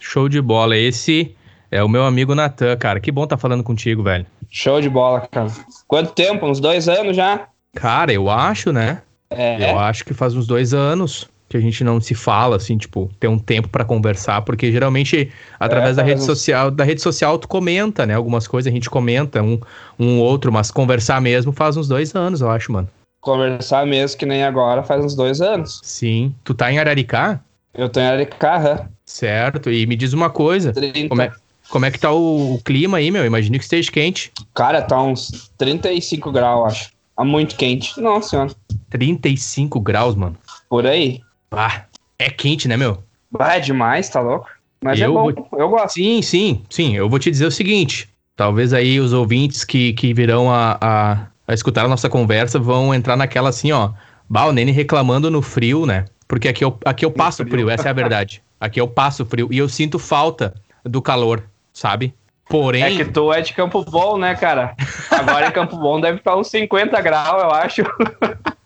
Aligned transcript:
Show 0.00 0.28
de 0.28 0.42
bola. 0.42 0.76
Esse 0.76 1.36
é 1.70 1.80
o 1.80 1.88
meu 1.88 2.04
amigo 2.04 2.34
Natan, 2.34 2.76
cara. 2.76 2.98
Que 2.98 3.12
bom 3.12 3.24
tá 3.24 3.36
falando 3.36 3.62
contigo, 3.62 4.02
velho. 4.02 4.26
Show 4.50 4.80
de 4.80 4.88
bola, 4.88 5.20
cara. 5.30 5.46
Quanto 5.86 6.12
tempo? 6.12 6.44
Uns 6.44 6.58
dois 6.58 6.88
anos 6.88 7.14
já? 7.14 7.46
Cara, 7.76 8.12
eu 8.12 8.28
acho, 8.28 8.72
né? 8.72 9.02
É. 9.30 9.70
Eu 9.72 9.78
acho 9.78 10.04
que 10.04 10.12
faz 10.12 10.34
uns 10.34 10.48
dois 10.48 10.74
anos 10.74 11.30
que 11.50 11.56
a 11.56 11.60
gente 11.60 11.82
não 11.82 12.00
se 12.00 12.14
fala, 12.14 12.54
assim, 12.54 12.78
tipo, 12.78 13.10
ter 13.18 13.26
um 13.26 13.36
tempo 13.36 13.68
pra 13.68 13.84
conversar, 13.84 14.42
porque 14.42 14.70
geralmente 14.70 15.32
através 15.58 15.98
É, 15.98 16.00
da 16.00 16.02
rede 16.04 16.22
social, 16.22 16.70
da 16.70 16.84
rede 16.84 17.02
social 17.02 17.36
tu 17.40 17.48
comenta, 17.48 18.06
né? 18.06 18.14
Algumas 18.14 18.46
coisas 18.46 18.70
a 18.70 18.74
gente 18.74 18.88
comenta 18.88 19.42
um, 19.42 19.58
um 19.98 20.20
outro, 20.20 20.52
mas 20.52 20.70
conversar 20.70 21.20
mesmo 21.20 21.50
faz 21.52 21.76
uns 21.76 21.88
dois 21.88 22.14
anos, 22.14 22.40
eu 22.40 22.48
acho, 22.48 22.70
mano. 22.70 22.88
Conversar 23.20 23.84
mesmo 23.84 24.16
que 24.16 24.24
nem 24.24 24.44
agora 24.44 24.84
faz 24.84 25.04
uns 25.04 25.16
dois 25.16 25.40
anos. 25.40 25.80
Sim. 25.82 26.32
Tu 26.44 26.54
tá 26.54 26.72
em 26.72 26.78
Araricá? 26.78 27.40
Eu 27.74 27.88
tô 27.88 27.98
em 27.98 28.06
Aricarra. 28.06 28.88
Certo. 29.04 29.72
E 29.72 29.86
me 29.86 29.96
diz 29.96 30.12
uma 30.12 30.30
coisa, 30.30 30.72
30. 30.72 31.08
como 31.08 31.22
é, 31.22 31.32
como 31.68 31.84
é 31.84 31.90
que 31.90 31.98
tá 31.98 32.12
o, 32.12 32.54
o 32.54 32.62
clima 32.62 32.98
aí, 32.98 33.10
meu? 33.10 33.24
Imagino 33.26 33.58
que 33.58 33.64
esteja 33.64 33.90
quente. 33.90 34.32
Cara, 34.54 34.80
tá 34.82 35.02
uns 35.02 35.50
35 35.58 36.30
graus, 36.30 36.72
acho. 36.72 36.90
Tá 37.16 37.24
muito 37.24 37.56
quente. 37.56 38.00
Nossa 38.00 38.28
senhora. 38.30 38.50
35 38.88 39.80
graus, 39.80 40.14
mano. 40.14 40.36
Por 40.68 40.86
aí. 40.86 41.20
Ah, 41.50 41.82
é 42.18 42.30
quente, 42.30 42.68
né, 42.68 42.76
meu? 42.76 43.02
Bah, 43.30 43.56
é 43.56 43.60
demais, 43.60 44.08
tá 44.08 44.20
louco? 44.20 44.48
Mas 44.82 44.98
Eu 45.00 45.10
é 45.10 45.14
bom, 45.14 45.32
vou- 45.32 45.48
eu 45.58 45.68
gosto. 45.68 45.94
Sim, 45.94 46.22
sim, 46.22 46.64
sim. 46.70 46.96
Eu 46.96 47.08
vou 47.08 47.18
te 47.18 47.30
dizer 47.30 47.46
o 47.46 47.50
seguinte: 47.50 48.08
talvez 48.36 48.72
aí 48.72 48.98
os 49.00 49.12
ouvintes 49.12 49.64
que, 49.64 49.92
que 49.92 50.14
virão 50.14 50.50
a, 50.50 50.78
a, 50.80 51.12
a 51.46 51.54
escutar 51.54 51.84
a 51.84 51.88
nossa 51.88 52.08
conversa 52.08 52.58
vão 52.58 52.94
entrar 52.94 53.16
naquela 53.16 53.48
assim, 53.50 53.72
ó. 53.72 53.90
Bah, 54.28 54.46
o 54.46 54.52
Nene 54.52 54.70
reclamando 54.72 55.30
no 55.30 55.42
frio, 55.42 55.84
né? 55.86 56.04
Porque 56.28 56.48
aqui 56.48 56.64
eu, 56.64 56.78
aqui 56.84 57.04
eu 57.04 57.10
passo 57.10 57.38
frio. 57.42 57.50
frio. 57.52 57.70
essa 57.70 57.88
é 57.88 57.90
a 57.90 57.94
verdade. 57.94 58.42
Aqui 58.60 58.78
eu 58.78 58.86
passo 58.86 59.24
frio 59.24 59.48
e 59.50 59.56
eu 59.56 59.70
sinto 59.70 59.98
falta 59.98 60.52
do 60.84 61.00
calor, 61.00 61.42
sabe? 61.72 62.12
Porém, 62.46 62.82
É 62.82 62.90
que 62.90 63.06
tu 63.06 63.32
é 63.32 63.40
de 63.40 63.54
Campo 63.54 63.82
Bom, 63.82 64.18
né, 64.18 64.34
cara? 64.34 64.76
Agora 65.10 65.48
em 65.48 65.50
Campo 65.50 65.78
Bom 65.78 65.98
deve 65.98 66.18
estar 66.18 66.36
uns 66.36 66.48
50 66.48 67.00
graus, 67.00 67.42
eu 67.42 67.50
acho. 67.50 67.82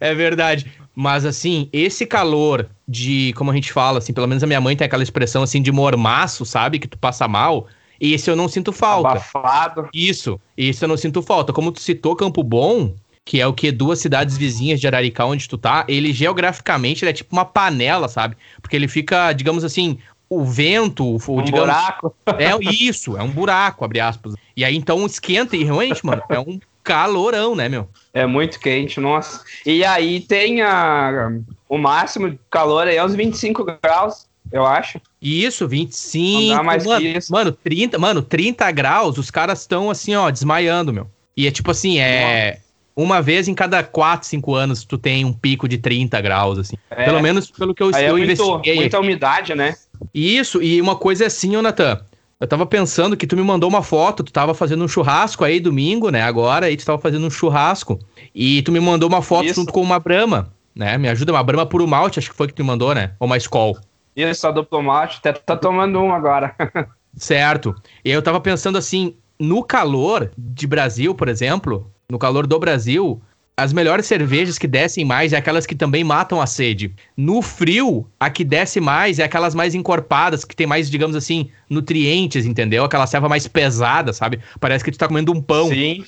É 0.00 0.14
verdade. 0.14 0.70
Mas 0.94 1.24
assim, 1.24 1.68
esse 1.72 2.04
calor 2.04 2.68
de, 2.86 3.32
como 3.34 3.50
a 3.50 3.54
gente 3.54 3.72
fala, 3.72 3.98
assim, 3.98 4.12
pelo 4.12 4.26
menos 4.26 4.42
a 4.42 4.46
minha 4.46 4.60
mãe 4.60 4.76
tem 4.76 4.84
aquela 4.84 5.02
expressão 5.02 5.42
assim 5.42 5.62
de 5.62 5.72
mormaço, 5.72 6.44
sabe? 6.44 6.78
Que 6.78 6.88
tu 6.88 6.98
passa 6.98 7.26
mal. 7.26 7.66
Esse 8.00 8.30
eu 8.30 8.36
não 8.36 8.48
sinto 8.48 8.72
falta. 8.72 9.10
Abafado. 9.10 9.88
Isso, 9.94 10.40
isso 10.56 10.84
eu 10.84 10.88
não 10.88 10.96
sinto 10.96 11.22
falta. 11.22 11.52
Como 11.52 11.72
tu 11.72 11.80
citou 11.80 12.16
Campo 12.16 12.42
Bom, 12.42 12.94
que 13.24 13.40
é 13.40 13.46
o 13.46 13.52
que 13.52 13.70
duas 13.70 14.00
cidades 14.00 14.36
vizinhas 14.36 14.80
de 14.80 14.86
Araricá 14.86 15.24
onde 15.24 15.48
tu 15.48 15.56
tá, 15.56 15.84
ele 15.88 16.12
geograficamente 16.12 17.04
ele 17.04 17.10
é 17.10 17.14
tipo 17.14 17.34
uma 17.34 17.44
panela, 17.44 18.08
sabe? 18.08 18.36
Porque 18.60 18.76
ele 18.76 18.88
fica, 18.88 19.32
digamos 19.32 19.64
assim, 19.64 19.98
o 20.28 20.44
vento, 20.44 21.04
o, 21.04 21.38
Um 21.38 21.42
digamos, 21.42 21.66
buraco. 21.66 22.14
é 22.38 22.50
isso, 22.74 23.16
é 23.16 23.22
um 23.22 23.30
buraco, 23.30 23.84
abre 23.84 24.00
aspas. 24.00 24.34
E 24.56 24.64
aí 24.64 24.76
então 24.76 25.06
esquenta 25.06 25.56
e 25.56 25.62
realmente, 25.62 26.04
mano, 26.04 26.22
é 26.28 26.40
um 26.40 26.58
calorão, 26.82 27.54
né, 27.54 27.68
meu? 27.68 27.88
É 28.14 28.26
muito 28.26 28.60
quente, 28.60 29.00
nossa. 29.00 29.42
E 29.64 29.84
aí 29.84 30.20
tem 30.20 30.60
a, 30.60 31.32
o 31.68 31.78
máximo 31.78 32.30
de 32.30 32.38
calor 32.50 32.86
aí 32.86 32.96
é 32.96 33.04
uns 33.04 33.14
25 33.14 33.64
graus, 33.82 34.26
eu 34.52 34.66
acho. 34.66 35.00
Isso, 35.20 35.66
25. 35.66 36.48
Não 36.48 36.56
dá 36.56 36.62
mais 36.62 36.84
mano, 36.84 37.00
que 37.00 37.08
isso. 37.08 37.32
mano, 37.32 37.52
30, 37.52 37.98
mano, 37.98 38.22
30 38.22 38.70
graus, 38.70 39.16
os 39.16 39.30
caras 39.30 39.60
estão 39.60 39.90
assim, 39.90 40.14
ó, 40.14 40.30
desmaiando, 40.30 40.92
meu. 40.92 41.10
E 41.34 41.46
é 41.46 41.50
tipo 41.50 41.70
assim, 41.70 41.98
é. 41.98 42.58
Uma 42.94 43.22
vez 43.22 43.48
em 43.48 43.54
cada 43.54 43.82
4, 43.82 44.28
5 44.28 44.54
anos 44.54 44.84
tu 44.84 44.98
tem 44.98 45.24
um 45.24 45.32
pico 45.32 45.66
de 45.66 45.78
30 45.78 46.20
graus, 46.20 46.58
assim. 46.58 46.76
É. 46.90 47.06
Pelo 47.06 47.22
menos 47.22 47.50
pelo 47.50 47.74
que 47.74 47.82
eu, 47.82 47.90
Aí 47.94 48.04
é 48.04 48.10
eu 48.10 48.18
muito, 48.18 48.24
investiguei. 48.24 48.74
muita 48.74 49.00
umidade, 49.00 49.54
né? 49.54 49.74
Isso, 50.12 50.62
e 50.62 50.78
uma 50.78 50.96
coisa 50.96 51.24
é 51.24 51.26
assim, 51.28 51.56
ô 51.56 51.62
Natan. 51.62 52.04
Eu 52.42 52.48
tava 52.48 52.66
pensando 52.66 53.16
que 53.16 53.24
tu 53.24 53.36
me 53.36 53.42
mandou 53.44 53.70
uma 53.70 53.84
foto, 53.84 54.24
tu 54.24 54.32
tava 54.32 54.52
fazendo 54.52 54.82
um 54.82 54.88
churrasco 54.88 55.44
aí 55.44 55.60
domingo, 55.60 56.10
né? 56.10 56.22
Agora, 56.22 56.66
aí 56.66 56.76
tu 56.76 56.84
tava 56.84 56.98
fazendo 56.98 57.24
um 57.24 57.30
churrasco. 57.30 58.00
E 58.34 58.62
tu 58.62 58.72
me 58.72 58.80
mandou 58.80 59.08
uma 59.08 59.22
foto 59.22 59.44
Isso. 59.44 59.60
junto 59.60 59.72
com 59.72 59.80
uma 59.80 60.00
brama, 60.00 60.52
né? 60.74 60.98
Me 60.98 61.08
ajuda, 61.08 61.30
uma 61.30 61.44
brama 61.44 61.64
puro 61.64 61.86
malte, 61.86 62.18
acho 62.18 62.28
que 62.28 62.36
foi 62.36 62.48
que 62.48 62.52
tu 62.52 62.64
me 62.64 62.66
mandou, 62.66 62.96
né? 62.96 63.12
Ou 63.20 63.28
uma 63.28 63.36
Skol. 63.36 63.78
Isso, 64.16 64.44
a 64.44 64.50
duplo 64.50 64.82
malte, 64.82 65.18
até 65.18 65.32
tá 65.34 65.54
tomando 65.56 66.00
um 66.00 66.12
agora. 66.12 66.52
Certo. 67.14 67.76
E 68.04 68.10
eu 68.10 68.20
tava 68.20 68.40
pensando 68.40 68.76
assim, 68.76 69.14
no 69.38 69.62
calor 69.62 70.32
de 70.36 70.66
Brasil, 70.66 71.14
por 71.14 71.28
exemplo, 71.28 71.92
no 72.10 72.18
calor 72.18 72.44
do 72.44 72.58
Brasil, 72.58 73.22
as 73.56 73.72
melhores 73.72 74.06
cervejas 74.06 74.58
que 74.58 74.66
descem 74.66 75.04
mais 75.04 75.32
é 75.32 75.36
aquelas 75.36 75.66
que 75.66 75.74
também 75.74 76.02
matam 76.02 76.40
a 76.40 76.46
sede. 76.46 76.94
No 77.16 77.42
frio, 77.42 78.06
a 78.18 78.30
que 78.30 78.44
desce 78.44 78.80
mais 78.80 79.18
é 79.18 79.24
aquelas 79.24 79.54
mais 79.54 79.74
encorpadas, 79.74 80.44
que 80.44 80.56
tem 80.56 80.66
mais, 80.66 80.90
digamos 80.90 81.14
assim, 81.14 81.50
nutrientes, 81.68 82.46
entendeu? 82.46 82.84
Aquela 82.84 83.06
serva 83.06 83.28
mais 83.28 83.46
pesada, 83.46 84.12
sabe? 84.12 84.40
Parece 84.58 84.82
que 84.82 84.90
tu 84.90 84.98
tá 84.98 85.06
comendo 85.06 85.32
um 85.32 85.40
pão, 85.40 85.68
Sim. 85.68 86.04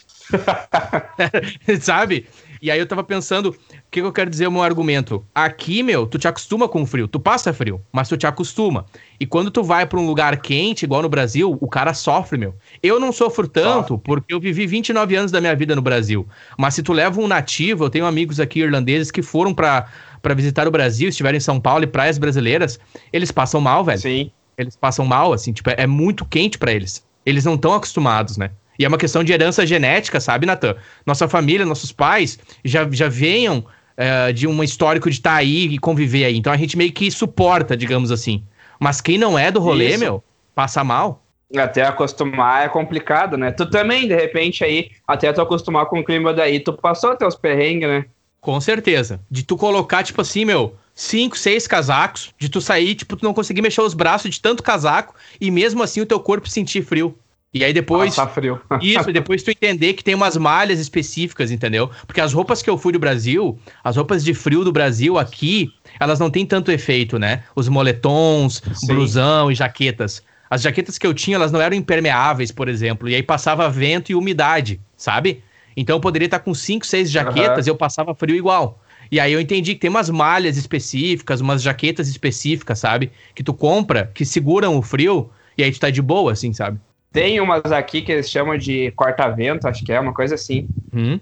sabe? 1.80 2.26
E 2.64 2.70
aí 2.70 2.78
eu 2.78 2.86
tava 2.86 3.04
pensando, 3.04 3.50
o 3.50 3.52
que, 3.90 4.00
que 4.00 4.06
eu 4.06 4.10
quero 4.10 4.30
dizer 4.30 4.46
o 4.46 4.50
meu 4.50 4.62
argumento? 4.62 5.22
Aqui, 5.34 5.82
meu, 5.82 6.06
tu 6.06 6.18
te 6.18 6.26
acostuma 6.26 6.66
com 6.66 6.80
o 6.80 6.86
frio. 6.86 7.06
Tu 7.06 7.20
passa 7.20 7.52
frio, 7.52 7.78
mas 7.92 8.08
tu 8.08 8.16
te 8.16 8.26
acostuma. 8.26 8.86
E 9.20 9.26
quando 9.26 9.50
tu 9.50 9.62
vai 9.62 9.84
pra 9.84 10.00
um 10.00 10.06
lugar 10.06 10.38
quente, 10.38 10.86
igual 10.86 11.02
no 11.02 11.08
Brasil, 11.10 11.58
o 11.60 11.68
cara 11.68 11.92
sofre, 11.92 12.38
meu. 12.38 12.54
Eu 12.82 12.98
não 12.98 13.12
sofro 13.12 13.46
tanto, 13.46 13.98
porque 13.98 14.32
eu 14.32 14.40
vivi 14.40 14.66
29 14.66 15.14
anos 15.14 15.30
da 15.30 15.42
minha 15.42 15.54
vida 15.54 15.76
no 15.76 15.82
Brasil. 15.82 16.26
Mas 16.56 16.72
se 16.72 16.82
tu 16.82 16.94
leva 16.94 17.20
um 17.20 17.26
nativo, 17.26 17.84
eu 17.84 17.90
tenho 17.90 18.06
amigos 18.06 18.40
aqui 18.40 18.60
irlandeses 18.60 19.10
que 19.10 19.20
foram 19.20 19.52
pra 19.52 19.84
pra 20.22 20.32
visitar 20.32 20.66
o 20.66 20.70
Brasil, 20.70 21.10
estiveram 21.10 21.36
em 21.36 21.40
São 21.40 21.60
Paulo 21.60 21.84
e 21.84 21.86
praias 21.86 22.16
brasileiras, 22.16 22.80
eles 23.12 23.30
passam 23.30 23.60
mal, 23.60 23.84
velho 23.84 24.00
Sim. 24.00 24.30
eles 24.56 24.74
passam 24.74 25.04
mal, 25.04 25.34
assim, 25.34 25.52
tipo, 25.52 25.68
é, 25.68 25.74
é 25.76 25.86
muito 25.86 26.24
quente 26.24 26.56
pra 26.56 26.72
eles. 26.72 27.04
Eles 27.26 27.44
não 27.44 27.56
estão 27.56 27.74
acostumados, 27.74 28.38
né? 28.38 28.50
E 28.78 28.84
é 28.84 28.88
uma 28.88 28.98
questão 28.98 29.22
de 29.22 29.32
herança 29.32 29.66
genética, 29.66 30.20
sabe, 30.20 30.46
Natan? 30.46 30.76
Nossa 31.06 31.28
família, 31.28 31.64
nossos 31.64 31.92
pais 31.92 32.38
já, 32.64 32.88
já 32.90 33.08
venham 33.08 33.64
é, 33.96 34.32
de 34.32 34.46
um 34.46 34.62
histórico 34.62 35.08
de 35.08 35.16
estar 35.16 35.34
aí 35.34 35.66
e 35.66 35.78
conviver 35.78 36.24
aí. 36.24 36.36
Então 36.36 36.52
a 36.52 36.56
gente 36.56 36.76
meio 36.76 36.92
que 36.92 37.10
suporta, 37.10 37.76
digamos 37.76 38.10
assim. 38.10 38.42
Mas 38.78 39.00
quem 39.00 39.16
não 39.16 39.38
é 39.38 39.50
do 39.50 39.60
rolê, 39.60 39.90
Isso. 39.90 40.00
meu, 40.00 40.24
passa 40.54 40.82
mal. 40.82 41.22
Até 41.56 41.82
acostumar 41.82 42.64
é 42.64 42.68
complicado, 42.68 43.36
né? 43.36 43.52
Tu 43.52 43.66
também, 43.66 44.08
de 44.08 44.14
repente, 44.14 44.64
aí, 44.64 44.90
até 45.06 45.32
tu 45.32 45.40
acostumar 45.40 45.86
com 45.86 46.00
o 46.00 46.04
clima 46.04 46.34
daí, 46.34 46.58
tu 46.58 46.72
passou 46.72 47.16
teus 47.16 47.36
perrengues, 47.36 47.88
né? 47.88 48.04
Com 48.40 48.60
certeza. 48.60 49.20
De 49.30 49.44
tu 49.44 49.56
colocar, 49.56 50.02
tipo 50.02 50.20
assim, 50.20 50.44
meu, 50.44 50.74
cinco, 50.94 51.38
seis 51.38 51.66
casacos, 51.66 52.34
de 52.38 52.48
tu 52.48 52.60
sair, 52.60 52.94
tipo, 52.94 53.16
tu 53.16 53.24
não 53.24 53.32
conseguir 53.32 53.62
mexer 53.62 53.80
os 53.80 53.94
braços 53.94 54.30
de 54.30 54.40
tanto 54.40 54.62
casaco 54.62 55.14
e 55.40 55.50
mesmo 55.50 55.82
assim 55.82 56.00
o 56.00 56.06
teu 56.06 56.18
corpo 56.20 56.48
sentir 56.48 56.82
frio. 56.82 57.16
E 57.54 57.62
aí 57.62 57.72
depois. 57.72 58.16
Passar 58.16 58.28
frio. 58.28 58.60
Isso, 58.82 59.12
depois 59.12 59.42
tu 59.44 59.52
entender 59.52 59.92
que 59.92 60.02
tem 60.02 60.14
umas 60.16 60.36
malhas 60.36 60.80
específicas, 60.80 61.52
entendeu? 61.52 61.88
Porque 62.04 62.20
as 62.20 62.32
roupas 62.32 62.60
que 62.60 62.68
eu 62.68 62.76
fui 62.76 62.92
do 62.92 62.98
Brasil, 62.98 63.56
as 63.82 63.96
roupas 63.96 64.24
de 64.24 64.34
frio 64.34 64.64
do 64.64 64.72
Brasil 64.72 65.16
aqui, 65.16 65.72
elas 66.00 66.18
não 66.18 66.28
têm 66.28 66.44
tanto 66.44 66.72
efeito, 66.72 67.16
né? 67.16 67.44
Os 67.54 67.68
moletons, 67.68 68.60
Sim. 68.74 68.88
blusão 68.88 69.52
e 69.52 69.54
jaquetas. 69.54 70.20
As 70.50 70.62
jaquetas 70.62 70.98
que 70.98 71.06
eu 71.06 71.14
tinha, 71.14 71.36
elas 71.36 71.52
não 71.52 71.60
eram 71.60 71.76
impermeáveis, 71.76 72.50
por 72.50 72.68
exemplo, 72.68 73.08
e 73.08 73.14
aí 73.14 73.22
passava 73.22 73.68
vento 73.70 74.10
e 74.10 74.14
umidade, 74.14 74.80
sabe? 74.96 75.42
Então 75.76 75.96
eu 75.96 76.00
poderia 76.00 76.26
estar 76.26 76.40
com 76.40 76.52
cinco, 76.52 76.86
seis 76.86 77.10
jaquetas 77.10 77.66
e 77.66 77.70
eu 77.70 77.76
passava 77.76 78.14
frio 78.14 78.36
igual. 78.36 78.80
E 79.10 79.20
aí 79.20 79.32
eu 79.32 79.40
entendi 79.40 79.74
que 79.74 79.80
tem 79.80 79.90
umas 79.90 80.10
malhas 80.10 80.56
específicas, 80.56 81.40
umas 81.40 81.62
jaquetas 81.62 82.08
específicas, 82.08 82.80
sabe? 82.80 83.12
Que 83.34 83.42
tu 83.42 83.54
compra, 83.54 84.10
que 84.12 84.24
seguram 84.24 84.76
o 84.76 84.82
frio, 84.82 85.30
e 85.56 85.62
aí 85.62 85.70
tu 85.70 85.78
tá 85.78 85.90
de 85.90 86.02
boa, 86.02 86.32
assim, 86.32 86.52
sabe? 86.52 86.78
Tem 87.14 87.40
umas 87.40 87.70
aqui 87.70 88.02
que 88.02 88.10
eles 88.10 88.28
chamam 88.28 88.58
de 88.58 88.90
corta-vento, 88.90 89.68
acho 89.68 89.84
que 89.84 89.92
é 89.92 90.00
uma 90.00 90.12
coisa 90.12 90.34
assim. 90.34 90.68
Hum. 90.92 91.20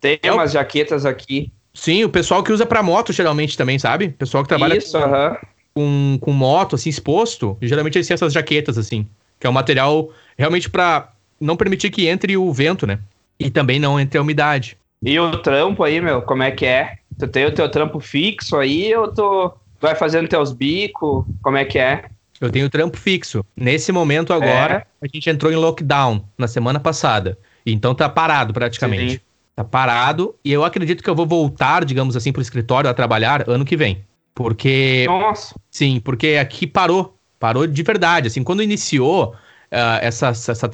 Tem 0.00 0.18
Eu- 0.20 0.34
umas 0.34 0.50
jaquetas 0.50 1.06
aqui. 1.06 1.52
Sim, 1.72 2.02
o 2.02 2.08
pessoal 2.10 2.42
que 2.42 2.50
usa 2.52 2.66
pra 2.66 2.82
moto 2.82 3.12
geralmente 3.12 3.56
também, 3.56 3.78
sabe? 3.78 4.06
O 4.06 4.12
pessoal 4.14 4.42
que 4.42 4.48
trabalha 4.48 4.76
Isso, 4.76 4.96
aham. 4.98 5.36
com, 5.72 6.18
com 6.20 6.32
moto, 6.32 6.74
assim, 6.74 6.90
exposto, 6.90 7.56
geralmente 7.62 7.96
eles 7.96 8.08
têm 8.08 8.14
essas 8.14 8.32
jaquetas, 8.32 8.76
assim, 8.76 9.06
que 9.38 9.46
é 9.46 9.50
um 9.50 9.52
material 9.52 10.10
realmente 10.36 10.68
pra 10.68 11.12
não 11.40 11.56
permitir 11.56 11.90
que 11.90 12.08
entre 12.08 12.36
o 12.36 12.52
vento, 12.52 12.84
né? 12.84 12.98
E 13.38 13.48
também 13.48 13.78
não 13.78 14.00
entre 14.00 14.18
a 14.18 14.22
umidade. 14.22 14.76
E 15.04 15.20
o 15.20 15.30
trampo 15.40 15.84
aí, 15.84 16.00
meu, 16.00 16.20
como 16.20 16.42
é 16.42 16.50
que 16.50 16.66
é? 16.66 16.94
Tu 17.16 17.28
tem 17.28 17.46
o 17.46 17.54
teu 17.54 17.70
trampo 17.70 18.00
fixo 18.00 18.56
aí 18.56 18.92
ou 18.96 19.06
tu 19.06 19.52
vai 19.80 19.94
fazendo 19.94 20.26
teus 20.28 20.52
bicos? 20.52 21.24
Como 21.42 21.56
é 21.58 21.64
que 21.64 21.78
é? 21.78 22.06
Eu 22.40 22.50
tenho 22.50 22.68
trampo 22.68 22.96
fixo. 22.96 23.44
Nesse 23.56 23.92
momento 23.92 24.32
agora, 24.32 24.86
a 25.00 25.06
gente 25.06 25.28
entrou 25.30 25.50
em 25.52 25.56
lockdown 25.56 26.24
na 26.36 26.46
semana 26.46 26.78
passada. 26.78 27.38
Então 27.64 27.94
tá 27.94 28.08
parado 28.08 28.52
praticamente. 28.52 29.14
Sim. 29.14 29.20
Tá 29.54 29.64
parado 29.64 30.34
e 30.44 30.52
eu 30.52 30.62
acredito 30.64 31.02
que 31.02 31.08
eu 31.08 31.14
vou 31.14 31.26
voltar, 31.26 31.84
digamos 31.84 32.14
assim, 32.14 32.30
pro 32.30 32.42
escritório 32.42 32.90
a 32.90 32.94
trabalhar 32.94 33.48
ano 33.48 33.64
que 33.64 33.76
vem. 33.76 34.04
Porque 34.34 35.06
Nossa, 35.08 35.54
Sim, 35.70 35.98
porque 35.98 36.36
aqui 36.38 36.66
parou. 36.66 37.16
Parou 37.40 37.66
de 37.66 37.82
verdade. 37.82 38.28
Assim, 38.28 38.42
quando 38.44 38.62
iniciou 38.62 39.34
uh, 39.72 39.98
essa, 40.02 40.28
essa 40.28 40.70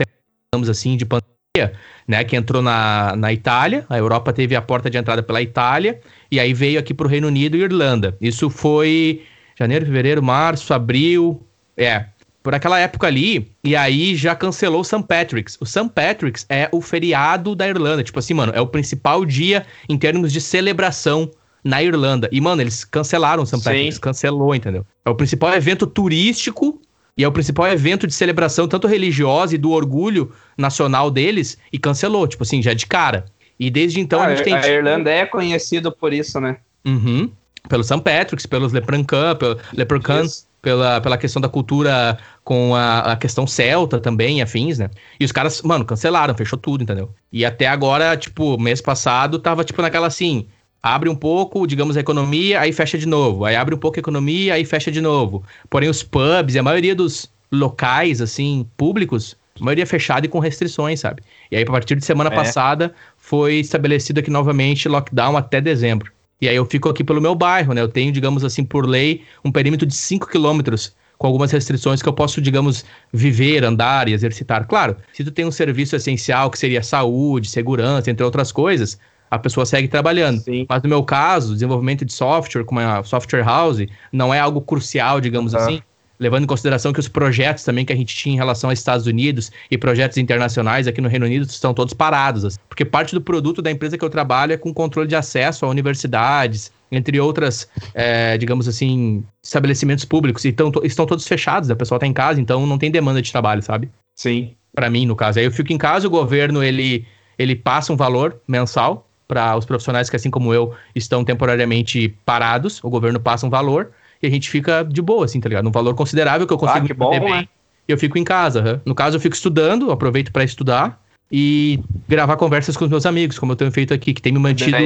digamos 0.52 0.68
assim, 0.68 0.96
de 0.96 1.06
pandemia, 1.06 1.78
né, 2.08 2.24
que 2.24 2.34
entrou 2.34 2.60
na, 2.60 3.14
na 3.16 3.32
Itália, 3.32 3.86
a 3.88 3.96
Europa 3.96 4.32
teve 4.32 4.56
a 4.56 4.62
porta 4.62 4.90
de 4.90 4.98
entrada 4.98 5.22
pela 5.22 5.40
Itália, 5.40 6.00
e 6.30 6.40
aí 6.40 6.52
veio 6.52 6.78
aqui 6.78 6.92
para 6.92 7.06
o 7.06 7.10
Reino 7.10 7.28
Unido 7.28 7.56
e 7.56 7.60
Irlanda. 7.60 8.16
Isso 8.20 8.50
foi 8.50 9.22
janeiro, 9.56 9.86
fevereiro, 9.86 10.22
março, 10.22 10.74
abril, 10.74 11.46
é, 11.76 12.06
por 12.42 12.54
aquela 12.54 12.78
época 12.78 13.06
ali, 13.06 13.50
e 13.62 13.76
aí 13.76 14.16
já 14.16 14.34
cancelou 14.34 14.80
o 14.80 14.84
St. 14.84 15.02
Patrick's. 15.04 15.56
O 15.60 15.66
St. 15.66 15.88
Patrick's 15.94 16.44
é 16.48 16.68
o 16.72 16.80
feriado 16.80 17.54
da 17.54 17.68
Irlanda, 17.68 18.02
tipo 18.02 18.18
assim, 18.18 18.34
mano, 18.34 18.52
é 18.54 18.60
o 18.60 18.66
principal 18.66 19.24
dia 19.24 19.64
em 19.88 19.96
termos 19.96 20.32
de 20.32 20.40
celebração 20.40 21.30
na 21.62 21.82
Irlanda. 21.82 22.28
E, 22.32 22.40
mano, 22.40 22.60
eles 22.60 22.84
cancelaram 22.84 23.44
o 23.44 23.46
St. 23.46 23.62
Patrick's, 23.62 23.98
cancelou, 23.98 24.54
entendeu? 24.54 24.84
É 25.04 25.10
o 25.10 25.14
principal 25.14 25.54
evento 25.54 25.86
turístico 25.86 26.80
e 27.16 27.22
é 27.22 27.28
o 27.28 27.32
principal 27.32 27.68
evento 27.68 28.06
de 28.06 28.14
celebração, 28.14 28.66
tanto 28.66 28.88
religiosa 28.88 29.54
e 29.54 29.58
do 29.58 29.70
orgulho 29.70 30.32
nacional 30.58 31.10
deles, 31.10 31.58
e 31.72 31.78
cancelou, 31.78 32.26
tipo 32.26 32.42
assim, 32.42 32.60
já 32.60 32.74
de 32.74 32.86
cara. 32.86 33.26
E 33.60 33.70
desde 33.70 34.00
então 34.00 34.20
ah, 34.20 34.26
a 34.26 34.34
gente 34.34 34.44
tem. 34.44 34.54
A 34.54 34.66
Irlanda 34.66 35.10
é 35.10 35.24
conhecido 35.24 35.92
por 35.92 36.12
isso, 36.12 36.40
né? 36.40 36.56
Uhum. 36.84 37.30
Pelo 37.68 37.84
St. 37.84 38.00
Patrick's, 38.00 38.46
pelos 38.46 38.72
Leprechaun, 38.72 39.36
pelo 39.38 39.58
Leprechaun 39.72 40.26
pela, 40.62 41.00
pela 41.00 41.18
questão 41.18 41.42
da 41.42 41.48
cultura 41.48 42.16
com 42.44 42.74
a, 42.74 43.00
a, 43.12 43.16
questão 43.16 43.46
celta 43.46 43.98
também, 43.98 44.40
afins, 44.40 44.78
né? 44.78 44.88
E 45.18 45.24
os 45.24 45.32
caras, 45.32 45.60
mano, 45.62 45.84
cancelaram, 45.84 46.34
fechou 46.36 46.56
tudo, 46.58 46.84
entendeu? 46.84 47.10
E 47.32 47.44
até 47.44 47.66
agora, 47.66 48.16
tipo, 48.16 48.56
mês 48.58 48.80
passado, 48.80 49.40
tava, 49.40 49.64
tipo, 49.64 49.82
naquela 49.82 50.06
assim, 50.06 50.46
abre 50.80 51.08
um 51.08 51.16
pouco, 51.16 51.66
digamos, 51.66 51.96
a 51.96 52.00
economia, 52.00 52.60
aí 52.60 52.72
fecha 52.72 52.96
de 52.96 53.06
novo. 53.06 53.44
Aí 53.44 53.56
abre 53.56 53.74
um 53.74 53.78
pouco 53.78 53.98
a 53.98 54.00
economia, 54.00 54.54
aí 54.54 54.64
fecha 54.64 54.90
de 54.90 55.00
novo. 55.00 55.42
Porém, 55.68 55.88
os 55.88 56.04
pubs 56.04 56.54
e 56.54 56.58
a 56.60 56.62
maioria 56.62 56.94
dos 56.94 57.28
locais, 57.50 58.20
assim, 58.20 58.64
públicos, 58.76 59.36
a 59.60 59.64
maioria 59.64 59.86
fechada 59.86 60.26
e 60.26 60.28
com 60.28 60.38
restrições, 60.38 61.00
sabe? 61.00 61.22
E 61.50 61.56
aí, 61.56 61.64
a 61.64 61.66
partir 61.66 61.96
de 61.96 62.04
semana 62.04 62.30
é. 62.30 62.34
passada, 62.34 62.94
foi 63.16 63.56
estabelecido 63.56 64.20
aqui 64.20 64.30
novamente 64.30 64.88
lockdown 64.88 65.36
até 65.36 65.60
dezembro. 65.60 66.12
E 66.42 66.48
aí 66.48 66.56
eu 66.56 66.66
fico 66.66 66.88
aqui 66.88 67.04
pelo 67.04 67.20
meu 67.20 67.36
bairro, 67.36 67.72
né? 67.72 67.80
Eu 67.80 67.86
tenho, 67.86 68.10
digamos 68.10 68.42
assim, 68.44 68.64
por 68.64 68.84
lei, 68.84 69.22
um 69.44 69.52
perímetro 69.52 69.86
de 69.86 69.94
5 69.94 70.28
quilômetros 70.28 70.92
com 71.16 71.28
algumas 71.28 71.52
restrições 71.52 72.02
que 72.02 72.08
eu 72.08 72.12
posso, 72.12 72.40
digamos, 72.40 72.84
viver, 73.12 73.62
andar 73.62 74.08
e 74.08 74.12
exercitar. 74.12 74.66
Claro, 74.66 74.96
se 75.12 75.22
tu 75.22 75.30
tem 75.30 75.44
um 75.44 75.52
serviço 75.52 75.94
essencial 75.94 76.50
que 76.50 76.58
seria 76.58 76.82
saúde, 76.82 77.48
segurança, 77.48 78.10
entre 78.10 78.24
outras 78.24 78.50
coisas, 78.50 78.98
a 79.30 79.38
pessoa 79.38 79.64
segue 79.64 79.86
trabalhando. 79.86 80.40
Sim. 80.40 80.66
Mas 80.68 80.82
no 80.82 80.88
meu 80.88 81.04
caso, 81.04 81.54
desenvolvimento 81.54 82.04
de 82.04 82.12
software, 82.12 82.64
como 82.64 82.80
a 82.80 83.04
software 83.04 83.44
house, 83.44 83.86
não 84.12 84.34
é 84.34 84.40
algo 84.40 84.60
crucial, 84.60 85.20
digamos 85.20 85.54
assim, 85.54 85.80
levando 86.22 86.44
em 86.44 86.46
consideração 86.46 86.92
que 86.92 87.00
os 87.00 87.08
projetos 87.08 87.64
também 87.64 87.84
que 87.84 87.92
a 87.92 87.96
gente 87.96 88.14
tinha 88.14 88.34
em 88.34 88.38
relação 88.38 88.70
aos 88.70 88.78
Estados 88.78 89.06
Unidos 89.06 89.50
e 89.70 89.76
projetos 89.76 90.16
internacionais 90.16 90.86
aqui 90.86 91.00
no 91.00 91.08
Reino 91.08 91.26
Unido 91.26 91.44
estão 91.44 91.74
todos 91.74 91.92
parados. 91.92 92.44
Assim. 92.44 92.58
porque 92.68 92.84
parte 92.84 93.14
do 93.14 93.20
produto 93.20 93.60
da 93.60 93.70
empresa 93.70 93.98
que 93.98 94.04
eu 94.04 94.08
trabalho 94.08 94.52
é 94.52 94.56
com 94.56 94.72
controle 94.72 95.08
de 95.08 95.16
acesso 95.16 95.66
a 95.66 95.68
universidades, 95.68 96.72
entre 96.90 97.18
outras, 97.18 97.68
é, 97.92 98.38
digamos 98.38 98.68
assim, 98.68 99.24
estabelecimentos 99.42 100.04
públicos, 100.04 100.44
e 100.44 100.52
tão, 100.52 100.70
estão 100.84 101.06
todos 101.06 101.26
fechados, 101.26 101.70
a 101.70 101.76
pessoa 101.76 101.96
está 101.96 102.06
em 102.06 102.12
casa, 102.12 102.40
então 102.40 102.66
não 102.66 102.78
tem 102.78 102.90
demanda 102.90 103.20
de 103.20 103.32
trabalho, 103.32 103.62
sabe? 103.62 103.90
Sim. 104.14 104.52
Para 104.74 104.88
mim, 104.88 105.06
no 105.06 105.16
caso. 105.16 105.38
Aí 105.38 105.44
eu 105.44 105.50
fico 105.50 105.72
em 105.72 105.78
casa, 105.78 106.06
o 106.06 106.10
governo, 106.10 106.62
ele, 106.62 107.04
ele 107.38 107.56
passa 107.56 107.92
um 107.92 107.96
valor 107.96 108.40
mensal 108.46 109.06
para 109.26 109.56
os 109.56 109.64
profissionais 109.64 110.10
que, 110.10 110.16
assim 110.16 110.30
como 110.30 110.52
eu, 110.52 110.74
estão 110.94 111.24
temporariamente 111.24 112.14
parados. 112.24 112.82
O 112.84 112.90
governo 112.90 113.18
passa 113.18 113.46
um 113.46 113.50
valor 113.50 113.90
e 114.22 114.26
a 114.26 114.30
gente 114.30 114.48
fica 114.48 114.84
de 114.84 115.02
boa, 115.02 115.24
assim, 115.24 115.40
tá 115.40 115.48
ligado? 115.48 115.68
Um 115.68 115.72
valor 115.72 115.94
considerável 115.94 116.46
que 116.46 116.52
eu 116.52 116.58
consigo 116.58 116.84
ah, 116.84 116.86
que 116.86 116.94
bom, 116.94 117.10
bem. 117.10 117.20
Né? 117.20 117.48
E 117.88 117.92
eu 117.92 117.98
fico 117.98 118.16
em 118.16 118.22
casa. 118.22 118.62
Uhum. 118.62 118.80
No 118.86 118.94
caso, 118.94 119.16
eu 119.16 119.20
fico 119.20 119.34
estudando, 119.34 119.90
aproveito 119.90 120.30
para 120.32 120.44
estudar 120.44 121.02
e 121.30 121.80
gravar 122.08 122.36
conversas 122.36 122.76
com 122.76 122.84
os 122.84 122.90
meus 122.90 123.04
amigos, 123.04 123.38
como 123.38 123.52
eu 123.52 123.56
tenho 123.56 123.72
feito 123.72 123.92
aqui, 123.92 124.14
que 124.14 124.22
tem 124.22 124.32
me 124.32 124.38
mantido 124.38 124.76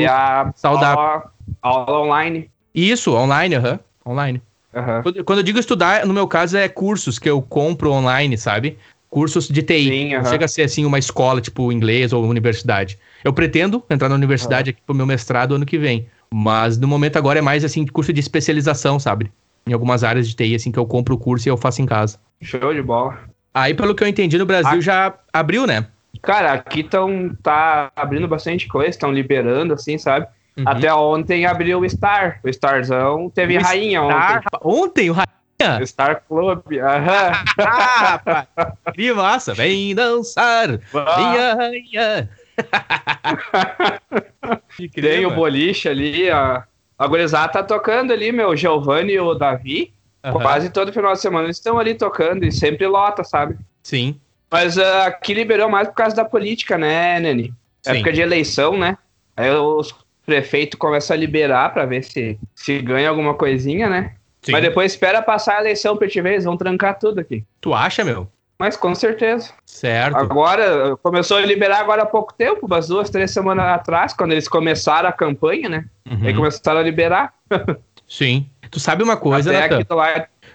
saudável. 0.55 1.03
Aula, 1.03 1.33
aula 1.61 2.01
online. 2.01 2.51
Isso, 2.75 3.13
online, 3.13 3.57
aham. 3.57 3.73
Uhum. 3.73 4.13
Online. 4.13 4.43
Uhum. 4.75 5.25
Quando, 5.25 5.39
eu 5.39 5.43
digo 5.43 5.59
estudar, 5.59 6.07
no 6.07 6.15
meu 6.15 6.27
caso, 6.27 6.57
é 6.57 6.69
cursos 6.69 7.19
que 7.19 7.29
eu 7.29 7.43
compro 7.43 7.91
online, 7.91 8.39
sabe? 8.39 8.79
Cursos 9.11 9.49
de 9.49 9.63
TI. 9.63 9.89
Sim, 9.89 10.15
Não 10.15 10.25
chega 10.25 10.45
a 10.45 10.49
ser 10.49 10.63
assim 10.63 10.85
uma 10.85 10.99
escola, 10.99 11.41
tipo 11.41 11.73
inglês 11.73 12.13
ou 12.13 12.25
universidade. 12.25 12.99
Eu 13.25 13.33
pretendo 13.33 13.83
entrar 13.91 14.09
na 14.09 14.15
universidade 14.15 14.71
uhum. 14.71 14.75
aqui 14.75 14.83
pro 14.87 14.95
meu 14.95 15.07
mestrado 15.07 15.55
ano 15.55 15.67
que 15.67 15.79
vem. 15.79 16.07
Mas 16.39 16.77
no 16.77 16.87
momento 16.87 17.17
agora 17.17 17.39
é 17.39 17.43
mais 17.43 17.65
assim, 17.65 17.87
curso 17.87 18.13
de 18.13 18.21
especialização, 18.21 19.01
sabe? 19.01 19.33
Em 19.67 19.73
algumas 19.73 20.05
áreas 20.05 20.29
de 20.29 20.37
TI, 20.37 20.55
assim, 20.55 20.71
que 20.71 20.79
eu 20.79 20.85
compro 20.85 21.15
o 21.15 21.19
curso 21.19 21.49
e 21.49 21.51
eu 21.51 21.57
faço 21.57 21.81
em 21.81 21.87
casa. 21.87 22.19
Show 22.43 22.75
de 22.75 22.83
bola. 22.83 23.19
Aí, 23.55 23.73
pelo 23.73 23.95
que 23.95 24.05
eu 24.05 24.07
entendi, 24.07 24.37
no 24.37 24.45
Brasil 24.45 24.83
já 24.83 25.15
abriu, 25.33 25.67
né? 25.67 25.87
Cara, 26.21 26.53
aqui 26.53 26.83
tão, 26.83 27.35
tá 27.43 27.91
abrindo 27.97 28.29
bastante 28.29 28.69
coisa, 28.69 28.91
estão 28.91 29.11
liberando, 29.11 29.73
assim, 29.73 29.97
sabe? 29.97 30.27
Uhum. 30.59 30.65
Até 30.67 30.93
ontem 30.93 31.47
abriu 31.47 31.81
o 31.81 31.89
Star. 31.89 32.39
O 32.45 32.51
Starzão 32.51 33.31
teve 33.31 33.57
o 33.57 33.63
rainha 33.63 34.03
Star... 34.03 34.37
ontem. 34.37 34.59
Ontem, 34.63 35.11
o 35.11 35.15
rainha? 35.15 35.87
Star 35.87 36.23
Club. 36.29 36.61
Aham. 36.71 37.33
ah, 37.61 37.99
rapaz. 37.99 38.47
Que 38.93 39.11
massa. 39.11 39.55
Vem 39.55 39.95
dançar. 39.95 40.69
Minha 40.69 41.55
rainha. 41.55 42.29
Tem 44.95 45.27
o 45.27 45.35
boliche 45.35 45.89
ali, 45.89 46.31
a, 46.31 46.65
a 46.99 47.07
gurizada 47.07 47.53
tá 47.53 47.63
tocando 47.63 48.13
ali, 48.13 48.33
meu, 48.33 48.57
Giovanni 48.57 49.15
e 49.15 49.21
o 49.21 49.35
Davi. 49.35 49.93
Uhum. 50.25 50.33
Quase 50.33 50.71
todo 50.71 50.93
final 50.93 51.13
de 51.13 51.21
semana 51.21 51.45
eles 51.45 51.57
estão 51.57 51.79
ali 51.79 51.95
tocando 51.95 52.45
e 52.45 52.53
sempre 52.53 52.87
lota, 52.87 53.23
sabe? 53.23 53.57
Sim. 53.83 54.19
Mas 54.51 54.77
uh, 54.77 55.07
aqui 55.07 55.35
liberou 55.35 55.69
mais 55.69 55.89
por 55.89 55.95
causa 55.95 56.17
da 56.17 56.25
política, 56.25 56.77
né, 56.77 57.21
Nani? 57.21 57.53
Sim. 57.83 57.93
Época 57.93 58.13
de 58.13 58.21
eleição, 58.21 58.77
né? 58.77 58.99
Aí 59.37 59.51
os 59.51 59.95
prefeitos 60.25 60.79
começam 60.79 61.15
a 61.15 61.19
liberar 61.19 61.73
para 61.73 61.87
ver 61.87 62.03
se, 62.03 62.39
se 62.55 62.81
ganha 62.81 63.09
alguma 63.09 63.35
coisinha, 63.35 63.89
né? 63.89 64.15
Sim. 64.43 64.53
Mas 64.53 64.63
depois 64.63 64.93
espera 64.93 65.23
passar 65.23 65.59
a 65.59 65.61
eleição 65.61 65.97
pra 65.97 66.09
te 66.09 66.21
ver, 66.21 66.33
eles 66.33 66.45
vão 66.45 66.57
trancar 66.57 66.99
tudo 66.99 67.21
aqui. 67.21 67.45
Tu 67.61 67.75
acha, 67.75 68.05
meu? 68.05 68.29
Mas 68.59 68.77
com 68.77 68.95
certeza. 68.95 69.51
Certo. 69.65 70.17
Agora, 70.17 70.97
começou 71.03 71.37
a 71.37 71.41
liberar 71.41 71.81
agora 71.81 72.03
há 72.03 72.07
pouco 72.07 72.33
tempo, 72.33 72.67
umas 72.67 72.89
duas, 72.89 73.11
três 73.11 73.31
semanas 73.31 73.67
atrás, 73.67 74.15
quando 74.15 74.33
eles 74.33 74.49
começaram 74.49 75.09
a 75.09 75.13
campanha, 75.13 75.69
né? 75.69 75.85
Uhum. 76.11 76.27
Aí 76.27 76.35
começaram 76.35 76.81
a 76.81 76.83
liberar. 76.83 77.35
Sim. 78.09 78.47
Tu 78.71 78.81
sabe 78.81 79.03
uma 79.03 79.17
coisa, 79.17 79.53
né? 79.53 79.69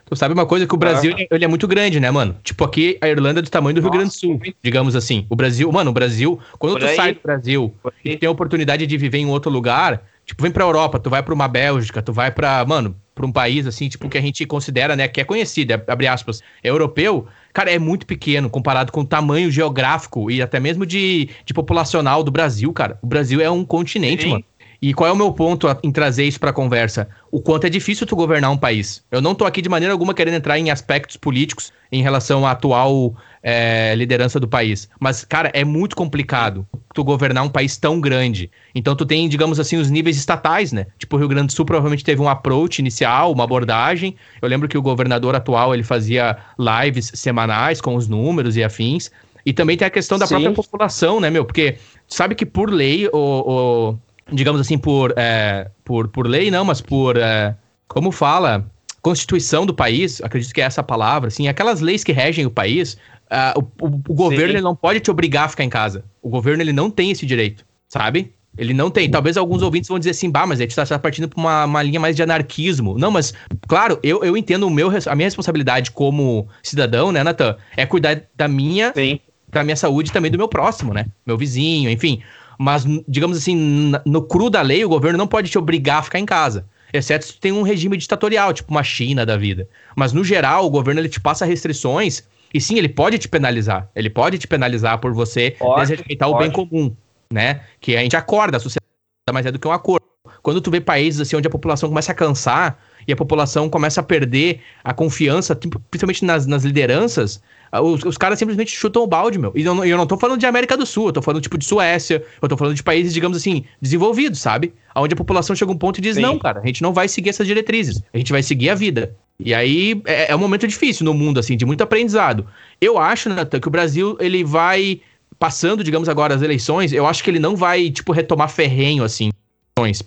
Tu 0.06 0.16
sabe 0.16 0.34
uma 0.34 0.46
coisa 0.46 0.68
que 0.68 0.74
o 0.74 0.78
Brasil 0.78 1.16
ah. 1.18 1.26
ele 1.32 1.46
é 1.46 1.48
muito 1.48 1.68
grande, 1.68 2.00
né, 2.00 2.12
mano? 2.12 2.36
Tipo, 2.44 2.66
aqui 2.66 2.98
a 3.02 3.08
Irlanda 3.08 3.40
é 3.40 3.44
do 3.44 3.50
tamanho 3.50 3.76
do 3.76 3.82
Nossa, 3.82 3.90
Rio 3.90 4.00
Grande 4.00 4.14
do 4.14 4.20
Sul, 4.20 4.42
digamos 4.62 4.96
assim. 4.96 5.26
O 5.30 5.36
Brasil, 5.36 5.72
mano, 5.72 5.92
o 5.92 5.94
Brasil, 5.94 6.40
quando 6.60 6.80
tu 6.80 6.86
aí. 6.86 6.96
sai 6.96 7.14
do 7.14 7.22
Brasil 7.22 7.74
e 8.04 8.18
tem 8.18 8.28
a 8.28 8.32
oportunidade 8.32 8.86
de 8.86 8.98
viver 8.98 9.20
em 9.20 9.28
outro 9.28 9.50
lugar, 9.50 10.04
tipo, 10.26 10.44
vem 10.44 10.52
pra 10.52 10.66
Europa, 10.66 11.00
tu 11.00 11.10
vai 11.10 11.24
pra 11.24 11.34
uma 11.34 11.48
Bélgica, 11.48 12.02
tu 12.02 12.12
vai 12.12 12.30
pra, 12.32 12.66
mano, 12.66 12.96
pra 13.16 13.26
um 13.26 13.32
país 13.32 13.66
assim, 13.66 13.88
tipo, 13.88 14.10
que 14.10 14.18
a 14.18 14.22
gente 14.22 14.46
considera, 14.46 14.96
né, 14.96 15.08
que 15.08 15.22
é 15.22 15.24
conhecido, 15.24 15.72
é, 15.72 15.84
abre 15.88 16.08
aspas, 16.08 16.42
é 16.64 16.70
europeu, 16.70 17.28
cara, 17.54 17.72
é 17.72 17.80
muito 17.80 18.06
pequeno 18.06 18.50
comparado 18.50 18.92
com 18.92 19.02
o 19.02 19.06
tamanho 19.06 19.52
geográfico 19.52 20.30
e 20.30 20.42
até 20.42 20.60
mesmo 20.60 20.86
de, 20.86 21.30
de 21.46 21.54
populacional 21.54 22.24
do 22.24 22.32
Brasil, 22.32 22.72
cara. 22.74 22.98
O 23.02 23.08
Brasil 23.08 23.42
é 23.42 23.50
um 23.50 23.66
continente, 23.66 24.24
Sim. 24.24 24.30
mano. 24.30 24.46
E 24.82 24.96
qual 24.96 25.08
é 25.08 25.12
o 25.12 25.16
meu 25.16 25.32
ponto 25.32 25.68
em 25.84 25.92
trazer 25.92 26.24
isso 26.24 26.40
pra 26.40 26.52
conversa? 26.52 27.08
O 27.30 27.40
quanto 27.40 27.68
é 27.68 27.70
difícil 27.70 28.08
tu 28.08 28.16
governar 28.16 28.50
um 28.50 28.58
país. 28.58 29.04
Eu 29.12 29.22
não 29.22 29.36
tô 29.36 29.46
aqui 29.46 29.62
de 29.62 29.70
maneira 29.70 29.94
alguma 29.94 30.12
querendo 30.12 30.34
entrar 30.34 30.58
em 30.58 30.72
aspectos 30.72 31.18
políticos 31.18 31.72
em 31.92 32.02
relação 32.02 32.48
à 32.48 32.52
atual 32.52 33.16
é, 33.44 33.94
liderança 33.94 34.40
do 34.40 34.48
país. 34.48 34.90
Mas, 35.00 35.24
cara, 35.24 35.52
é 35.54 35.64
muito 35.64 35.96
complicado 35.96 36.66
tu 36.96 37.04
governar 37.04 37.44
um 37.44 37.50
país 37.50 37.78
tão 37.78 38.02
grande. 38.02 38.50
Então 38.74 38.96
tu 38.96 39.06
tem, 39.06 39.30
digamos 39.30 39.60
assim, 39.60 39.78
os 39.78 39.92
níveis 39.92 40.18
estatais, 40.18 40.72
né? 40.72 40.88
Tipo, 40.98 41.16
o 41.16 41.20
Rio 41.20 41.28
Grande 41.28 41.48
do 41.48 41.54
Sul 41.54 41.66
provavelmente 41.66 42.04
teve 42.04 42.20
um 42.20 42.28
approach 42.28 42.80
inicial, 42.80 43.32
uma 43.32 43.44
abordagem. 43.44 44.16
Eu 44.42 44.50
lembro 44.50 44.68
que 44.68 44.80
o 44.80 44.82
governador 44.82 45.36
atual, 45.36 45.76
ele 45.76 45.84
fazia 45.84 46.38
lives 46.58 47.12
semanais 47.14 47.80
com 47.80 47.96
os 47.96 48.08
números 48.08 48.58
e 48.58 48.64
afins. 48.64 49.12
E 49.46 49.54
também 49.54 49.78
tem 49.78 49.88
a 49.88 49.92
questão 49.92 50.18
da 50.18 50.26
Sim. 50.26 50.36
própria 50.36 50.54
população, 50.54 51.20
né, 51.20 51.30
meu? 51.30 51.46
Porque 51.46 51.78
sabe 52.08 52.34
que 52.34 52.48
por 52.48 52.72
lei, 52.72 53.08
o, 53.08 53.12
o 53.14 53.98
digamos 54.32 54.60
assim, 54.60 54.78
por, 54.78 55.14
é, 55.18 55.70
por, 55.84 56.08
por 56.08 56.28
lei, 56.28 56.52
não, 56.52 56.66
mas 56.66 56.82
por, 56.82 57.18
é, 57.18 57.56
como 57.88 58.12
fala, 58.12 58.66
constituição 59.02 59.66
do 59.66 59.74
país, 59.74 60.22
acredito 60.22 60.54
que 60.54 60.62
é 60.62 60.66
essa 60.66 60.82
a 60.82 60.84
palavra, 60.84 61.28
assim, 61.28 61.48
aquelas 61.48 61.82
leis 61.82 62.04
que 62.04 62.12
regem 62.12 62.46
o 62.46 62.52
país, 62.52 62.98
uh, 63.32 63.60
o, 63.60 63.86
o, 63.86 64.02
o, 64.10 64.14
governo 64.14 64.54
ele 64.54 64.62
não 64.62 64.76
pode 64.76 65.00
te 65.00 65.10
obrigar 65.10 65.46
a 65.46 65.50
ficar 65.50 65.64
em 65.64 65.70
casa. 65.70 66.04
O 66.22 66.30
governo 66.30 66.62
ele 66.62 66.74
não 66.74 66.90
tem 66.90 67.12
esse 67.12 67.26
direito, 67.26 67.66
sabe? 67.88 68.34
Ele 68.58 68.74
não 68.74 68.92
tem. 68.92 69.10
Talvez 69.10 69.38
alguns 69.38 69.62
ouvintes 69.62 69.88
vão 69.88 69.98
dizer 69.98 70.12
assim, 70.12 70.30
bah, 70.30 70.46
mas 70.46 70.60
a 70.60 70.64
gente 70.64 70.78
está 70.78 71.00
partindo 71.00 71.28
para 71.28 71.40
uma, 71.40 71.66
uma 71.66 71.84
linha 71.84 72.00
mais 72.00 72.16
de 72.16 72.22
anarquismo. 72.22 72.98
Não, 72.98 73.10
mas, 73.10 73.34
claro, 73.68 73.98
eu, 74.04 74.24
eu 74.24 74.36
entendo 74.36 74.68
o 74.68 74.70
meu, 74.70 74.90
a 74.90 75.16
minha 75.16 75.28
responsabilidade 75.28 75.92
como 75.92 76.48
cidadão, 76.62 77.12
né, 77.12 77.24
Natan? 77.24 77.56
É 77.78 77.86
cuidar 77.86 78.24
da 78.36 78.50
minha, 78.50 78.92
Sim. 78.94 79.20
da 79.50 79.64
minha 79.64 79.78
saúde 79.78 80.10
e 80.10 80.14
também 80.14 80.30
do 80.30 80.38
meu 80.38 80.50
próximo, 80.50 80.94
né? 80.94 81.06
Meu 81.26 81.38
vizinho, 81.38 81.90
enfim. 81.90 82.22
Mas, 82.62 82.86
digamos 83.08 83.40
assim, 83.40 83.92
no 84.06 84.22
cru 84.22 84.48
da 84.48 84.62
lei, 84.62 84.86
o 84.86 84.90
governo 84.90 85.18
não 85.18 85.26
pode 85.26 85.50
te 85.50 85.58
obrigar 85.58 85.98
a 85.98 86.04
ficar 86.04 86.20
em 86.20 86.28
casa. 86.28 86.68
exceto 86.94 87.26
se 87.26 87.34
tu 87.34 87.40
tem 87.40 87.52
um 87.52 87.64
regime 87.64 87.98
ditatorial, 87.98 88.54
tipo 88.54 88.70
uma 88.70 88.84
China 88.84 89.26
da 89.26 89.36
vida. 89.36 89.68
Mas 89.96 90.14
no 90.14 90.24
geral, 90.24 90.64
o 90.64 90.70
governo 90.70 91.02
ele 91.02 91.10
te 91.10 91.20
passa 91.20 91.44
restrições 91.44 92.24
e 92.54 92.62
sim, 92.62 92.78
ele 92.78 92.88
pode 92.88 93.18
te 93.18 93.28
penalizar. 93.28 93.90
Ele 93.96 94.12
pode 94.12 94.38
te 94.38 94.48
penalizar 94.48 95.00
por 95.00 95.12
você 95.12 95.56
pode, 95.58 95.82
desrespeitar 95.82 96.30
pode. 96.30 96.38
o 96.38 96.40
bem 96.44 96.52
comum, 96.52 96.96
né? 97.34 97.62
Que 97.80 97.96
a 97.98 98.02
gente 98.02 98.16
acorda, 98.16 98.58
a 98.58 98.60
sociedade 98.60 98.86
mais 99.34 99.48
é 99.48 99.52
do 99.52 99.58
que 99.58 99.68
um 99.68 99.72
acordo. 99.72 100.06
Quando 100.44 100.62
tu 100.62 100.70
vê 100.70 100.80
países 100.80 101.20
assim 101.20 101.36
onde 101.36 101.48
a 101.48 101.52
população 101.52 101.90
começa 101.90 102.12
a 102.12 102.16
cansar 102.16 102.78
e 103.08 103.12
a 103.12 103.16
população 103.16 103.72
começa 103.72 104.02
a 104.02 104.04
perder 104.04 104.62
a 104.84 104.94
confiança, 104.94 105.56
tipo, 105.56 105.80
principalmente 105.90 106.24
nas, 106.24 106.46
nas 106.46 106.64
lideranças, 106.64 107.42
os, 107.80 108.04
os 108.04 108.18
caras 108.18 108.38
simplesmente 108.38 108.72
chutam 108.72 109.04
o 109.04 109.08
balde, 109.08 109.40
meu. 109.40 109.52
E 109.56 109.64
eu, 109.64 109.74
não, 109.74 109.86
eu 109.86 109.98
não 109.98 110.06
tô 110.06 110.18
falando 110.18 110.40
de 110.40 110.46
América 110.46 110.76
do 110.76 110.86
Sul, 110.86 111.08
eu 111.08 111.14
tô 111.14 111.22
falando 111.22 111.42
tipo 111.42 111.58
de 111.58 111.66
Suécia, 111.66 112.24
eu 112.42 112.50
tô 112.50 112.58
falando 112.58 112.76
de 112.76 112.84
países, 112.84 113.14
digamos 113.14 113.38
assim, 113.38 113.64
desenvolvidos, 113.82 114.40
sabe? 114.40 114.74
Onde 114.96 115.14
a 115.14 115.18
população 115.18 115.56
chega 115.56 115.72
a 115.72 115.76
um 115.76 115.78
ponto 115.78 116.00
e 116.00 116.02
diz: 116.02 116.16
Sim. 116.16 116.22
não, 116.22 116.38
cara, 116.38 116.60
a 116.60 116.66
gente 116.66 116.82
não 116.82 116.94
vai 116.94 117.08
seguir 117.08 117.30
essas 117.30 117.48
diretrizes, 117.48 118.02
a 118.14 118.18
gente 118.18 118.32
vai 118.32 118.44
seguir 118.44 118.70
a 118.70 118.76
vida. 118.76 119.16
E 119.40 119.54
aí 119.54 120.02
é, 120.06 120.32
é 120.32 120.36
um 120.36 120.40
momento 120.40 120.68
difícil 120.68 121.06
no 121.06 121.14
mundo, 121.14 121.40
assim, 121.40 121.56
de 121.56 121.66
muito 121.66 121.82
aprendizado. 121.82 122.46
Eu 122.80 122.98
acho, 123.00 123.30
Nathan, 123.30 123.60
que 123.60 123.68
o 123.68 123.72
Brasil 123.72 124.18
ele 124.20 124.44
vai 124.44 125.02
passando, 125.40 125.84
digamos 125.84 126.08
agora, 126.08 126.36
as 126.36 126.42
eleições, 126.42 126.94
eu 126.94 127.08
acho 127.08 127.24
que 127.24 127.30
ele 127.30 127.40
não 127.40 127.56
vai, 127.56 127.90
tipo, 127.90 128.12
retomar 128.12 128.50
ferrenho, 128.50 129.04
assim, 129.04 129.32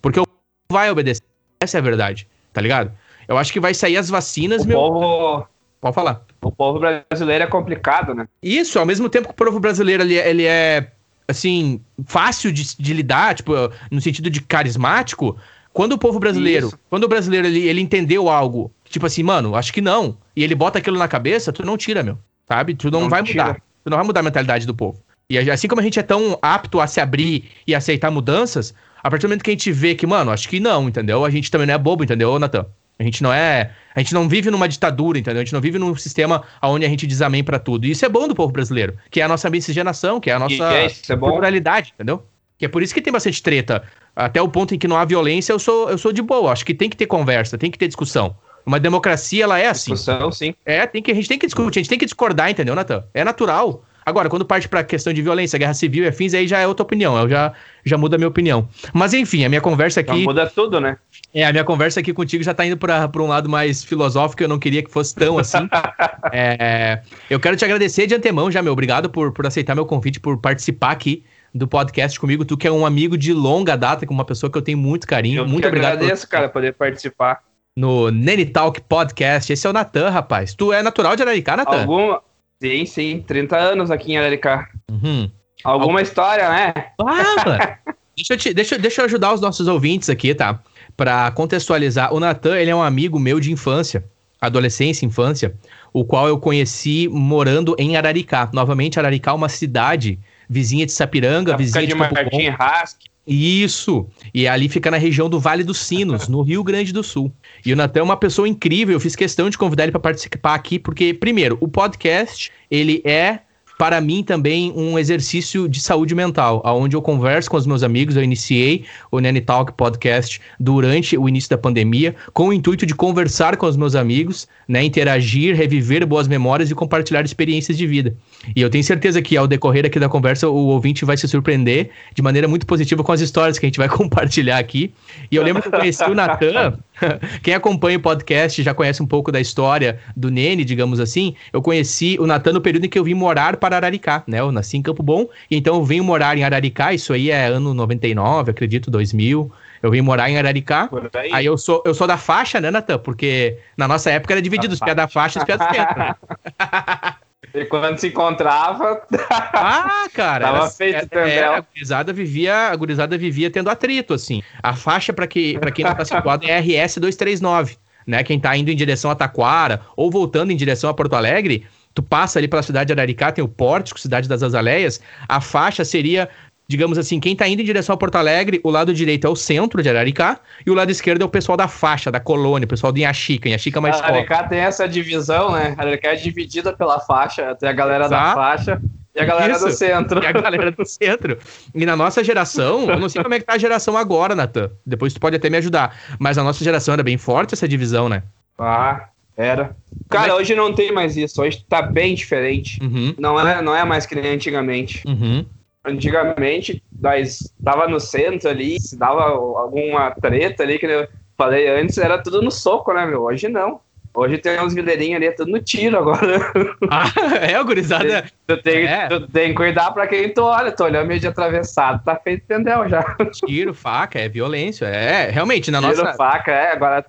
porque 0.00 0.20
o 0.20 0.24
vai 0.70 0.90
obedecer. 0.90 1.22
Essa 1.60 1.78
é 1.78 1.80
a 1.80 1.82
verdade, 1.82 2.28
tá 2.52 2.60
ligado? 2.60 2.92
Eu 3.26 3.38
acho 3.38 3.52
que 3.52 3.58
vai 3.58 3.74
sair 3.74 3.96
as 3.96 4.08
vacinas, 4.08 4.62
o 4.62 4.68
meu. 4.68 4.78
Povo... 4.78 5.48
Pode 5.80 5.94
falar. 5.94 6.24
O 6.48 6.52
povo 6.52 6.78
brasileiro 6.78 7.44
é 7.44 7.46
complicado, 7.46 8.14
né? 8.14 8.26
Isso, 8.42 8.78
ao 8.78 8.86
mesmo 8.86 9.08
tempo 9.08 9.28
que 9.28 9.34
o 9.34 9.46
povo 9.46 9.58
brasileiro 9.58 10.02
ele, 10.02 10.18
é, 10.18 10.30
ele 10.30 10.44
é, 10.44 10.90
assim, 11.26 11.80
fácil 12.06 12.52
de, 12.52 12.76
de 12.76 12.92
lidar, 12.92 13.34
tipo, 13.34 13.52
no 13.90 14.00
sentido 14.00 14.28
de 14.28 14.40
carismático, 14.40 15.36
quando 15.72 15.92
o 15.92 15.98
povo 15.98 16.20
brasileiro, 16.20 16.68
Isso. 16.68 16.78
quando 16.88 17.04
o 17.04 17.08
brasileiro 17.08 17.46
ele, 17.46 17.66
ele 17.66 17.80
entendeu 17.80 18.28
algo, 18.28 18.70
tipo 18.88 19.06
assim, 19.06 19.22
mano, 19.22 19.56
acho 19.56 19.72
que 19.72 19.80
não, 19.80 20.16
e 20.36 20.44
ele 20.44 20.54
bota 20.54 20.78
aquilo 20.78 20.98
na 20.98 21.08
cabeça, 21.08 21.52
tu 21.52 21.64
não 21.64 21.76
tira, 21.76 22.02
meu. 22.02 22.18
Sabe? 22.46 22.74
Tu 22.74 22.90
não, 22.90 23.02
não 23.02 23.08
vai 23.08 23.22
tira. 23.22 23.44
mudar. 23.44 23.60
Tu 23.82 23.90
não 23.90 23.96
vai 23.96 24.06
mudar 24.06 24.20
a 24.20 24.22
mentalidade 24.22 24.66
do 24.66 24.74
povo. 24.74 25.02
E 25.28 25.38
assim 25.50 25.66
como 25.66 25.80
a 25.80 25.84
gente 25.84 25.98
é 25.98 26.02
tão 26.02 26.38
apto 26.42 26.80
a 26.80 26.86
se 26.86 27.00
abrir 27.00 27.50
e 27.66 27.74
aceitar 27.74 28.10
mudanças, 28.10 28.74
a 29.02 29.10
partir 29.10 29.22
do 29.22 29.30
momento 29.30 29.42
que 29.42 29.50
a 29.50 29.52
gente 29.52 29.72
vê 29.72 29.94
que, 29.94 30.06
mano, 30.06 30.30
acho 30.30 30.48
que 30.48 30.60
não, 30.60 30.88
entendeu? 30.88 31.24
A 31.24 31.30
gente 31.30 31.50
também 31.50 31.66
não 31.66 31.74
é 31.74 31.78
bobo, 31.78 32.04
entendeu, 32.04 32.38
Natan? 32.38 32.66
A 32.98 33.02
gente 33.02 33.22
não 33.22 33.32
é. 33.32 33.72
A 33.94 34.00
gente 34.00 34.14
não 34.14 34.28
vive 34.28 34.50
numa 34.50 34.68
ditadura, 34.68 35.18
entendeu? 35.18 35.40
A 35.40 35.44
gente 35.44 35.52
não 35.52 35.60
vive 35.60 35.78
num 35.78 35.94
sistema 35.96 36.42
onde 36.62 36.84
a 36.84 36.88
gente 36.88 37.06
diz 37.06 37.22
amém 37.22 37.42
pra 37.42 37.58
tudo. 37.58 37.86
E 37.86 37.90
isso 37.90 38.04
é 38.04 38.08
bom 38.08 38.28
do 38.28 38.34
povo 38.34 38.52
brasileiro, 38.52 38.96
que 39.10 39.20
é 39.20 39.24
a 39.24 39.28
nossa 39.28 39.50
miscigenação, 39.50 40.20
que 40.20 40.30
é 40.30 40.34
a 40.34 40.38
nossa 40.38 40.72
é, 40.72 40.86
é 40.86 41.16
pluralidade, 41.16 41.92
entendeu? 41.94 42.22
Que 42.58 42.66
é 42.66 42.68
por 42.68 42.82
isso 42.82 42.94
que 42.94 43.00
tem 43.00 43.12
bastante 43.12 43.42
treta. 43.42 43.82
Até 44.14 44.40
o 44.40 44.48
ponto 44.48 44.74
em 44.74 44.78
que 44.78 44.86
não 44.86 44.96
há 44.96 45.04
violência, 45.04 45.52
eu 45.52 45.58
sou, 45.58 45.90
eu 45.90 45.98
sou 45.98 46.12
de 46.12 46.22
boa. 46.22 46.52
Acho 46.52 46.64
que 46.64 46.72
tem 46.72 46.88
que 46.88 46.96
ter 46.96 47.06
conversa, 47.06 47.58
tem 47.58 47.70
que 47.70 47.78
ter 47.78 47.88
discussão. 47.88 48.36
Uma 48.64 48.78
democracia, 48.80 49.44
ela 49.44 49.58
é 49.58 49.66
assim. 49.66 49.92
Discussão, 49.92 50.30
sim. 50.30 50.54
É, 50.64 50.86
tem 50.86 51.02
que, 51.02 51.10
a 51.10 51.14
gente 51.14 51.28
tem 51.28 51.38
que 51.38 51.46
discutir, 51.46 51.80
a 51.80 51.82
gente 51.82 51.88
tem 51.88 51.98
que 51.98 52.06
discordar, 52.06 52.48
entendeu, 52.50 52.74
Natan? 52.74 53.04
É 53.12 53.24
natural. 53.24 53.84
Agora, 54.06 54.28
quando 54.28 54.44
parte 54.44 54.68
pra 54.68 54.84
questão 54.84 55.12
de 55.12 55.22
violência, 55.22 55.58
guerra 55.58 55.74
civil 55.74 56.04
e 56.04 56.08
afins, 56.08 56.34
aí 56.34 56.46
já 56.46 56.58
é 56.58 56.66
outra 56.66 56.82
opinião. 56.82 57.18
Eu 57.18 57.28
já, 57.28 57.52
já 57.84 57.96
muda 57.96 58.16
a 58.16 58.18
minha 58.18 58.28
opinião. 58.28 58.68
Mas 58.92 59.14
enfim, 59.14 59.44
a 59.44 59.48
minha 59.48 59.60
conversa 59.60 60.00
aqui. 60.00 60.18
Já 60.18 60.24
muda 60.24 60.46
tudo, 60.46 60.80
né? 60.80 60.96
É, 61.32 61.44
a 61.44 61.52
minha 61.52 61.64
conversa 61.64 62.00
aqui 62.00 62.12
contigo 62.12 62.44
já 62.44 62.52
tá 62.52 62.64
indo 62.64 62.76
pra, 62.76 63.08
pra 63.08 63.22
um 63.22 63.28
lado 63.28 63.48
mais 63.48 63.82
filosófico, 63.82 64.42
eu 64.42 64.48
não 64.48 64.58
queria 64.58 64.82
que 64.82 64.90
fosse 64.90 65.14
tão 65.14 65.38
assim. 65.38 65.68
é, 66.32 67.00
eu 67.30 67.40
quero 67.40 67.56
te 67.56 67.64
agradecer 67.64 68.06
de 68.06 68.14
antemão 68.14 68.50
já, 68.50 68.62
meu. 68.62 68.72
Obrigado 68.72 69.08
por, 69.08 69.32
por 69.32 69.46
aceitar 69.46 69.74
meu 69.74 69.86
convite, 69.86 70.20
por 70.20 70.38
participar 70.38 70.90
aqui 70.90 71.24
do 71.54 71.66
podcast 71.66 72.18
comigo. 72.18 72.44
Tu 72.44 72.56
que 72.56 72.66
é 72.66 72.72
um 72.72 72.84
amigo 72.84 73.16
de 73.16 73.32
longa 73.32 73.76
data, 73.76 74.06
com 74.06 74.12
uma 74.12 74.24
pessoa 74.24 74.50
que 74.50 74.58
eu 74.58 74.62
tenho 74.62 74.78
muito 74.78 75.06
carinho. 75.06 75.42
Eu 75.42 75.48
muito 75.48 75.66
obrigado. 75.66 75.94
agradeço, 75.94 76.26
por... 76.26 76.30
cara, 76.32 76.48
poder 76.48 76.74
participar. 76.74 77.40
No 77.76 78.10
Nene 78.10 78.46
Talk 78.46 78.80
Podcast. 78.82 79.52
Esse 79.52 79.66
é 79.66 79.70
o 79.70 79.72
Natan, 79.72 80.10
rapaz. 80.10 80.54
Tu 80.54 80.72
é 80.72 80.82
natural 80.82 81.16
de 81.16 81.22
Araricá, 81.22 81.56
Natan? 81.56 81.80
Alguma. 81.80 82.22
Sim, 82.64 82.86
sim. 82.86 83.20
30 83.26 83.58
anos 83.58 83.90
aqui 83.90 84.12
em 84.12 84.16
Araricá. 84.16 84.70
Uhum. 84.90 85.30
Alguma 85.62 86.00
história, 86.00 86.48
né? 86.48 86.72
Ah, 86.98 87.76
deixa, 88.16 88.32
eu 88.32 88.38
te, 88.38 88.54
deixa, 88.54 88.78
deixa 88.78 89.02
eu 89.02 89.04
ajudar 89.04 89.34
os 89.34 89.40
nossos 89.42 89.68
ouvintes 89.68 90.08
aqui, 90.08 90.34
tá? 90.34 90.58
Para 90.96 91.30
contextualizar. 91.32 92.14
O 92.14 92.18
Natan, 92.18 92.58
ele 92.58 92.70
é 92.70 92.74
um 92.74 92.82
amigo 92.82 93.18
meu 93.18 93.38
de 93.38 93.52
infância, 93.52 94.02
adolescência, 94.40 95.04
infância, 95.04 95.54
o 95.92 96.06
qual 96.06 96.26
eu 96.26 96.38
conheci 96.38 97.06
morando 97.06 97.76
em 97.78 97.98
Araricá. 97.98 98.48
Novamente, 98.50 98.98
Araricá 98.98 99.32
é 99.32 99.34
uma 99.34 99.50
cidade 99.50 100.18
vizinha 100.48 100.86
de 100.86 100.92
Sapiranga, 100.92 101.56
vizinha 101.56 101.86
de, 101.86 101.92
de 101.92 101.94
Martim 101.94 102.48
Rasque. 102.48 103.08
Isso. 103.26 104.06
E 104.34 104.46
ali 104.46 104.68
fica 104.68 104.90
na 104.90 104.98
região 104.98 105.30
do 105.30 105.40
Vale 105.40 105.64
dos 105.64 105.78
Sinos, 105.78 106.28
no 106.28 106.42
Rio 106.42 106.62
Grande 106.62 106.92
do 106.92 107.02
Sul. 107.02 107.32
E 107.64 107.72
o 107.72 107.76
Natan 107.76 108.00
é 108.00 108.02
uma 108.02 108.16
pessoa 108.16 108.46
incrível. 108.46 108.94
Eu 108.94 109.00
fiz 109.00 109.16
questão 109.16 109.48
de 109.48 109.56
convidar 109.56 109.84
ele 109.84 109.92
para 109.92 110.00
participar 110.00 110.54
aqui, 110.54 110.78
porque, 110.78 111.14
primeiro, 111.14 111.56
o 111.60 111.66
podcast, 111.66 112.52
ele 112.70 113.00
é 113.04 113.38
para 113.78 114.00
mim 114.00 114.22
também 114.22 114.72
um 114.76 114.98
exercício 114.98 115.68
de 115.68 115.80
saúde 115.80 116.14
mental, 116.14 116.62
aonde 116.64 116.96
eu 116.96 117.02
converso 117.02 117.50
com 117.50 117.56
os 117.56 117.66
meus 117.66 117.82
amigos. 117.82 118.16
Eu 118.16 118.22
iniciei 118.22 118.84
o 119.10 119.20
Nanny 119.20 119.40
Talk 119.40 119.72
podcast 119.72 120.40
durante 120.58 121.16
o 121.16 121.28
início 121.28 121.50
da 121.50 121.58
pandemia, 121.58 122.14
com 122.32 122.48
o 122.48 122.52
intuito 122.52 122.86
de 122.86 122.94
conversar 122.94 123.56
com 123.56 123.66
os 123.66 123.76
meus 123.76 123.94
amigos, 123.94 124.48
né, 124.68 124.82
interagir, 124.82 125.56
reviver 125.56 126.06
boas 126.06 126.28
memórias 126.28 126.70
e 126.70 126.74
compartilhar 126.74 127.24
experiências 127.24 127.76
de 127.76 127.86
vida. 127.86 128.14
E 128.54 128.60
eu 128.60 128.70
tenho 128.70 128.84
certeza 128.84 129.20
que 129.20 129.36
ao 129.36 129.46
decorrer 129.46 129.86
aqui 129.86 129.98
da 129.98 130.08
conversa 130.08 130.48
o 130.48 130.66
ouvinte 130.66 131.04
vai 131.04 131.16
se 131.16 131.26
surpreender 131.26 131.90
de 132.14 132.22
maneira 132.22 132.46
muito 132.46 132.66
positiva 132.66 133.02
com 133.02 133.12
as 133.12 133.20
histórias 133.20 133.58
que 133.58 133.66
a 133.66 133.68
gente 133.68 133.78
vai 133.78 133.88
compartilhar 133.90 134.58
aqui. 134.58 134.92
E 135.30 135.36
eu 135.36 135.42
lembro 135.42 135.62
que 135.62 135.68
eu 135.68 135.72
conheci 135.72 136.04
o 136.04 136.14
Natan 136.14 136.78
Quem 137.42 137.54
acompanha 137.54 137.98
o 137.98 138.00
podcast 138.00 138.62
já 138.62 138.72
conhece 138.72 139.02
um 139.02 139.06
pouco 139.06 139.32
da 139.32 139.40
história 139.40 139.98
do 140.16 140.30
Nene, 140.30 140.64
digamos 140.64 141.00
assim. 141.00 141.34
Eu 141.52 141.60
conheci 141.60 142.16
o 142.20 142.26
Natan 142.26 142.52
no 142.52 142.60
período 142.60 142.86
em 142.86 142.88
que 142.88 142.98
eu 142.98 143.04
vim 143.04 143.14
morar 143.14 143.56
para 143.56 143.73
Araricá, 143.76 144.22
né? 144.26 144.40
Eu 144.40 144.52
nasci 144.52 144.76
em 144.76 144.82
Campo 144.82 145.02
Bom, 145.02 145.28
e 145.50 145.56
então 145.56 145.74
eu 145.76 145.84
vim 145.84 146.00
morar 146.00 146.36
em 146.36 146.44
Araricá, 146.44 146.92
isso 146.92 147.12
aí 147.12 147.30
é 147.30 147.46
ano 147.46 147.74
99, 147.74 148.50
acredito, 148.50 148.90
2000. 148.90 149.50
Eu 149.82 149.90
vim 149.90 150.00
morar 150.00 150.30
em 150.30 150.38
Araricá. 150.38 150.88
Aí. 151.14 151.30
aí, 151.32 151.46
eu 151.46 151.58
sou 151.58 151.82
eu 151.84 151.92
sou 151.92 152.06
da 152.06 152.16
faixa, 152.16 152.58
né, 152.58 152.70
Natan? 152.70 152.98
Porque 152.98 153.58
na 153.76 153.86
nossa 153.86 154.10
época 154.10 154.32
era 154.32 154.40
dividido 154.40 154.72
os 154.72 154.80
pés 154.80 154.96
da 154.96 155.06
faixa 155.06 155.38
e 155.38 155.40
os 155.40 155.44
pés 155.44 155.58
do 155.58 155.64
centro. 155.64 155.98
Né? 155.98 156.14
E 157.54 157.64
quando 157.66 157.98
se 157.98 158.08
encontrava. 158.08 159.02
Ah, 159.56 160.08
cara! 160.12 160.46
Tava 160.46 160.58
era, 160.58 160.70
feito 160.70 161.08
era, 161.12 161.30
era, 161.30 161.56
a, 161.56 161.60
gurizada 161.60 162.12
vivia, 162.12 162.54
a 162.70 162.76
gurizada 162.76 163.16
vivia 163.16 163.50
tendo 163.50 163.70
atrito, 163.70 164.12
assim. 164.12 164.42
A 164.62 164.74
faixa, 164.74 165.12
para 165.12 165.26
que, 165.26 165.56
pra 165.58 165.70
quem 165.70 165.84
não 165.84 165.94
tá 165.94 166.04
situado, 166.04 166.44
é 166.44 166.58
RS 166.58 166.98
239. 166.98 167.76
Né? 168.06 168.22
Quem 168.24 168.38
tá 168.38 168.56
indo 168.56 168.70
em 168.70 168.76
direção 168.76 169.10
a 169.10 169.14
Taquara 169.14 169.82
ou 169.96 170.10
voltando 170.10 170.50
em 170.50 170.56
direção 170.56 170.90
a 170.90 170.94
Porto 170.94 171.14
Alegre, 171.14 171.66
tu 171.94 172.02
passa 172.02 172.38
ali 172.38 172.48
pela 172.48 172.62
cidade 172.62 172.88
de 172.88 172.92
Araricá, 172.92 173.30
tem 173.30 173.44
o 173.44 173.48
Pórtico, 173.48 174.00
cidade 174.00 174.28
das 174.28 174.42
Azaleias, 174.42 175.00
a 175.28 175.40
faixa 175.40 175.84
seria 175.84 176.28
digamos 176.66 176.96
assim, 176.96 177.20
quem 177.20 177.36
tá 177.36 177.46
indo 177.46 177.60
em 177.60 177.64
direção 177.64 177.94
a 177.94 177.96
Porto 177.96 178.16
Alegre, 178.16 178.60
o 178.64 178.70
lado 178.70 178.92
direito 178.94 179.26
é 179.26 179.30
o 179.30 179.36
centro 179.36 179.82
de 179.82 179.88
Araricá 179.88 180.40
e 180.66 180.70
o 180.70 180.74
lado 180.74 180.90
esquerdo 180.90 181.22
é 181.22 181.24
o 181.24 181.28
pessoal 181.28 181.56
da 181.56 181.68
faixa, 181.68 182.10
da 182.10 182.18
colônia, 182.18 182.64
o 182.64 182.68
pessoal 182.68 182.90
de 182.90 183.02
Inhaxica. 183.02 183.48
Inhaxica 183.48 183.78
é 183.78 183.82
mais 183.82 184.00
Araricá 184.00 184.44
tem 184.44 184.60
essa 184.60 184.88
divisão, 184.88 185.52
né? 185.52 185.74
Araricá 185.76 186.12
é 186.12 186.16
dividida 186.16 186.72
pela 186.72 186.98
faixa, 187.00 187.54
tem 187.54 187.68
a 187.68 187.72
galera 187.72 188.06
Exato. 188.06 188.28
da 188.28 188.34
faixa 188.34 188.82
e 189.14 189.20
a 189.20 189.24
galera 189.24 189.52
Isso. 189.52 189.66
do 189.66 189.72
centro. 189.72 190.22
E 190.22 190.26
a 190.26 190.32
galera 190.32 190.70
do 190.72 190.84
centro. 190.88 191.38
E 191.74 191.86
na 191.86 191.94
nossa 191.94 192.24
geração, 192.24 192.90
eu 192.90 192.98
não 192.98 193.08
sei 193.08 193.22
como 193.22 193.34
é 193.34 193.38
que 193.38 193.44
tá 193.44 193.52
a 193.54 193.58
geração 193.58 193.96
agora, 193.96 194.34
Natan. 194.34 194.70
Depois 194.84 195.12
tu 195.12 195.20
pode 195.20 195.36
até 195.36 195.48
me 195.48 195.58
ajudar. 195.58 195.96
Mas 196.18 196.36
a 196.36 196.42
nossa 196.42 196.64
geração 196.64 196.94
era 196.94 197.02
bem 197.02 197.16
forte 197.16 197.54
essa 197.54 197.68
divisão, 197.68 198.08
né? 198.08 198.22
Ah, 198.58 199.08
era. 199.36 199.76
Cara, 200.08 200.32
é 200.32 200.34
hoje 200.34 200.54
não 200.54 200.72
tem 200.72 200.92
mais 200.92 201.16
isso. 201.16 201.42
Hoje 201.42 201.64
tá 201.68 201.82
bem 201.82 202.14
diferente. 202.14 202.78
Uhum. 202.82 203.14
Não, 203.18 203.38
é, 203.40 203.62
não 203.62 203.74
é 203.74 203.84
mais 203.84 204.06
que 204.06 204.14
nem 204.14 204.32
antigamente. 204.32 205.02
Uhum 205.06 205.44
antigamente, 205.84 206.82
nós 206.98 207.52
tava 207.62 207.86
no 207.86 208.00
centro 208.00 208.48
ali, 208.48 208.80
se 208.80 208.96
dava 208.96 209.22
alguma 209.22 210.10
treta 210.12 210.62
ali, 210.62 210.78
que 210.78 210.86
eu 210.86 211.06
falei 211.36 211.68
antes, 211.68 211.98
era 211.98 212.18
tudo 212.22 212.40
no 212.40 212.50
soco, 212.50 212.92
né, 212.92 213.04
meu? 213.04 213.22
Hoje 213.22 213.48
não. 213.48 213.80
Hoje 214.16 214.38
tem 214.38 214.60
uns 214.60 214.72
vileirinhos 214.72 215.16
ali, 215.16 215.26
é 215.26 215.32
tudo 215.32 215.50
no 215.50 215.60
tiro 215.60 215.98
agora. 215.98 216.52
Ah, 216.88 217.10
é, 217.40 217.62
gurizada? 217.64 218.24
Tu 218.46 218.56
tem, 218.62 218.86
é. 218.86 219.08
tu 219.08 219.26
tem 219.28 219.48
que 219.48 219.54
cuidar 219.54 219.90
pra 219.90 220.06
quem 220.06 220.32
tu 220.32 220.42
olha, 220.42 220.70
tu 220.70 220.84
olhando 220.84 221.08
meio 221.08 221.18
de 221.18 221.26
atravessado, 221.26 222.02
tá 222.04 222.14
feito 222.14 222.46
tendel 222.46 222.88
já. 222.88 223.02
Tiro, 223.44 223.74
faca, 223.74 224.20
é 224.20 224.28
violência, 224.28 224.86
é, 224.86 225.30
realmente, 225.30 225.70
na 225.70 225.80
Tiro, 225.80 225.90
nossa... 225.90 226.04
Tiro, 226.04 226.16
faca, 226.16 226.52
é, 226.52 226.72
agora 226.72 227.04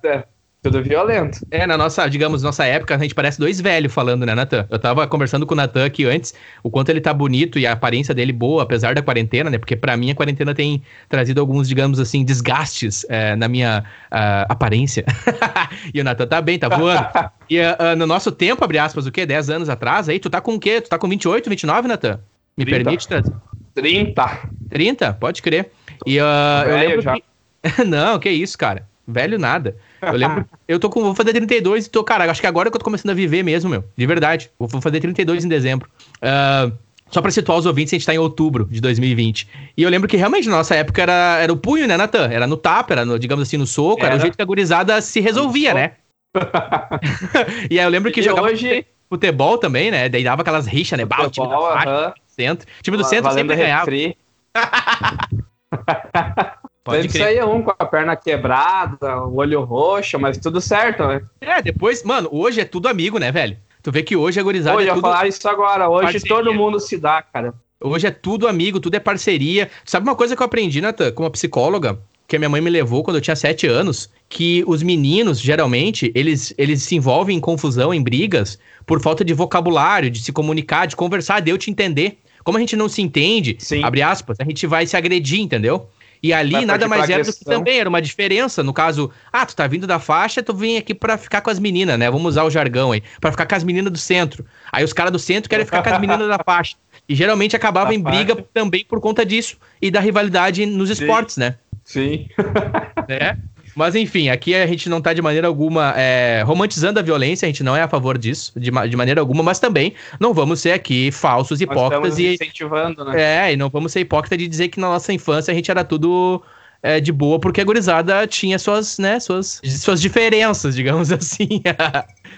tudo 0.70 0.82
violento. 0.82 1.46
É, 1.50 1.66
na 1.66 1.76
nossa, 1.76 2.08
digamos, 2.08 2.42
nossa 2.42 2.64
época, 2.64 2.94
a 2.94 2.98
gente 2.98 3.14
parece 3.14 3.38
dois 3.38 3.60
velhos 3.60 3.92
falando, 3.92 4.26
né, 4.26 4.34
Natan? 4.34 4.66
Eu 4.68 4.78
tava 4.78 5.06
conversando 5.06 5.46
com 5.46 5.54
o 5.54 5.56
Natan 5.56 5.84
aqui 5.84 6.04
antes, 6.04 6.34
o 6.62 6.70
quanto 6.70 6.88
ele 6.88 7.00
tá 7.00 7.14
bonito 7.14 7.58
e 7.58 7.66
a 7.66 7.72
aparência 7.72 8.14
dele 8.14 8.32
boa, 8.32 8.62
apesar 8.62 8.94
da 8.94 9.02
quarentena, 9.02 9.48
né? 9.48 9.58
Porque 9.58 9.76
para 9.76 9.96
mim 9.96 10.10
a 10.10 10.14
quarentena 10.14 10.54
tem 10.54 10.82
trazido 11.08 11.40
alguns, 11.40 11.68
digamos 11.68 12.00
assim, 12.00 12.24
desgastes 12.24 13.06
é, 13.08 13.36
na 13.36 13.48
minha 13.48 13.84
uh, 14.12 14.46
aparência. 14.48 15.04
e 15.94 16.00
o 16.00 16.04
Natan 16.04 16.26
tá 16.26 16.40
bem, 16.40 16.58
tá 16.58 16.68
voando. 16.68 17.06
e 17.48 17.60
uh, 17.60 17.96
no 17.96 18.06
nosso 18.06 18.32
tempo, 18.32 18.64
abre 18.64 18.78
aspas, 18.78 19.06
o 19.06 19.12
quê? 19.12 19.24
10 19.24 19.50
anos 19.50 19.68
atrás, 19.68 20.08
aí 20.08 20.18
tu 20.18 20.28
tá 20.28 20.40
com 20.40 20.54
o 20.54 20.60
quê? 20.60 20.80
Tu 20.80 20.88
tá 20.88 20.98
com 20.98 21.08
28, 21.08 21.48
29, 21.48 21.88
Natan? 21.88 22.20
Me 22.56 22.64
30. 22.64 22.84
permite 22.84 23.08
trazer? 23.08 23.32
30. 23.74 24.48
30? 24.70 25.12
Pode 25.14 25.42
crer. 25.42 25.70
E 26.04 26.18
uh, 26.18 26.24
eu 26.66 26.76
lembro 26.76 27.02
já. 27.02 27.14
que... 27.14 27.22
Não, 27.86 28.18
que 28.18 28.30
isso, 28.30 28.56
cara. 28.56 28.86
Velho 29.06 29.38
nada. 29.38 29.76
Eu 30.02 30.12
lembro. 30.12 30.44
eu 30.68 30.78
tô 30.78 30.90
com. 30.90 31.02
Vou 31.02 31.14
fazer 31.14 31.32
32 31.32 31.86
e 31.86 31.90
tô. 31.90 32.04
Cara, 32.04 32.30
acho 32.30 32.40
que 32.40 32.46
agora 32.46 32.70
que 32.70 32.76
eu 32.76 32.78
tô 32.78 32.84
começando 32.84 33.10
a 33.10 33.14
viver 33.14 33.42
mesmo, 33.42 33.70
meu. 33.70 33.84
De 33.96 34.06
verdade. 34.06 34.50
Vou 34.58 34.68
fazer 34.80 35.00
32 35.00 35.44
em 35.44 35.48
dezembro. 35.48 35.88
Uh, 36.16 36.72
só 37.10 37.22
pra 37.22 37.30
situar 37.30 37.58
os 37.58 37.66
ouvintes, 37.66 37.92
a 37.92 37.96
gente 37.96 38.06
tá 38.06 38.14
em 38.14 38.18
outubro 38.18 38.66
de 38.70 38.80
2020. 38.80 39.48
E 39.76 39.82
eu 39.82 39.88
lembro 39.88 40.08
que 40.08 40.16
realmente 40.16 40.48
na 40.48 40.56
nossa 40.56 40.74
época 40.74 41.02
era, 41.02 41.38
era 41.40 41.52
o 41.52 41.56
punho, 41.56 41.86
né, 41.86 41.96
Natan? 41.96 42.28
Era 42.30 42.46
no 42.46 42.56
tapa, 42.56 42.94
era, 42.94 43.04
no, 43.04 43.18
digamos 43.18 43.46
assim, 43.46 43.56
no 43.56 43.66
soco. 43.66 44.00
Era, 44.00 44.08
era 44.08 44.16
o 44.16 44.20
jeito 44.20 44.36
que 44.36 44.42
a 44.42 44.46
gurizada 44.46 45.00
se 45.00 45.20
resolvia, 45.20 45.72
né? 45.72 45.92
e 47.70 47.78
aí 47.78 47.86
eu 47.86 47.90
lembro 47.90 48.10
que 48.10 48.20
e 48.20 48.22
jogava 48.22 48.48
hoje... 48.48 48.84
futebol 49.08 49.56
também, 49.56 49.90
né? 49.90 50.08
Daí 50.08 50.24
dava 50.24 50.42
aquelas 50.42 50.66
rixas, 50.66 50.98
né? 50.98 51.04
Bah, 51.04 51.30
time 51.30 51.48
da 51.48 51.58
faixa, 51.58 51.90
uh 51.90 52.08
-huh. 52.08 52.12
centro. 52.26 52.66
O 52.78 52.82
time 52.82 52.96
do 52.96 53.04
centro 53.04 53.32
sempre 53.32 53.56
ganhava. 53.56 53.90
Pode 56.86 57.02
Sempre 57.02 57.18
saía 57.18 57.44
um 57.44 57.62
com 57.62 57.72
a 57.76 57.84
perna 57.84 58.14
quebrada, 58.14 59.24
o 59.24 59.38
olho 59.38 59.60
roxo, 59.64 60.20
mas 60.20 60.38
tudo 60.38 60.60
certo, 60.60 61.04
né? 61.04 61.20
É, 61.40 61.60
depois, 61.60 62.04
mano, 62.04 62.28
hoje 62.30 62.60
é 62.60 62.64
tudo 62.64 62.86
amigo, 62.86 63.18
né, 63.18 63.32
velho? 63.32 63.56
Tu 63.82 63.90
vê 63.90 64.04
que 64.04 64.14
hoje 64.14 64.38
a 64.38 64.42
gurizada 64.44 64.76
hoje, 64.76 64.88
é 64.88 64.94
tudo... 64.94 65.04
eu 65.04 65.10
ia 65.10 65.14
falar 65.14 65.26
isso 65.26 65.48
agora. 65.48 65.88
Hoje 65.88 66.12
parceria. 66.12 66.28
todo 66.28 66.54
mundo 66.54 66.78
se 66.78 66.96
dá, 66.96 67.20
cara. 67.22 67.52
Hoje 67.80 68.06
é 68.06 68.12
tudo 68.12 68.46
amigo, 68.46 68.78
tudo 68.78 68.94
é 68.94 69.00
parceria. 69.00 69.68
Sabe 69.84 70.08
uma 70.08 70.14
coisa 70.14 70.36
que 70.36 70.42
eu 70.42 70.46
aprendi, 70.46 70.80
Natan, 70.80 71.10
como 71.10 71.28
psicóloga? 71.28 71.98
Que 72.28 72.36
a 72.36 72.38
minha 72.38 72.48
mãe 72.48 72.60
me 72.60 72.70
levou 72.70 73.02
quando 73.02 73.16
eu 73.16 73.20
tinha 73.20 73.34
sete 73.34 73.66
anos, 73.66 74.08
que 74.28 74.62
os 74.68 74.80
meninos, 74.80 75.40
geralmente, 75.40 76.12
eles, 76.14 76.54
eles 76.56 76.84
se 76.84 76.94
envolvem 76.94 77.36
em 77.36 77.40
confusão, 77.40 77.92
em 77.92 78.00
brigas, 78.00 78.60
por 78.86 79.00
falta 79.00 79.24
de 79.24 79.34
vocabulário, 79.34 80.08
de 80.08 80.22
se 80.22 80.32
comunicar, 80.32 80.86
de 80.86 80.94
conversar, 80.94 81.40
de 81.40 81.50
eu 81.50 81.58
te 81.58 81.68
entender. 81.68 82.18
Como 82.44 82.58
a 82.58 82.60
gente 82.60 82.76
não 82.76 82.88
se 82.88 83.02
entende, 83.02 83.56
Sim. 83.58 83.82
abre 83.82 84.02
aspas, 84.02 84.36
a 84.38 84.44
gente 84.44 84.68
vai 84.68 84.86
se 84.86 84.96
agredir, 84.96 85.40
entendeu? 85.40 85.88
E 86.22 86.32
ali 86.32 86.64
nada 86.64 86.88
mais 86.88 87.08
era 87.08 87.22
do 87.22 87.32
que 87.32 87.44
também 87.44 87.78
era 87.78 87.88
uma 87.88 88.00
diferença. 88.00 88.62
No 88.62 88.72
caso, 88.72 89.10
ah, 89.32 89.44
tu 89.44 89.54
tá 89.54 89.66
vindo 89.66 89.86
da 89.86 89.98
faixa, 89.98 90.42
tu 90.42 90.54
vem 90.54 90.76
aqui 90.76 90.94
para 90.94 91.16
ficar 91.16 91.40
com 91.40 91.50
as 91.50 91.58
meninas, 91.58 91.98
né? 91.98 92.10
Vamos 92.10 92.26
usar 92.26 92.44
o 92.44 92.50
jargão 92.50 92.92
aí. 92.92 93.02
para 93.20 93.30
ficar 93.30 93.46
com 93.46 93.54
as 93.54 93.64
meninas 93.64 93.92
do 93.92 93.98
centro. 93.98 94.44
Aí 94.72 94.84
os 94.84 94.92
caras 94.92 95.12
do 95.12 95.18
centro 95.18 95.48
querem 95.48 95.64
ficar 95.64 95.82
com 95.82 95.90
as 95.90 96.00
meninas 96.00 96.28
da 96.28 96.38
faixa. 96.38 96.76
E 97.08 97.14
geralmente 97.14 97.54
acabava 97.54 97.88
da 97.88 97.94
em 97.94 98.00
briga 98.00 98.34
faixa. 98.34 98.48
também 98.52 98.84
por 98.84 99.00
conta 99.00 99.24
disso. 99.24 99.56
E 99.80 99.90
da 99.90 100.00
rivalidade 100.00 100.64
nos 100.66 100.90
esportes, 100.90 101.34
Sim. 101.34 101.40
né? 101.40 101.56
Sim. 101.84 102.28
né? 103.08 103.38
Mas 103.76 103.94
enfim, 103.94 104.30
aqui 104.30 104.54
a 104.54 104.66
gente 104.66 104.88
não 104.88 105.02
tá 105.02 105.12
de 105.12 105.20
maneira 105.20 105.46
alguma 105.46 105.92
é, 105.98 106.42
romantizando 106.46 106.98
a 106.98 107.02
violência, 107.02 107.44
a 107.44 107.48
gente 107.48 107.62
não 107.62 107.76
é 107.76 107.82
a 107.82 107.88
favor 107.88 108.16
disso, 108.16 108.50
de, 108.56 108.70
de 108.70 108.96
maneira 108.96 109.20
alguma, 109.20 109.42
mas 109.42 109.60
também 109.60 109.92
não 110.18 110.32
vamos 110.32 110.60
ser 110.60 110.72
aqui 110.72 111.12
falsos, 111.12 111.60
hipócritas 111.60 112.18
e. 112.18 112.32
incentivando, 112.32 113.04
né? 113.04 113.50
É, 113.50 113.52
e 113.52 113.56
não 113.56 113.68
vamos 113.68 113.92
ser 113.92 114.00
hipócritas 114.00 114.38
de 114.38 114.48
dizer 114.48 114.68
que 114.68 114.80
na 114.80 114.88
nossa 114.88 115.12
infância 115.12 115.52
a 115.52 115.54
gente 115.54 115.70
era 115.70 115.84
tudo 115.84 116.42
é, 116.86 117.00
de 117.00 117.10
boa, 117.10 117.40
porque 117.40 117.60
a 117.60 117.64
gurizada 117.64 118.24
tinha 118.28 118.60
suas, 118.60 118.96
né, 118.96 119.18
suas, 119.18 119.60
suas 119.64 120.00
diferenças, 120.00 120.76
digamos 120.76 121.10
assim. 121.12 121.60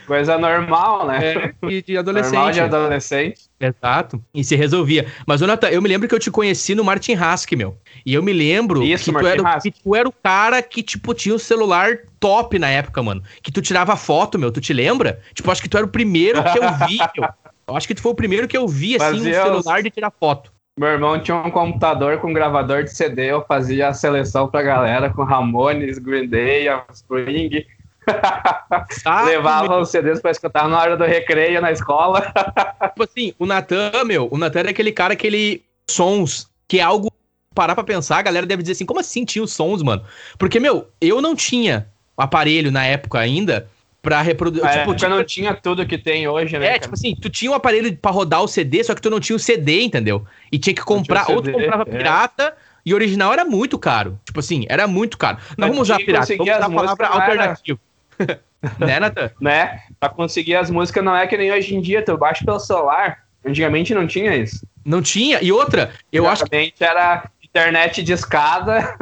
Coisa 0.06 0.38
normal, 0.38 1.06
né? 1.06 1.52
É, 1.62 1.82
de 1.82 1.98
adolescente. 1.98 2.34
Normal 2.34 2.52
de 2.52 2.60
adolescente. 2.60 3.42
Exato. 3.60 4.24
E 4.32 4.42
se 4.42 4.56
resolvia. 4.56 5.06
Mas, 5.26 5.40
Jonathan, 5.40 5.68
eu 5.68 5.82
me 5.82 5.88
lembro 5.88 6.08
que 6.08 6.14
eu 6.14 6.18
te 6.18 6.30
conheci 6.30 6.74
no 6.74 6.82
Martin 6.82 7.12
Hask, 7.14 7.52
meu. 7.52 7.76
E 8.06 8.14
eu 8.14 8.22
me 8.22 8.32
lembro 8.32 8.82
Isso, 8.82 9.12
que, 9.12 9.18
tu 9.18 9.26
era, 9.26 9.60
que 9.60 9.70
tu 9.70 9.94
era 9.94 10.08
o 10.08 10.12
cara 10.12 10.62
que, 10.62 10.82
tipo, 10.82 11.12
tinha 11.12 11.34
um 11.34 11.38
celular 11.38 11.98
top 12.18 12.58
na 12.58 12.70
época, 12.70 13.02
mano. 13.02 13.22
Que 13.42 13.52
tu 13.52 13.60
tirava 13.60 13.96
foto, 13.96 14.38
meu. 14.38 14.50
Tu 14.50 14.62
te 14.62 14.72
lembra? 14.72 15.20
Tipo, 15.34 15.50
acho 15.50 15.60
que 15.60 15.68
tu 15.68 15.76
era 15.76 15.84
o 15.84 15.90
primeiro 15.90 16.42
que 16.42 16.58
eu 16.58 16.86
vi, 16.86 16.96
meu. 17.18 17.28
Eu 17.68 17.76
acho 17.76 17.86
que 17.86 17.94
tu 17.94 18.00
foi 18.00 18.12
o 18.12 18.14
primeiro 18.14 18.48
que 18.48 18.56
eu 18.56 18.66
vi, 18.66 18.96
assim, 18.96 19.20
um 19.20 19.24
celular 19.24 19.82
de 19.82 19.90
tirar 19.90 20.10
foto. 20.10 20.50
Meu 20.78 20.90
irmão 20.90 21.18
tinha 21.18 21.36
um 21.36 21.50
computador 21.50 22.18
com 22.18 22.32
gravador 22.32 22.84
de 22.84 22.90
CD, 22.90 23.32
eu 23.32 23.44
fazia 23.44 23.88
a 23.88 23.92
seleção 23.92 24.46
pra 24.48 24.62
galera 24.62 25.10
com 25.10 25.24
Ramones, 25.24 25.98
Green 25.98 26.28
Day, 26.28 26.68
Spring. 26.92 27.66
Ah, 29.04 29.24
Levava 29.24 29.68
meu. 29.68 29.80
os 29.80 29.90
CDs 29.90 30.18
pra 30.18 30.30
escutar 30.30 30.66
na 30.66 30.80
hora 30.80 30.96
do 30.96 31.04
recreio 31.04 31.60
na 31.60 31.70
escola. 31.70 32.32
tipo 32.88 33.02
assim, 33.02 33.34
o 33.38 33.44
Natan, 33.44 34.02
meu, 34.06 34.28
o 34.30 34.38
Natan 34.38 34.60
é 34.60 34.70
aquele 34.70 34.92
cara 34.92 35.14
que 35.14 35.26
ele. 35.26 35.62
Sons, 35.90 36.48
que 36.66 36.78
é 36.78 36.82
algo. 36.82 37.12
Parar 37.54 37.74
pra 37.74 37.84
pensar, 37.84 38.16
a 38.16 38.22
galera 38.22 38.46
deve 38.46 38.62
dizer 38.62 38.72
assim: 38.72 38.86
como 38.86 39.00
assim 39.00 39.26
tinha 39.26 39.44
os 39.44 39.52
sons, 39.52 39.82
mano? 39.82 40.02
Porque, 40.38 40.58
meu, 40.58 40.88
eu 41.02 41.20
não 41.20 41.36
tinha 41.36 41.86
aparelho 42.16 42.72
na 42.72 42.86
época 42.86 43.18
ainda 43.18 43.68
pra 44.02 44.22
reproduzir. 44.22 44.66
É, 44.66 44.80
tipo, 44.80 44.94
tipo, 44.94 45.10
não 45.10 45.24
tinha 45.24 45.54
tudo 45.54 45.86
que 45.86 45.98
tem 45.98 46.26
hoje, 46.28 46.58
né? 46.58 46.64
É, 46.64 46.68
cara? 46.70 46.80
tipo 46.80 46.94
assim, 46.94 47.14
tu 47.14 47.28
tinha 47.28 47.50
um 47.50 47.54
aparelho 47.54 47.94
pra 47.96 48.10
rodar 48.10 48.42
o 48.42 48.48
CD, 48.48 48.82
só 48.82 48.94
que 48.94 49.02
tu 49.02 49.10
não 49.10 49.20
tinha 49.20 49.36
o 49.36 49.38
CD, 49.38 49.82
entendeu? 49.82 50.24
E 50.50 50.58
tinha 50.58 50.74
que 50.74 50.82
comprar, 50.82 51.30
ou 51.30 51.42
tu 51.42 51.50
comprava 51.50 51.82
é. 51.82 51.96
pirata, 51.96 52.56
e 52.84 52.94
original 52.94 53.32
era 53.32 53.44
muito 53.44 53.78
caro. 53.78 54.18
Tipo 54.24 54.40
assim, 54.40 54.64
era 54.68 54.86
muito 54.86 55.18
caro. 55.18 55.38
Não 55.56 55.68
vamos 55.68 55.82
usar 55.82 55.98
pirata, 55.98 56.34
vamos 56.36 56.48
usar 56.48 56.64
a 56.64 56.70
palavra 56.70 57.06
alternativa. 57.06 57.78
né, 58.78 59.00
Nathan? 59.00 59.30
né? 59.40 59.80
Pra 60.00 60.08
conseguir 60.08 60.56
as 60.56 60.70
músicas 60.70 61.04
não 61.04 61.16
é 61.16 61.26
que 61.26 61.36
nem 61.36 61.52
hoje 61.52 61.74
em 61.74 61.80
dia, 61.80 62.02
tu 62.02 62.16
baixa 62.16 62.44
pelo 62.44 62.58
celular. 62.58 63.24
Antigamente 63.44 63.94
não 63.94 64.06
tinha 64.06 64.34
isso. 64.36 64.66
Não 64.84 65.00
tinha. 65.00 65.42
E 65.42 65.52
outra, 65.52 65.92
eu 66.12 66.26
acho 66.26 66.44
que. 66.44 66.72
era 66.80 67.30
internet 67.50 68.02
de 68.02 68.12
escada. 68.12 68.96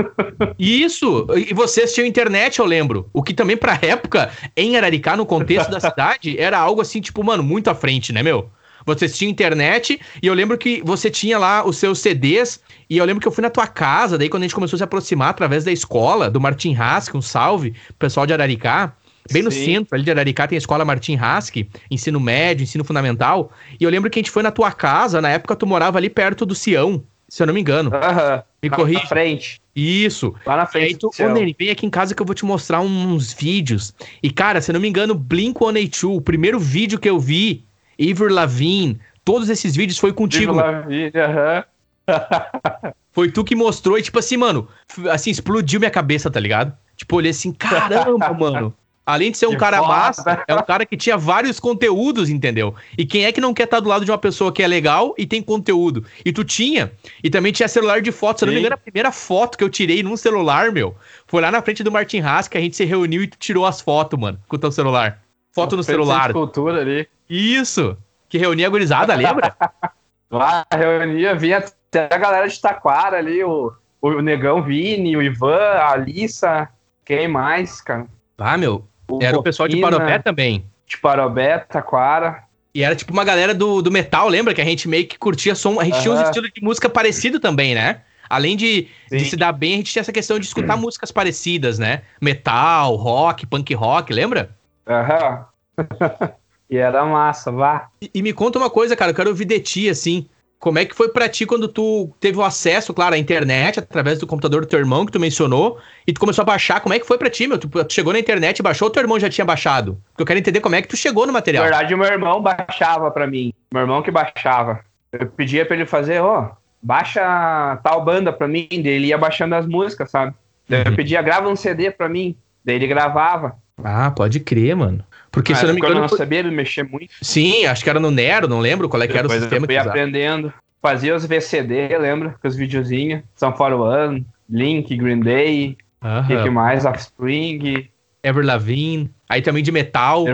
Isso! 0.59 1.27
E 1.35 1.53
vocês 1.53 1.93
tinham 1.93 2.07
internet, 2.07 2.59
eu 2.59 2.65
lembro. 2.65 3.11
O 3.13 3.23
que 3.23 3.35
também, 3.35 3.57
pra 3.57 3.79
época, 3.83 4.31
em 4.57 4.77
Araricá, 4.77 5.17
no 5.17 5.27
contexto 5.27 5.71
da 5.71 5.81
cidade, 5.81 6.39
era 6.39 6.59
algo 6.59 6.81
assim, 6.81 7.01
tipo, 7.01 7.23
mano, 7.23 7.43
muito 7.43 7.69
à 7.69 7.75
frente, 7.75 8.13
né, 8.13 8.23
meu? 8.23 8.51
Vocês 8.87 9.19
tinham 9.19 9.31
internet 9.31 10.01
e 10.23 10.27
eu 10.27 10.33
lembro 10.33 10.57
que 10.57 10.81
você 10.85 11.11
tinha 11.11 11.37
lá 11.37 11.67
os 11.67 11.77
seus 11.77 11.99
CDs. 11.99 12.61
E 12.89 12.97
eu 12.99 13.05
lembro 13.05 13.21
que 13.21 13.27
eu 13.27 13.33
fui 13.33 13.43
na 13.43 13.51
tua 13.51 13.67
casa, 13.67 14.17
daí 14.17 14.29
quando 14.29 14.45
a 14.45 14.47
gente 14.47 14.55
começou 14.55 14.77
a 14.77 14.79
se 14.79 14.85
aproximar 14.85 15.31
através 15.31 15.65
da 15.65 15.73
escola, 15.73 16.31
do 16.31 16.41
Martin 16.41 16.73
Hask, 16.79 17.13
um 17.17 17.21
salve, 17.21 17.75
pessoal 17.99 18.27
de 18.27 18.33
Araricá. 18.33 18.95
Bem 19.33 19.43
Sim. 19.43 19.47
no 19.47 19.51
centro 19.51 19.97
ali 19.97 20.05
de 20.05 20.11
Araricá 20.13 20.47
tem 20.47 20.55
a 20.55 20.59
escola 20.59 20.85
Martin 20.85 21.17
Hask, 21.17 21.57
ensino 21.91 22.21
médio, 22.21 22.63
ensino 22.63 22.85
fundamental. 22.85 23.51
E 23.81 23.83
eu 23.83 23.91
lembro 23.91 24.09
que 24.09 24.21
a 24.21 24.23
gente 24.23 24.31
foi 24.31 24.45
na 24.45 24.53
tua 24.53 24.71
casa, 24.71 25.21
na 25.21 25.31
época 25.31 25.57
tu 25.57 25.67
morava 25.67 25.99
ali 25.99 26.09
perto 26.09 26.47
do 26.47 26.55
Sião 26.55 27.03
se 27.37 27.43
eu 27.43 27.47
não 27.47 27.53
me 27.53 27.61
engano. 27.61 27.91
Aham. 27.95 28.43
Me 28.63 28.71
corrija. 28.71 29.01
Na 29.01 29.07
frente. 29.07 29.61
Isso. 29.77 30.35
Lá 30.47 30.57
na 30.57 30.65
frente. 30.65 30.87
Aí 30.87 30.97
tu, 30.97 31.11
ô, 31.21 31.29
Neri, 31.29 31.55
vem 31.59 31.69
aqui 31.69 31.85
em 31.85 31.91
casa 31.91 32.15
que 32.15 32.23
eu 32.23 32.25
vou 32.25 32.35
te 32.35 32.47
mostrar 32.47 32.81
uns 32.81 33.31
vídeos. 33.35 33.95
E, 34.23 34.31
cara, 34.31 34.63
se 34.63 34.71
eu 34.71 34.73
não 34.73 34.81
me 34.81 34.89
engano, 34.89 35.15
Blink-182, 35.15 36.17
o 36.17 36.21
primeiro 36.23 36.59
vídeo 36.59 36.99
que 36.99 37.11
eu 37.11 37.21
vi, 37.21 37.63
Ivor 37.99 38.33
Lavigne, 38.33 38.99
todos 39.23 39.51
esses 39.51 39.77
vídeos 39.77 39.99
foi 39.99 40.15
contigo. 40.15 40.53
Ivor 40.53 40.65
Lavigne, 40.65 41.13
aham. 41.15 41.65
foi 43.13 43.31
tu 43.31 43.45
que 43.45 43.55
mostrou 43.55 43.99
e, 43.99 44.03
tipo 44.03 44.19
assim, 44.19 44.39
mano, 44.39 44.67
assim, 45.11 45.29
explodiu 45.29 45.79
minha 45.79 45.91
cabeça, 45.91 46.31
tá 46.31 46.41
ligado? 46.41 46.75
Tipo, 46.97 47.17
olhei 47.17 47.33
assim, 47.33 47.53
caramba, 47.53 48.33
mano. 48.33 48.75
Além 49.07 49.31
de 49.31 49.39
ser 49.39 49.47
um 49.47 49.57
cara 49.57 49.79
foda. 49.79 49.89
massa, 49.89 50.45
é 50.49 50.55
um 50.55 50.65
cara 50.65 50.85
que 50.85 50.97
tinha 50.97 51.17
vários 51.17 51.61
conteúdos, 51.61 52.29
entendeu? 52.29 52.75
E 52.99 53.07
quem 53.07 53.25
é 53.25 53.31
que 53.31 53.41
não 53.41 53.55
quer 53.55 53.63
estar 53.63 53.79
do 53.79 53.89
lado 53.89 54.05
de 54.05 54.11
uma 54.11 54.19
pessoa 54.19 54.53
que 54.53 54.65
é 54.65 54.67
legal 54.67 55.15
e 55.17 55.25
tem 55.25 55.41
conteúdo? 55.41 56.05
E 56.25 56.33
tu 56.33 56.43
tinha. 56.43 56.91
E 57.23 57.31
também 57.31 57.53
tinha 57.53 57.69
celular 57.69 58.03
de 58.03 58.11
foto. 58.11 58.41
Se 58.41 58.45
eu 58.45 58.47
não 58.47 58.55
me 58.55 58.59
engano, 58.59 58.75
a 58.75 58.79
primeira 58.79 59.13
foto 59.13 59.57
que 59.57 59.63
eu 59.63 59.71
tirei 59.71 60.03
num 60.03 60.17
celular, 60.17 60.73
meu, 60.73 60.97
foi 61.29 61.41
lá 61.41 61.53
na 61.53 61.63
frente 61.63 61.85
do 61.85 61.93
Martin 61.93 62.19
Haas, 62.19 62.49
que 62.49 62.59
a 62.59 62.61
gente 62.61 62.75
se 62.75 62.85
reuniu 62.85 63.23
e 63.23 63.29
tu 63.29 63.39
tirou 63.39 63.65
as 63.65 63.81
fotos, 63.81 64.19
mano, 64.19 64.41
com 64.49 64.57
o 64.57 64.59
teu 64.59 64.73
celular. 64.73 65.23
Foto 65.53 65.77
no 65.77 65.85
celular. 65.85 66.33
cultura 66.33 66.81
ali. 66.81 67.09
Isso. 67.31 67.97
Que 68.29 68.39
reunia 68.39 68.67
a 68.67 68.71
gurizada, 68.71 69.15
lembra? 69.15 69.55
Lá, 70.29 70.67
reunia, 70.73 71.37
vinha 71.37 71.59
até 71.59 72.13
a 72.13 72.19
galera 72.19 72.49
de 72.49 72.61
Taquara 72.61 73.19
ali, 73.19 73.45
o, 73.45 73.73
o 74.01 74.21
Negão 74.21 74.63
Vini, 74.63 75.17
o 75.17 75.23
Ivan, 75.23 75.55
a 75.55 75.93
Alissa, 75.93 76.69
quem 77.05 77.29
mais, 77.29 77.81
cara? 77.81 78.07
Ah, 78.37 78.59
meu, 78.59 78.85
o 79.09 79.19
era 79.23 79.39
o 79.39 79.43
pessoal 79.43 79.69
de 79.69 79.81
Parobé 79.81 80.19
também. 80.19 80.65
De 80.87 80.99
Parobé, 80.99 81.59
Taquara. 81.59 82.45
E 82.75 82.83
era 82.83 82.95
tipo 82.95 83.13
uma 83.13 83.25
galera 83.25 83.55
do, 83.55 83.81
do 83.81 83.91
metal, 83.91 84.29
lembra? 84.29 84.53
Que 84.53 84.61
a 84.61 84.65
gente 84.65 84.87
meio 84.87 85.07
que 85.07 85.19
curtia 85.19 85.55
som. 85.55 85.81
A 85.81 85.85
gente 85.85 85.95
uhum. 85.95 86.03
tinha 86.03 86.15
um 86.15 86.23
estilo 86.23 86.51
de 86.51 86.63
música 86.63 86.89
parecido 86.89 87.41
também, 87.41 87.75
né? 87.75 88.03
Além 88.29 88.57
de, 88.57 88.89
de, 89.11 89.25
se 89.25 89.37
dar 89.37 89.53
bem, 89.53 89.75
a 89.75 89.77
gente 89.77 89.93
tinha 89.93 90.01
essa 90.01 90.13
questão 90.13 90.39
de 90.39 90.47
escutar 90.47 90.77
músicas 90.77 91.13
parecidas, 91.13 91.79
né? 91.79 92.03
Metal, 92.21 92.95
rock, 92.97 93.47
punk 93.47 93.73
rock, 93.73 94.13
lembra? 94.13 94.51
Aham. 94.87 95.47
Uhum. 95.79 96.29
e 96.69 96.77
era 96.77 97.05
massa, 97.05 97.53
vá. 97.53 97.89
E, 98.03 98.11
e, 98.13 98.23
me 98.23 98.33
conta 98.33 98.59
uma 98.59 98.69
coisa, 98.69 98.97
cara, 98.97 99.13
eu 99.13 99.15
quero 99.15 99.31
ouvir 99.31 99.45
de 99.45 99.61
ti, 99.61 99.89
assim. 99.89 100.29
Como 100.59 100.79
é 100.79 100.85
que 100.85 100.95
foi 100.95 101.09
para 101.09 101.29
ti 101.29 101.45
quando 101.45 101.69
tu 101.69 102.11
teve 102.19 102.39
o 102.39 102.43
acesso, 102.43 102.95
claro, 102.95 103.15
à 103.15 103.19
internet, 103.19 103.79
através 103.79 104.19
do 104.19 104.27
computador 104.27 104.63
do 104.63 104.67
teu 104.67 104.79
irmão, 104.79 105.05
que 105.05 105.13
tu 105.13 105.21
mencionou, 105.21 105.79
e 106.07 106.13
tu 106.13 106.19
começou 106.19 106.43
a 106.43 106.47
baixar? 106.47 106.81
Como 106.81 106.95
é 106.95 106.99
que 106.99 107.07
foi 107.07 107.19
para 107.19 107.29
ti, 107.29 107.47
meu? 107.47 107.59
Tu, 107.59 107.69
tu, 107.69 107.93
chegou 107.93 108.13
na 108.13 108.19
internet 108.19 108.63
baixou 108.63 108.89
ou 108.89 108.93
teu 108.93 109.03
irmão 109.03 109.21
já 109.21 109.29
tinha 109.29 109.45
baixado? 109.45 110.01
Porque 110.11 110.23
eu 110.23 110.27
quero 110.27 110.39
entender 110.39 110.61
como 110.61 110.75
é 110.75 110.83
que 110.83 110.89
tu 110.89 110.97
chegou 110.97 111.27
no 111.27 111.33
material. 111.33 111.65
Na 111.65 111.71
verdade, 111.71 111.95
meu 111.95 112.07
irmão 112.07 112.41
baixava 112.41 113.11
para 113.11 113.27
mim. 113.27 113.53
Meu 113.73 113.83
irmão 113.83 114.03
que 114.03 114.11
baixava. 114.11 114.81
Eu 115.13 115.27
pedia 115.27 115.65
para 115.67 115.77
ele 115.77 115.87
fazer, 115.87 116.21
ó, 116.21 116.41
oh, 116.41 116.57
baixa 116.83 117.79
tal 117.83 118.05
banda 118.05 118.33
pra 118.33 118.49
mim, 118.49 118.69
daí 118.71 118.89
ele 118.89 119.07
ia 119.09 119.19
baixando 119.19 119.55
as 119.55 119.67
músicas, 119.67 120.11
sabe? 120.11 120.35
Daí 120.69 120.83
eu 120.83 120.91
uhum. 120.91 120.97
pedia, 120.97 121.23
grava 121.23 121.49
um 121.49 121.57
CD 121.57 121.91
pra 121.91 122.09
mim, 122.09 122.37
daí 122.65 122.77
ele 122.77 122.87
gravava. 122.87 123.57
Ah, 123.83 124.11
pode 124.11 124.41
crer, 124.41 124.75
mano. 124.75 125.05
Porque 125.37 125.55
se 125.55 125.65
eu 125.65 125.67
não 125.67 125.75
me 125.75 125.81
engano. 125.81 125.97
Eu 125.97 126.01
não 126.01 126.09
sabia 126.09 126.43
mexer 126.45 126.83
muito. 126.83 127.13
Sim, 127.21 127.67
acho 127.67 127.85
que 127.85 127.91
era 127.91 128.01
no 128.01 128.11
Nero, 128.11 128.49
não 128.49 128.59
lembro 128.59 128.89
qual 128.89 129.03
é 129.03 129.07
que 129.07 129.19
era 129.19 129.27
o 129.27 129.31
sistema 129.31 129.67
eu 129.67 129.67
fui 129.67 129.75
que 129.75 129.77
aprendendo. 129.77 130.51
Fazia 130.81 131.15
os 131.15 131.27
VCD, 131.27 131.99
lembra? 131.99 132.35
Com 132.41 132.49
os 132.49 132.57
videozinhos. 132.57 133.23
São 133.35 133.55
For 133.55 133.71
One, 133.75 134.25
Link, 134.49 134.97
Green 134.97 135.21
Day. 135.21 135.77
O 136.01 136.27
que, 136.27 136.43
que 136.43 136.49
mais? 136.49 136.87
Offspring. 136.87 137.87
Ever 138.23 138.47
Lavigne. 138.47 139.11
Aí 139.29 139.43
também 139.43 139.63
de 139.63 139.71
metal. 139.71 140.25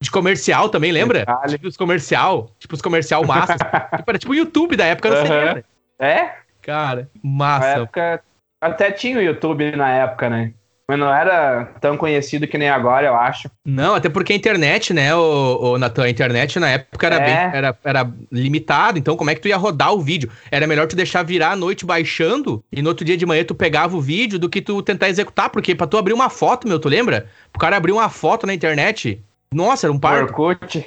De 0.00 0.10
comercial 0.12 0.68
também, 0.68 0.92
lembra? 0.92 1.26
Tipo 1.48 1.66
os 1.66 1.76
comercial. 1.76 2.48
Tipo 2.60 2.76
os 2.76 2.82
comercial 2.82 3.24
massa. 3.26 3.56
tipo, 3.96 4.10
era 4.10 4.18
tipo 4.18 4.32
o 4.32 4.36
YouTube 4.36 4.76
da 4.76 4.84
época, 4.84 5.10
não 5.10 5.26
sei. 5.26 5.64
É? 5.98 6.34
Cara, 6.62 7.10
massa. 7.20 7.66
Na 7.66 7.72
época, 7.82 8.22
até 8.60 8.92
tinha 8.92 9.18
o 9.18 9.22
YouTube 9.22 9.74
na 9.74 9.90
época, 9.90 10.30
né? 10.30 10.52
Mas 10.88 10.98
não 10.98 11.12
era 11.12 11.64
tão 11.80 11.96
conhecido 11.96 12.46
que 12.46 12.56
nem 12.56 12.68
agora, 12.68 13.08
eu 13.08 13.16
acho. 13.16 13.50
Não, 13.64 13.96
até 13.96 14.08
porque 14.08 14.32
a 14.32 14.36
internet, 14.36 14.94
né, 14.94 15.12
o, 15.16 15.72
o 15.72 15.78
Natan, 15.78 16.04
a 16.04 16.10
internet 16.10 16.60
na 16.60 16.70
época 16.70 17.06
era, 17.06 17.16
é. 17.16 17.24
bem, 17.24 17.58
era, 17.58 17.78
era 17.82 18.10
limitado, 18.30 18.96
então 18.96 19.16
como 19.16 19.28
é 19.28 19.34
que 19.34 19.40
tu 19.40 19.48
ia 19.48 19.56
rodar 19.56 19.92
o 19.92 20.00
vídeo? 20.00 20.30
Era 20.48 20.66
melhor 20.66 20.86
tu 20.86 20.94
deixar 20.94 21.24
virar 21.24 21.50
a 21.50 21.56
noite 21.56 21.84
baixando 21.84 22.62
e 22.70 22.80
no 22.80 22.90
outro 22.90 23.04
dia 23.04 23.16
de 23.16 23.26
manhã 23.26 23.42
tu 23.44 23.54
pegava 23.54 23.96
o 23.96 24.00
vídeo 24.00 24.38
do 24.38 24.48
que 24.48 24.62
tu 24.62 24.80
tentar 24.80 25.08
executar, 25.08 25.50
porque 25.50 25.74
pra 25.74 25.88
tu 25.88 25.98
abrir 25.98 26.12
uma 26.12 26.30
foto, 26.30 26.68
meu, 26.68 26.78
tu 26.78 26.88
lembra? 26.88 27.26
O 27.52 27.58
cara 27.58 27.76
abrir 27.76 27.90
uma 27.90 28.08
foto 28.08 28.46
na 28.46 28.54
internet, 28.54 29.20
nossa, 29.52 29.86
era 29.86 29.92
um 29.92 29.98
par. 29.98 30.22
Orkut. 30.22 30.86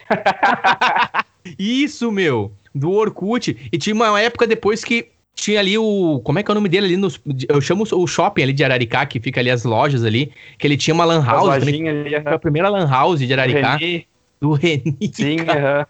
Isso, 1.59 2.11
meu, 2.11 2.53
do 2.73 2.91
Orkut. 2.91 3.69
E 3.71 3.77
tinha 3.77 3.93
uma 3.93 4.19
época 4.21 4.47
depois 4.47 4.83
que 4.83 5.09
tinha 5.35 5.59
ali 5.59 5.77
o. 5.77 6.21
Como 6.23 6.37
é 6.37 6.43
que 6.43 6.51
é 6.51 6.53
o 6.53 6.55
nome 6.55 6.69
dele 6.69 6.87
ali? 6.87 6.97
Nos, 6.97 7.19
eu 7.47 7.61
chamo 7.61 7.85
o 7.91 8.07
shopping 8.07 8.43
ali 8.43 8.53
de 8.53 8.63
Araricá, 8.63 9.05
que 9.05 9.19
fica 9.19 9.39
ali 9.39 9.49
as 9.49 9.63
lojas 9.63 10.03
ali. 10.03 10.31
Que 10.57 10.67
ele 10.67 10.77
tinha 10.77 10.93
uma 10.93 11.05
Lan 11.05 11.23
House. 11.23 11.49
Ali, 11.49 12.09
foi 12.21 12.33
a 12.33 12.39
primeira 12.39 12.69
Lan 12.69 12.87
House 12.89 13.19
de 13.19 13.33
Araricá. 13.33 13.77
Reni. 13.77 14.07
Do 14.41 14.53
Reni. 14.53 14.97
Sim, 15.13 15.37
aham. 15.41 15.85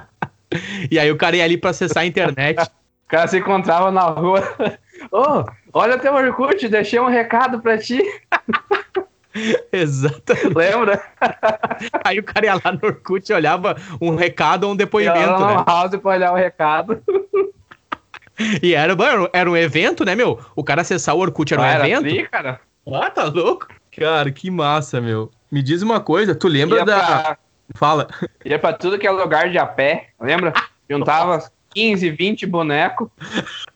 e 0.90 0.98
aí 0.98 1.10
o 1.10 1.16
cara 1.16 1.36
ia 1.36 1.44
ali 1.44 1.56
pra 1.56 1.70
acessar 1.70 2.02
a 2.02 2.06
internet. 2.06 2.60
o 2.60 3.08
cara 3.08 3.26
se 3.28 3.38
encontrava 3.38 3.90
na 3.90 4.02
rua. 4.02 4.40
Ô, 5.10 5.20
oh, 5.20 5.44
olha 5.72 5.98
teu 5.98 6.14
Orkut, 6.14 6.68
deixei 6.68 7.00
um 7.00 7.08
recado 7.08 7.60
pra 7.60 7.76
ti. 7.76 8.00
Exatamente. 9.72 10.54
Lembra? 10.54 11.02
Aí 12.04 12.20
o 12.20 12.22
cara 12.22 12.46
ia 12.46 12.54
lá 12.54 12.72
no 12.72 12.88
Orkut 12.88 13.28
e 13.28 13.34
olhava 13.34 13.76
um 14.00 14.14
recado 14.14 14.64
ou 14.64 14.72
um 14.72 14.76
depoimento. 14.76 15.18
Ia 15.18 15.36
lá 15.36 15.56
né? 15.58 15.64
house 15.66 15.96
pra 15.96 16.12
olhar 16.12 16.32
o 16.32 16.36
recado. 16.36 17.02
E 18.62 18.74
era, 18.74 18.96
era 19.32 19.50
um 19.50 19.56
evento, 19.56 20.04
né, 20.04 20.14
meu? 20.14 20.40
O 20.56 20.64
cara 20.64 20.82
acessar 20.82 21.14
o 21.14 21.20
Orkut 21.20 21.52
era 21.52 21.62
um 21.62 21.64
ah, 21.64 21.74
evento. 21.74 22.06
Era 22.06 22.14
assim, 22.14 22.24
cara? 22.30 22.60
Ah, 22.92 23.10
tá 23.10 23.24
louco? 23.24 23.68
Cara, 23.96 24.30
que 24.30 24.50
massa, 24.50 25.00
meu. 25.00 25.30
Me 25.50 25.62
diz 25.62 25.82
uma 25.82 26.00
coisa, 26.00 26.34
tu 26.34 26.48
lembra 26.48 26.78
ia 26.78 26.84
da. 26.84 27.00
Pra... 27.00 27.38
Fala. 27.74 28.08
Ia 28.44 28.58
pra 28.58 28.72
tudo 28.72 28.98
que 28.98 29.06
é 29.06 29.10
lugar 29.10 29.50
de 29.50 29.58
a 29.58 29.66
pé, 29.66 30.08
lembra? 30.20 30.52
Juntava 30.90 31.48
15, 31.74 32.10
20 32.10 32.46
bonecos. 32.46 33.08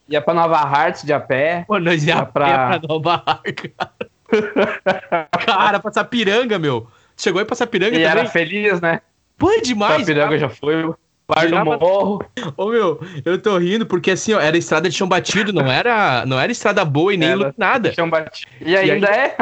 Ia 0.09 0.21
pra 0.21 0.35
Nova 0.35 0.59
Hartz 0.59 1.03
de 1.03 1.13
a 1.13 1.21
pé. 1.21 1.65
Pô, 1.67 1.79
nós 1.79 2.05
ia, 2.05 2.17
ia 2.17 2.27
pra... 2.27 2.79
pra 2.79 2.81
Nova 2.89 3.23
Hartz, 3.25 3.71
cara. 3.77 3.93
cara, 5.47 5.81
pra 5.81 5.93
Sapiranga, 5.93 6.59
meu. 6.59 6.87
Chegou 7.17 7.39
aí 7.39 7.47
pra 7.47 7.57
Sapiranga 7.57 7.97
e 7.97 8.03
também? 8.03 8.21
era 8.21 8.27
feliz, 8.27 8.81
né? 8.81 9.01
Pô, 9.37 9.51
é 9.51 9.61
demais. 9.61 10.01
Sapiranga 10.01 10.39
cara. 10.39 10.39
já 10.39 10.49
foi. 10.49 10.93
Bar 11.29 11.47
do 11.47 11.79
morro. 11.79 12.23
Ô 12.57 12.71
meu, 12.71 12.99
eu 13.23 13.39
tô 13.39 13.59
rindo 13.59 13.85
porque 13.85 14.13
assim, 14.13 14.33
ó, 14.33 14.41
era 14.41 14.57
estrada 14.57 14.89
de 14.89 14.97
chão 14.97 15.07
batido, 15.07 15.53
não 15.53 15.71
era, 15.71 16.25
não 16.25 16.41
era 16.41 16.51
estrada 16.51 16.83
boa 16.87 17.13
e 17.13 17.19
nem 17.19 17.29
era 17.29 17.55
nada. 17.59 17.93
Chão 17.93 18.09
batido. 18.09 18.51
E 18.63 18.75
ainda, 18.75 19.11
e 19.11 19.15
é? 19.15 19.37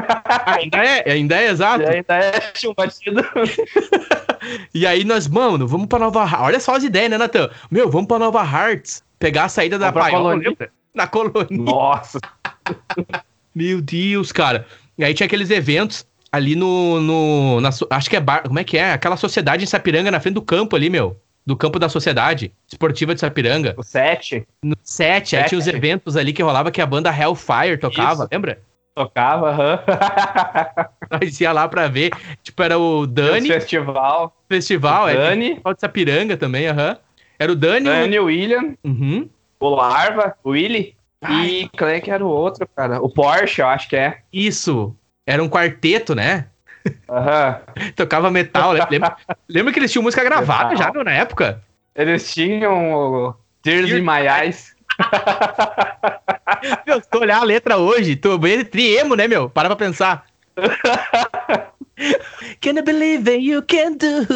Ainda 0.47 0.79
é, 0.79 1.13
ainda 1.13 1.41
é, 1.41 1.49
exato. 1.49 1.85
E 1.85 1.87
ainda 1.87 2.17
é 2.17 2.53
chão 2.57 2.75
batido. 2.77 3.25
e 4.75 4.85
aí 4.85 5.05
nós, 5.05 5.29
mano, 5.29 5.69
vamos 5.69 5.87
pra 5.87 6.01
Nova. 6.01 6.29
Olha 6.41 6.59
só 6.59 6.75
as 6.75 6.83
ideias, 6.83 7.09
né, 7.09 7.19
Natan? 7.19 7.49
Meu, 7.71 7.89
vamos 7.89 8.09
pra 8.09 8.19
Nova 8.19 8.43
Hartz, 8.43 9.05
pegar 9.17 9.45
a 9.45 9.49
saída 9.49 9.79
da 9.79 9.93
Paiola, 9.93 10.41
na 10.93 11.07
colônia. 11.07 11.49
Nossa. 11.51 12.19
meu 13.55 13.81
Deus, 13.81 14.33
cara. 14.33 14.67
E 14.99 15.05
aí 15.05 15.15
tinha 15.15 15.27
aqueles 15.29 15.51
eventos 15.51 16.05
ali 16.33 16.57
no, 16.57 17.01
no 17.01 17.61
na, 17.61 17.71
acho 17.91 18.11
que 18.11 18.17
é 18.17 18.21
bar, 18.21 18.43
como 18.43 18.59
é 18.59 18.65
que 18.65 18.77
é? 18.77 18.93
Aquela 18.93 19.17
sociedade 19.17 19.63
em 19.63 19.69
Sapiranga 19.69 20.11
na 20.11 20.19
frente 20.19 20.35
do 20.35 20.43
campo 20.43 20.75
ali, 20.75 20.91
meu 20.91 21.17
do 21.47 21.57
campo 21.57 21.79
da 21.79 21.89
sociedade 21.89 22.53
esportiva 22.67 23.15
de 23.15 23.21
Sapiranga. 23.21 23.75
O 23.77 23.83
7. 23.83 24.47
No 24.63 24.77
7, 24.83 25.37
aí 25.37 25.45
tinha 25.45 25.59
os 25.59 25.67
eventos 25.69 26.17
ali 26.17 26.33
que 26.33 26.43
rolava 26.43 26.73
que 26.73 26.83
a 26.83 26.87
banda 26.87 27.09
Hellfire 27.17 27.79
tocava, 27.79 28.25
Isso. 28.25 28.29
lembra? 28.33 28.59
Tocava, 28.95 29.51
aham. 29.51 29.79
Uhum. 31.07 31.19
Nós 31.23 31.41
ia 31.41 31.53
lá 31.53 31.69
pra 31.69 31.87
ver. 31.87 32.11
Tipo, 32.43 32.61
era 32.65 32.77
o 32.77 33.07
Dani. 33.07 33.49
O 33.49 33.53
festival. 33.53 34.37
Festival, 34.49 35.05
o 35.05 35.09
é. 35.09 35.15
Dani. 35.15 35.55
de 35.55 35.81
Sapiranga 35.81 36.37
também, 36.37 36.67
aham. 36.67 36.91
Uhum. 36.91 36.97
Era 37.39 37.53
o 37.53 37.55
Dani. 37.55 37.85
Dani, 37.85 38.19
o 38.19 38.25
William. 38.25 38.75
Uhum. 38.83 39.29
O 39.61 39.69
Larva, 39.69 40.35
o 40.43 40.51
Willy. 40.51 40.97
Ai. 41.23 41.47
E 41.47 41.69
quem 41.69 41.89
é 41.89 42.01
que 42.01 42.11
era 42.11 42.25
o 42.25 42.29
outro, 42.29 42.67
cara? 42.75 43.01
O 43.01 43.09
Porsche, 43.09 43.61
eu 43.61 43.69
acho 43.69 43.89
que 43.89 43.95
é. 43.95 44.19
Isso. 44.33 44.97
Era 45.25 45.43
um 45.43 45.49
quarteto, 45.49 46.15
né? 46.15 46.47
Uhum. 47.09 47.93
Tocava 47.95 48.31
metal. 48.31 48.73
Lembra, 48.73 49.17
lembra 49.49 49.73
que 49.73 49.79
eles 49.79 49.93
tinham 49.93 50.03
música 50.03 50.25
gravada 50.25 50.71
metal. 50.71 50.87
já, 50.87 50.93
meu, 50.93 51.05
na 51.05 51.13
época? 51.13 51.63
Eles 51.95 52.33
tinham 52.33 53.35
Tears 53.63 53.91
in 53.91 54.03
My 54.03 54.27
Eyes. 54.27 54.75
meu, 56.87 57.01
se 57.01 57.11
tu 57.11 57.19
olhar 57.19 57.39
a 57.39 57.45
letra 57.45 57.77
hoje, 57.77 58.17
tu 58.17 58.39
bem 58.39 58.65
triemo, 58.65 59.15
né, 59.15 59.27
meu? 59.27 59.51
Para 59.51 59.69
pra 59.69 59.77
pensar. 59.77 60.27
can 62.61 62.79
I 62.79 62.83
believe 62.83 63.25
that 63.25 63.41
you 63.41 63.63
can 63.63 63.93
do? 63.93 64.27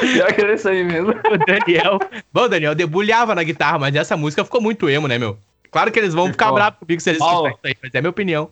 Pior 0.00 0.32
que 0.32 0.40
era 0.40 0.54
isso 0.54 0.68
aí 0.68 0.84
mesmo. 0.84 1.12
O 1.30 1.38
Daniel. 1.38 1.98
Bom, 2.32 2.48
Daniel 2.48 2.74
debulhava 2.74 3.34
na 3.34 3.42
guitarra, 3.42 3.78
mas 3.78 3.94
essa 3.94 4.16
música 4.16 4.44
ficou 4.44 4.60
muito 4.60 4.88
emo, 4.88 5.06
né, 5.06 5.18
meu? 5.18 5.38
Claro 5.70 5.90
que 5.90 5.98
eles 5.98 6.12
vão 6.12 6.30
ficar 6.30 6.52
bravos 6.52 6.78
comigo 6.78 7.00
se 7.00 7.10
eles 7.10 7.22
oh. 7.22 7.48
isso 7.48 7.58
aí, 7.64 7.74
mas 7.82 7.94
é 7.94 8.00
minha 8.00 8.10
opinião. 8.10 8.50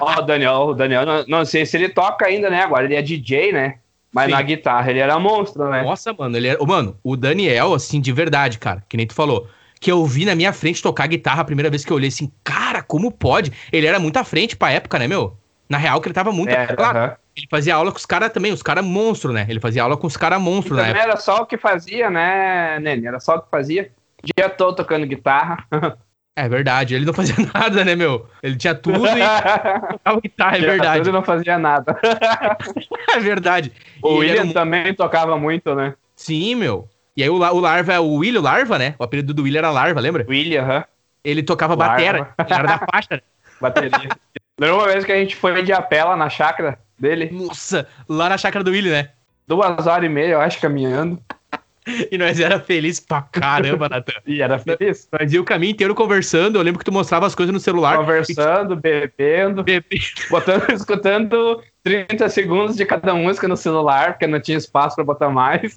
Ó, 0.00 0.18
o 0.18 0.22
Daniel, 0.22 0.54
o 0.54 0.74
Daniel, 0.74 1.04
não, 1.04 1.24
não, 1.26 1.44
sei 1.44 1.66
se 1.66 1.76
ele 1.76 1.88
toca 1.88 2.26
ainda, 2.26 2.48
né? 2.48 2.62
Agora 2.62 2.84
ele 2.84 2.94
é 2.94 3.02
DJ, 3.02 3.52
né? 3.52 3.76
Mas 4.12 4.26
Sim. 4.26 4.32
na 4.32 4.42
guitarra 4.42 4.90
ele 4.90 5.00
era 5.00 5.18
monstro, 5.18 5.68
né? 5.68 5.82
Nossa, 5.82 6.12
mano, 6.12 6.36
ele 6.36 6.48
era. 6.48 6.64
Mano, 6.64 6.96
o 7.02 7.16
Daniel, 7.16 7.74
assim, 7.74 8.00
de 8.00 8.12
verdade, 8.12 8.58
cara, 8.58 8.82
que 8.88 8.96
nem 8.96 9.06
tu 9.06 9.14
falou. 9.14 9.48
Que 9.80 9.90
eu 9.90 10.04
vi 10.06 10.24
na 10.24 10.34
minha 10.34 10.52
frente 10.52 10.82
tocar 10.82 11.06
guitarra 11.06 11.42
a 11.42 11.44
primeira 11.44 11.68
vez 11.68 11.84
que 11.84 11.92
eu 11.92 11.96
olhei 11.96 12.08
assim, 12.08 12.32
cara, 12.42 12.82
como 12.82 13.10
pode? 13.10 13.52
Ele 13.72 13.86
era 13.86 13.98
muito 13.98 14.16
à 14.16 14.24
frente 14.24 14.56
pra 14.56 14.70
época, 14.70 14.98
né, 14.98 15.06
meu? 15.06 15.36
Na 15.68 15.76
real, 15.76 16.00
que 16.00 16.06
ele 16.06 16.14
tava 16.14 16.32
muito. 16.32 16.50
É, 16.50 16.66
claro, 16.68 16.98
uh 16.98 17.02
-huh. 17.02 17.16
ele 17.36 17.46
fazia 17.50 17.74
aula 17.74 17.90
com 17.90 17.98
os 17.98 18.06
caras 18.06 18.32
também, 18.32 18.52
os 18.52 18.62
caras 18.62 18.84
monstro, 18.84 19.32
né? 19.32 19.46
Ele 19.48 19.60
fazia 19.60 19.82
aula 19.82 19.96
com 19.96 20.06
os 20.06 20.16
caras 20.16 20.40
monstro, 20.40 20.76
né? 20.76 20.90
Era 20.90 21.16
só 21.16 21.42
o 21.42 21.46
que 21.46 21.58
fazia, 21.58 22.08
né, 22.08 22.78
Nene? 22.78 23.06
Era 23.06 23.18
só 23.18 23.36
o 23.36 23.42
que 23.42 23.50
fazia. 23.50 23.90
Dia 24.22 24.48
todo 24.48 24.76
tocando 24.76 25.06
guitarra. 25.06 25.66
É 26.36 26.48
verdade, 26.48 26.94
ele 26.94 27.04
não 27.04 27.14
fazia 27.14 27.36
nada, 27.54 27.84
né, 27.84 27.94
meu? 27.94 28.26
Ele 28.42 28.56
tinha 28.56 28.74
tudo 28.74 29.06
e 29.06 30.20
guitarra, 30.20 30.56
é 30.56 30.60
verdade. 30.60 30.98
Tudo 30.98 31.10
e 31.10 31.12
não 31.12 31.22
fazia 31.22 31.58
nada. 31.58 31.96
é 33.14 33.20
verdade. 33.20 33.72
O 34.02 34.16
e 34.16 34.18
William 34.18 34.42
era... 34.42 34.52
também 34.52 34.94
tocava 34.94 35.38
muito, 35.38 35.74
né? 35.74 35.94
Sim, 36.16 36.56
meu. 36.56 36.88
E 37.16 37.22
aí 37.22 37.30
o, 37.30 37.36
o 37.36 37.60
Larva 37.60 37.92
é 37.92 38.00
o 38.00 38.14
William 38.14 38.40
Larva, 38.40 38.78
né? 38.78 38.96
O 38.98 39.04
apelido 39.04 39.32
do 39.32 39.44
William 39.44 39.60
era 39.60 39.70
Larva, 39.70 40.00
lembra? 40.00 40.26
William, 40.28 40.62
aham. 40.62 40.78
Uh 40.78 40.80
-huh. 40.80 40.86
Ele 41.24 41.42
tocava 41.42 41.74
Larva. 41.74 41.94
batera, 41.94 42.34
ele 42.38 42.52
era 42.52 42.68
da 42.68 42.78
faixa. 42.78 43.08
Né? 43.12 43.20
Bateria. 43.60 44.08
Lembra 44.58 44.76
uma 44.76 44.86
vez 44.86 45.04
que 45.04 45.12
a 45.12 45.16
gente 45.16 45.34
foi 45.34 45.62
de 45.62 45.72
apela 45.72 46.16
na 46.16 46.28
chácara 46.28 46.78
dele? 46.98 47.30
Nossa, 47.32 47.86
lá 48.06 48.28
na 48.28 48.36
chácara 48.36 48.62
do 48.62 48.72
William, 48.72 48.92
né? 48.92 49.10
Duas 49.46 49.86
horas 49.86 50.04
e 50.04 50.08
meia, 50.08 50.32
eu 50.32 50.40
acho, 50.40 50.60
caminhando. 50.60 51.18
E 52.10 52.18
nós 52.18 52.40
era 52.40 52.58
feliz 52.58 53.00
pra 53.00 53.22
caramba, 53.22 53.88
Natan. 53.88 54.12
e 54.26 54.40
era 54.40 54.58
feliz. 54.58 55.08
Nós 55.12 55.32
ia 55.32 55.40
o 55.40 55.44
caminho 55.44 55.72
inteiro 55.72 55.94
conversando. 55.94 56.56
Eu 56.56 56.62
lembro 56.62 56.78
que 56.78 56.84
tu 56.84 56.92
mostrava 56.92 57.26
as 57.26 57.34
coisas 57.34 57.52
no 57.52 57.60
celular. 57.60 57.98
Conversando, 57.98 58.76
bebendo. 58.76 59.62
Bebendo. 59.62 60.04
Botando, 60.30 60.70
escutando 60.72 61.62
30 61.82 62.28
segundos 62.28 62.76
de 62.76 62.84
cada 62.84 63.14
música 63.14 63.46
no 63.46 63.56
celular, 63.56 64.12
porque 64.12 64.26
não 64.26 64.40
tinha 64.40 64.58
espaço 64.58 64.96
pra 64.96 65.04
botar 65.04 65.28
mais. 65.28 65.74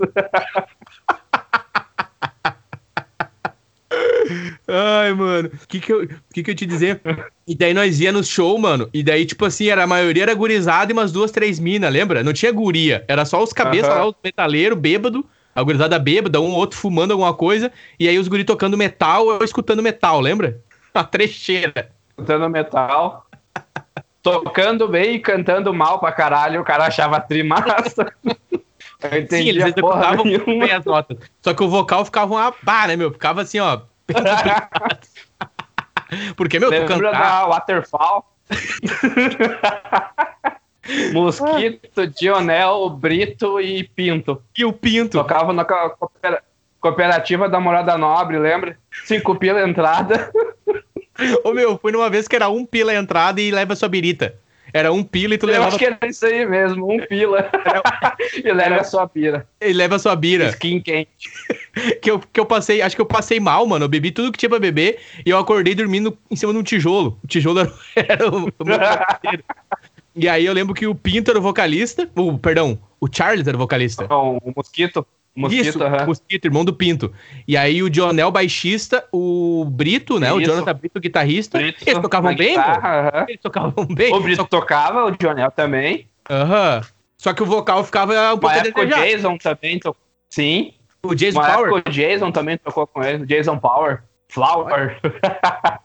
Ai, 4.68 5.14
mano, 5.14 5.50
o 5.64 5.68
que 5.68 5.80
que 5.80 5.94
eu, 5.94 6.08
que 6.34 6.44
que 6.44 6.52
eu 6.52 6.56
te 6.56 6.66
dizer? 6.66 7.00
E 7.48 7.56
daí 7.56 7.74
nós 7.74 8.02
ia 8.02 8.12
no 8.12 8.22
show, 8.22 8.58
mano, 8.58 8.90
e 8.94 9.02
daí, 9.02 9.26
tipo 9.26 9.46
assim, 9.46 9.70
era, 9.70 9.84
a 9.84 9.88
maioria 9.88 10.24
era 10.24 10.34
gurizada 10.34 10.92
e 10.92 10.94
umas 10.94 11.14
duas, 11.14 11.32
três 11.32 11.58
minas, 11.58 11.92
lembra? 11.92 12.22
Não 12.22 12.34
tinha 12.34 12.52
guria, 12.52 13.06
era 13.08 13.24
só 13.24 13.42
os 13.42 13.54
cabeças 13.54 13.88
lá, 13.88 14.06
os 14.06 14.16
metaleiros, 14.22 14.78
bêbado, 14.78 15.26
a 15.58 15.64
gurizada 15.64 15.98
bêbada, 15.98 16.40
um 16.40 16.52
ou 16.52 16.60
outro 16.60 16.78
fumando 16.78 17.14
alguma 17.14 17.34
coisa, 17.34 17.72
e 18.00 18.08
aí 18.08 18.20
os 18.20 18.28
guri 18.28 18.44
tocando 18.44 18.78
metal 18.78 19.26
ou 19.26 19.44
escutando 19.44 19.82
metal, 19.82 20.22
lembra? 20.22 20.62
A 20.94 21.04
trecheira. 21.04 21.90
Escutando 22.12 22.48
metal. 22.48 23.26
tocando 24.22 24.88
bem 24.88 25.16
e 25.16 25.20
cantando 25.20 25.74
mal 25.74 26.00
pra 26.00 26.12
caralho, 26.12 26.62
o 26.62 26.64
cara 26.64 26.86
achava 26.86 27.20
trimassa. 27.20 28.06
Eu 29.02 29.20
entendi 29.20 29.44
Sim, 29.44 29.50
eles 29.50 29.64
executavam 29.64 30.24
bem 30.24 30.72
as 30.72 30.86
notas. 30.86 31.18
Só 31.42 31.54
que 31.54 31.64
o 31.64 31.70
vocal 31.70 32.04
ficava 32.06 32.34
uma 32.34 32.52
pá, 32.52 32.88
né, 32.88 32.96
meu? 32.96 33.12
Ficava 33.12 33.42
assim, 33.42 33.60
ó. 33.60 33.82
Porque, 36.36 36.60
meu, 36.60 36.70
Lembra 36.70 36.96
tu 36.96 37.02
cantar... 37.02 37.20
da 37.20 37.48
Waterfall? 37.48 38.26
Mosquito, 41.14 42.08
Dionel, 42.08 42.90
Brito 42.90 43.60
e 43.60 43.84
Pinto. 43.84 44.42
E 44.58 44.66
o 44.66 44.74
Pinto. 44.74 45.18
Tocava 45.18 45.54
na 45.54 45.66
cooperativa 46.80 47.50
da 47.50 47.60
Morada 47.60 47.98
Nobre, 47.98 48.40
lembra? 48.40 48.78
Cinco 49.06 49.36
pila 49.36 49.68
entrada. 49.68 50.32
Ô 51.44 51.52
meu, 51.52 51.78
foi 51.78 51.92
numa 51.92 52.10
vez 52.10 52.28
que 52.28 52.36
era 52.36 52.48
um 52.48 52.66
pila 52.66 52.92
a 52.92 52.96
entrada 52.96 53.42
e 53.42 53.52
leva 53.52 53.76
sua 53.76 53.90
birita. 53.90 54.36
Era 54.74 54.92
um 54.92 55.04
pila 55.04 55.34
e 55.34 55.38
tu 55.38 55.46
Eu 55.46 55.54
levava. 55.54 55.70
acho 55.70 55.78
que 55.78 55.86
era 55.86 55.98
isso 56.04 56.26
aí 56.26 56.46
mesmo, 56.46 56.92
um 56.92 57.00
pila. 57.08 57.50
e 58.44 58.52
leva 58.52 58.82
a 58.82 58.84
sua 58.84 59.08
pira. 59.08 59.48
Ele 59.60 59.74
leva 59.74 59.98
sua 59.98 60.16
bira. 60.16 60.50
Skin 60.50 60.82
quente. 60.82 61.10
Que 62.02 62.12
eu, 62.12 62.20
que 62.20 62.40
eu 62.40 62.46
passei, 62.46 62.82
acho 62.82 62.96
que 62.96 63.02
eu 63.02 63.06
passei 63.06 63.40
mal, 63.40 63.66
mano. 63.66 63.86
Eu 63.86 63.90
bebi 63.90 64.12
tudo 64.12 64.32
que 64.32 64.38
tinha 64.38 64.50
pra 64.50 64.60
beber 64.60 65.00
e 65.26 65.30
eu 65.30 65.38
acordei 65.38 65.74
dormindo 65.74 66.18
em 66.30 66.36
cima 66.36 66.52
de 66.52 66.60
um 66.60 66.64
tijolo. 66.64 67.18
O 67.24 67.28
tijolo 67.28 67.60
era, 67.96 68.30
o, 68.30 68.42
meu. 68.42 68.78
E 70.18 70.28
aí 70.28 70.46
eu 70.46 70.54
lembro 70.54 70.74
que 70.74 70.88
o 70.88 70.96
Pinto 70.96 71.30
era 71.30 71.40
o 71.40 71.42
vocalista. 71.42 72.10
O, 72.16 72.38
perdão, 72.38 72.80
o 73.00 73.08
Charles 73.12 73.48
era 73.48 73.56
o 73.56 73.60
vocalista. 73.60 74.08
Não, 74.10 74.38
o 74.38 74.54
mosquito. 74.56 75.06
O 75.36 75.42
mosquito, 75.42 75.68
Isso, 75.68 75.84
aham. 75.84 76.04
o 76.04 76.08
Mosquito, 76.08 76.46
irmão 76.46 76.66
do 76.66 76.74
Pinto. 76.74 77.14
E 77.48 77.56
aí 77.56 77.84
o 77.84 77.90
Dionel, 77.92 78.32
baixista, 78.32 79.06
o 79.12 79.64
Brito, 79.66 80.20
né? 80.20 80.34
O 80.34 80.42
Isso. 80.42 80.50
Jonathan 80.50 80.74
Brito, 80.74 81.00
guitarrista. 81.00 81.60
Brito 81.60 81.84
Eles 81.86 82.02
tocavam 82.02 82.36
bem, 82.36 82.50
guitarra, 82.50 83.12
aham. 83.12 83.26
Eles 83.30 83.42
tocavam 83.42 83.86
bem. 83.86 84.12
O 84.12 84.20
Brito 84.20 84.46
tocava, 84.46 85.06
o 85.06 85.16
Jonel 85.22 85.52
também. 85.52 86.08
Aham. 86.28 86.82
Só 87.20 87.34
que 87.34 87.44
o 87.44 87.46
vocal 87.46 87.84
ficava 87.84 88.34
um 88.34 88.40
pouco 88.40 88.56
época 88.56 88.82
o. 88.82 88.86
Jason 88.88 89.38
também 89.38 89.80
tocou. 89.80 90.02
Sim. 90.32 90.74
O 91.04 91.14
Jason 91.14 91.40
Uma 91.40 91.54
Power. 91.54 91.74
o 91.74 91.92
Jason 91.92 92.32
também 92.32 92.58
tocou 92.58 92.88
com 92.88 93.04
ele. 93.04 93.24
o 93.24 93.26
Jason 93.28 93.60
Power. 93.60 94.02
Flower. 94.30 95.00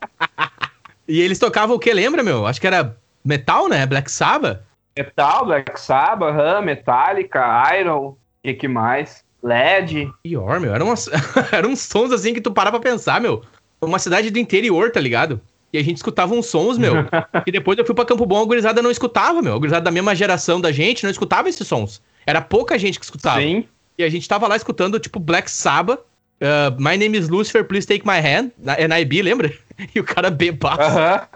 E 1.09 1.21
eles 1.21 1.39
tocavam 1.39 1.77
o 1.77 1.79
que, 1.79 1.93
lembra, 1.93 2.23
meu? 2.23 2.47
Acho 2.47 2.61
que 2.61 2.67
era 2.67 2.97
metal, 3.25 3.69
né? 3.69 3.87
Black 3.87 4.11
Sabbath. 4.11 4.61
Metal, 4.97 5.47
Black 5.47 5.81
Sabbath, 5.81 6.35
aham, 6.35 6.63
Metallica, 6.63 7.63
Iron. 7.79 8.17
E 8.45 8.53
que 8.55 8.69
mais? 8.69 9.25
LED. 9.43 10.11
Pior, 10.23 10.61
meu. 10.61 10.75
Eram, 10.75 10.87
umas... 10.87 11.09
eram 11.53 11.71
uns 11.71 11.81
sons 11.81 12.13
assim 12.13 12.35
que 12.35 12.41
tu 12.41 12.53
parar 12.53 12.71
pra 12.71 12.81
pensar, 12.81 13.21
meu. 13.21 13.43
Uma 13.81 13.99
cidade 13.99 14.31
do 14.31 14.39
interior, 14.39 14.91
tá 14.91 15.01
ligado? 15.01 15.41
E 15.73 15.79
a 15.79 15.83
gente 15.83 15.97
escutava 15.97 16.35
uns 16.35 16.47
sons, 16.47 16.79
meu. 16.79 16.95
e 17.47 17.51
depois 17.51 17.79
eu 17.79 17.85
fui 17.85 17.95
pra 17.95 18.05
Campo 18.05 18.27
Bom, 18.27 18.43
a 18.43 18.45
gurizada 18.45 18.83
não 18.83 18.91
escutava, 18.91 19.41
meu. 19.41 19.55
A 19.55 19.59
gurizada 19.59 19.85
da 19.85 19.91
mesma 19.91 20.15
geração 20.15 20.61
da 20.61 20.71
gente 20.71 21.03
não 21.03 21.11
escutava 21.11 21.49
esses 21.49 21.67
sons. 21.67 22.03
Era 22.27 22.41
pouca 22.41 22.79
gente 22.79 22.99
que 22.99 23.05
escutava. 23.05 23.41
Sim. 23.41 23.65
E 23.99 24.05
a 24.05 24.09
gente 24.09 24.29
tava 24.29 24.47
lá 24.47 24.57
escutando, 24.57 25.01
tipo, 25.01 25.19
Black 25.19 25.51
Sabbath. 25.51 26.01
Uh, 26.43 26.75
My 26.79 26.97
name 26.97 27.17
is 27.17 27.29
Lucifer, 27.29 27.65
please 27.65 27.87
take 27.87 28.05
my 28.05 28.21
hand. 28.21 28.51
Na- 28.59 28.77
NIB, 28.77 29.23
lembra? 29.23 29.53
E 29.95 29.99
o 29.99 30.05
cara 30.05 30.31
bebaço. 30.31 30.81
Aham. 30.81 31.27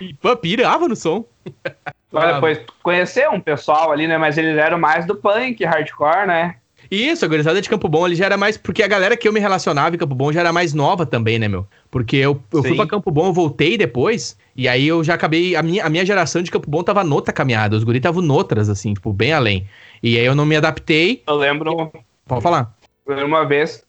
E 0.00 0.14
pô, 0.22 0.34
pirava 0.36 0.88
no 0.88 0.96
som. 0.96 1.24
Mas 2.12 2.34
depois 2.34 2.60
conheceu 2.82 3.32
um 3.32 3.40
pessoal 3.40 3.92
ali, 3.92 4.06
né? 4.06 4.16
Mas 4.16 4.38
eles 4.38 4.56
eram 4.56 4.78
mais 4.78 5.04
do 5.04 5.14
punk, 5.14 5.62
hardcore, 5.64 6.26
né? 6.26 6.56
Isso, 6.90 7.24
a 7.24 7.28
gurizada 7.28 7.60
de 7.60 7.68
Campo 7.68 7.88
Bom 7.88 8.04
ali 8.04 8.16
já 8.16 8.26
era 8.26 8.36
mais. 8.36 8.56
Porque 8.56 8.82
a 8.82 8.88
galera 8.88 9.16
que 9.16 9.28
eu 9.28 9.32
me 9.32 9.38
relacionava 9.38 9.94
em 9.94 9.98
Campo 9.98 10.14
Bom 10.14 10.32
já 10.32 10.40
era 10.40 10.52
mais 10.52 10.74
nova 10.74 11.06
também, 11.06 11.38
né, 11.38 11.46
meu? 11.46 11.66
Porque 11.90 12.16
eu, 12.16 12.42
eu 12.52 12.62
fui 12.62 12.74
pra 12.74 12.86
Campo 12.86 13.10
Bom, 13.10 13.26
eu 13.26 13.32
voltei 13.32 13.78
depois. 13.78 14.36
E 14.56 14.66
aí 14.66 14.88
eu 14.88 15.04
já 15.04 15.14
acabei. 15.14 15.54
A 15.54 15.62
minha, 15.62 15.84
a 15.84 15.88
minha 15.88 16.04
geração 16.04 16.42
de 16.42 16.50
Campo 16.50 16.68
Bom 16.68 16.82
tava 16.82 17.04
noutra 17.04 17.32
caminhada. 17.32 17.76
Os 17.76 17.84
guris 17.84 17.98
estavam 17.98 18.22
noutras, 18.22 18.68
assim, 18.68 18.94
tipo, 18.94 19.12
bem 19.12 19.32
além. 19.32 19.68
E 20.02 20.18
aí 20.18 20.24
eu 20.24 20.34
não 20.34 20.44
me 20.46 20.56
adaptei. 20.56 21.22
Eu 21.26 21.36
lembro 21.36 21.92
Pode 22.26 22.42
falar. 22.42 22.74
uma 23.06 23.44
vez, 23.44 23.84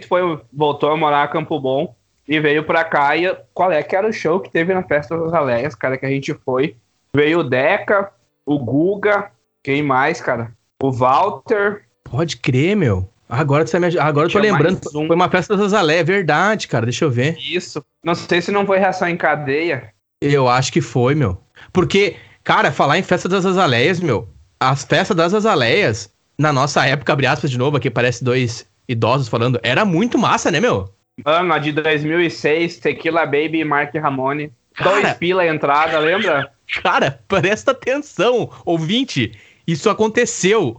tu 0.00 0.08
foi, 0.08 0.40
voltou 0.52 0.90
a 0.90 0.96
morar 0.96 1.28
em 1.28 1.32
Campo 1.32 1.60
Bom 1.60 1.94
e 2.26 2.40
veio 2.40 2.64
pra 2.64 2.84
cá 2.84 3.16
e 3.16 3.34
qual 3.52 3.70
é 3.70 3.82
que 3.82 3.94
era 3.94 4.08
o 4.08 4.12
show 4.12 4.40
que 4.40 4.50
teve 4.50 4.72
na 4.72 4.82
Festa 4.82 5.18
das 5.18 5.32
Aleias, 5.32 5.74
cara, 5.74 5.98
que 5.98 6.06
a 6.06 6.10
gente 6.10 6.32
foi. 6.44 6.76
Veio 7.14 7.40
o 7.40 7.44
Deca, 7.44 8.10
o 8.46 8.58
Guga, 8.58 9.30
quem 9.62 9.82
mais, 9.82 10.20
cara? 10.20 10.52
O 10.82 10.90
Walter. 10.90 11.82
Pode 12.04 12.36
crer, 12.36 12.76
meu. 12.76 13.08
Agora, 13.28 13.64
tu 13.64 13.70
tá 13.70 13.78
me... 13.78 13.98
Agora 13.98 14.26
eu 14.26 14.32
tô 14.32 14.38
lembrando. 14.38 14.80
um. 14.94 15.06
Foi 15.06 15.16
uma 15.16 15.28
festa 15.28 15.56
das 15.56 15.66
Azalé, 15.66 15.98
é 15.98 16.04
verdade, 16.04 16.66
cara. 16.66 16.86
Deixa 16.86 17.04
eu 17.04 17.10
ver. 17.10 17.36
Isso. 17.38 17.84
Não 18.02 18.14
sei 18.14 18.40
se 18.40 18.50
não 18.50 18.66
foi 18.66 18.78
reação 18.78 19.08
em 19.08 19.16
cadeia. 19.16 19.92
Eu 20.20 20.48
acho 20.48 20.72
que 20.72 20.80
foi, 20.80 21.14
meu. 21.14 21.40
Porque, 21.72 22.16
cara, 22.42 22.72
falar 22.72 22.98
em 22.98 23.02
festa 23.02 23.28
das 23.28 23.46
azaleias, 23.46 24.00
meu, 24.00 24.28
as 24.58 24.84
festas 24.84 25.16
das 25.16 25.32
azaleias, 25.32 26.12
na 26.38 26.52
nossa 26.52 26.84
época, 26.86 27.12
abre 27.12 27.26
aspas 27.26 27.50
de 27.50 27.58
novo, 27.58 27.76
aqui 27.76 27.88
parece 27.88 28.24
dois 28.24 28.66
idosos 28.90 29.28
falando, 29.28 29.60
era 29.62 29.84
muito 29.84 30.18
massa, 30.18 30.50
né, 30.50 30.60
meu? 30.60 30.92
Mano, 31.24 31.52
a 31.52 31.58
de 31.58 31.72
2006, 31.72 32.78
Tequila 32.78 33.24
Baby 33.24 33.60
e 33.60 33.64
Mark 33.64 33.94
Ramone. 33.94 34.52
Cara. 34.74 34.90
Dois 34.90 35.12
pila 35.14 35.42
a 35.42 35.48
entrada, 35.48 35.98
lembra? 35.98 36.50
Cara, 36.82 37.20
presta 37.28 37.72
atenção, 37.72 38.50
ouvinte, 38.64 39.32
isso 39.66 39.90
aconteceu. 39.90 40.76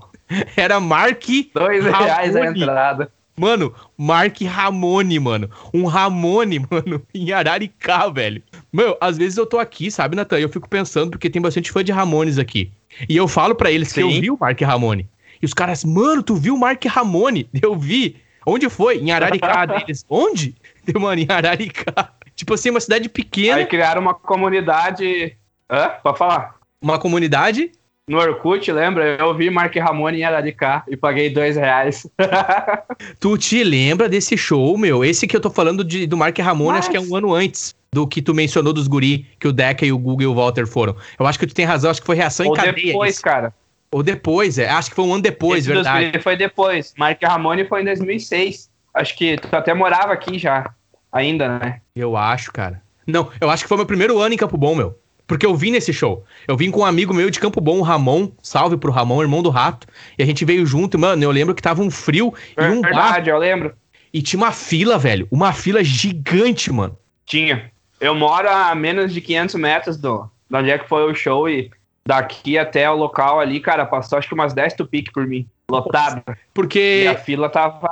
Era 0.55 0.79
Mark. 0.79 1.23
Dois 1.53 1.83
reais 1.83 2.35
a 2.35 2.39
Ramone. 2.39 2.61
entrada. 2.61 3.11
Mano, 3.37 3.73
Mark 3.97 4.39
Ramone, 4.41 5.19
mano. 5.19 5.49
Um 5.73 5.85
Ramone, 5.85 6.59
mano, 6.69 7.01
em 7.13 7.31
Araricá, 7.31 8.07
velho. 8.09 8.41
Meu, 8.71 8.97
às 8.99 9.17
vezes 9.17 9.37
eu 9.37 9.45
tô 9.45 9.57
aqui, 9.57 9.89
sabe, 9.89 10.15
Natan? 10.15 10.39
Eu 10.39 10.49
fico 10.49 10.69
pensando, 10.69 11.11
porque 11.11 11.29
tem 11.29 11.41
bastante 11.41 11.71
fã 11.71 11.83
de 11.83 11.91
Ramones 11.91 12.37
aqui. 12.37 12.71
E 13.07 13.15
eu 13.15 13.27
falo 13.27 13.55
pra 13.55 13.71
eles 13.71 13.91
que 13.91 14.01
eu 14.01 14.09
Sim. 14.09 14.21
vi 14.21 14.31
o 14.31 14.37
Mark 14.39 14.59
Ramone. 14.61 15.07
E 15.41 15.45
os 15.45 15.53
caras, 15.53 15.83
mano, 15.83 16.21
tu 16.23 16.35
viu 16.35 16.53
o 16.55 16.59
Mark 16.59 16.83
Ramone? 16.85 17.49
Eu 17.61 17.75
vi. 17.75 18.17
Onde 18.45 18.69
foi? 18.69 18.97
Em 18.97 19.11
Araricá 19.11 19.65
deles. 19.65 20.05
Onde? 20.09 20.55
Deu, 20.85 20.99
mano, 21.01 21.21
em 21.21 21.27
Araricá. 21.29 22.11
Tipo 22.35 22.53
assim, 22.55 22.69
uma 22.71 22.79
cidade 22.79 23.07
pequena, 23.09 23.57
Aí 23.57 23.65
criaram 23.65 24.01
uma 24.01 24.13
comunidade. 24.13 25.35
Hã? 25.69 25.89
Pode 26.03 26.17
falar. 26.17 26.55
uma 26.81 26.97
comunidade. 26.97 27.71
No 28.07 28.17
Orkut, 28.17 28.69
lembra? 28.71 29.15
Eu 29.19 29.33
vi 29.35 29.49
Mark 29.49 29.73
Ramone 29.75 30.19
em 30.19 30.23
Araricá 30.23 30.83
e 30.87 30.97
paguei 30.97 31.29
dois 31.29 31.55
reais. 31.55 32.05
Tu 33.19 33.37
te 33.37 33.63
lembra 33.63 34.09
desse 34.09 34.35
show, 34.37 34.77
meu? 34.77 35.05
Esse 35.05 35.27
que 35.27 35.35
eu 35.35 35.39
tô 35.39 35.49
falando 35.49 35.83
de, 35.83 36.07
do 36.07 36.17
Mark 36.17 36.37
Ramone, 36.39 36.79
acho 36.79 36.89
que 36.89 36.97
é 36.97 36.99
um 36.99 37.03
Mas- 37.03 37.13
ano 37.13 37.33
antes 37.33 37.75
do 37.93 38.07
que 38.07 38.21
tu 38.21 38.33
mencionou 38.33 38.73
dos 38.73 38.87
guri, 38.87 39.27
que 39.39 39.47
o 39.47 39.51
Deca 39.53 39.85
e 39.85 39.91
o 39.91 39.97
Google 39.97 40.23
e 40.23 40.27
o 40.27 40.33
Walter 40.33 40.65
foram. 40.65 40.95
Eu 41.19 41.27
acho 41.27 41.37
que 41.37 41.45
tu 41.45 41.53
tem 41.53 41.63
razão, 41.65 41.91
acho 41.91 41.99
que 42.01 42.07
foi 42.07 42.15
reação 42.15 42.47
Ou 42.47 42.53
em 42.53 42.55
cadeia. 42.55 42.87
depois, 42.87 43.13
isso. 43.15 43.21
cara. 43.21 43.53
Ou 43.91 44.01
depois, 44.01 44.57
é. 44.57 44.69
Acho 44.69 44.89
que 44.89 44.95
foi 44.95 45.05
um 45.05 45.13
ano 45.13 45.23
depois, 45.23 45.65
Esse 45.65 45.73
verdade. 45.73 46.19
Foi 46.19 46.37
depois. 46.37 46.93
Mark 46.97 47.21
Ramone 47.21 47.65
foi 47.65 47.81
em 47.81 47.85
2006. 47.85 48.69
Acho 48.93 49.17
que 49.17 49.37
tu 49.37 49.53
até 49.53 49.73
morava 49.73 50.13
aqui 50.13 50.39
já. 50.39 50.73
Ainda, 51.11 51.59
né? 51.59 51.81
Eu 51.95 52.15
acho, 52.15 52.51
cara. 52.53 52.81
Não, 53.05 53.29
eu 53.41 53.49
acho 53.49 53.63
que 53.63 53.67
foi 53.67 53.77
meu 53.77 53.85
primeiro 53.85 54.19
ano 54.19 54.33
em 54.33 54.37
Campo 54.37 54.57
Bom, 54.57 54.73
meu. 54.75 54.97
Porque 55.27 55.45
eu 55.45 55.55
vim 55.55 55.71
nesse 55.71 55.93
show. 55.93 56.25
Eu 56.47 56.55
vim 56.55 56.71
com 56.71 56.81
um 56.81 56.85
amigo 56.85 57.13
meu 57.13 57.29
de 57.29 57.39
Campo 57.39 57.59
Bom, 57.59 57.79
o 57.79 57.81
Ramon. 57.81 58.31
Salve 58.41 58.77
pro 58.77 58.91
Ramon, 58.91 59.21
irmão 59.21 59.43
do 59.43 59.49
rato. 59.49 59.87
E 60.17 60.23
a 60.23 60.25
gente 60.25 60.45
veio 60.45 60.65
junto, 60.65 60.97
mano. 60.97 61.21
Eu 61.23 61.31
lembro 61.31 61.53
que 61.53 61.61
tava 61.61 61.81
um 61.81 61.91
frio 61.91 62.33
e 62.57 62.63
um 62.63 62.81
bar. 62.81 62.91
Verdade, 62.91 63.29
eu 63.29 63.37
lembro. 63.37 63.73
E 64.13 64.21
tinha 64.21 64.41
uma 64.41 64.51
fila, 64.51 64.97
velho. 64.97 65.27
Uma 65.31 65.53
fila 65.53 65.83
gigante, 65.83 66.71
mano. 66.71 66.97
Tinha. 67.25 67.71
Eu 67.99 68.15
moro 68.15 68.49
a 68.49 68.73
menos 68.73 69.13
de 69.13 69.21
500 69.21 69.55
metros 69.55 69.97
do, 69.97 70.29
de 70.49 70.57
onde 70.57 70.71
é 70.71 70.77
que 70.77 70.87
foi 70.87 71.09
o 71.09 71.15
show 71.15 71.49
e 71.49 71.69
daqui 72.05 72.57
até 72.57 72.89
o 72.89 72.95
local 72.95 73.39
ali, 73.39 73.59
cara, 73.59 73.85
passou 73.85 74.17
acho 74.17 74.27
que 74.27 74.33
umas 74.33 74.53
10 74.53 74.73
tupic 74.73 75.11
por 75.13 75.25
mim. 75.27 75.47
Lotado. 75.69 76.21
E 76.27 76.33
Porque 76.53 77.07
a 77.09 77.15
fila 77.17 77.49
tava, 77.49 77.87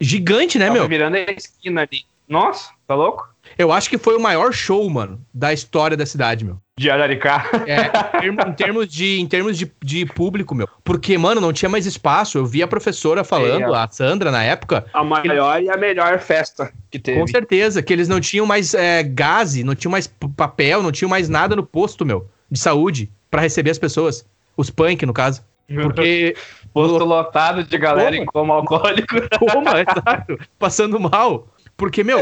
gigante, 0.00 0.58
né, 0.58 0.66
tava 0.66 0.78
meu? 0.80 0.88
virando 0.88 1.16
a 1.16 1.20
esquina 1.32 1.82
ali. 1.82 2.02
Nossa, 2.28 2.70
tá 2.86 2.94
louco? 2.94 3.28
Eu 3.58 3.70
acho 3.70 3.90
que 3.90 3.98
foi 3.98 4.16
o 4.16 4.20
maior 4.20 4.52
show, 4.52 4.88
mano, 4.88 5.20
da 5.32 5.52
história 5.52 5.96
da 5.96 6.06
cidade, 6.06 6.44
meu. 6.44 6.58
De 6.78 6.90
Araricá. 6.90 7.44
É, 7.66 8.16
em 8.16 8.20
termo- 8.20 8.40
em 8.48 8.52
termos, 8.54 8.88
de, 8.88 9.20
em 9.20 9.26
termos 9.26 9.58
de, 9.58 9.70
de 9.82 10.06
público, 10.06 10.54
meu. 10.54 10.66
Porque, 10.82 11.16
mano, 11.18 11.40
não 11.40 11.52
tinha 11.52 11.68
mais 11.68 11.84
espaço. 11.86 12.38
Eu 12.38 12.46
vi 12.46 12.62
a 12.62 12.66
professora 12.66 13.22
falando, 13.22 13.74
É. 13.74 13.78
a 13.78 13.86
Sandra, 13.88 14.30
na 14.30 14.42
época, 14.42 14.86
A 14.92 15.04
maior 15.04 15.62
e 15.62 15.68
a 15.70 15.76
melhor 15.76 16.18
festa 16.18 16.72
que 16.90 16.98
teve. 16.98 17.20
com 17.20 17.26
certeza, 17.26 17.82
que 17.82 17.92
eles 17.92 18.08
não 18.08 18.18
tinham 18.20 18.46
mais 18.46 18.72
é, 18.74 19.02
gás, 19.02 19.54
não 19.62 19.74
tinham 19.74 19.92
mais 19.92 20.06
papel, 20.36 20.82
não 20.82 20.90
tinham 20.90 21.08
mais 21.10 21.28
nada 21.28 21.54
no 21.54 21.64
posto, 21.64 22.04
meu, 22.06 22.26
de 22.50 22.58
saúde, 22.58 23.10
pra 23.34 23.42
receber 23.42 23.70
as 23.70 23.78
pessoas. 23.78 24.24
Os 24.56 24.70
punk, 24.70 25.04
no 25.04 25.12
caso. 25.12 25.42
Porque. 25.66 26.36
Posto 26.72 27.04
lotado 27.04 27.62
de 27.62 27.78
galera 27.78 28.16
em 28.16 28.24
coma 28.24 28.54
alcoólico. 28.54 29.14
Como, 29.38 29.68
exato, 29.70 30.38
passando 30.58 30.98
mal. 30.98 31.48
Porque, 31.76 32.02
meu, 32.02 32.20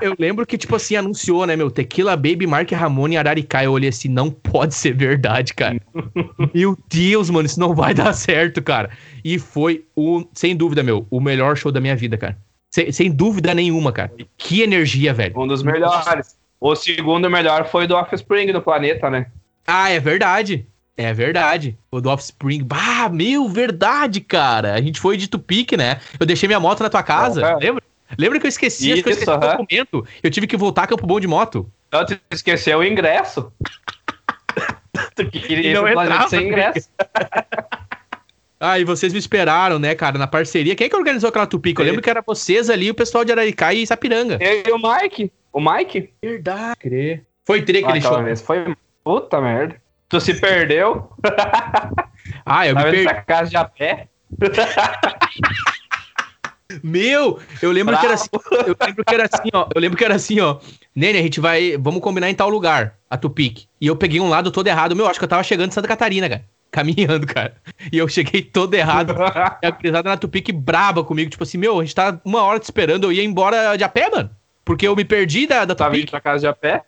eu 0.00 0.14
lembro 0.18 0.44
que, 0.46 0.58
tipo 0.58 0.76
assim, 0.76 0.96
anunciou, 0.96 1.46
né, 1.46 1.56
meu, 1.56 1.70
Tequila 1.70 2.16
Baby, 2.16 2.46
Mark 2.46 2.70
Ramone 2.70 3.14
e 3.14 3.18
Araricá. 3.18 3.62
Eu 3.62 3.72
olhei 3.72 3.88
assim, 3.88 4.08
não 4.08 4.30
pode 4.30 4.74
ser 4.74 4.94
verdade, 4.94 5.54
cara. 5.54 5.80
meu 6.54 6.76
Deus, 6.88 7.30
mano, 7.30 7.46
isso 7.46 7.58
não 7.58 7.74
vai 7.74 7.94
dar 7.94 8.12
certo, 8.12 8.62
cara. 8.62 8.90
E 9.24 9.38
foi, 9.38 9.84
o, 9.96 10.24
sem 10.32 10.56
dúvida, 10.56 10.82
meu, 10.82 11.06
o 11.10 11.20
melhor 11.20 11.56
show 11.56 11.72
da 11.72 11.80
minha 11.80 11.96
vida, 11.96 12.16
cara. 12.16 12.38
Sem, 12.70 12.92
sem 12.92 13.10
dúvida 13.10 13.54
nenhuma, 13.54 13.92
cara. 13.92 14.12
Que 14.36 14.62
energia, 14.62 15.12
velho. 15.12 15.40
Um 15.40 15.46
dos 15.46 15.62
melhores. 15.62 16.36
O 16.60 16.74
segundo 16.74 17.30
melhor 17.30 17.68
foi 17.68 17.86
do 17.86 17.94
Offspring 17.94 18.52
do 18.52 18.60
planeta, 18.60 19.08
né? 19.08 19.26
Ah, 19.70 19.90
é 19.90 20.00
verdade. 20.00 20.66
É 20.96 21.12
verdade. 21.12 21.78
O 21.90 22.00
do 22.00 22.08
Offspring. 22.08 22.64
Bah, 22.64 23.10
meu, 23.12 23.46
verdade, 23.50 24.18
cara. 24.22 24.72
A 24.72 24.80
gente 24.80 24.98
foi 24.98 25.18
de 25.18 25.28
Tupic, 25.28 25.72
né? 25.72 26.00
Eu 26.18 26.24
deixei 26.24 26.46
minha 26.46 26.58
moto 26.58 26.82
na 26.82 26.88
tua 26.88 27.02
casa. 27.02 27.54
Lembra? 27.58 27.82
Lembra 28.16 28.40
que 28.40 28.46
eu 28.46 28.48
esqueci? 28.48 28.94
Acho 28.94 29.02
que 29.02 29.10
eu 29.10 29.12
Isso, 29.12 29.30
esqueci 29.30 29.40
documento. 29.40 30.06
Eu 30.22 30.30
tive 30.30 30.46
que 30.46 30.56
voltar 30.56 30.84
a 30.84 30.86
Campo 30.86 31.06
Bom 31.06 31.20
de 31.20 31.26
moto. 31.26 31.70
Então 31.88 32.06
tu 32.06 32.18
esqueceu 32.30 32.78
o 32.78 32.84
ingresso. 32.84 33.52
tu 35.14 35.30
queria 35.30 35.74
não 35.74 35.86
entrava, 35.86 36.28
sem 36.30 36.40
né? 36.40 36.46
ingresso. 36.46 36.88
Ah, 38.60 38.76
e 38.76 38.82
vocês 38.82 39.12
me 39.12 39.20
esperaram, 39.20 39.78
né, 39.78 39.94
cara, 39.94 40.18
na 40.18 40.26
parceria. 40.26 40.74
Quem 40.74 40.86
é 40.88 40.90
que 40.90 40.96
organizou 40.96 41.28
aquela 41.28 41.46
Tupic? 41.46 41.78
Eu 41.78 41.84
lembro 41.84 42.02
que 42.02 42.10
era 42.10 42.20
vocês 42.20 42.68
ali, 42.68 42.90
o 42.90 42.94
pessoal 42.94 43.24
de 43.24 43.30
Araricá 43.30 43.72
e 43.72 43.86
Sapiranga. 43.86 44.36
Eu 44.40 44.64
e 44.66 44.72
o 44.72 44.78
Mike. 44.78 45.30
O 45.52 45.60
Mike? 45.60 46.10
Verdade. 46.20 47.22
Foi 47.46 47.62
tri 47.62 47.84
aquele 47.84 48.00
Aquela 48.00 48.34
show. 48.34 48.44
foi. 48.44 48.76
Puta 49.08 49.40
merda. 49.40 49.76
Tu 50.06 50.20
se 50.20 50.34
perdeu? 50.34 51.10
Ah, 52.44 52.66
eu 52.66 52.74
me 52.74 52.82
Tava 52.82 52.92
perdi. 52.92 53.24
casa 53.26 53.48
de 53.50 53.56
a 53.56 53.64
pé. 53.64 54.08
Meu, 56.82 57.40
eu 57.62 57.72
lembro 57.72 57.96
que 57.98 58.04
era 58.04 58.14
assim, 58.14 58.28
eu 58.66 58.76
lembro 58.86 59.04
que 59.04 59.14
era 59.14 59.24
assim, 59.24 59.48
ó. 59.54 59.66
Eu 59.74 59.80
lembro 59.80 59.96
que 59.96 60.04
era 60.04 60.14
assim, 60.14 60.38
ó. 60.40 60.58
Nene, 60.94 61.18
a 61.18 61.22
gente 61.22 61.40
vai, 61.40 61.78
vamos 61.78 62.02
combinar 62.02 62.28
em 62.28 62.34
tal 62.34 62.50
lugar, 62.50 62.96
a 63.08 63.16
Tupic. 63.16 63.64
E 63.80 63.86
eu 63.86 63.96
peguei 63.96 64.20
um 64.20 64.28
lado 64.28 64.50
todo 64.50 64.66
errado. 64.66 64.94
Meu, 64.94 65.06
acho 65.06 65.18
que 65.18 65.24
eu 65.24 65.28
tava 65.28 65.42
chegando 65.42 65.70
em 65.70 65.72
Santa 65.72 65.88
Catarina, 65.88 66.28
cara. 66.28 66.44
Caminhando, 66.70 67.26
cara. 67.32 67.54
E 67.90 67.96
eu 67.96 68.06
cheguei 68.08 68.42
todo 68.42 68.74
errado. 68.74 69.14
E 69.62 69.66
a 69.66 69.70
gurizada 69.70 70.10
na 70.10 70.18
Tupic 70.18 70.52
braba 70.52 71.02
comigo, 71.02 71.30
tipo 71.30 71.44
assim, 71.44 71.56
meu, 71.56 71.78
a 71.80 71.82
gente 71.82 71.94
tá 71.94 72.20
uma 72.24 72.42
hora 72.42 72.58
te 72.60 72.64
esperando, 72.64 73.04
eu 73.04 73.12
ia 73.12 73.24
embora 73.24 73.74
de 73.76 73.84
a 73.84 73.88
pé, 73.88 74.10
mano. 74.10 74.30
Porque 74.66 74.86
eu 74.86 74.94
me 74.94 75.04
perdi 75.04 75.46
da, 75.46 75.64
da 75.64 75.74
Tava 75.74 75.96
indo 75.96 76.00
Tupic. 76.06 76.10
pra 76.10 76.20
casa 76.20 76.40
de 76.40 76.46
a 76.46 76.52
pé. 76.52 76.82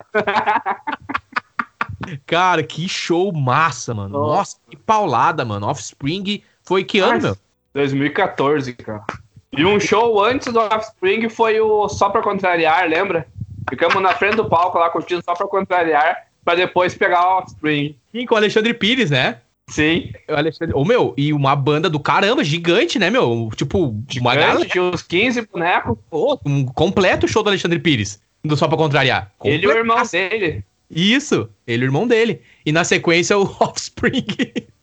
Cara, 2.25 2.63
que 2.63 2.87
show 2.87 3.31
massa, 3.31 3.93
mano. 3.93 4.09
Nossa. 4.09 4.35
Nossa, 4.35 4.57
que 4.69 4.77
paulada, 4.77 5.45
mano. 5.45 5.67
Offspring 5.67 6.41
foi 6.63 6.83
que 6.83 6.99
ano, 6.99 7.21
meu? 7.21 7.37
2014, 7.73 8.73
cara. 8.73 9.03
E 9.51 9.65
um 9.65 9.79
show 9.79 10.23
antes 10.23 10.51
do 10.51 10.59
Offspring 10.59 11.27
foi 11.29 11.59
o 11.59 11.89
Só 11.89 12.09
Pra 12.09 12.21
Contrariar, 12.21 12.87
lembra? 12.87 13.27
Ficamos 13.69 14.01
na 14.01 14.13
frente 14.13 14.37
do 14.37 14.47
palco 14.47 14.77
lá 14.77 14.89
curtindo 14.89 15.23
Só 15.23 15.33
Pra 15.33 15.47
Contrariar, 15.47 16.27
pra 16.43 16.55
depois 16.55 16.95
pegar 16.95 17.25
o 17.25 17.39
Offspring. 17.39 17.95
Sim, 18.13 18.25
com 18.25 18.35
o 18.35 18.37
Alexandre 18.37 18.73
Pires, 18.73 19.11
né? 19.11 19.39
Sim. 19.69 20.11
O 20.29 20.33
Alexandre... 20.33 20.75
Ô, 20.75 20.83
meu, 20.83 21.13
e 21.17 21.33
uma 21.33 21.55
banda 21.55 21.89
do 21.89 21.99
caramba, 21.99 22.43
gigante, 22.43 22.97
né, 22.97 23.09
meu? 23.09 23.49
Tipo, 23.55 23.95
uma 24.19 24.35
galera... 24.35 24.65
Tinha 24.65 24.83
uns 24.83 25.01
15 25.01 25.47
bonecos. 25.47 25.97
Pô, 26.09 26.39
um 26.45 26.65
completo 26.65 27.27
show 27.27 27.43
do 27.43 27.49
Alexandre 27.49 27.79
Pires. 27.79 28.21
Do 28.43 28.57
Só 28.57 28.67
Pra 28.67 28.77
Contrariar. 28.77 29.31
Ele 29.43 29.65
e 29.65 29.67
o 29.67 29.71
irmão 29.71 30.01
dele, 30.09 30.63
Isso, 30.93 31.49
ele 31.65 31.83
e 31.83 31.85
o 31.85 31.89
irmão 31.89 32.07
dele. 32.07 32.41
E 32.65 32.71
na 32.71 32.83
sequência 32.83 33.37
o 33.37 33.43
Offspring. 33.59 34.25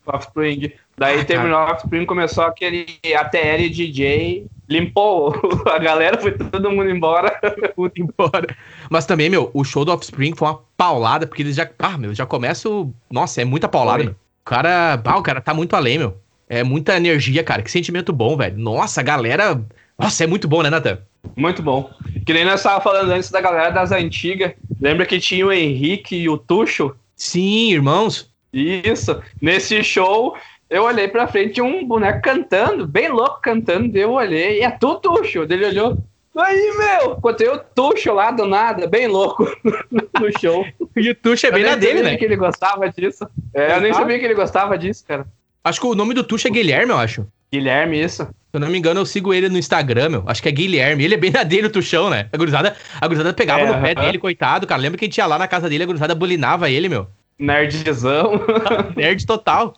Offspring. 0.06 0.72
Daí 0.96 1.20
Ah, 1.20 1.24
terminou 1.24 1.58
o 1.58 1.70
Offspring, 1.70 2.06
começou 2.06 2.44
aquele 2.44 2.86
ATL 3.16 3.68
DJ, 3.70 4.46
limpou 4.68 5.34
a 5.70 5.78
galera, 5.78 6.18
foi 6.18 6.32
todo 6.32 6.70
mundo 6.70 6.90
embora. 6.90 7.38
Tudo 7.76 7.92
embora. 7.96 8.56
Mas 8.90 9.06
também, 9.06 9.28
meu, 9.30 9.50
o 9.54 9.62
show 9.64 9.84
do 9.84 9.92
Offspring 9.92 10.34
foi 10.34 10.48
uma 10.48 10.60
paulada, 10.76 11.26
porque 11.26 11.42
eles 11.42 11.54
já. 11.56 11.68
Ah, 11.78 11.96
meu, 11.98 12.14
já 12.14 12.26
começa 12.26 12.68
o. 12.68 12.92
Nossa, 13.10 13.42
é 13.42 13.44
muita 13.44 13.68
paulada, 13.68 14.02
meu. 14.02 14.12
O 14.12 14.44
cara. 14.44 15.00
Ah, 15.04 15.18
o 15.18 15.22
cara 15.22 15.40
tá 15.40 15.52
muito 15.54 15.76
além, 15.76 15.98
meu. 15.98 16.16
É 16.48 16.64
muita 16.64 16.96
energia, 16.96 17.44
cara. 17.44 17.62
Que 17.62 17.70
sentimento 17.70 18.12
bom, 18.12 18.36
velho. 18.36 18.56
Nossa, 18.58 19.00
a 19.00 19.04
galera. 19.04 19.62
Nossa, 19.98 20.24
é 20.24 20.26
muito 20.26 20.46
bom, 20.46 20.62
né, 20.62 20.70
Nathan? 20.70 20.98
Muito 21.36 21.60
bom. 21.60 21.90
Que 22.24 22.32
nem 22.32 22.44
nós 22.44 22.60
estávamos 22.60 22.84
falando 22.84 23.10
antes 23.10 23.30
da 23.30 23.40
galera 23.40 23.70
das 23.70 23.90
antigas. 23.90 24.52
Lembra 24.80 25.04
que 25.04 25.18
tinha 25.18 25.44
o 25.44 25.52
Henrique 25.52 26.16
e 26.16 26.28
o 26.28 26.38
Tuxo? 26.38 26.94
Sim, 27.16 27.72
irmãos. 27.72 28.30
Isso. 28.52 29.20
Nesse 29.42 29.82
show, 29.82 30.36
eu 30.70 30.84
olhei 30.84 31.08
pra 31.08 31.26
frente 31.26 31.54
tinha 31.54 31.64
um 31.64 31.84
boneco 31.84 32.22
cantando, 32.22 32.86
bem 32.86 33.08
louco 33.08 33.40
cantando. 33.42 33.96
Eu 33.98 34.12
olhei, 34.12 34.60
e 34.60 34.62
é 34.62 34.70
tu, 34.70 34.96
Tuxo. 34.96 35.42
Ele 35.42 35.66
olhou. 35.66 35.98
Aí, 36.36 36.72
meu, 36.78 37.14
encontrei 37.14 37.48
o 37.48 37.58
Tuxo 37.58 38.12
lá 38.12 38.30
do 38.30 38.46
nada, 38.46 38.86
bem 38.86 39.08
louco, 39.08 39.44
no 39.90 40.40
show. 40.40 40.64
E 40.94 41.10
o 41.10 41.14
Tuxo 41.16 41.46
é 41.46 41.50
bem 41.50 41.62
eu 41.62 41.70
na 41.70 41.76
nem 41.76 41.80
dele, 41.80 41.98
sabia 41.98 42.12
né? 42.12 42.16
que 42.16 42.24
ele 42.24 42.36
gostava 42.36 42.88
disso. 42.88 43.26
É, 43.52 43.74
eu 43.74 43.80
nem 43.80 43.90
Exato. 43.90 44.04
sabia 44.04 44.18
que 44.20 44.24
ele 44.24 44.34
gostava 44.34 44.78
disso, 44.78 45.04
cara. 45.06 45.26
Acho 45.64 45.80
que 45.80 45.86
o 45.88 45.94
nome 45.96 46.14
do 46.14 46.22
Tuxo 46.22 46.46
é 46.46 46.50
Guilherme, 46.50 46.92
eu 46.92 46.98
acho. 46.98 47.26
Guilherme, 47.52 48.00
isso. 48.02 48.24
Se 48.24 48.30
eu 48.54 48.60
não 48.60 48.68
me 48.68 48.78
engano, 48.78 49.00
eu 49.00 49.06
sigo 49.06 49.32
ele 49.34 49.48
no 49.48 49.58
Instagram, 49.58 50.08
meu. 50.08 50.24
Acho 50.26 50.42
que 50.42 50.48
é 50.48 50.52
Guilherme. 50.52 51.04
Ele 51.04 51.14
é 51.14 51.18
bem 51.18 51.30
na 51.30 51.42
dele, 51.42 51.66
o 51.66 51.70
Tuxão, 51.70 52.08
né? 52.10 52.28
A 52.32 52.36
gurizada, 52.36 52.76
a 53.00 53.06
gurizada 53.06 53.32
pegava 53.32 53.60
É, 53.62 53.66
no 53.66 53.82
pé 53.82 53.92
aham. 53.96 54.06
dele, 54.06 54.18
coitado, 54.18 54.66
cara. 54.66 54.80
Lembra 54.80 54.98
que 54.98 55.04
a 55.04 55.08
gente 55.08 55.18
ia 55.18 55.26
lá 55.26 55.38
na 55.38 55.46
casa 55.48 55.68
dele, 55.68 55.82
a 55.82 55.86
gurizada 55.86 56.14
bulinava 56.14 56.70
ele, 56.70 56.88
meu. 56.88 57.06
Nerdzão. 57.38 58.32
Nerd 58.96 59.24
total. 59.26 59.74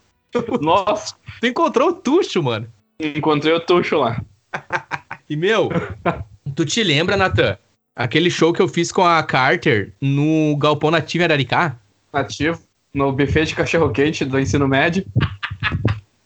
Nossa, 0.60 1.14
Tu 1.40 1.46
encontrou 1.48 1.88
o 1.88 1.92
Tuxo, 1.92 2.42
mano. 2.42 2.68
encontrei 3.00 3.52
o 3.52 3.60
Tuxo 3.60 3.96
lá. 3.98 4.20
E, 5.28 5.36
meu, 5.36 5.68
tu 6.54 6.64
te 6.64 6.82
lembra, 6.84 7.16
Natan? 7.16 7.56
Aquele 7.96 8.30
show 8.30 8.52
que 8.52 8.62
eu 8.62 8.68
fiz 8.68 8.90
com 8.92 9.04
a 9.04 9.20
Carter 9.22 9.92
no 10.00 10.56
Galpão 10.56 10.90
Nativo 10.90 11.22
em 11.22 11.24
Araricá? 11.26 11.76
Nativo. 12.12 12.60
No 12.94 13.12
buffet 13.12 13.44
de 13.46 13.54
cachorro-quente 13.54 14.24
do 14.24 14.38
ensino 14.38 14.66
médio. 14.66 15.04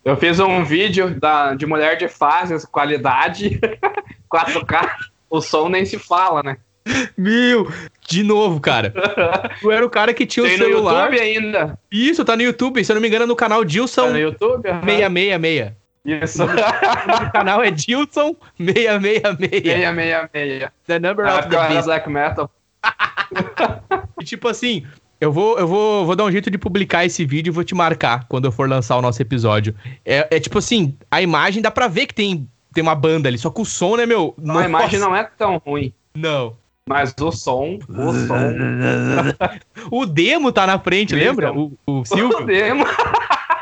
Eu 0.05 0.17
fiz 0.17 0.39
um 0.39 0.63
vídeo 0.65 1.19
da, 1.19 1.55
de 1.55 1.65
mulher 1.67 1.97
de 1.97 2.09
fases, 2.09 2.65
qualidade, 2.65 3.59
4K. 4.31 4.91
O 5.31 5.41
som 5.41 5.69
nem 5.69 5.85
se 5.85 5.99
fala, 5.99 6.43
né? 6.43 6.57
Meu, 7.17 7.67
de 8.07 8.23
novo, 8.23 8.61
cara. 8.61 8.93
Tu 9.61 9.71
era 9.71 9.85
o 9.87 9.89
cara 9.89 10.13
que 10.13 10.27
tinha 10.27 10.45
o 10.45 10.49
Tem 10.49 10.59
no 10.59 10.65
celular. 10.67 11.11
YouTube 11.11 11.21
ainda. 11.21 11.79
Isso, 11.91 12.25
tá 12.25 12.37
no 12.37 12.43
YouTube. 12.43 12.85
Se 12.85 12.93
eu 12.93 12.95
não 12.95 13.01
me 13.01 13.09
engano, 13.09 13.25
é 13.25 13.27
no 13.27 13.35
canal 13.35 13.65
Dilson 13.65 14.07
Tá 14.09 14.13
no 14.13 14.19
YouTube? 14.19 14.69
aham. 14.69 14.83
666. 14.85 15.73
Isso. 16.05 16.45
O 16.45 17.33
canal 17.33 17.63
é 17.63 17.71
Dilson 17.71 18.37
666. 18.59 19.63
666. 19.63 20.71
The 20.87 20.99
number 20.99 21.25
of 21.27 21.49
the 21.49 21.69
beast. 21.69 21.85
black 21.87 22.11
metal. 22.11 22.51
E 24.21 24.25
tipo 24.25 24.49
assim, 24.49 24.87
eu 25.25 25.33
vou, 25.33 25.59
eu 25.59 25.67
vou, 25.67 26.05
vou 26.05 26.15
dar 26.15 26.25
um 26.25 26.31
jeito 26.31 26.51
de 26.51 26.59
publicar 26.59 27.05
esse 27.05 27.25
vídeo 27.25 27.51
e 27.51 27.55
vou 27.55 27.65
te 27.65 27.75
marcar 27.75 28.27
quando 28.29 28.45
eu 28.45 28.53
for 28.53 28.69
lançar 28.69 28.97
o 28.99 29.03
nosso 29.03 29.23
episódio. 29.23 29.75
É, 30.05 30.29
é 30.37 30.39
tipo 30.39 30.59
assim, 30.59 30.95
a 31.11 31.23
imagem 31.23 31.63
dá 31.63 31.71
pra 31.71 31.89
ver 31.89 32.07
que 32.07 32.15
tem, 32.15 32.47
tem 32.75 32.83
uma 32.83 32.95
banda 32.95 33.29
ali, 33.29 33.39
só 33.39 33.49
que 33.49 33.61
o 33.61 33.65
som, 33.65 33.97
né, 33.97 34.05
meu? 34.05 34.35
Não, 34.37 34.59
a 34.59 34.65
imagem 34.67 35.01
não 35.01 35.17
é 35.17 35.25
tão 35.25 35.57
ruim. 35.65 35.95
Não. 36.15 36.55
Mas 36.87 37.15
o 37.19 37.33
som, 37.33 37.79
o 37.89 38.13
som. 38.13 38.53
O 39.91 40.05
demo 40.05 40.53
tá 40.53 40.67
na 40.67 40.79
frente, 40.79 41.15
Mesmo. 41.15 41.41
lembra? 41.41 41.53
O, 41.53 41.73
o 41.87 42.01
O 42.01 42.05
Silvio, 42.05 42.45
demo. 42.45 42.85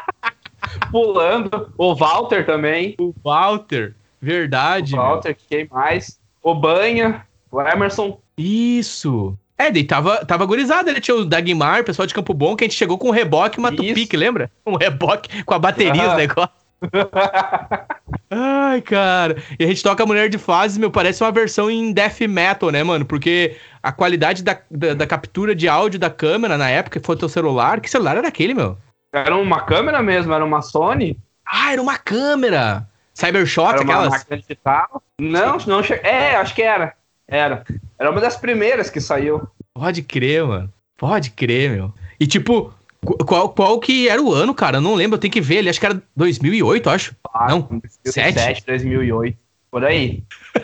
Pulando. 0.90 1.72
O 1.78 1.94
Walter 1.94 2.44
também. 2.44 2.96
o 2.98 3.14
Walter. 3.22 3.94
Verdade. 4.20 4.94
o 4.94 4.96
meu. 4.96 5.06
Walter, 5.06 5.36
quem 5.48 5.68
mais? 5.70 6.18
O 6.42 6.54
Banha. 6.54 7.24
O 7.52 7.60
Emerson. 7.60 8.18
Isso. 8.36 9.38
É, 9.62 9.70
daí 9.70 9.84
tava, 9.84 10.24
tava 10.24 10.44
gurizada, 10.46 10.90
ele 10.90 11.00
tinha 11.00 11.16
o 11.16 11.24
Dagmar, 11.24 11.80
o 11.80 11.84
pessoal 11.84 12.06
de 12.06 12.14
Campo 12.14 12.34
Bom, 12.34 12.56
que 12.56 12.64
a 12.64 12.66
gente 12.68 12.76
chegou 12.76 12.98
com 12.98 13.08
um 13.08 13.12
reboque 13.12 13.58
e 13.58 13.60
uma 13.60 13.68
Isso. 13.72 13.76
tupique, 13.84 14.16
lembra? 14.16 14.50
Um 14.66 14.76
reboque 14.76 15.42
com 15.44 15.54
a 15.54 15.58
bateria, 15.58 16.02
os 16.02 16.12
Ah. 16.12 16.16
negócios. 16.16 16.62
Ai, 18.30 18.80
cara. 18.80 19.36
E 19.58 19.64
a 19.64 19.68
gente 19.68 19.82
toca 19.82 20.04
Mulher 20.06 20.28
de 20.28 20.38
Fases, 20.38 20.78
meu, 20.78 20.90
parece 20.90 21.22
uma 21.22 21.30
versão 21.30 21.70
em 21.70 21.92
death 21.92 22.20
metal, 22.22 22.70
né, 22.70 22.82
mano? 22.82 23.04
Porque 23.04 23.56
a 23.82 23.92
qualidade 23.92 24.42
da, 24.42 24.58
da, 24.70 24.94
da 24.94 25.06
captura 25.06 25.54
de 25.54 25.68
áudio 25.68 26.00
da 26.00 26.10
câmera 26.10 26.56
na 26.58 26.68
época, 26.68 27.00
foi 27.04 27.16
teu 27.16 27.28
celular, 27.28 27.80
que 27.80 27.88
celular 27.90 28.16
era 28.16 28.26
aquele, 28.28 28.54
meu? 28.54 28.76
Era 29.12 29.36
uma 29.36 29.60
câmera 29.60 30.02
mesmo, 30.02 30.32
era 30.32 30.44
uma 30.44 30.62
Sony. 30.62 31.16
Ah, 31.46 31.72
era 31.72 31.82
uma 31.82 31.98
câmera! 31.98 32.86
Cybershot, 33.14 33.74
Era 33.74 33.82
uma 33.82 33.92
aquelas? 33.92 34.10
máquina 34.10 34.36
digital. 34.38 35.02
Não, 35.20 35.58
não 35.66 35.82
che... 35.82 35.92
É, 36.02 36.34
acho 36.36 36.54
que 36.54 36.62
era. 36.62 36.94
Era. 37.32 37.64
Era 37.98 38.10
uma 38.10 38.20
das 38.20 38.36
primeiras 38.36 38.90
que 38.90 39.00
saiu. 39.00 39.42
Pode 39.74 40.02
crer, 40.02 40.44
mano. 40.44 40.72
Pode 40.98 41.30
crer, 41.30 41.70
meu. 41.70 41.92
E 42.20 42.26
tipo, 42.26 42.72
qu- 43.04 43.16
qual, 43.24 43.48
qual 43.48 43.80
que 43.80 44.06
era 44.08 44.20
o 44.22 44.32
ano, 44.32 44.54
cara? 44.54 44.76
Eu 44.76 44.80
não 44.82 44.94
lembro, 44.94 45.16
eu 45.16 45.20
tenho 45.20 45.32
que 45.32 45.40
ver 45.40 45.58
ali. 45.58 45.68
Acho 45.70 45.80
que 45.80 45.86
era 45.86 46.02
2008, 46.14 46.90
acho. 46.90 47.16
Ah, 47.32 47.48
Não, 47.48 47.62
2007, 48.04 48.64
2008. 48.66 49.36
Por 49.70 49.84
aí. 49.84 50.22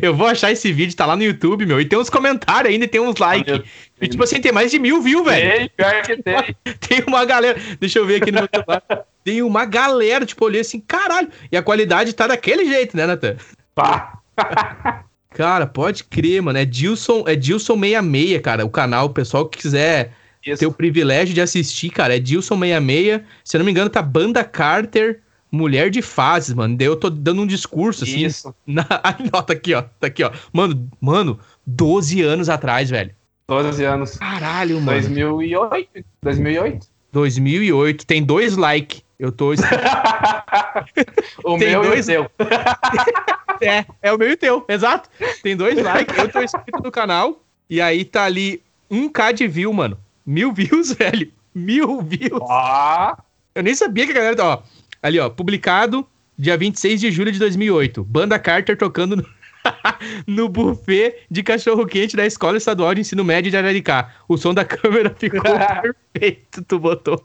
Eu 0.00 0.14
vou 0.14 0.26
achar 0.26 0.50
esse 0.50 0.72
vídeo, 0.72 0.96
tá 0.96 1.04
lá 1.04 1.14
no 1.14 1.22
YouTube, 1.24 1.66
meu. 1.66 1.78
E 1.78 1.84
tem 1.84 1.98
uns 1.98 2.08
comentários 2.08 2.72
ainda, 2.72 2.86
e 2.86 2.88
tem 2.88 3.00
uns 3.02 3.18
likes. 3.18 3.60
E 4.00 4.08
tipo 4.08 4.22
assim, 4.22 4.40
tem 4.40 4.52
mais 4.52 4.70
de 4.70 4.78
mil 4.78 5.02
views, 5.02 5.24
velho. 5.26 5.58
Tem, 5.58 5.68
pior 5.76 6.02
que 6.02 6.22
tem. 6.22 6.56
Tem 6.80 7.04
uma 7.06 7.24
galera. 7.26 7.58
Deixa 7.78 7.98
eu 7.98 8.06
ver 8.06 8.22
aqui 8.22 8.30
no 8.32 8.38
meu 8.38 8.48
celular. 8.54 8.82
Tem 9.22 9.42
uma 9.42 9.64
galera, 9.66 10.24
tipo, 10.24 10.42
olhei 10.44 10.60
assim, 10.62 10.80
caralho. 10.80 11.28
E 11.52 11.56
a 11.56 11.62
qualidade 11.62 12.14
tá 12.14 12.26
daquele 12.26 12.64
jeito, 12.64 12.96
né, 12.96 13.04
Natan? 13.06 13.36
Pá. 13.74 14.20
Cara, 15.34 15.66
pode 15.66 16.04
crer, 16.04 16.40
mano. 16.40 16.58
É 16.58 16.64
Dilson, 16.64 17.24
é 17.26 17.34
Dilson 17.34 17.74
66, 17.74 18.40
cara. 18.40 18.64
O 18.64 18.70
canal, 18.70 19.06
o 19.06 19.10
pessoal 19.10 19.46
que 19.46 19.58
quiser 19.58 20.12
Isso. 20.46 20.60
ter 20.60 20.66
o 20.66 20.72
privilégio 20.72 21.34
de 21.34 21.40
assistir, 21.40 21.90
cara, 21.90 22.16
é 22.16 22.20
Dilson 22.20 22.58
66. 22.58 23.20
Se 23.42 23.56
eu 23.56 23.58
não 23.58 23.64
me 23.66 23.72
engano, 23.72 23.90
tá 23.90 24.00
Banda 24.00 24.44
Carter, 24.44 25.20
Mulher 25.50 25.90
de 25.90 26.00
Fases, 26.00 26.54
mano. 26.54 26.76
Daí 26.76 26.86
eu 26.86 26.94
tô 26.94 27.10
dando 27.10 27.42
um 27.42 27.46
discurso, 27.46 28.04
assim. 28.04 28.24
Isso. 28.24 28.54
Na... 28.64 28.86
Aí, 29.02 29.28
ó, 29.32 29.42
tá 29.42 29.52
aqui, 29.52 29.74
ó. 29.74 29.82
Tá 29.82 30.06
aqui, 30.06 30.22
ó. 30.22 30.30
Mano, 30.52 30.88
mano, 31.00 31.38
12 31.66 32.22
anos 32.22 32.48
atrás, 32.48 32.88
velho. 32.88 33.10
12 33.48 33.84
anos. 33.84 34.16
Caralho, 34.16 34.80
mano. 34.80 35.00
2008. 35.00 36.04
2008. 36.22 36.86
2008. 37.12 38.06
Tem 38.06 38.22
dois 38.22 38.56
likes. 38.56 39.03
Eu 39.18 39.30
tô. 39.32 39.52
O 41.44 41.58
Tem 41.58 41.70
meu 41.70 41.82
dois- 41.82 41.98
e 41.98 42.00
o 42.00 42.04
seu. 42.04 42.30
é, 43.60 43.84
é 44.02 44.12
o 44.12 44.18
meu 44.18 44.28
e 44.30 44.32
o 44.32 44.36
teu, 44.36 44.64
exato. 44.68 45.08
Tem 45.42 45.56
dois 45.56 45.80
likes. 45.80 46.16
Eu 46.18 46.28
tô 46.30 46.42
inscrito 46.42 46.82
no 46.82 46.90
canal. 46.90 47.42
E 47.68 47.80
aí 47.80 48.04
tá 48.04 48.24
ali 48.24 48.62
1k 48.90 49.32
de 49.32 49.46
view, 49.48 49.72
mano. 49.72 49.98
Mil 50.26 50.52
views, 50.52 50.92
velho. 50.98 51.30
Mil 51.54 52.00
views. 52.02 52.40
Ó. 52.42 53.16
Eu 53.54 53.62
nem 53.62 53.74
sabia 53.74 54.04
que 54.06 54.12
a 54.12 54.14
galera. 54.14 54.44
Ó, 54.44 54.62
ali, 55.02 55.18
ó. 55.20 55.28
Publicado 55.30 56.06
dia 56.36 56.56
26 56.56 57.00
de 57.00 57.10
julho 57.12 57.30
de 57.32 57.38
2008. 57.38 58.02
Banda 58.04 58.38
Carter 58.38 58.76
tocando 58.76 59.16
no, 59.16 59.24
no 60.26 60.48
buffet 60.48 61.24
de 61.30 61.42
cachorro-quente 61.42 62.16
da 62.16 62.26
Escola 62.26 62.56
Estadual 62.56 62.94
de 62.94 63.02
Ensino 63.02 63.24
Médio 63.24 63.50
de 63.50 63.56
Araricá. 63.56 64.12
O 64.28 64.36
som 64.36 64.52
da 64.52 64.64
câmera 64.64 65.14
ficou 65.16 65.40
perfeito, 66.12 66.62
tu 66.62 66.78
botou. 66.78 67.24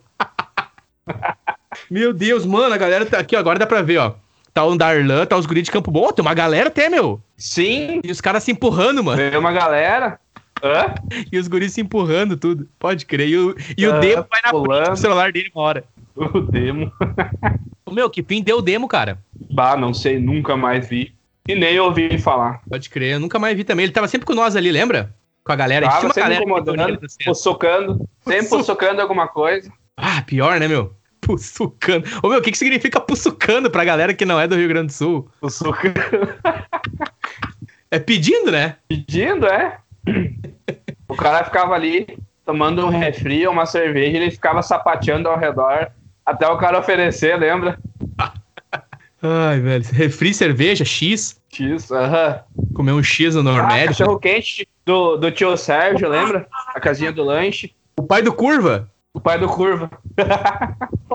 Meu 1.90 2.14
Deus, 2.14 2.46
mano, 2.46 2.74
a 2.74 2.78
galera 2.78 3.06
tá 3.06 3.20
aqui, 3.20 3.36
ó, 3.36 3.40
agora 3.40 3.58
dá 3.58 3.66
pra 3.66 3.82
ver, 3.82 3.98
ó. 3.98 4.14
Tá 4.54 4.64
o 4.66 4.76
Darlan, 4.76 5.26
tá 5.26 5.38
os 5.38 5.46
guris 5.46 5.64
de 5.64 5.72
Campo 5.72 5.92
Bom, 5.92 6.12
tem 6.12 6.24
uma 6.24 6.34
galera 6.34 6.68
até, 6.70 6.90
meu. 6.90 7.22
Sim. 7.38 8.02
E 8.04 8.12
os 8.12 8.20
caras 8.20 8.44
se 8.44 8.52
empurrando, 8.52 9.04
mano. 9.04 9.18
Tem 9.18 9.38
uma 9.40 9.52
galera. 9.52 10.20
Hã? 10.64 10.94
E 11.32 11.38
os 11.38 11.48
guris 11.48 11.74
se 11.74 11.82
empurrando 11.82 12.36
tudo. 12.36 12.68
Pode 12.78 13.06
crer. 13.06 13.30
E 13.30 13.38
o, 13.38 13.56
e 13.78 13.88
o 13.88 14.00
Demo 14.00 14.26
vai 14.30 14.42
na 14.44 14.50
frente 14.50 14.90
do 14.90 14.98
celular 14.98 15.32
dele 15.32 15.52
uma 15.56 15.64
hora. 15.64 15.84
O 16.16 16.42
Demo. 16.42 16.92
Meu, 17.90 18.10
que 18.10 18.22
fim 18.22 18.44
deu 18.44 18.58
o 18.58 18.62
Demo, 18.62 18.88
cara? 18.88 19.18
Bah, 19.52 19.78
não 19.78 19.94
sei, 19.94 20.20
nunca 20.20 20.58
mais 20.58 20.88
vi. 20.88 21.14
E 21.48 21.56
nem 21.56 21.80
ouvi 21.80 22.20
falar. 22.20 22.62
Pode 22.70 22.90
crer, 22.90 23.14
eu 23.14 23.20
nunca 23.20 23.40
mais 23.40 23.56
vi 23.56 23.64
também. 23.64 23.86
Ele 23.86 23.94
tava 23.94 24.08
sempre 24.08 24.28
com 24.28 24.36
nós 24.36 24.56
ali, 24.56 24.72
lembra? 24.72 25.16
Com 25.44 25.52
a 25.52 25.56
galera. 25.56 25.88
Tava 25.88 25.98
a 25.98 26.02
gente 26.02 26.14
tinha 26.14 26.26
uma 26.26 26.36
sempre 26.36 26.46
galera 26.46 26.94
incomodando, 26.94 27.36
socando, 27.36 28.10
sempre 28.28 28.64
socando 28.64 29.02
alguma 29.02 29.28
coisa. 29.28 29.72
Ah, 29.98 30.22
pior, 30.22 30.60
né, 30.60 30.68
meu? 30.68 30.94
Pussucando. 31.30 32.10
Ô, 32.24 32.30
meu, 32.30 32.40
o 32.40 32.42
que, 32.42 32.50
que 32.50 32.58
significa 32.58 33.00
pussucando 33.00 33.70
pra 33.70 33.86
galera 33.86 34.16
que 34.16 34.26
não 34.26 34.40
é 34.40 34.48
do 34.48 34.56
Rio 34.56 34.68
Grande 34.68 34.88
do 34.88 34.94
Sul? 34.94 35.30
Pussucando. 35.40 35.94
é 37.92 38.00
pedindo, 38.00 38.52
né? 38.52 38.78
Pedindo, 38.88 39.46
é. 39.46 39.78
o 41.08 41.16
cara 41.16 41.44
ficava 41.44 41.76
ali 41.76 42.18
tomando 42.44 42.84
um 42.84 42.90
refri 42.90 43.46
ou 43.46 43.54
uma 43.54 43.68
cerveja, 43.68 44.18
ele 44.18 44.32
ficava 44.32 44.64
sapateando 44.64 45.30
ao 45.30 45.38
redor 45.38 45.92
até 46.26 46.48
o 46.48 46.58
cara 46.58 46.80
oferecer, 46.80 47.38
lembra? 47.38 47.78
Ai, 49.22 49.60
velho. 49.60 49.86
Refri, 49.92 50.34
cerveja, 50.34 50.84
X. 50.84 51.40
X, 51.52 51.92
aham. 51.92 52.42
Uh 52.56 52.64
-huh. 52.64 52.74
Comer 52.74 52.94
um 52.94 53.04
X 53.04 53.36
no 53.36 53.44
Normédio. 53.44 53.84
Ah, 53.84 53.88
cachorro 53.90 54.18
quente 54.18 54.68
do, 54.84 55.16
do 55.16 55.30
tio 55.30 55.56
Sérgio, 55.56 56.10
lembra? 56.10 56.48
A 56.74 56.80
casinha 56.80 57.12
do 57.12 57.24
lanche. 57.24 57.76
O 58.00 58.02
pai 58.02 58.24
do 58.24 58.34
Curva. 58.34 58.90
O 59.14 59.20
pai 59.20 59.40
do 59.40 59.48
Curva. 59.48 59.90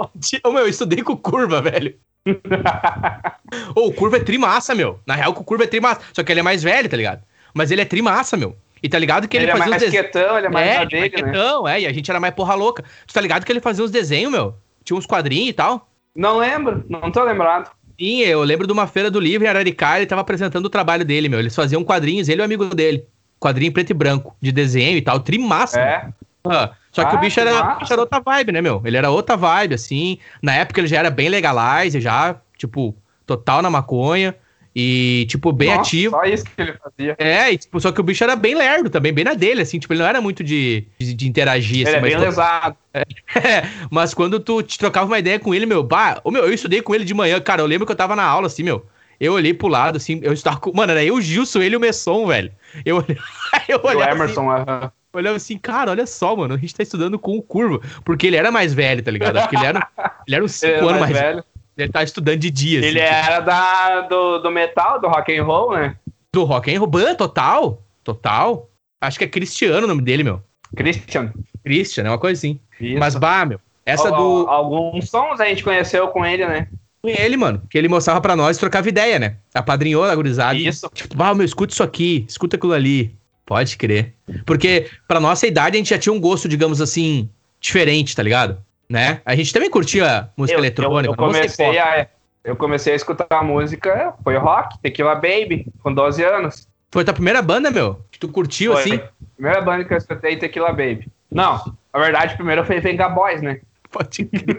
Ô, 0.45 0.51
meu, 0.51 0.63
eu 0.63 0.69
estudei 0.69 1.03
com 1.03 1.17
Curva, 1.17 1.63
velho. 1.63 1.95
Ô, 3.75 3.87
o 3.87 3.93
Curva 3.93 4.17
é 4.17 4.21
trimassa, 4.21 4.75
meu. 4.75 5.01
Na 5.07 5.15
real, 5.15 5.31
o 5.31 5.45
Curva 5.45 5.65
é 5.65 5.67
trimassa. 5.67 6.01
Só 6.13 6.23
que 6.23 6.33
ele 6.33 6.41
é 6.41 6.43
mais 6.43 6.63
velho, 6.63 6.89
tá 6.89 6.97
ligado? 6.97 7.23
Mas 7.53 7.71
ele 7.71 7.83
é 7.83 7.85
trimassa, 7.85 8.37
meu. 8.37 8.57
E 8.83 8.89
tá 8.89 8.99
ligado 8.99 9.27
que 9.29 9.37
ele, 9.37 9.47
ele 9.47 9.53
fazia 9.53 9.65
é 9.65 9.71
mais 9.71 9.83
uns 9.83 9.91
quietão, 9.91 10.37
ele 10.37 10.47
é 10.47 10.51
mais 10.51 10.67
é, 10.67 10.87
dele, 10.87 11.01
mais 11.01 11.13
né? 11.13 11.19
quietão, 11.23 11.69
é, 11.69 11.81
e 11.81 11.87
a 11.87 11.93
gente 11.93 12.11
era 12.11 12.21
mais 12.21 12.35
porra 12.35 12.55
louca. 12.55 12.85
Tu 13.07 13.15
tá 13.15 13.21
ligado 13.21 13.45
que 13.45 13.51
ele 13.51 13.61
fazia 13.61 13.83
uns 13.83 13.91
desenhos, 13.91 14.31
meu? 14.31 14.55
Tinha 14.85 14.97
uns 14.99 15.07
quadrinhos 15.07 15.49
e 15.49 15.53
tal. 15.55 15.89
Não 16.15 16.37
lembro, 16.37 16.85
não 16.89 17.11
tô 17.11 17.25
lembrado. 17.25 17.71
Sim, 17.99 18.21
eu 18.21 18.43
lembro 18.43 18.67
de 18.67 18.73
uma 18.73 18.87
feira 18.87 19.11
do 19.11 19.19
livro 19.19 19.47
em 19.47 19.49
Araricá, 19.49 19.97
ele 19.97 20.07
tava 20.07 20.21
apresentando 20.21 20.67
o 20.67 20.71
trabalho 20.71 21.05
dele, 21.05 21.29
meu. 21.29 21.39
Eles 21.39 21.55
faziam 21.55 21.83
quadrinhos, 21.83 22.29
ele 22.29 22.41
e 22.41 22.43
o 22.43 22.45
amigo 22.45 22.67
dele. 22.75 23.07
Quadrinho 23.41 23.73
preto 23.73 23.91
e 23.91 23.95
branco, 23.95 24.37
de 24.41 24.53
desenho 24.53 24.99
e 24.99 25.03
tal, 25.03 25.21
trimassa. 25.21 25.81
É. 25.81 26.09
Ah, 26.47 26.73
só 26.93 27.05
que 27.05 27.15
ah, 27.15 27.19
o 27.19 27.21
bicho 27.21 27.41
era, 27.41 27.75
bicho 27.77 27.93
era 27.93 28.03
outra 28.03 28.21
vibe, 28.21 28.53
né, 28.53 28.61
meu? 28.61 28.83
Ele 28.85 28.97
era 28.97 29.11
outra 29.11 29.37
vibe, 29.37 29.75
assim. 29.75 30.19
Na 30.43 30.55
época 30.55 30.81
ele 30.81 30.87
já 30.87 30.99
era 30.99 31.11
bem 31.11 31.29
legalize, 31.29 32.01
já, 32.01 32.37
tipo, 32.57 32.95
total 33.27 33.63
na 33.63 33.71
maconha. 33.71 34.35
E, 34.77 35.25
tipo, 35.29 35.53
bem 35.53 35.69
Nossa, 35.69 35.83
ativo. 35.83 36.17
Só 36.17 36.25
isso 36.25 36.45
que 36.45 36.61
ele 36.61 36.73
fazia. 36.73 37.17
É, 37.17 37.53
e, 37.53 37.59
tipo, 37.59 37.81
só 37.81 37.93
que 37.93 38.01
o 38.01 38.03
bicho 38.03 38.25
era 38.25 38.35
bem 38.35 38.57
lerdo 38.57 38.91
também, 38.91 39.13
bem 39.13 39.25
na 39.25 39.35
dele, 39.35 39.63
assim, 39.63 39.79
tipo, 39.79 39.93
ele 39.93 40.01
não 40.01 40.09
era 40.09 40.21
muito 40.21 40.43
de, 40.43 40.85
de, 40.99 41.15
de 41.15 41.29
interagir, 41.29 41.87
assim. 41.87 41.97
Ele 41.97 42.07
é 42.07 42.11
bem 42.11 42.19
lesado. 42.19 42.77
É, 43.35 43.65
mas 43.91 44.15
quando 44.15 44.39
tu 44.39 44.63
te 44.63 44.79
trocava 44.79 45.07
uma 45.07 45.19
ideia 45.19 45.37
com 45.41 45.53
ele, 45.53 45.67
meu, 45.67 45.83
bah, 45.83 46.21
ô, 46.23 46.31
meu, 46.31 46.45
eu 46.45 46.55
estudei 46.55 46.81
com 46.81 46.95
ele 46.95 47.05
de 47.05 47.13
manhã, 47.13 47.41
cara, 47.41 47.61
eu 47.61 47.67
lembro 47.67 47.85
que 47.85 47.91
eu 47.91 47.97
tava 47.97 48.15
na 48.15 48.23
aula, 48.23 48.47
assim, 48.47 48.63
meu, 48.63 48.87
eu 49.19 49.33
olhei 49.33 49.53
pro 49.53 49.67
lado, 49.67 49.97
assim, 49.97 50.21
eu 50.23 50.33
estava 50.33 50.59
com, 50.59 50.73
mano, 50.73 50.93
era 50.93 51.03
eu, 51.03 51.17
o 51.17 51.21
Gilson, 51.21 51.61
ele 51.61 51.75
e 51.75 51.77
o 51.77 51.81
Messon, 51.81 52.25
velho. 52.25 52.53
Eu, 52.85 52.99
olhei, 52.99 53.19
eu 53.69 53.81
olhei 53.83 54.07
o 54.07 54.09
Emerson, 54.09 54.49
assim, 54.49 54.63
uh 54.63 54.65
-huh. 54.65 54.93
Olhava 55.15 55.37
assim, 55.37 55.59
cara, 55.59 55.91
olha 55.91 56.07
só, 56.07 56.35
mano, 56.37 56.55
a 56.55 56.59
gente 56.59 56.75
tá 56.75 56.83
estudando 56.83 57.19
com 57.19 57.37
o 57.37 57.43
Curva, 57.43 57.81
porque 58.05 58.27
ele 58.27 58.37
era 58.37 58.51
mais 58.51 58.75
velho, 58.75 59.03
tá 59.03 59.11
ligado? 59.11 59.37
Acho 59.37 59.49
que 59.49 59.57
ele 59.57 59.67
era, 59.67 59.89
ele 60.27 60.37
era 60.37 60.45
uns 60.45 60.53
5 60.57 60.73
anos 60.73 61.01
mais, 61.01 61.01
mais 61.01 61.13
velho. 61.13 61.45
Ele 61.77 61.93
tá 61.93 62.03
estudando 62.03 62.39
de 62.39 62.51
dia. 62.51 62.85
Ele 62.85 63.01
assim, 63.01 63.15
era 63.15 63.35
tipo... 63.37 63.47
da, 63.47 64.01
do, 64.03 64.39
do 64.39 64.51
metal, 64.51 65.01
do 65.01 65.09
rock 65.09 65.37
and 65.37 65.45
roll, 65.45 65.73
né? 65.73 65.97
Do 66.33 66.45
rock 66.45 66.73
and 66.73 66.79
roll, 66.79 66.89
Ban, 66.89 67.15
total, 67.15 67.83
total. 68.03 68.69
Acho 69.01 69.19
que 69.19 69.25
é 69.25 69.29
Cristiano 69.29 69.85
o 69.85 69.89
nome 69.89 70.03
dele, 70.03 70.23
meu. 70.23 70.43
Christian. 70.75 71.33
Christian, 71.65 72.05
é 72.05 72.11
uma 72.11 72.19
coisa 72.19 72.39
assim. 72.39 72.61
Isso. 72.81 72.99
Mas, 72.99 73.15
bah, 73.15 73.45
meu, 73.45 73.61
essa 73.85 74.13
o, 74.13 74.17
do... 74.17 74.49
Alguns 74.49 75.11
sons 75.11 75.41
a 75.41 75.47
gente 75.47 75.63
conheceu 75.63 76.09
com 76.09 76.25
ele, 76.25 76.47
né? 76.47 76.69
Com 77.03 77.09
ele, 77.09 77.37
mano, 77.37 77.63
que 77.69 77.77
ele 77.77 77.89
mostrava 77.89 78.21
pra 78.21 78.35
nós 78.35 78.57
e 78.57 78.61
trocava 78.61 78.89
ideia, 78.89 79.19
né? 79.19 79.37
Apadrinhou 79.53 80.05
a 80.05 80.15
gurizada. 80.15 80.57
Isso. 80.57 80.89
Tipo, 80.95 81.17
bah, 81.17 81.35
meu, 81.35 81.45
escuta 81.45 81.73
isso 81.73 81.83
aqui, 81.83 82.25
escuta 82.29 82.57
aquilo 82.57 82.73
ali. 82.73 83.15
Pode 83.47 83.77
crer. 83.77 84.15
Porque 84.47 84.89
pra 85.07 85.21
nossa 85.21 85.47
idade 85.47 85.77
a 85.77 85.79
gente 85.79 85.91
já 85.91 85.99
tinha 85.99 86.13
um 86.13 86.21
gosto, 86.21 86.49
digamos 86.49 86.81
assim, 86.81 87.29
diferente, 87.61 88.17
tá 88.17 88.23
ligado? 88.23 88.59
né? 88.89 89.21
A 89.25 89.35
gente 89.35 89.53
também 89.53 89.71
curtia 89.71 90.29
música 90.37 90.57
eu, 90.57 90.61
eletrônica. 90.61 91.09
Eu, 91.09 91.13
eu 91.13 91.17
comecei 91.17 91.79
a, 91.79 92.07
eu 92.45 92.57
comecei 92.57 92.93
a 92.93 92.97
escutar 92.97 93.27
a 93.31 93.43
música, 93.43 94.15
foi 94.23 94.37
rock, 94.37 94.79
Tequila 94.81 95.15
Baby, 95.15 95.67
com 95.83 95.93
12 95.93 96.23
anos. 96.23 96.69
Foi 96.91 97.05
tua 97.05 97.15
primeira 97.15 97.43
banda, 97.43 97.71
meu? 97.71 98.01
Que 98.11 98.19
tu 98.19 98.29
curtiu 98.29 98.73
foi. 98.73 98.83
assim? 98.83 99.01
Primeira 99.35 99.61
banda 99.61 99.85
que 99.85 99.93
eu 99.93 99.99
escutei 99.99 100.37
Tequila 100.37 100.69
Baby. 100.69 101.09
Não, 101.31 101.77
na 101.93 102.01
verdade, 102.01 102.37
primeiro 102.37 102.65
foi 102.65 102.81
Venga 102.81 103.09
Boys, 103.09 103.43
né? 103.43 103.61
Pode 103.91 104.25
crer. 104.27 104.57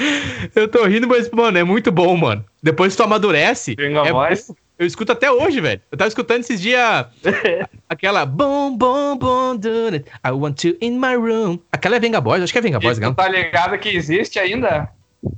eu 0.54 0.66
tô 0.66 0.84
rindo, 0.86 1.06
mas, 1.06 1.30
mano, 1.30 1.58
é 1.58 1.64
muito 1.64 1.92
bom, 1.92 2.16
mano. 2.16 2.44
Depois 2.62 2.96
tu 2.96 3.02
amadurece. 3.02 3.76
Venga 3.76 4.00
é 4.00 4.12
Boys. 4.12 4.50
Eu 4.80 4.86
escuto 4.86 5.12
até 5.12 5.30
hoje, 5.30 5.60
velho. 5.60 5.78
Eu 5.92 5.98
tava 5.98 6.08
escutando 6.08 6.40
esses 6.40 6.58
dias 6.58 7.04
aquela 7.86 8.24
bom, 8.24 8.74
bom, 8.74 9.14
bom, 9.14 9.54
do 9.54 9.88
it. 9.92 10.06
I 10.26 10.30
want 10.30 10.64
you 10.64 10.74
in 10.80 10.92
my 10.92 11.16
room. 11.16 11.58
Aquela 11.70 11.96
é 11.96 12.00
Venga 12.00 12.18
Boys, 12.18 12.42
acho 12.42 12.50
que 12.50 12.58
é 12.58 12.62
Venga 12.62 12.80
Boys, 12.80 12.98
não? 12.98 13.12
tá 13.12 13.28
ligado 13.28 13.78
que 13.78 13.90
existe 13.90 14.38
ainda? 14.38 14.88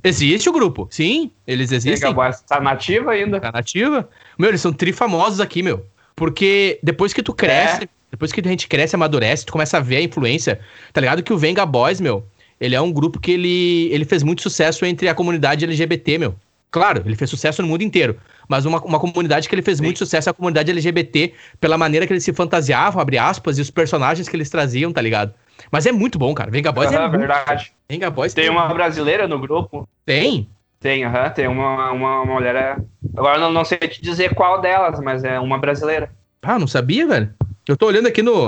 Existe 0.01 0.47
o 0.47 0.53
grupo, 0.53 0.87
sim, 0.89 1.29
eles 1.45 1.73
existem. 1.73 2.09
Venga 2.09 2.13
Boys 2.13 2.39
tá 2.39 2.61
nativa 2.61 3.11
ainda. 3.11 3.41
Tá 3.41 3.51
nativa. 3.51 4.07
Meu, 4.39 4.49
eles 4.49 4.61
são 4.61 4.71
trifamosos 4.71 5.41
aqui, 5.41 5.61
meu. 5.61 5.85
Porque 6.15 6.79
depois 6.81 7.11
que 7.11 7.21
tu 7.21 7.33
cresce, 7.33 7.83
é. 7.83 7.89
depois 8.11 8.31
que 8.31 8.39
a 8.39 8.49
gente 8.49 8.65
cresce, 8.69 8.95
amadurece, 8.95 9.45
tu 9.45 9.51
começa 9.51 9.75
a 9.75 9.81
ver 9.81 9.97
a 9.97 10.01
influência. 10.01 10.61
Tá 10.93 11.01
ligado 11.01 11.21
que 11.21 11.33
o 11.33 11.37
Venga 11.37 11.65
Boys, 11.65 11.99
meu, 11.99 12.25
ele 12.61 12.75
é 12.75 12.79
um 12.79 12.93
grupo 12.93 13.19
que 13.19 13.31
ele, 13.31 13.89
ele 13.91 14.05
fez 14.05 14.23
muito 14.23 14.41
sucesso 14.41 14.85
entre 14.85 15.09
a 15.09 15.13
comunidade 15.13 15.65
LGBT, 15.65 16.17
meu. 16.17 16.33
Claro, 16.73 17.03
ele 17.05 17.15
fez 17.15 17.29
sucesso 17.29 17.61
no 17.61 17.67
mundo 17.67 17.83
inteiro. 17.83 18.17
Mas 18.49 18.65
uma, 18.65 18.81
uma 18.83 18.99
comunidade 18.99 19.47
que 19.47 19.53
ele 19.53 19.61
fez 19.61 19.77
Sim. 19.77 19.83
muito 19.83 19.99
sucesso 19.99 20.27
é 20.27 20.31
a 20.31 20.33
comunidade 20.33 20.71
LGBT, 20.71 21.31
pela 21.61 21.77
maneira 21.77 22.07
que 22.07 22.11
eles 22.11 22.23
se 22.23 22.33
fantasiavam, 22.33 22.99
abre 22.99 23.15
aspas, 23.15 23.59
e 23.59 23.61
os 23.61 23.69
personagens 23.69 24.27
que 24.27 24.35
eles 24.35 24.49
traziam, 24.49 24.91
tá 24.91 24.99
ligado? 24.99 25.35
Mas 25.71 25.85
é 25.85 25.91
muito 25.91 26.17
bom, 26.17 26.33
cara. 26.33 26.49
Venga 26.49 26.71
Boys 26.71 26.91
é 26.91 27.07
verdade. 27.07 27.71
Venga 27.87 28.09
Boys 28.09 28.33
tem, 28.33 28.45
tem 28.45 28.51
uma 28.51 28.67
brasileira 28.73 29.27
no 29.27 29.37
grupo? 29.37 29.87
Tem? 30.03 30.49
Tem, 30.79 31.05
aham. 31.05 31.29
Tem 31.29 31.47
uma, 31.47 31.91
uma, 31.91 32.21
uma 32.21 32.33
mulher. 32.33 32.55
É, 32.55 32.75
agora 33.15 33.37
não, 33.37 33.51
não 33.51 33.63
sei 33.63 33.77
te 33.77 34.01
dizer 34.01 34.33
qual 34.33 34.59
delas, 34.59 34.99
mas 34.99 35.23
é 35.23 35.39
uma 35.39 35.59
brasileira. 35.59 36.09
Ah, 36.41 36.57
não 36.57 36.65
sabia, 36.65 37.05
velho? 37.05 37.31
Eu 37.67 37.77
tô 37.77 37.85
olhando 37.85 38.07
aqui 38.07 38.23
no, 38.23 38.47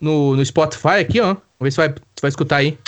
no, 0.00 0.36
no 0.36 0.44
Spotify, 0.46 1.00
aqui, 1.00 1.20
ó. 1.20 1.34
Vamos 1.34 1.38
ver 1.60 1.70
se 1.70 1.76
vai, 1.76 1.94
vai 2.18 2.28
escutar 2.30 2.56
aí. 2.56 2.78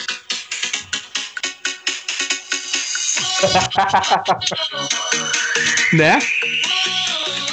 né? 5.93 6.19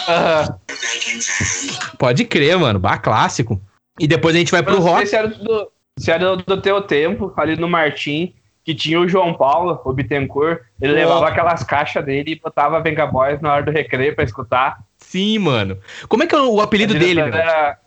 Uhum. 0.07 1.97
Pode 1.97 2.25
crer, 2.25 2.57
mano. 2.57 2.79
Bah, 2.79 2.97
clássico. 2.97 3.61
E 3.99 4.07
depois 4.07 4.35
a 4.35 4.39
gente 4.39 4.51
vai 4.51 4.63
pro 4.63 4.79
rock. 4.79 5.07
Se 5.07 5.15
era, 5.15 5.27
do, 5.27 5.71
se 5.97 6.11
era 6.11 6.35
do 6.35 6.61
teu 6.61 6.81
tempo, 6.81 7.33
ali 7.37 7.55
no 7.55 7.69
Martim, 7.69 8.33
que 8.63 8.73
tinha 8.73 8.99
o 8.99 9.07
João 9.07 9.33
Paulo, 9.33 9.79
o 9.83 9.93
Bittencourt, 9.93 10.61
ele 10.81 10.93
oh. 10.93 10.95
levava 10.95 11.27
aquelas 11.27 11.63
caixas 11.63 12.03
dele 12.03 12.31
e 12.31 12.39
botava 12.39 12.81
Venga 12.81 13.05
Boys 13.05 13.41
na 13.41 13.53
hora 13.53 13.63
do 13.63 13.71
recreio 13.71 14.15
pra 14.15 14.23
escutar. 14.23 14.79
Sim, 14.97 15.39
mano. 15.39 15.77
Como 16.07 16.23
é 16.23 16.27
que 16.27 16.35
é 16.35 16.39
o 16.39 16.61
apelido 16.61 16.93
dele, 16.93 17.21
era... 17.21 17.77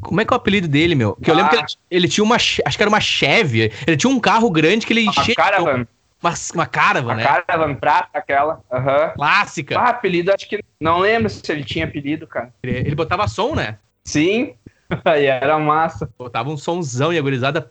Como 0.00 0.20
é 0.20 0.24
que 0.24 0.32
é 0.32 0.36
o 0.36 0.36
apelido 0.36 0.68
dele, 0.68 0.94
meu? 0.94 1.16
Que 1.16 1.30
ah. 1.30 1.32
eu 1.32 1.36
lembro 1.36 1.50
que 1.50 1.56
ele, 1.56 1.64
ah. 1.64 1.78
ele, 1.90 2.08
tinha 2.08 2.24
uma. 2.24 2.36
Acho 2.36 2.62
que 2.62 2.82
era 2.82 2.88
uma 2.88 3.00
Chevy. 3.00 3.72
Ele 3.86 3.96
tinha 3.96 4.12
um 4.12 4.20
carro 4.20 4.50
grande 4.50 4.86
que 4.86 4.92
ele 4.92 5.06
enchia. 5.06 5.34
Caravan. 5.34 5.86
Uma, 6.22 6.34
uma 6.54 6.66
caravan, 6.66 7.08
uma 7.08 7.14
né? 7.14 7.24
Caravan 7.24 7.74
prata, 7.74 8.18
aquela. 8.18 8.60
Uhum. 8.72 9.14
Clássica. 9.14 9.78
Ah, 9.78 9.90
apelido, 9.90 10.32
acho 10.32 10.48
que. 10.48 10.62
Não 10.80 10.98
lembro 10.98 11.28
se 11.28 11.40
ele 11.52 11.64
tinha 11.64 11.84
apelido, 11.84 12.26
cara. 12.26 12.52
Ele 12.62 12.94
botava 12.94 13.28
som, 13.28 13.54
né? 13.54 13.78
Sim. 14.04 14.54
Aí 15.04 15.26
era 15.26 15.58
massa. 15.58 16.08
Botava 16.18 16.50
um 16.50 16.56
somzão 16.56 17.12
e 17.12 17.18
a 17.18 17.22
gurizada. 17.22 17.68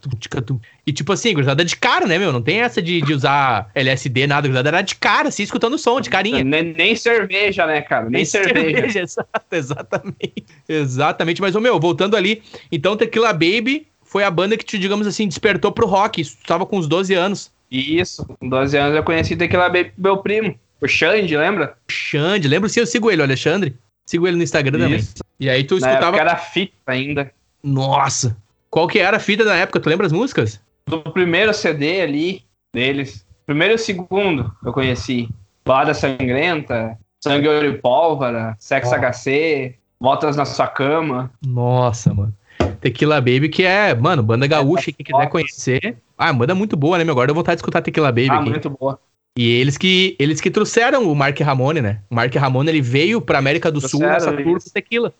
E 0.85 0.91
tipo 0.91 1.13
assim, 1.13 1.31
a 1.31 1.33
gurizada 1.33 1.65
de 1.65 1.75
cara, 1.75 2.05
né, 2.05 2.17
meu? 2.17 2.31
Não 2.31 2.41
tem 2.41 2.61
essa 2.61 2.81
de, 2.81 3.01
de 3.01 3.13
usar 3.13 3.69
LSD, 3.73 4.27
nada. 4.27 4.47
A 4.47 4.49
gurizada 4.49 4.69
era 4.69 4.81
de 4.81 4.95
cara, 4.95 5.29
assim, 5.29 5.43
escutando 5.43 5.73
o 5.75 5.79
som, 5.79 5.99
de 6.01 6.09
carinha. 6.09 6.43
Nem, 6.43 6.73
nem 6.73 6.95
cerveja, 6.95 7.65
né, 7.65 7.81
cara? 7.81 8.03
Nem, 8.03 8.11
nem 8.11 8.25
cerveja. 8.25 8.69
cerveja. 8.69 8.99
Exato, 9.05 9.55
exatamente. 9.55 10.45
Exatamente. 10.67 11.41
Mas, 11.41 11.55
ô, 11.55 11.61
meu, 11.61 11.79
voltando 11.79 12.17
ali. 12.17 12.43
Então, 12.71 12.97
Tequila 12.97 13.31
Baby 13.31 13.87
foi 14.03 14.23
a 14.23 14.31
banda 14.31 14.57
que 14.57 14.65
te, 14.65 14.77
digamos 14.77 15.07
assim, 15.07 15.27
despertou 15.27 15.71
pro 15.71 15.87
rock. 15.87 16.21
Isso, 16.21 16.37
tu 16.37 16.47
tava 16.47 16.65
com 16.65 16.77
uns 16.77 16.87
12 16.87 17.13
anos. 17.13 17.51
Isso, 17.69 18.25
com 18.25 18.47
12 18.47 18.77
anos 18.77 18.95
eu 18.95 19.03
conheci 19.03 19.35
Tequila 19.35 19.69
Baby 19.69 19.91
meu 19.97 20.17
primo. 20.17 20.57
O 20.81 20.87
Xande, 20.87 21.35
lembra? 21.35 21.75
Xande, 21.89 22.47
lembro 22.47 22.69
sim, 22.69 22.79
eu 22.79 22.85
sigo 22.85 23.09
ele, 23.09 23.21
o 23.21 23.25
Alexandre. 23.25 23.75
Sigo 24.05 24.27
ele 24.27 24.37
no 24.37 24.43
Instagram 24.43 24.89
Isso. 24.89 25.15
também. 25.15 25.25
E 25.39 25.49
aí 25.49 25.63
tu 25.63 25.77
escutava. 25.77 26.11
Na 26.11 26.17
era 26.17 26.35
fita 26.35 26.73
ainda. 26.87 27.31
Nossa! 27.63 28.37
Qual 28.69 28.87
que 28.87 28.99
era 28.99 29.17
a 29.17 29.19
fita 29.19 29.43
da 29.43 29.55
época? 29.55 29.79
Tu 29.79 29.89
lembra 29.89 30.05
as 30.05 30.11
músicas? 30.11 30.61
Do 30.85 31.01
primeiro 31.01 31.53
CD 31.53 32.01
ali, 32.01 32.43
deles. 32.73 33.25
Primeiro 33.45 33.73
e 33.73 33.77
segundo 33.77 34.51
eu 34.63 34.71
conheci. 34.71 35.29
Balada 35.63 35.93
Sangrenta, 35.93 36.97
Sangue, 37.23 37.47
Ouro 37.47 37.65
e 37.65 37.77
Pólvora, 37.77 38.55
Sex 38.59 38.91
oh. 38.91 38.95
HC, 38.95 39.75
Voltas 39.99 40.35
na 40.35 40.45
Sua 40.45 40.67
Cama. 40.67 41.31
Nossa, 41.43 42.13
mano. 42.13 42.33
Tequila 42.81 43.19
Baby, 43.19 43.49
que 43.49 43.63
é, 43.63 43.93
mano, 43.93 44.21
banda 44.21 44.47
gaúcha, 44.47 44.91
quem 44.91 45.05
quiser 45.05 45.29
conhecer. 45.29 45.97
Ah, 46.17 46.31
banda 46.31 46.53
muito 46.53 46.75
boa, 46.75 46.97
né, 46.97 47.03
meu? 47.03 47.13
Agora 47.13 47.31
eu 47.31 47.35
vou 47.35 47.41
vontade 47.41 47.57
de 47.57 47.61
escutar 47.61 47.81
Tequila 47.81 48.11
Baby. 48.11 48.29
Ah, 48.29 48.39
aqui. 48.39 48.49
muito 48.49 48.69
boa. 48.69 48.99
E 49.37 49.59
eles 49.59 49.77
que, 49.77 50.15
eles 50.17 50.39
que 50.39 50.49
trouxeram 50.49 51.11
o 51.11 51.15
Mark 51.15 51.37
Ramone, 51.39 51.81
né? 51.81 51.99
O 52.09 52.15
Mark 52.15 52.33
Ramone, 52.33 52.69
ele 52.69 52.81
veio 52.81 53.19
pra 53.19 53.37
América 53.37 53.69
do 53.69 53.79
trouxeram 53.79 54.19
Sul 54.19 54.31
nessa 54.31 54.43
tour 54.43 54.59
com 54.63 54.69
tequila. 54.69 55.13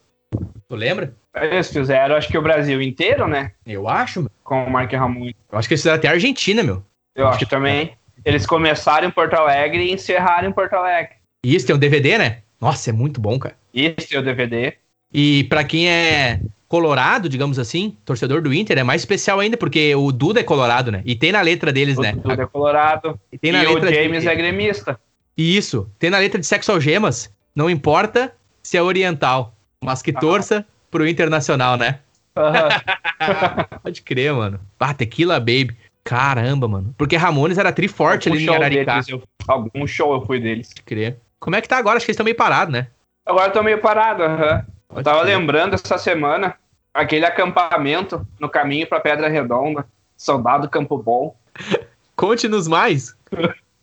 Tu 0.69 0.75
lembra? 0.75 1.13
Eles 1.35 1.71
fizeram, 1.71 2.15
acho 2.15 2.29
que 2.29 2.37
o 2.37 2.41
Brasil 2.41 2.81
inteiro, 2.81 3.27
né? 3.27 3.51
Eu 3.65 3.89
acho, 3.89 4.21
meu. 4.21 4.31
Com 4.43 4.63
o 4.63 4.71
Mark 4.71 4.91
Ramone. 4.91 5.35
Eu 5.51 5.57
acho 5.57 5.67
que 5.67 5.73
eles 5.73 5.81
fizeram 5.81 5.97
até 5.97 6.07
a 6.07 6.11
Argentina, 6.11 6.63
meu. 6.63 6.83
Eu 7.13 7.25
acho, 7.25 7.35
acho 7.35 7.45
que 7.45 7.49
também. 7.49 7.93
Eles 8.23 8.45
começaram 8.45 9.07
em 9.07 9.11
Porto 9.11 9.33
Alegre 9.33 9.83
e 9.83 9.93
encerraram 9.93 10.49
em 10.49 10.51
Porto 10.51 10.73
Alegre. 10.73 11.15
Isso, 11.45 11.67
tem 11.67 11.75
um 11.75 11.79
DVD, 11.79 12.17
né? 12.17 12.39
Nossa, 12.59 12.89
é 12.89 12.93
muito 12.93 13.19
bom, 13.19 13.37
cara. 13.37 13.55
Isso, 13.73 14.09
tem 14.09 14.17
o 14.17 14.23
DVD. 14.23 14.75
E 15.17 15.45
para 15.45 15.63
quem 15.63 15.87
é 15.89 16.41
colorado, 16.67 17.29
digamos 17.29 17.57
assim, 17.57 17.95
torcedor 18.03 18.41
do 18.41 18.53
Inter, 18.53 18.79
é 18.79 18.83
mais 18.83 19.01
especial 19.01 19.39
ainda, 19.39 19.55
porque 19.55 19.95
o 19.95 20.11
Duda 20.11 20.41
é 20.41 20.43
colorado, 20.43 20.91
né? 20.91 21.01
E 21.05 21.15
tem 21.15 21.31
na 21.31 21.39
letra 21.39 21.71
deles, 21.71 21.97
o 21.97 22.01
né? 22.01 22.11
O 22.17 22.27
Duda 22.27 22.43
é 22.43 22.45
colorado. 22.45 23.17
E, 23.31 23.37
tem 23.37 23.53
na 23.53 23.63
e 23.63 23.67
letra 23.67 23.89
o 23.89 23.93
James 23.93 24.23
de... 24.23 24.27
é 24.27 24.35
gremista. 24.35 24.99
Isso. 25.37 25.89
Tem 25.97 26.09
na 26.09 26.17
letra 26.17 26.37
de 26.37 26.45
Sexo 26.45 26.69
Algemas, 26.69 27.33
não 27.55 27.69
importa 27.69 28.35
se 28.61 28.75
é 28.75 28.81
oriental, 28.81 29.55
mas 29.81 30.01
que 30.01 30.11
torça 30.11 30.65
pro 30.91 31.07
Internacional, 31.07 31.77
né? 31.77 31.99
Uhum. 32.35 33.79
Pode 33.83 34.01
crer, 34.01 34.33
mano. 34.33 34.59
Ah, 34.77 34.93
Tequila 34.93 35.39
Baby. 35.39 35.77
Caramba, 36.03 36.67
mano. 36.67 36.93
Porque 36.97 37.15
Ramones 37.15 37.57
era 37.57 37.71
triforte 37.71 38.27
ali 38.27 38.45
em 38.45 38.53
Araricá. 38.53 38.95
Deles, 38.95 39.07
eu, 39.07 39.23
algum 39.47 39.87
show 39.87 40.13
eu 40.13 40.25
fui 40.25 40.41
deles. 40.41 40.67
Pode 40.67 40.83
crer. 40.83 41.17
Como 41.39 41.55
é 41.55 41.61
que 41.61 41.69
tá 41.69 41.77
agora? 41.77 41.95
Acho 41.95 42.05
que 42.05 42.11
eles 42.11 42.15
estão 42.15 42.25
meio 42.25 42.35
parados, 42.35 42.73
né? 42.73 42.87
Agora 43.25 43.47
estão 43.47 43.63
meio 43.63 43.79
parados, 43.79 44.25
aham. 44.25 44.55
Uhum. 44.55 44.74
Eu 44.93 45.03
tava 45.03 45.21
crer. 45.21 45.37
lembrando 45.37 45.75
essa 45.75 45.97
semana 45.97 46.55
aquele 46.93 47.25
acampamento 47.25 48.25
no 48.39 48.49
caminho 48.49 48.87
pra 48.87 48.99
Pedra 48.99 49.27
Redonda. 49.27 49.85
Soldado 50.17 50.69
Campo 50.69 50.97
Bom. 50.97 51.35
Conte-nos 52.15 52.67
mais. 52.67 53.15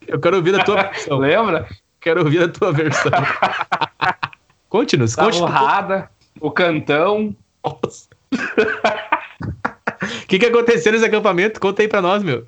Eu 0.07 0.19
quero 0.19 0.37
ouvir 0.37 0.55
a 0.59 0.65
tua 0.65 0.83
versão. 0.83 1.19
Lembra? 1.19 1.69
Quero 2.01 2.25
ouvir 2.25 2.43
a 2.43 2.49
tua 2.49 2.73
versão. 2.73 3.13
Conte-nos, 4.69 5.15
conte-nos. 5.15 5.51
o 6.41 6.51
cantão. 6.51 7.37
Nossa. 7.63 8.09
O 10.03 10.27
que, 10.27 10.39
que 10.39 10.47
aconteceu 10.47 10.93
nesse 10.93 11.05
acampamento? 11.05 11.61
Conta 11.61 11.83
aí 11.83 11.89
pra 11.89 12.01
nós, 12.01 12.23
meu. 12.23 12.43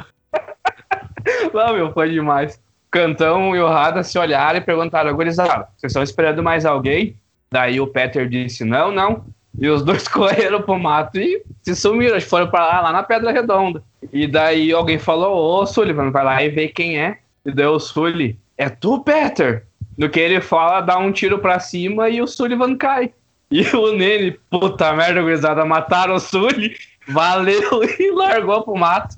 Não, 1.53 1.75
meu, 1.75 1.93
foi 1.93 2.11
demais. 2.11 2.59
Cantão 2.91 3.55
e 3.55 3.61
o 3.61 3.69
Rada 3.69 4.03
se 4.03 4.19
olharam 4.19 4.59
e 4.59 4.63
perguntaram, 4.63 5.15
gurizada, 5.15 5.69
vocês 5.77 5.91
estão 5.91 6.03
esperando 6.03 6.43
mais 6.43 6.65
alguém? 6.65 7.17
Daí 7.55 7.81
o 7.81 7.87
Peter 7.87 8.29
disse, 8.29 8.65
não, 8.65 8.91
não. 8.91 9.25
E 9.57 9.69
os 9.69 9.85
dois 9.85 10.09
correram 10.11 10.61
pro 10.61 10.77
mato 10.77 11.21
e 11.21 11.41
se 11.63 11.77
sumiram, 11.77 12.21
foram 12.21 12.51
para 12.51 12.67
lá, 12.67 12.81
lá 12.81 12.93
na 12.93 13.05
Pedra 13.05 13.31
Redonda. 13.31 13.81
E 14.13 14.27
daí 14.27 14.73
alguém 14.73 14.99
falou, 14.99 15.61
ô 15.63 15.65
Sullivan, 15.65 16.11
vai 16.11 16.25
lá 16.25 16.43
e 16.43 16.49
vê 16.49 16.67
quem 16.67 16.99
é. 16.99 17.19
E 17.47 17.53
daí 17.53 17.67
o 17.67 17.79
Sully, 17.79 18.37
é 18.59 18.69
tu, 18.69 19.05
Peter? 19.05 19.65
No 19.97 20.11
que 20.11 20.19
ele 20.19 20.41
fala, 20.41 20.81
dá 20.81 20.99
um 20.99 21.13
tiro 21.13 21.39
pra 21.39 21.61
cima 21.61 22.09
e 22.09 22.21
o 22.21 22.27
Sullivan 22.27 22.77
cai. 22.77 23.13
E 23.49 23.63
o 23.77 23.93
Nene, 23.93 24.33
puta 24.51 24.93
merda, 24.93 25.23
gurizada, 25.23 25.65
mataram 25.65 26.17
o 26.17 26.19
Sully 26.19 26.75
valeu 27.07 27.85
e 28.01 28.11
largou 28.11 28.65
pro 28.65 28.75
mato. 28.75 29.17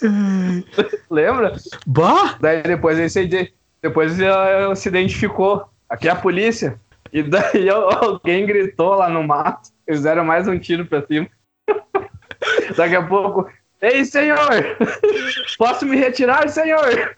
Lembra? 1.10 1.56
Bah! 1.86 2.38
Daí 2.40 2.62
depois 2.62 2.98
ele 2.98 3.10
se, 3.10 3.52
depois 3.82 4.18
ele 4.18 4.76
se 4.76 4.88
identificou. 4.88 5.68
Aqui 5.88 6.08
é 6.08 6.12
a 6.12 6.16
polícia. 6.16 6.78
E 7.12 7.22
daí 7.22 7.68
alguém 7.70 8.46
gritou 8.46 8.94
lá 8.94 9.08
no 9.08 9.22
mato. 9.22 9.70
Eles 9.86 10.02
deram 10.02 10.24
mais 10.24 10.46
um 10.46 10.58
tiro 10.58 10.84
pra 10.86 11.06
cima. 11.06 11.28
Daqui 12.76 12.96
a 12.96 13.02
pouco. 13.02 13.48
Ei, 13.80 14.04
senhor! 14.04 14.76
Posso 15.56 15.86
me 15.86 15.96
retirar, 15.96 16.48
senhor? 16.48 17.14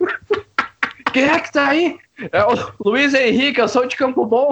Quem 1.13 1.29
é 1.29 1.41
que 1.41 1.53
tá 1.53 1.69
aí? 1.69 1.99
É 2.31 2.45
o 2.45 2.73
Luiz 2.85 3.15
Henrique, 3.15 3.61
eu 3.61 3.69
sou 3.69 3.87
de 3.87 3.97
Campo 3.97 4.27
Bom. 4.27 4.51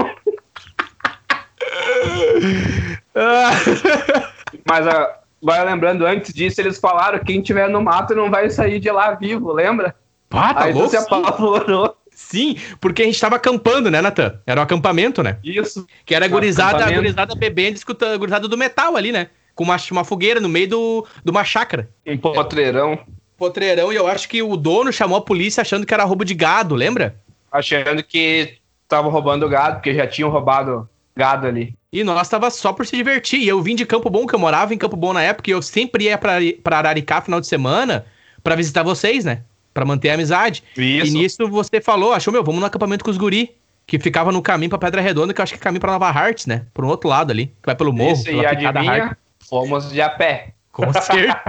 Mas 4.66 4.86
uh, 4.86 5.08
vai 5.42 5.64
lembrando, 5.64 6.06
antes 6.06 6.32
disso, 6.32 6.60
eles 6.60 6.78
falaram: 6.78 7.18
quem 7.18 7.42
tiver 7.42 7.68
no 7.68 7.82
mato 7.82 8.14
não 8.14 8.30
vai 8.30 8.48
sair 8.48 8.80
de 8.80 8.90
lá 8.90 9.14
vivo, 9.14 9.52
lembra? 9.52 9.94
Ah, 10.30 10.54
tá 10.54 10.64
Aí 10.64 10.72
louco, 10.72 10.90
se 10.90 10.96
apavorou. 10.96 11.96
Sim, 12.10 12.56
porque 12.80 13.02
a 13.02 13.04
gente 13.04 13.20
tava 13.20 13.36
acampando, 13.36 13.90
né, 13.90 14.02
Natan? 14.02 14.40
Era 14.44 14.60
o 14.60 14.62
um 14.62 14.64
acampamento, 14.64 15.22
né? 15.22 15.38
Isso. 15.42 15.86
Que 16.04 16.16
era 16.16 16.26
gurizada, 16.26 16.90
gurizada 16.92 17.34
bebendo, 17.36 17.76
escutando 17.76 18.12
a 18.12 18.16
gurizada 18.16 18.48
do 18.48 18.58
metal 18.58 18.96
ali, 18.96 19.12
né? 19.12 19.28
Com 19.54 19.62
uma, 19.62 19.76
uma 19.92 20.04
fogueira 20.04 20.40
no 20.40 20.48
meio 20.48 20.68
do, 20.68 21.06
de 21.24 21.30
uma 21.30 21.44
chácara. 21.44 21.88
Um 22.04 22.18
potreirão. 22.18 22.98
Potreirão, 23.36 23.92
e 23.92 23.96
eu 23.96 24.08
acho 24.08 24.28
que 24.28 24.42
o 24.42 24.56
dono 24.56 24.92
chamou 24.92 25.16
a 25.16 25.22
polícia 25.22 25.60
achando 25.60 25.86
que 25.86 25.94
era 25.94 26.02
roubo 26.02 26.24
de 26.24 26.34
gado, 26.34 26.74
lembra? 26.74 27.20
Achando 27.52 28.02
que 28.02 28.58
tava 28.88 29.08
roubando 29.08 29.48
gado, 29.48 29.76
porque 29.76 29.94
já 29.94 30.06
tinham 30.06 30.28
roubado 30.28 30.88
gado 31.14 31.46
ali. 31.46 31.72
E 31.92 32.02
nós 32.02 32.28
tava 32.28 32.50
só 32.50 32.72
por 32.72 32.84
se 32.84 32.96
divertir. 32.96 33.40
E 33.40 33.48
eu 33.48 33.62
vim 33.62 33.76
de 33.76 33.86
Campo 33.86 34.10
Bom, 34.10 34.26
que 34.26 34.34
eu 34.34 34.38
morava 34.40 34.74
em 34.74 34.78
Campo 34.78 34.96
Bom 34.96 35.12
na 35.12 35.22
época, 35.22 35.50
e 35.50 35.52
eu 35.52 35.62
sempre 35.62 36.04
ia 36.04 36.18
pra, 36.18 36.38
pra 36.64 36.78
Araricá 36.78 37.20
final 37.20 37.40
de 37.40 37.46
semana 37.46 38.06
para 38.42 38.56
visitar 38.56 38.82
vocês, 38.82 39.24
né? 39.24 39.42
Pra 39.78 39.84
manter 39.84 40.10
a 40.10 40.14
amizade. 40.14 40.64
Isso. 40.76 41.06
E 41.06 41.10
nisso 41.10 41.48
você 41.48 41.80
falou, 41.80 42.12
achou, 42.12 42.32
meu, 42.32 42.42
vamos 42.42 42.60
no 42.60 42.66
acampamento 42.66 43.04
com 43.04 43.12
os 43.12 43.16
guri. 43.16 43.54
Que 43.86 43.96
ficava 43.96 44.32
no 44.32 44.42
caminho 44.42 44.68
pra 44.68 44.78
Pedra 44.78 45.00
Redonda, 45.00 45.32
que 45.32 45.40
eu 45.40 45.42
acho 45.44 45.52
que 45.52 45.60
é 45.60 45.62
caminho 45.62 45.80
pra 45.80 45.92
Nova 45.92 46.08
Hartz, 46.08 46.46
né? 46.46 46.66
Por 46.74 46.84
um 46.84 46.88
outro 46.88 47.08
lado 47.08 47.30
ali, 47.30 47.46
que 47.46 47.64
vai 47.64 47.76
pelo 47.76 47.92
morro. 47.92 48.10
Isso, 48.10 48.28
e 48.28 48.44
adivinha, 48.44 49.16
fomos 49.48 49.88
de 49.92 50.02
a 50.02 50.10
pé. 50.10 50.52
Com 50.72 50.90
certeza. 50.92 51.40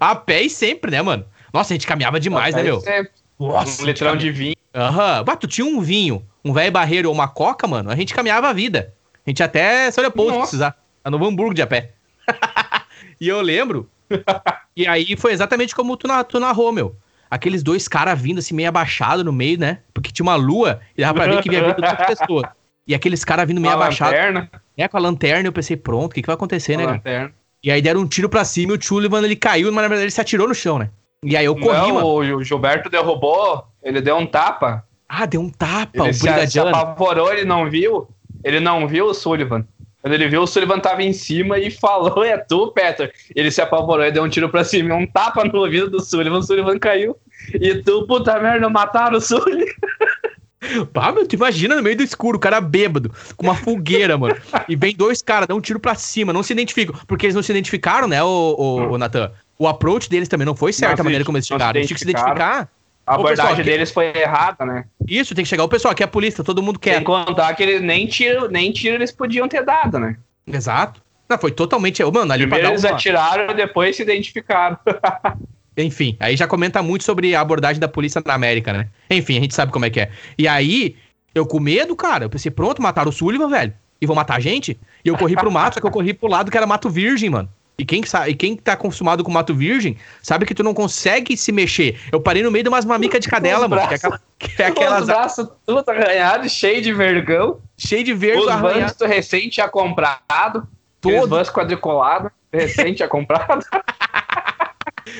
a 0.00 0.16
pé 0.16 0.40
e 0.40 0.48
sempre, 0.48 0.90
né, 0.90 1.02
mano? 1.02 1.26
Nossa, 1.52 1.74
a 1.74 1.76
gente 1.76 1.86
caminhava 1.86 2.18
demais, 2.18 2.54
né, 2.54 2.62
meu? 2.62 2.80
Sempre. 2.80 3.12
Nossa, 3.38 3.82
um 3.82 3.84
litrão 3.84 4.16
de 4.16 4.30
vinho. 4.30 4.56
Aham. 4.74 5.22
Uhum. 5.28 5.36
tu 5.36 5.46
tinha 5.46 5.66
um 5.66 5.82
vinho, 5.82 6.24
um 6.42 6.52
velho 6.54 6.72
barreiro 6.72 7.10
ou 7.10 7.14
uma 7.14 7.28
coca, 7.28 7.66
mano, 7.66 7.90
a 7.90 7.94
gente 7.94 8.14
caminhava 8.14 8.48
a 8.48 8.52
vida. 8.54 8.94
A 9.26 9.28
gente 9.28 9.42
até 9.42 9.90
São 9.90 10.00
Leopoldo 10.00 10.38
precisar. 10.38 10.74
A 11.04 11.10
Novo 11.10 11.26
Hamburgo 11.26 11.52
de 11.52 11.60
a 11.60 11.66
pé. 11.66 11.92
e 13.20 13.28
eu 13.28 13.42
lembro. 13.42 13.86
e 14.74 14.86
aí 14.86 15.14
foi 15.14 15.32
exatamente 15.32 15.74
como 15.74 15.94
tu, 15.94 16.08
tu 16.26 16.40
narrou, 16.40 16.72
meu. 16.72 16.96
Aqueles 17.34 17.64
dois 17.64 17.88
caras 17.88 18.16
vindo 18.16 18.38
assim, 18.38 18.54
meio 18.54 18.68
abaixado 18.68 19.24
no 19.24 19.32
meio, 19.32 19.58
né? 19.58 19.78
Porque 19.92 20.12
tinha 20.12 20.22
uma 20.22 20.36
lua 20.36 20.80
e 20.96 21.02
dava 21.02 21.14
pra 21.14 21.26
ver 21.26 21.42
que 21.42 21.48
vinha 21.48 21.64
vindo 21.64 21.74
duas 21.74 21.92
pessoas. 22.06 22.44
E 22.86 22.94
aqueles 22.94 23.24
caras 23.24 23.44
vindo 23.44 23.60
meio 23.60 23.74
abaixado. 23.74 24.12
Lanterna. 24.12 24.50
É, 24.76 24.86
com 24.86 24.96
a 24.96 25.00
lanterna, 25.00 25.48
eu 25.48 25.52
pensei, 25.52 25.76
pronto, 25.76 26.12
o 26.12 26.14
que, 26.14 26.22
que 26.22 26.26
vai 26.28 26.34
acontecer, 26.34 26.74
com 26.76 26.86
né, 26.86 27.00
cara? 27.02 27.34
E 27.60 27.72
aí 27.72 27.82
deram 27.82 28.02
um 28.02 28.06
tiro 28.06 28.28
pra 28.28 28.44
cima 28.44 28.74
e 28.74 28.76
o 28.76 28.80
Sullivan 28.80 29.20
ele 29.24 29.34
caiu, 29.34 29.66
mas 29.72 29.82
na 29.82 29.88
verdade 29.88 30.04
ele 30.04 30.10
se 30.12 30.20
atirou 30.20 30.46
no 30.46 30.54
chão, 30.54 30.78
né? 30.78 30.90
E 31.24 31.36
aí 31.36 31.44
eu 31.44 31.56
corri, 31.56 31.76
Não, 31.76 31.94
mano. 31.94 32.36
O 32.36 32.44
Gilberto 32.44 32.88
derrubou, 32.88 33.64
ele 33.82 34.00
deu 34.00 34.16
um 34.16 34.26
tapa. 34.26 34.84
Ah, 35.08 35.26
deu 35.26 35.40
um 35.40 35.50
tapa, 35.50 35.90
ele 36.04 36.10
o 36.10 36.14
se, 36.14 36.46
se 36.46 36.60
apavorou, 36.60 37.32
ele 37.32 37.44
não 37.44 37.68
viu. 37.68 38.06
Ele 38.44 38.60
não 38.60 38.86
viu 38.86 39.06
o 39.06 39.14
Sullivan. 39.14 39.66
Quando 40.04 40.12
ele 40.12 40.28
viu, 40.28 40.42
o 40.42 40.46
Sullivan 40.46 40.78
tava 40.78 41.02
em 41.02 41.14
cima 41.14 41.58
e 41.58 41.70
falou: 41.70 42.22
É 42.22 42.36
tu, 42.36 42.70
Peter. 42.72 43.10
Ele 43.34 43.50
se 43.50 43.62
apavorou 43.62 44.04
e 44.04 44.12
deu 44.12 44.22
um 44.22 44.28
tiro 44.28 44.50
pra 44.50 44.62
cima, 44.62 44.94
um 44.94 45.06
tapa 45.06 45.42
no 45.44 45.58
ouvido 45.58 45.88
do 45.88 45.98
Sullivan. 45.98 46.40
O 46.40 46.42
Sullivan 46.42 46.78
caiu. 46.78 47.16
E 47.52 47.82
tu, 47.82 48.06
puta 48.06 48.38
merda, 48.40 48.68
mataram 48.68 49.18
o 49.18 49.20
Sullivan. 49.20 49.64
Pá, 50.92 51.12
meu, 51.12 51.26
tu 51.26 51.34
imagina 51.34 51.76
no 51.76 51.82
meio 51.82 51.96
do 51.96 52.02
escuro, 52.02 52.38
o 52.38 52.40
cara 52.40 52.60
bêbado, 52.60 53.12
com 53.36 53.46
uma 53.46 53.54
fogueira, 53.54 54.16
mano. 54.16 54.34
E 54.68 54.74
vem 54.74 54.94
dois 54.94 55.20
caras, 55.20 55.46
dão 55.46 55.58
um 55.58 55.60
tiro 55.60 55.78
pra 55.78 55.94
cima, 55.94 56.32
não 56.32 56.42
se 56.42 56.52
identificam. 56.52 56.98
Porque 57.06 57.26
eles 57.26 57.34
não 57.34 57.42
se 57.42 57.52
identificaram, 57.52 58.08
né, 58.08 58.22
o, 58.22 58.54
o, 58.58 58.76
o 58.92 58.98
Natan? 58.98 59.30
O 59.58 59.68
approach 59.68 60.08
deles 60.08 60.28
também 60.28 60.46
não 60.46 60.56
foi 60.56 60.72
certo 60.72 61.00
a 61.00 61.04
maneira 61.04 61.24
como 61.24 61.36
eles 61.36 61.46
chegaram. 61.46 61.78
Eles 61.78 61.86
tinham 61.86 61.96
que 61.96 62.04
se 62.04 62.10
identificar. 62.10 62.68
A 63.06 63.14
abordagem 63.14 63.56
pessoal, 63.56 63.64
deles 63.64 63.90
foi 63.90 64.06
errada, 64.16 64.64
né? 64.64 64.86
Isso, 65.06 65.34
tem 65.34 65.44
que 65.44 65.48
chegar 65.48 65.62
o 65.64 65.68
pessoal, 65.68 65.92
aqui 65.92 66.02
é 66.02 66.06
a 66.06 66.08
polícia, 66.08 66.42
todo 66.42 66.62
mundo 66.62 66.78
quer. 66.78 66.96
Sem 66.96 67.04
contar 67.04 67.52
que 67.54 67.62
eles 67.62 67.82
nem 67.82 68.06
tiro, 68.06 68.48
nem 68.48 68.72
tiro 68.72 68.96
eles 68.96 69.12
podiam 69.12 69.46
ter 69.46 69.62
dado, 69.62 69.98
né? 69.98 70.16
Exato. 70.46 71.02
Não, 71.28 71.38
foi 71.38 71.50
totalmente. 71.50 72.02
Mano, 72.02 72.32
ali 72.32 72.46
Primeiro 72.46 72.68
eles 72.68 72.82
uma... 72.82 72.92
atiraram 72.92 73.50
e 73.50 73.54
depois 73.54 73.96
se 73.96 74.02
identificaram. 74.02 74.78
Enfim, 75.76 76.16
aí 76.20 76.36
já 76.36 76.46
comenta 76.46 76.82
muito 76.82 77.04
sobre 77.04 77.34
a 77.34 77.40
abordagem 77.40 77.80
da 77.80 77.88
polícia 77.88 78.22
na 78.24 78.34
América, 78.34 78.72
né? 78.72 78.88
Enfim, 79.10 79.38
a 79.38 79.40
gente 79.40 79.54
sabe 79.54 79.72
como 79.72 79.84
é 79.84 79.90
que 79.90 80.00
é. 80.00 80.10
E 80.38 80.46
aí, 80.46 80.96
eu 81.34 81.44
com 81.44 81.58
medo, 81.58 81.96
cara, 81.96 82.26
eu 82.26 82.30
pensei, 82.30 82.50
pronto, 82.50 82.80
mataram 82.80 83.10
o 83.10 83.12
Sullivan, 83.12 83.48
velho. 83.48 83.72
E 84.00 84.06
vão 84.06 84.14
matar 84.14 84.36
a 84.36 84.40
gente? 84.40 84.78
E 85.04 85.08
eu 85.08 85.16
corri 85.16 85.34
pro 85.34 85.50
mato, 85.50 85.74
só 85.74 85.80
que 85.80 85.86
eu 85.86 85.90
corri 85.90 86.14
pro 86.14 86.28
lado 86.28 86.50
que 86.50 86.56
era 86.56 86.66
mato 86.66 86.88
virgem, 86.90 87.30
mano. 87.30 87.48
E 87.76 87.84
quem, 87.84 88.04
sabe, 88.04 88.30
e 88.30 88.34
quem 88.34 88.56
tá 88.56 88.74
acostumado 88.74 89.24
com 89.24 89.32
mato 89.32 89.52
virgem 89.52 89.96
sabe 90.22 90.46
que 90.46 90.54
tu 90.54 90.62
não 90.62 90.72
consegue 90.72 91.36
se 91.36 91.50
mexer. 91.50 91.98
Eu 92.12 92.20
parei 92.20 92.42
no 92.42 92.50
meio 92.50 92.62
de 92.62 92.68
umas 92.68 92.84
mamicas 92.84 93.20
de 93.20 93.28
cadela, 93.28 93.66
mano. 93.66 93.88
que 93.88 93.94
é 93.94 93.96
aquela, 93.96 94.20
que 94.38 94.62
é 94.62 94.66
aquelas... 94.66 95.00
Os 95.00 95.06
braços 95.06 95.48
tudo 95.66 95.90
arranhado, 95.90 96.48
cheio 96.48 96.80
de 96.80 96.92
vergão. 96.92 97.58
Cheio 97.76 98.04
de 98.04 98.14
vergão 98.14 98.46
Os 98.46 98.60
bancos 98.60 98.92
tu 98.92 99.06
recente 99.06 99.50
tinha 99.50 99.68
comprado. 99.68 100.68
Todo. 101.00 101.40
Os 101.40 101.50
quadricolados, 101.50 102.30
recente 102.52 102.98
tinha 102.98 103.08
comprado. 103.08 103.66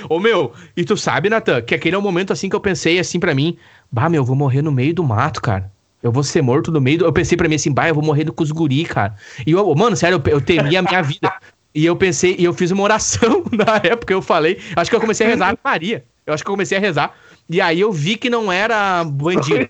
Ô 0.09 0.19
meu, 0.19 0.53
e 0.77 0.85
tu 0.85 0.97
sabe, 0.97 1.29
Natan, 1.29 1.63
que 1.63 1.75
aquele 1.75 1.95
é 1.95 1.99
o 1.99 2.03
momento 2.03 2.33
assim 2.33 2.49
que 2.49 2.57
eu 2.57 2.61
pensei 2.61 2.99
assim 2.99 3.21
para 3.21 3.35
mim, 3.35 3.57
bah, 3.91 4.09
meu, 4.09 4.23
eu 4.23 4.25
vou 4.25 4.37
morrer 4.37 4.63
no 4.63 4.73
meio 4.73 4.95
do 4.95 5.05
mato, 5.05 5.41
cara. 5.41 5.71
Eu 6.03 6.13
vou 6.13 6.23
ser 6.23 6.43
morto 6.43 6.71
no 6.71 6.81
meio 6.81 6.99
do... 6.99 7.05
Eu 7.07 7.13
pensei 7.13 7.37
pra 7.37 7.49
mim 7.49 7.55
assim, 7.55 7.73
bah, 7.73 7.89
eu 7.89 7.95
vou 7.95 8.05
morrer 8.05 8.31
com 8.31 8.43
os 8.43 8.51
guri, 8.51 8.85
cara. 8.85 9.17
E 9.47 9.53
eu, 9.53 9.75
mano, 9.75 9.97
sério, 9.97 10.23
eu, 10.27 10.33
eu 10.33 10.41
temia 10.41 10.81
a 10.81 10.83
minha 10.83 11.03
vida. 11.03 11.33
E 11.75 11.85
eu 11.85 11.97
pensei, 11.97 12.37
e 12.39 12.45
eu 12.45 12.53
fiz 12.53 12.71
uma 12.71 12.83
oração 12.83 13.45
na 13.51 13.81
época, 13.83 14.13
eu 14.13 14.23
falei, 14.23 14.61
acho 14.77 14.91
que 14.91 14.97
eu 14.97 15.01
comecei 15.01 15.27
a 15.27 15.31
rezar 15.31 15.55
a 15.55 15.59
Maria. 15.65 16.05
Eu 16.27 16.33
acho 16.33 16.45
que 16.45 16.49
eu 16.49 16.53
comecei 16.53 16.79
a 16.79 16.81
rezar. 16.81 17.15
E 17.49 17.61
aí 17.61 17.81
eu 17.81 17.93
vi 17.93 18.17
que 18.17 18.31
não 18.31 18.53
era 18.53 19.03
bandido. 19.05 19.69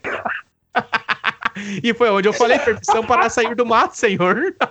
e 1.82 1.94
foi 1.94 2.10
onde 2.10 2.28
eu 2.28 2.32
falei, 2.32 2.58
permissão 2.58 3.04
para 3.04 3.30
sair 3.30 3.54
do 3.54 3.64
mato, 3.64 3.96
senhor. 3.96 4.54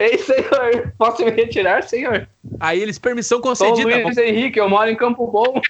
Ei, 0.00 0.18
senhor, 0.18 0.92
posso 0.96 1.24
me 1.24 1.30
retirar, 1.30 1.82
senhor? 1.82 2.28
Aí 2.60 2.80
eles, 2.80 2.98
permissão 2.98 3.40
concedida. 3.40 3.90
Sou 3.90 4.02
Luiz 4.02 4.18
Henrique, 4.18 4.58
eu 4.58 4.68
moro 4.68 4.88
em 4.90 4.96
Campo 4.96 5.26
Bom. 5.26 5.60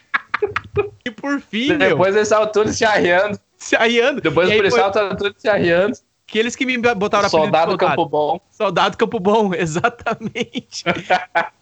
e 1.04 1.10
por 1.10 1.40
fim, 1.40 1.76
Depois 1.76 2.12
meu. 2.12 2.18
eles 2.18 2.28
estavam 2.28 2.50
todos 2.50 2.76
se 2.76 2.84
arriando. 2.84 3.38
Se 3.56 3.74
arriando. 3.76 4.20
Depois 4.20 4.50
o 4.50 4.56
policial 4.56 4.92
foi... 4.92 5.02
tava 5.02 5.16
todos 5.16 5.40
se 5.40 5.48
arriando. 5.48 5.96
Aqueles 6.28 6.56
que 6.56 6.66
me 6.66 6.76
botaram 6.76 7.28
soldado 7.28 7.78
Campo 7.78 8.04
Bom. 8.04 8.40
Soldado 8.50 8.96
Campo 8.96 9.20
Bom, 9.20 9.54
exatamente. 9.54 10.84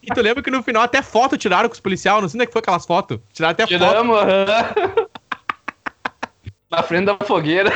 e 0.03 0.07
tu 0.07 0.22
lembra 0.22 0.43
que 0.43 0.51
no 0.51 0.62
final 0.62 0.83
até 0.83 1.03
foto 1.03 1.37
tiraram 1.37 1.68
com 1.68 1.75
os 1.75 1.81
policiais? 1.81 2.22
Não 2.22 2.29
sei 2.29 2.39
onde 2.39 2.45
é 2.45 2.47
que 2.47 2.53
foi 2.53 2.61
aquelas 2.61 2.87
fotos. 2.87 3.18
Tiraram 3.33 3.53
até 3.53 3.66
Tiramos, 3.66 4.16
foto. 4.16 4.27
Tiramos, 4.27 5.09
Na 6.70 6.83
frente 6.83 7.05
da 7.05 7.16
fogueira. 7.27 7.70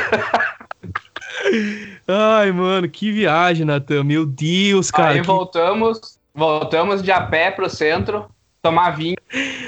Ai, 2.08 2.50
mano, 2.52 2.88
que 2.88 3.12
viagem, 3.12 3.66
Natan. 3.66 4.02
Meu 4.02 4.24
Deus, 4.24 4.90
cara. 4.90 5.10
Aí 5.10 5.20
que... 5.20 5.26
voltamos, 5.26 6.17
voltamos 6.38 7.02
de 7.02 7.10
a 7.10 7.20
pé 7.20 7.50
pro 7.50 7.68
centro, 7.68 8.26
tomar 8.62 8.90
vinho. 8.90 9.16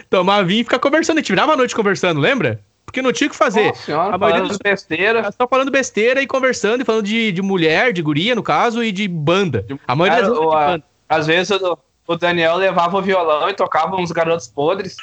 Tomar 0.08 0.44
vinho 0.44 0.60
e 0.60 0.64
ficar 0.64 0.78
conversando. 0.78 1.18
A 1.18 1.20
gente 1.20 1.32
virava 1.32 1.52
a 1.52 1.56
noite 1.56 1.74
conversando, 1.74 2.20
lembra? 2.20 2.60
Porque 2.86 3.02
não 3.02 3.12
tinha 3.12 3.26
o 3.26 3.30
que 3.30 3.36
fazer. 3.36 3.66
Nossa 3.66 3.82
senhora, 3.82 4.14
a 4.14 4.18
maioria 4.18 4.42
dos... 4.44 4.56
besteira. 4.56 5.30
Só 5.32 5.46
falando 5.48 5.70
besteira 5.70 6.22
e 6.22 6.26
conversando, 6.26 6.82
e 6.82 6.84
falando 6.84 7.04
de, 7.04 7.32
de 7.32 7.42
mulher, 7.42 7.92
de 7.92 8.00
guria, 8.00 8.34
no 8.34 8.42
caso, 8.42 8.82
e 8.82 8.92
de 8.92 9.08
banda. 9.08 9.66
A 9.86 9.96
maioria 9.96 10.22
Cara, 10.22 10.32
das 10.32 10.38
vezes. 10.38 10.82
A, 11.08 11.16
às 11.16 11.26
vezes 11.26 11.50
o, 11.60 11.78
o, 12.06 12.16
Daniel 12.16 12.56
levava 12.56 12.96
o 12.96 13.02
violão 13.02 13.48
e 13.48 13.54
tocava 13.54 13.96
uns 13.96 14.12
garotos 14.12 14.46
podres. 14.46 14.96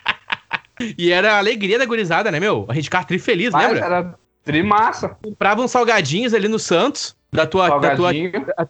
e 0.96 1.12
era 1.12 1.34
a 1.34 1.38
alegria 1.38 1.78
da 1.78 1.84
gurizada, 1.84 2.30
né, 2.30 2.40
meu? 2.40 2.64
A 2.68 2.74
gente 2.74 2.84
ficava 2.84 3.04
tri 3.04 3.18
feliz, 3.18 3.50
Mas 3.52 3.66
lembra? 3.66 3.84
Era 3.84 4.14
trimassa. 4.44 5.16
Comprava 5.22 5.60
uns 5.60 5.70
salgadinhos 5.70 6.32
ali 6.32 6.48
no 6.48 6.58
Santos. 6.58 7.14
Da 7.32 7.46
tua, 7.46 7.78
da 7.80 7.94
tua, 7.94 8.12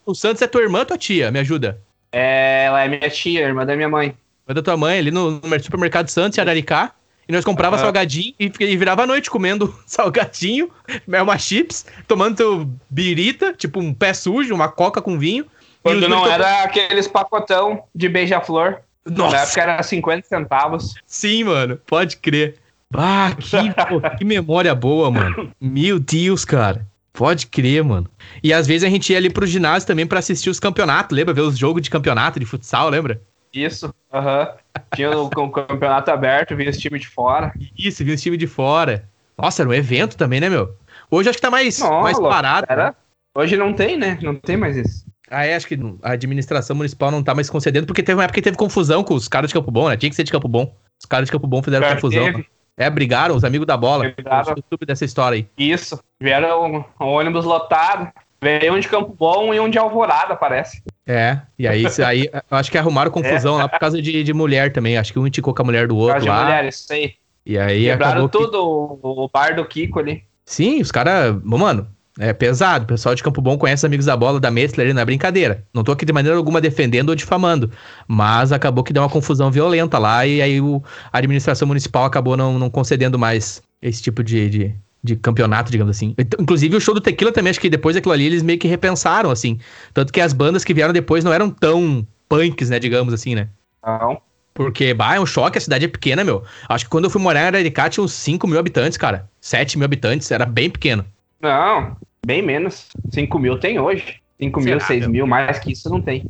o 0.05 0.14
Santos 0.14 0.43
é 0.43 0.47
tua 0.47 0.62
irmã 0.62 0.81
ou 0.81 0.87
tua 0.87 0.99
tia? 0.99 1.31
Me 1.31 1.39
ajuda. 1.39 1.81
É, 2.19 2.64
ela 2.64 2.83
é 2.83 2.89
minha 2.89 3.11
tia, 3.11 3.43
irmã 3.43 3.67
da 3.67 3.77
minha 3.77 3.91
mãe. 3.91 4.07
Irmã 4.07 4.55
da 4.55 4.62
tua 4.62 4.75
mãe, 4.75 4.99
ali 4.99 5.11
no, 5.11 5.33
no 5.33 5.62
supermercado 5.62 6.09
Santos, 6.09 6.39
em 6.39 6.41
Araricá. 6.41 6.93
E 7.29 7.33
nós 7.33 7.45
comprava 7.45 7.77
uhum. 7.77 7.83
salgadinho 7.83 8.33
e, 8.41 8.51
e, 8.59 8.77
virava 8.77 9.03
a 9.03 9.07
noite 9.07 9.29
comendo 9.29 9.79
salgadinho, 9.85 10.71
uma 11.07 11.37
chips, 11.37 11.85
tomando 12.09 12.73
birita, 12.89 13.53
tipo 13.53 13.81
um 13.81 13.93
pé 13.93 14.14
sujo, 14.14 14.55
uma 14.55 14.69
coca 14.69 15.03
com 15.03 15.19
vinho. 15.19 15.45
Quando 15.83 16.09
não 16.09 16.27
era 16.27 16.62
aqueles 16.62 17.07
pacotão 17.07 17.85
de 17.95 18.09
beija-flor. 18.09 18.79
Nossa. 19.05 19.37
Na 19.37 19.43
época 19.43 19.61
era 19.61 19.83
50 19.83 20.27
centavos. 20.27 20.95
Sim, 21.07 21.45
mano, 21.45 21.79
pode 21.87 22.17
crer. 22.17 22.57
Ah, 22.95 23.31
que, 23.39 23.75
pô, 23.89 24.01
que 24.17 24.25
memória 24.25 24.75
boa, 24.75 25.11
mano. 25.11 25.53
Meu 25.61 25.99
Deus, 25.99 26.47
cara. 26.47 26.87
Pode 27.17 27.47
crer, 27.47 27.83
mano. 27.83 28.09
E 28.43 28.53
às 28.53 28.67
vezes 28.67 28.85
a 28.85 28.91
gente 28.91 29.11
ia 29.11 29.19
ali 29.19 29.31
pro 29.31 29.47
ginásio 29.47 29.87
também 29.87 30.07
para 30.07 30.19
assistir 30.19 30.51
os 30.51 30.61
campeonatos, 30.61 31.17
lembra? 31.17 31.33
Ver 31.33 31.41
os 31.41 31.57
jogos 31.57 31.81
de 31.83 31.91
campeonato 31.91 32.39
de 32.39 32.45
futsal, 32.45 32.91
lembra? 32.91 33.21
Isso, 33.53 33.93
aham. 34.12 34.43
Uhum. 34.43 34.83
Tinha 34.95 35.11
o, 35.17 35.25
o, 35.25 35.51
campeonato 35.51 36.11
aberto, 36.11 36.55
vinha 36.55 36.69
esse 36.69 36.79
time 36.79 36.99
de 36.99 37.09
fora. 37.09 37.55
Isso, 37.77 38.05
vinha 38.05 38.14
esse 38.14 38.25
time 38.25 38.37
de 38.37 38.47
fora. 38.47 39.09
Nossa, 39.37 39.62
era 39.62 39.71
um 39.71 39.75
evento 39.75 40.17
também, 40.17 40.41
né, 40.41 40.51
meu? 40.51 40.77
Hoje 41.11 41.31
acho 41.31 41.39
que 41.39 41.43
tá 41.43 41.51
mais, 41.51 41.79
Nossa, 41.79 42.03
mais 42.03 42.19
parado. 42.19 42.67
Era... 42.69 42.87
Né? 42.89 42.95
Hoje 43.35 43.57
não 43.57 43.73
tem, 43.73 43.97
né? 43.97 44.19
Não 44.21 44.35
tem 44.35 44.57
mais 44.57 44.77
isso. 44.77 45.07
Ah, 45.31 45.45
é, 45.45 45.57
acho 45.57 45.67
que 45.67 45.79
a 46.03 46.12
administração 46.12 46.77
municipal 46.77 47.11
não 47.11 47.23
tá 47.23 47.35
mais 47.35 47.49
concedendo, 47.51 47.87
porque 47.87 48.03
teve 48.03 48.17
uma 48.17 48.25
época 48.25 48.37
que 48.37 48.43
teve 48.43 48.57
confusão 48.57 49.03
com 49.03 49.14
os 49.14 49.27
caras 49.27 49.49
de 49.49 49.55
Campo 49.55 49.71
Bom, 49.71 49.89
né? 49.89 49.97
Tinha 49.97 50.11
que 50.11 50.17
ser 50.17 50.25
de 50.25 50.33
Campo 50.33 50.49
Bom. 50.49 50.75
Os 51.01 51.07
caras 51.07 51.27
de 51.27 51.33
Campo 51.33 51.47
Bom 51.47 51.62
fizeram 51.62 51.89
confusão. 51.95 52.25
Teve. 52.25 52.47
É, 52.77 52.91
brigaram, 52.91 53.35
os 53.35 53.45
amigos 53.45 53.66
da 53.66 53.77
bola. 53.77 54.11
Brigaram. 54.11 54.55
Eu 54.70 54.87
dessa 54.87 55.05
história 55.05 55.37
aí. 55.37 55.49
Isso. 55.57 55.99
Vieram 56.20 56.85
um, 57.01 57.07
ônibus 57.07 57.45
lotado. 57.45 58.12
Veio 58.41 58.74
um 58.74 58.79
de 58.79 58.87
Campo 58.87 59.14
Bom 59.18 59.55
e 59.55 59.59
um 59.59 59.68
de 59.68 59.79
Alvorada, 59.79 60.37
parece. 60.37 60.83
É, 61.07 61.41
e 61.59 61.66
aí, 61.66 61.85
aí 62.05 62.31
acho 62.51 62.70
que 62.70 62.77
arrumaram 62.77 63.11
confusão 63.12 63.59
é. 63.59 63.62
lá 63.62 63.68
por 63.68 63.79
causa 63.79 64.01
de, 64.01 64.22
de 64.22 64.33
mulher 64.35 64.72
também. 64.72 64.99
Acho 64.99 65.12
que 65.12 65.18
um 65.18 65.27
indicou 65.27 65.55
com 65.55 65.62
a 65.62 65.64
mulher 65.64 65.89
do 65.89 65.97
outro 65.97 66.20
por 66.20 66.27
causa 66.27 66.31
lá. 66.31 66.39
de 66.39 66.45
mulher, 66.45 66.68
isso 66.68 66.93
aí. 66.93 67.14
E 67.47 67.59
aí 67.59 67.85
Quebraram 67.85 68.29
tudo 68.29 68.51
que... 68.51 69.07
o, 69.07 69.24
o 69.24 69.29
bar 69.29 69.57
do 69.57 69.64
Kiko 69.64 70.01
ali. 70.01 70.24
Sim, 70.45 70.81
os 70.81 70.93
caras. 70.93 71.35
Mano, 71.43 71.89
é 72.19 72.33
pesado. 72.33 72.85
O 72.85 72.89
pessoal 72.89 73.14
de 73.14 73.23
Campo 73.23 73.41
Bom 73.41 73.59
conhece 73.59 73.81
os 73.81 73.85
amigos 73.85 74.07
da 74.07 74.17
bola 74.17 74.41
da 74.41 74.51
Messler, 74.51 74.93
não 74.95 75.03
é 75.03 75.05
brincadeira. 75.05 75.64
Não 75.73 75.85
tô 75.85 75.93
aqui 75.93 76.05
de 76.05 76.12
maneira 76.12 76.37
alguma 76.37 76.61
defendendo 76.61 77.11
ou 77.11 77.14
difamando. 77.14 77.71
Mas 78.09 78.53
acabou 78.53 78.83
que 78.83 78.93
deu 78.93 79.03
uma 79.03 79.09
confusão 79.09 79.51
violenta 79.51 79.99
lá 79.99 80.27
e 80.27 80.41
aí 80.41 80.61
o, 80.61 80.83
a 81.12 81.19
administração 81.19 81.69
municipal 81.69 82.05
acabou 82.05 82.37
não, 82.37 82.59
não 82.59 82.71
concedendo 82.71 83.19
mais 83.19 83.62
esse 83.83 84.03
tipo 84.03 84.23
de, 84.23 84.49
de, 84.49 84.75
de 85.03 85.17
campeonato, 85.17 85.71
digamos 85.71 85.97
assim. 85.97 86.14
Inclusive 86.39 86.77
o 86.77 86.81
show 86.81 86.95
do 86.95 87.01
Tequila 87.01 87.33
também, 87.33 87.51
acho 87.51 87.61
que 87.61 87.69
depois 87.69 87.95
daquilo 87.95 88.14
ali 88.14 88.25
eles 88.25 88.43
meio 88.43 88.59
que 88.59 88.69
repensaram, 88.69 89.31
assim. 89.31 89.59
Tanto 89.93 90.12
que 90.12 90.21
as 90.21 90.33
bandas 90.33 90.64
que 90.64 90.73
vieram 90.73 90.93
depois 90.93 91.23
não 91.23 91.33
eram 91.33 91.51
tão 91.51 92.07
punks, 92.29 92.71
né, 92.71 92.79
digamos 92.79 93.12
assim, 93.12 93.35
né? 93.35 93.49
Não. 93.85 94.21
Porque, 94.55 94.95
bah, 94.95 95.17
é 95.17 95.21
um 95.21 95.27
choque, 95.27 95.59
a 95.59 95.61
cidade 95.61 95.85
é 95.85 95.89
pequena, 95.89 96.25
meu. 96.25 96.43
Acho 96.67 96.87
que 96.87 96.91
quando 96.91 97.05
eu 97.05 97.11
fui 97.11 97.21
morar 97.21 97.43
em 97.43 97.47
Araricá 97.47 97.91
tinha 97.91 98.03
uns 98.03 98.14
5 98.14 98.47
mil 98.49 98.59
habitantes, 98.59 98.97
cara. 98.97 99.29
7 99.39 99.77
mil 99.77 99.85
habitantes, 99.85 100.31
era 100.31 100.47
bem 100.47 100.71
pequeno. 100.71 101.05
Não, 101.43 101.95
bem 102.27 102.43
menos. 102.43 102.89
5 103.11 103.39
mil 103.39 103.59
tem 103.59 103.79
hoje. 103.79 104.16
5 104.41 104.61
mil, 104.61 104.81
6 104.81 105.07
mil, 105.07 105.27
mais 105.27 105.59
que 105.61 105.72
isso 105.72 105.89
não 105.89 106.01
tem. 106.01 106.24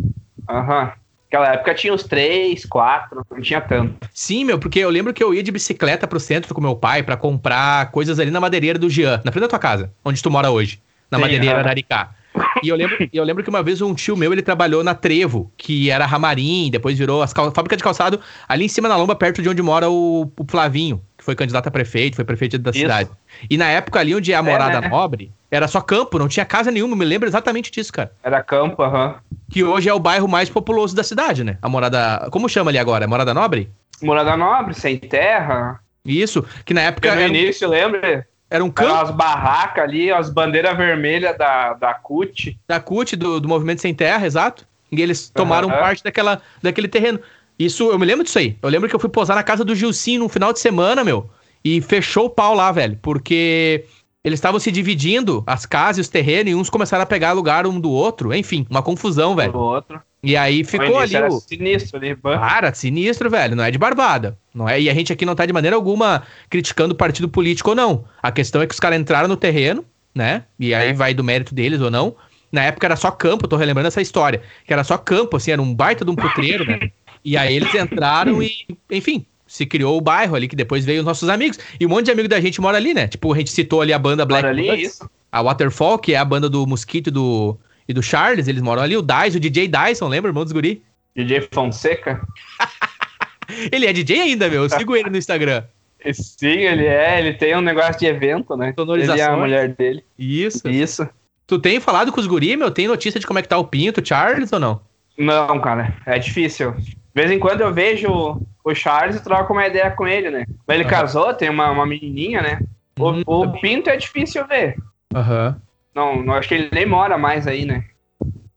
Aham. 0.49 0.85
Uhum. 0.85 0.91
Naquela 1.29 1.55
época 1.55 1.75
tinha 1.75 1.93
uns 1.93 2.05
três, 2.05 2.65
quatro, 2.65 3.27
não 3.29 3.41
tinha 3.41 3.61
tanto. 3.61 4.09
Sim, 4.13 4.45
meu, 4.45 4.61
porque 4.61 4.79
eu 4.79 4.89
lembro 4.89 5.13
que 5.13 5.23
eu 5.23 5.35
ia 5.35 5.43
de 5.43 5.51
bicicleta 5.51 6.07
pro 6.07 6.21
centro 6.21 6.55
com 6.55 6.61
meu 6.61 6.77
pai 6.77 7.03
para 7.03 7.17
comprar 7.17 7.91
coisas 7.91 8.21
ali 8.21 8.31
na 8.31 8.41
madeireira 8.41 8.79
do 8.79 8.89
Jean, 8.89 9.21
na 9.25 9.33
frente 9.33 9.43
da 9.43 9.49
tua 9.49 9.59
casa, 9.59 9.93
onde 10.05 10.23
tu 10.23 10.31
mora 10.31 10.53
hoje, 10.53 10.81
na 11.11 11.19
Sim, 11.19 11.23
madeireira 11.23 11.59
Araricá. 11.59 12.15
E 12.63 12.69
eu 12.69 12.77
lembro, 12.77 12.97
eu 13.13 13.25
lembro 13.25 13.43
que 13.43 13.51
uma 13.51 13.63
vez 13.63 13.83
um 13.83 13.93
tio 13.93 14.17
meu, 14.17 14.33
ele 14.33 14.43
trabalhou 14.43 14.85
na 14.85 14.95
Trevo, 14.95 15.51
que 15.57 15.91
era 15.91 16.07
Ramarim, 16.07 16.71
depois 16.71 16.97
virou 16.97 17.23
as 17.23 17.33
cal... 17.33 17.51
fábrica 17.53 17.77
de 17.77 17.83
calçado 17.83 18.21
ali 18.49 18.65
em 18.65 18.69
cima 18.69 18.89
na 18.89 18.97
lomba, 18.97 19.17
perto 19.17 19.43
de 19.43 19.49
onde 19.49 19.63
mora 19.63 19.91
o, 19.91 20.31
o 20.39 20.45
Flavinho, 20.47 21.03
que 21.19 21.25
foi 21.25 21.35
candidato 21.35 21.67
a 21.67 21.71
prefeito, 21.71 22.15
foi 22.15 22.25
prefeito 22.25 22.57
da 22.59 22.71
Isso. 22.71 22.81
cidade. 22.81 23.11
E 23.51 23.57
na 23.57 23.69
época 23.69 23.99
ali 23.99 24.15
onde 24.15 24.33
é 24.33 24.37
a 24.37 24.39
é, 24.39 24.43
morada 24.43 24.79
é, 24.79 24.81
né? 24.83 24.89
nobre, 24.89 25.33
era 25.57 25.69
só 25.69 25.81
campo, 25.81 26.19
não 26.19 26.29
tinha 26.29 26.45
casa 26.45 26.71
nenhuma, 26.71 26.95
me 26.95 27.05
lembro 27.05 27.29
exatamente 27.29 27.71
disso, 27.71 27.93
cara. 27.93 28.13
Era 28.23 28.43
campo, 28.43 28.83
aham. 28.83 29.09
Uhum. 29.09 29.37
Que 29.51 29.65
hoje 29.65 29.89
é 29.89 29.95
o 29.95 29.99
bairro 29.99 30.29
mais 30.29 30.51
populoso 30.51 30.95
da 30.95 31.03
cidade, 31.03 31.43
né? 31.43 31.57
A 31.63 31.69
morada. 31.69 32.29
Como 32.31 32.49
chama 32.49 32.71
ali 32.71 32.79
agora? 32.79 33.07
Morada 33.07 33.33
Nobre? 33.33 33.71
Morada 34.03 34.37
Nobre, 34.37 34.75
sem 34.75 34.99
terra. 34.99 35.81
Isso, 36.05 36.45
que 36.65 36.75
na 36.75 36.83
época. 36.83 37.15
no 37.15 37.21
era... 37.21 37.29
início, 37.29 37.69
lembra? 37.69 38.27
Era 38.49 38.63
um 38.63 38.71
campo. 38.71 38.95
as 38.95 39.11
barracas 39.11 39.83
ali, 39.83 40.11
as 40.11 40.31
bandeiras 40.31 40.77
vermelhas 40.77 41.37
da, 41.37 41.75
da 41.75 41.95
CUT. 41.95 42.59
Da 42.67 42.79
CUT, 42.79 43.17
do, 43.17 43.41
do 43.41 43.49
Movimento 43.49 43.81
Sem 43.81 43.95
Terra, 43.95 44.27
exato. 44.27 44.67
E 44.93 45.03
eles 45.03 45.29
tomaram 45.29 45.69
uhum. 45.69 45.75
parte 45.75 46.03
daquela, 46.03 46.41
daquele 46.63 46.87
terreno. 46.87 47.19
Isso, 47.59 47.91
eu 47.91 47.99
me 47.99 48.07
lembro 48.07 48.25
disso 48.25 48.39
aí. 48.39 48.57
Eu 48.63 48.69
lembro 48.69 48.89
que 48.89 48.95
eu 48.95 49.01
fui 49.01 49.09
posar 49.09 49.37
na 49.37 49.43
casa 49.43 49.65
do 49.65 49.75
Gilcinho 49.75 50.21
no 50.21 50.29
final 50.29 50.53
de 50.53 50.61
semana, 50.61 51.03
meu. 51.03 51.29
E 51.65 51.81
fechou 51.81 52.27
o 52.27 52.31
pau 52.31 52.55
lá, 52.55 52.71
velho. 52.71 52.99
Porque 53.03 53.85
eles 54.27 54.39
estavam 54.39 54.59
se 54.59 54.73
dividindo, 54.73 55.45
as 55.47 55.65
casas 55.65 55.99
e 55.99 56.01
os 56.01 56.09
terrenos, 56.09 56.51
e 56.51 56.55
uns 56.57 56.69
começaram 56.69 57.05
a 57.05 57.07
pegar 57.07 57.31
lugar 57.31 57.65
um 57.65 57.79
do 57.79 57.93
outro. 57.93 58.35
Enfim, 58.35 58.67
uma 58.69 58.83
confusão, 58.83 59.37
velho. 59.37 59.53
Do 59.53 59.61
outro. 59.61 60.03
E 60.21 60.37
aí 60.37 60.65
ficou 60.65 60.99
ali. 60.99 61.15
Era 61.15 61.29
o... 61.29 61.39
sinistro 61.39 61.97
ali, 61.97 62.17
Cara, 62.17 62.75
sinistro, 62.75 63.31
velho. 63.31 63.55
Não 63.55 63.63
é 63.63 63.71
de 63.71 63.79
barbada. 63.79 64.37
Não 64.53 64.69
é? 64.69 64.81
E 64.81 64.91
a 64.91 64.95
gente 64.95 65.13
aqui 65.13 65.25
não 65.25 65.37
tá 65.37 65.47
de 65.47 65.53
maneira 65.53 65.77
alguma 65.77 66.25
criticando 66.51 66.93
o 66.93 66.97
partido 66.97 67.29
político 67.29 67.71
ou 67.71 67.77
não. 67.77 68.05
A 68.21 68.33
questão 68.33 68.61
é 68.61 68.67
que 68.67 68.75
os 68.75 68.81
caras 68.81 68.99
entraram 68.99 69.29
no 69.29 69.37
terreno, 69.37 69.85
né? 70.13 70.43
E 70.59 70.75
aí 70.75 70.93
vai 70.93 71.15
do 71.15 71.23
mérito 71.23 71.55
deles 71.55 71.81
ou 71.81 71.89
não. 71.89 72.17
Na 72.51 72.65
época 72.65 72.85
era 72.85 72.97
só 72.97 73.13
campo, 73.13 73.47
tô 73.47 73.55
relembrando 73.55 73.87
essa 73.87 74.03
história. 74.03 74.43
Que 74.67 74.73
era 74.73 74.83
só 74.83 74.99
campo, 74.99 75.37
assim, 75.37 75.53
era 75.53 75.63
um 75.63 75.73
baita 75.73 76.05
de 76.05 76.11
um 76.11 76.17
putreiro, 76.17 76.65
né? 76.65 76.91
E 77.25 77.37
aí 77.37 77.55
eles 77.55 77.73
entraram 77.73 78.43
e, 78.43 78.51
enfim, 78.91 79.25
se 79.47 79.65
criou 79.65 79.97
o 79.97 80.01
bairro 80.01 80.35
ali, 80.35 80.49
que 80.49 80.57
depois 80.57 80.85
veio 80.85 81.01
os 81.01 81.07
nossos 81.07 81.29
amigos. 81.29 81.59
E 81.79 81.87
um 81.87 81.89
monte 81.89 82.07
de 82.07 82.11
amigo 82.11 82.29
da 82.29 82.41
gente 82.41 82.61
mora 82.61 82.77
ali, 82.77 82.93
né? 82.93 83.07
Tipo, 83.07 83.33
a 83.33 83.37
gente 83.37 83.51
citou 83.51 83.81
ali 83.81 83.93
a 83.93 83.99
banda 83.99 84.25
Black 84.25 84.47
ali, 84.47 84.69
Buds, 84.69 85.01
a 85.31 85.43
Waterfall, 85.43 85.99
que 85.99 86.15
é 86.15 86.17
a 86.17 86.25
banda 86.25 86.49
do 86.49 86.67
Mosquito 86.67 87.09
e 87.09 87.11
do, 87.11 87.57
e 87.89 87.93
do 87.93 88.03
Charles, 88.03 88.49
eles 88.49 88.63
moram 88.63 88.83
ali. 88.83 88.97
O 88.97 89.03
Dyson, 89.03 89.37
o 89.37 89.41
DJ 89.41 89.69
Dyson, 89.69 90.09
lembra, 90.09 90.31
irmão 90.31 90.45
dos 90.45 90.53
guri? 90.53 90.83
DJ 91.15 91.49
Fonseca? 91.53 92.27
ele 93.71 93.87
é 93.87 93.93
DJ 93.93 94.21
ainda, 94.21 94.49
meu. 94.49 94.65
Eu 94.65 94.69
sigo 94.69 94.97
ele 94.97 95.11
no 95.11 95.17
Instagram. 95.17 95.65
Sim, 96.13 96.49
ele 96.49 96.87
é. 96.87 97.19
Ele 97.19 97.35
tem 97.35 97.57
um 97.57 97.61
negócio 97.61 97.99
de 97.99 98.07
evento, 98.07 98.57
né? 98.57 98.73
Sonorização. 98.77 99.15
Ele 99.15 99.23
é 99.23 99.27
a 99.27 99.37
mulher 99.37 99.69
dele. 99.75 100.05
Isso. 100.19 100.69
Isso. 100.69 101.09
Tu 101.47 101.59
tem 101.59 101.81
falado 101.81 102.13
com 102.13 102.21
os 102.21 102.27
guri, 102.27 102.57
meu? 102.57 102.71
Tem 102.71 102.89
notícia 102.89 103.21
de 103.21 103.27
como 103.27 103.39
é 103.39 103.43
que 103.43 103.49
tá 103.49 103.57
o 103.57 103.65
Pinto, 103.65 104.07
Charles 104.07 104.53
ou 104.53 104.59
não? 104.59 104.81
Não, 105.17 105.61
cara. 105.61 105.97
É 106.05 106.19
difícil. 106.19 106.73
De 106.73 106.95
vez 107.15 107.31
em 107.31 107.39
quando 107.39 107.61
eu 107.61 107.73
vejo 107.73 108.41
o 108.67 108.75
Charles 108.75 109.21
troco 109.21 109.53
uma 109.53 109.65
ideia 109.65 109.89
com 109.93 110.09
ele, 110.09 110.29
né? 110.29 110.45
Ele 110.69 110.83
uhum. 110.83 110.91
casou, 110.91 111.33
tem 111.33 111.49
uma, 111.49 111.71
uma 111.71 111.87
menininha, 111.87 112.43
né? 112.43 112.59
O, 112.99 113.13
hum, 113.13 113.23
o 113.25 113.61
Pinto 113.61 113.89
é 113.89 113.97
difícil 113.97 114.45
ver. 114.45 114.77
Aham. 115.15 115.57
Não, 115.95 116.21
não 116.21 116.35
acho 116.35 116.49
que 116.49 116.55
ele 116.55 116.69
nem 116.73 116.85
mora 116.85 117.17
mais 117.17 117.47
aí, 117.47 117.65
né? 117.65 117.85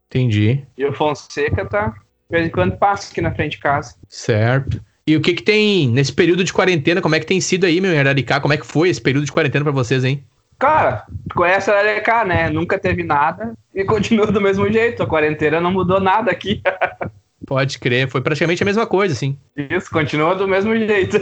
Entendi. 0.07 0.65
E 0.75 0.83
o 0.83 0.93
Fonseca 0.93 1.63
tá. 1.63 1.89
De 1.89 2.37
vez 2.37 2.47
em 2.47 2.49
quando 2.49 2.75
passa 2.75 3.11
aqui 3.11 3.21
na 3.21 3.31
frente 3.31 3.51
de 3.51 3.59
casa. 3.59 3.95
Certo. 4.07 4.81
E 5.05 5.15
o 5.15 5.21
que 5.21 5.35
que 5.35 5.43
tem 5.43 5.87
nesse 5.87 6.11
período 6.11 6.43
de 6.43 6.51
quarentena? 6.51 7.01
Como 7.01 7.13
é 7.13 7.19
que 7.19 7.27
tem 7.27 7.39
sido 7.39 7.67
aí, 7.67 7.79
meu, 7.79 7.93
em 7.93 7.99
Araricá? 7.99 8.39
Como 8.39 8.53
é 8.53 8.57
que 8.57 8.65
foi 8.65 8.89
esse 8.89 9.01
período 9.01 9.25
de 9.25 9.31
quarentena 9.31 9.63
para 9.63 9.71
vocês, 9.71 10.03
hein? 10.03 10.23
Cara, 10.57 11.05
conhece 11.35 11.69
Araricá, 11.69 12.25
né? 12.25 12.49
Nunca 12.49 12.79
teve 12.79 13.03
nada 13.03 13.53
e 13.75 13.83
continua 13.85 14.25
do 14.25 14.41
mesmo 14.41 14.71
jeito. 14.71 15.03
A 15.03 15.07
quarentena 15.07 15.61
não 15.61 15.71
mudou 15.71 15.99
nada 15.99 16.31
aqui. 16.31 16.61
Pode 17.45 17.79
crer, 17.79 18.09
foi 18.09 18.21
praticamente 18.21 18.61
a 18.61 18.65
mesma 18.65 18.85
coisa, 18.85 19.15
sim. 19.15 19.37
Isso, 19.55 19.89
continua 19.89 20.35
do 20.35 20.47
mesmo 20.47 20.75
jeito. 20.75 21.17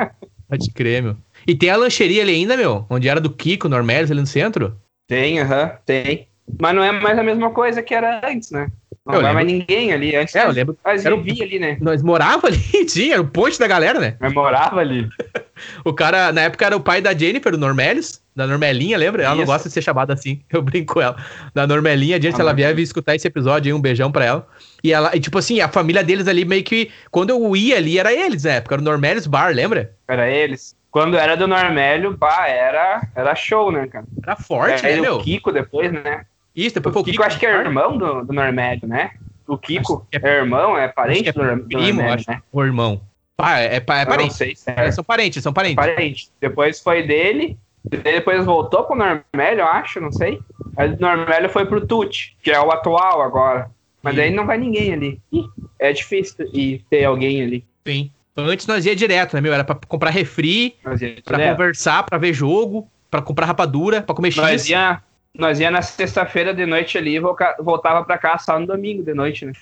Pode 0.48 0.70
crer, 0.72 1.02
meu. 1.02 1.16
E 1.46 1.54
tem 1.54 1.70
a 1.70 1.76
lancheria 1.76 2.22
ali 2.22 2.32
ainda, 2.32 2.56
meu? 2.56 2.84
Onde 2.90 3.08
era 3.08 3.20
do 3.20 3.30
Kiko, 3.30 3.68
Normelis, 3.68 4.10
ali 4.10 4.20
no 4.20 4.26
centro? 4.26 4.76
Tem, 5.08 5.40
aham, 5.40 5.64
uh 5.64 5.66
-huh, 5.66 5.78
tem. 5.86 6.28
Mas 6.60 6.74
não 6.74 6.82
é 6.82 6.92
mais 6.92 7.18
a 7.18 7.22
mesma 7.22 7.50
coisa 7.50 7.82
que 7.82 7.94
era 7.94 8.20
antes, 8.28 8.50
né? 8.50 8.68
Não 9.04 9.20
vai 9.20 9.32
mais 9.32 9.46
ninguém 9.46 9.92
ali. 9.92 10.14
Antes 10.14 10.34
é, 10.36 10.44
eu 10.44 10.52
lembro. 10.52 10.78
Nós 10.84 11.04
era 11.04 11.16
vivia 11.16 11.44
ali, 11.44 11.58
né? 11.58 11.76
Nós 11.80 12.02
morava 12.02 12.46
ali, 12.46 12.58
tinha, 12.86 13.14
era 13.14 13.22
o 13.22 13.26
ponte 13.26 13.58
da 13.58 13.66
galera, 13.66 13.98
né? 13.98 14.16
Nós 14.20 14.32
morava 14.32 14.80
ali. 14.80 15.08
o 15.84 15.92
cara, 15.92 16.32
na 16.32 16.42
época, 16.42 16.66
era 16.66 16.76
o 16.76 16.80
pai 16.80 17.00
da 17.00 17.12
Jennifer, 17.12 17.54
o 17.54 17.58
Normelis, 17.58 18.21
da 18.34 18.46
Normelinha, 18.46 18.96
lembra? 18.96 19.22
Ela 19.22 19.32
Isso. 19.32 19.40
não 19.40 19.46
gosta 19.46 19.68
de 19.68 19.74
ser 19.74 19.82
chamada 19.82 20.12
assim, 20.14 20.40
eu 20.50 20.62
brinco 20.62 20.94
com 20.94 21.00
ela. 21.00 21.16
Da 21.54 21.66
Normelinha, 21.66 22.16
a 22.16 22.20
gente, 22.20 22.32
ah, 22.32 22.36
se 22.36 22.40
ela 22.40 22.52
vier 22.52 22.78
escutar 22.78 23.14
esse 23.14 23.26
episódio 23.26 23.72
aí, 23.72 23.78
um 23.78 23.80
beijão 23.80 24.10
pra 24.10 24.24
ela. 24.24 24.46
E 24.82 24.92
ela, 24.92 25.14
e 25.14 25.20
tipo 25.20 25.38
assim, 25.38 25.60
a 25.60 25.68
família 25.68 26.02
deles 26.02 26.26
ali 26.26 26.44
meio 26.44 26.64
que, 26.64 26.90
quando 27.10 27.30
eu 27.30 27.56
ia 27.56 27.76
ali, 27.76 27.98
era 27.98 28.12
eles, 28.12 28.44
na 28.44 28.52
época, 28.52 28.74
era 28.74 28.82
o 28.82 28.84
Normelis 28.84 29.26
Bar, 29.26 29.54
lembra? 29.54 29.92
Era 30.08 30.28
eles. 30.30 30.76
Quando 30.90 31.16
era 31.16 31.36
do 31.36 31.48
Normélio, 31.48 32.14
bah, 32.16 32.46
era, 32.46 33.08
era 33.14 33.34
show, 33.34 33.72
né, 33.72 33.86
cara? 33.86 34.04
Era 34.22 34.36
forte, 34.36 34.84
era 34.84 34.96
né, 34.96 35.00
meu? 35.00 35.16
o 35.16 35.22
Kiko 35.22 35.50
depois, 35.50 35.90
né? 35.90 36.26
Isso, 36.54 36.74
depois 36.74 36.94
o, 36.94 36.98
o 36.98 37.02
Kiko, 37.02 37.12
Kiko 37.16 37.24
acho 37.24 37.38
que 37.38 37.46
é 37.46 37.50
irmão 37.50 37.96
do, 37.96 38.22
do 38.26 38.32
Normélio, 38.32 38.86
né? 38.86 39.12
O 39.46 39.56
Kiko 39.56 40.06
é, 40.12 40.18
é, 40.22 40.36
irmão, 40.36 40.76
é 40.76 40.88
parente 40.88 41.30
é 41.30 41.32
do, 41.32 41.64
primo, 41.64 42.02
acho, 42.02 42.30
né? 42.30 42.42
O 42.52 42.62
irmão. 42.62 43.00
Ah, 43.38 43.60
é, 43.60 43.64
é, 43.64 43.76
é 43.76 43.80
parente. 43.80 44.22
não 44.22 44.30
sei, 44.30 44.54
é. 44.66 44.90
São 44.90 45.02
parentes, 45.02 45.42
são 45.42 45.52
parentes. 45.52 45.76
Parente. 45.76 46.30
Depois 46.40 46.78
foi 46.78 47.06
dele, 47.06 47.58
depois 47.84 48.44
voltou 48.44 48.84
pro 48.84 48.96
Normélio, 48.96 49.60
eu 49.60 49.66
acho, 49.66 50.00
não 50.00 50.12
sei. 50.12 50.40
Aí 50.76 50.90
o 50.90 51.00
Normélio 51.00 51.50
foi 51.50 51.66
pro 51.66 51.86
Tuti, 51.86 52.36
que 52.42 52.50
é 52.50 52.60
o 52.60 52.70
atual 52.70 53.22
agora. 53.22 53.70
Mas 54.02 54.14
Sim. 54.14 54.20
daí 54.20 54.30
não 54.30 54.46
vai 54.46 54.58
ninguém 54.58 54.92
ali. 54.92 55.20
É 55.78 55.92
difícil 55.92 56.48
e 56.52 56.78
ter 56.90 57.04
alguém 57.04 57.42
ali. 57.42 57.64
Sim. 57.86 58.10
Antes 58.36 58.66
nós 58.66 58.86
ia 58.86 58.96
direto, 58.96 59.34
né, 59.34 59.40
meu? 59.40 59.52
Era 59.52 59.64
pra 59.64 59.78
comprar 59.86 60.10
refri, 60.10 60.76
pra 61.24 61.50
conversar, 61.50 62.02
pra 62.04 62.18
ver 62.18 62.32
jogo, 62.32 62.88
pra 63.10 63.20
comprar 63.20 63.46
rapadura, 63.46 64.00
pra 64.02 64.14
comer 64.14 64.34
nós 64.36 64.62
X. 64.62 64.70
Ia, 64.70 65.02
nós 65.36 65.60
ia 65.60 65.70
na 65.70 65.82
sexta-feira 65.82 66.54
de 66.54 66.64
noite 66.64 66.96
ali 66.96 67.16
e 67.16 67.20
voltava 67.20 68.04
pra 68.04 68.16
cá 68.16 68.38
só 68.38 68.58
no 68.58 68.66
domingo 68.66 69.02
de 69.02 69.12
noite, 69.12 69.44
né? 69.44 69.52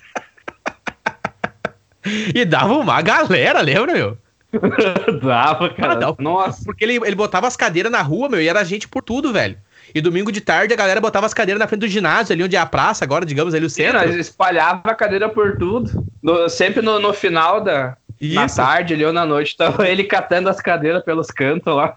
e 2.34 2.44
dava 2.44 2.74
uma 2.74 3.02
galera, 3.02 3.60
lembra, 3.60 3.92
meu? 3.92 4.18
dava, 5.22 5.70
cara. 5.70 5.92
Ah, 5.92 5.96
dava. 5.96 6.16
Nossa. 6.18 6.62
Porque 6.64 6.84
ele, 6.84 6.96
ele 6.96 7.14
botava 7.14 7.46
as 7.46 7.56
cadeiras 7.56 7.92
na 7.92 8.02
rua, 8.02 8.28
meu, 8.28 8.40
e 8.40 8.48
era 8.48 8.64
gente 8.64 8.88
por 8.88 9.02
tudo, 9.02 9.32
velho. 9.32 9.56
E 9.94 10.00
domingo 10.00 10.30
de 10.30 10.40
tarde 10.40 10.72
a 10.72 10.76
galera 10.76 11.00
botava 11.00 11.26
as 11.26 11.34
cadeiras 11.34 11.58
na 11.58 11.66
frente 11.66 11.80
do 11.80 11.88
ginásio, 11.88 12.32
ali 12.32 12.44
onde 12.44 12.56
é 12.56 12.58
a 12.58 12.66
praça, 12.66 13.04
agora, 13.04 13.26
digamos, 13.26 13.54
ali 13.54 13.64
o 13.64 13.70
centro. 13.70 13.98
Sim, 14.00 14.06
nós 14.06 14.14
espalhava 14.16 14.82
a 14.84 14.94
cadeira 14.94 15.28
por 15.28 15.58
tudo. 15.58 16.04
No, 16.22 16.48
sempre 16.48 16.80
no, 16.80 17.00
no 17.00 17.12
final 17.12 17.60
da, 17.60 17.96
isso. 18.20 18.34
Na 18.34 18.48
tarde 18.48 18.92
ali 18.92 19.04
ou 19.04 19.12
na 19.12 19.24
noite, 19.24 19.56
tava 19.56 19.86
ele 19.88 20.04
catando 20.04 20.48
as 20.50 20.60
cadeiras 20.60 21.02
pelos 21.02 21.28
cantos 21.28 21.74
lá. 21.74 21.96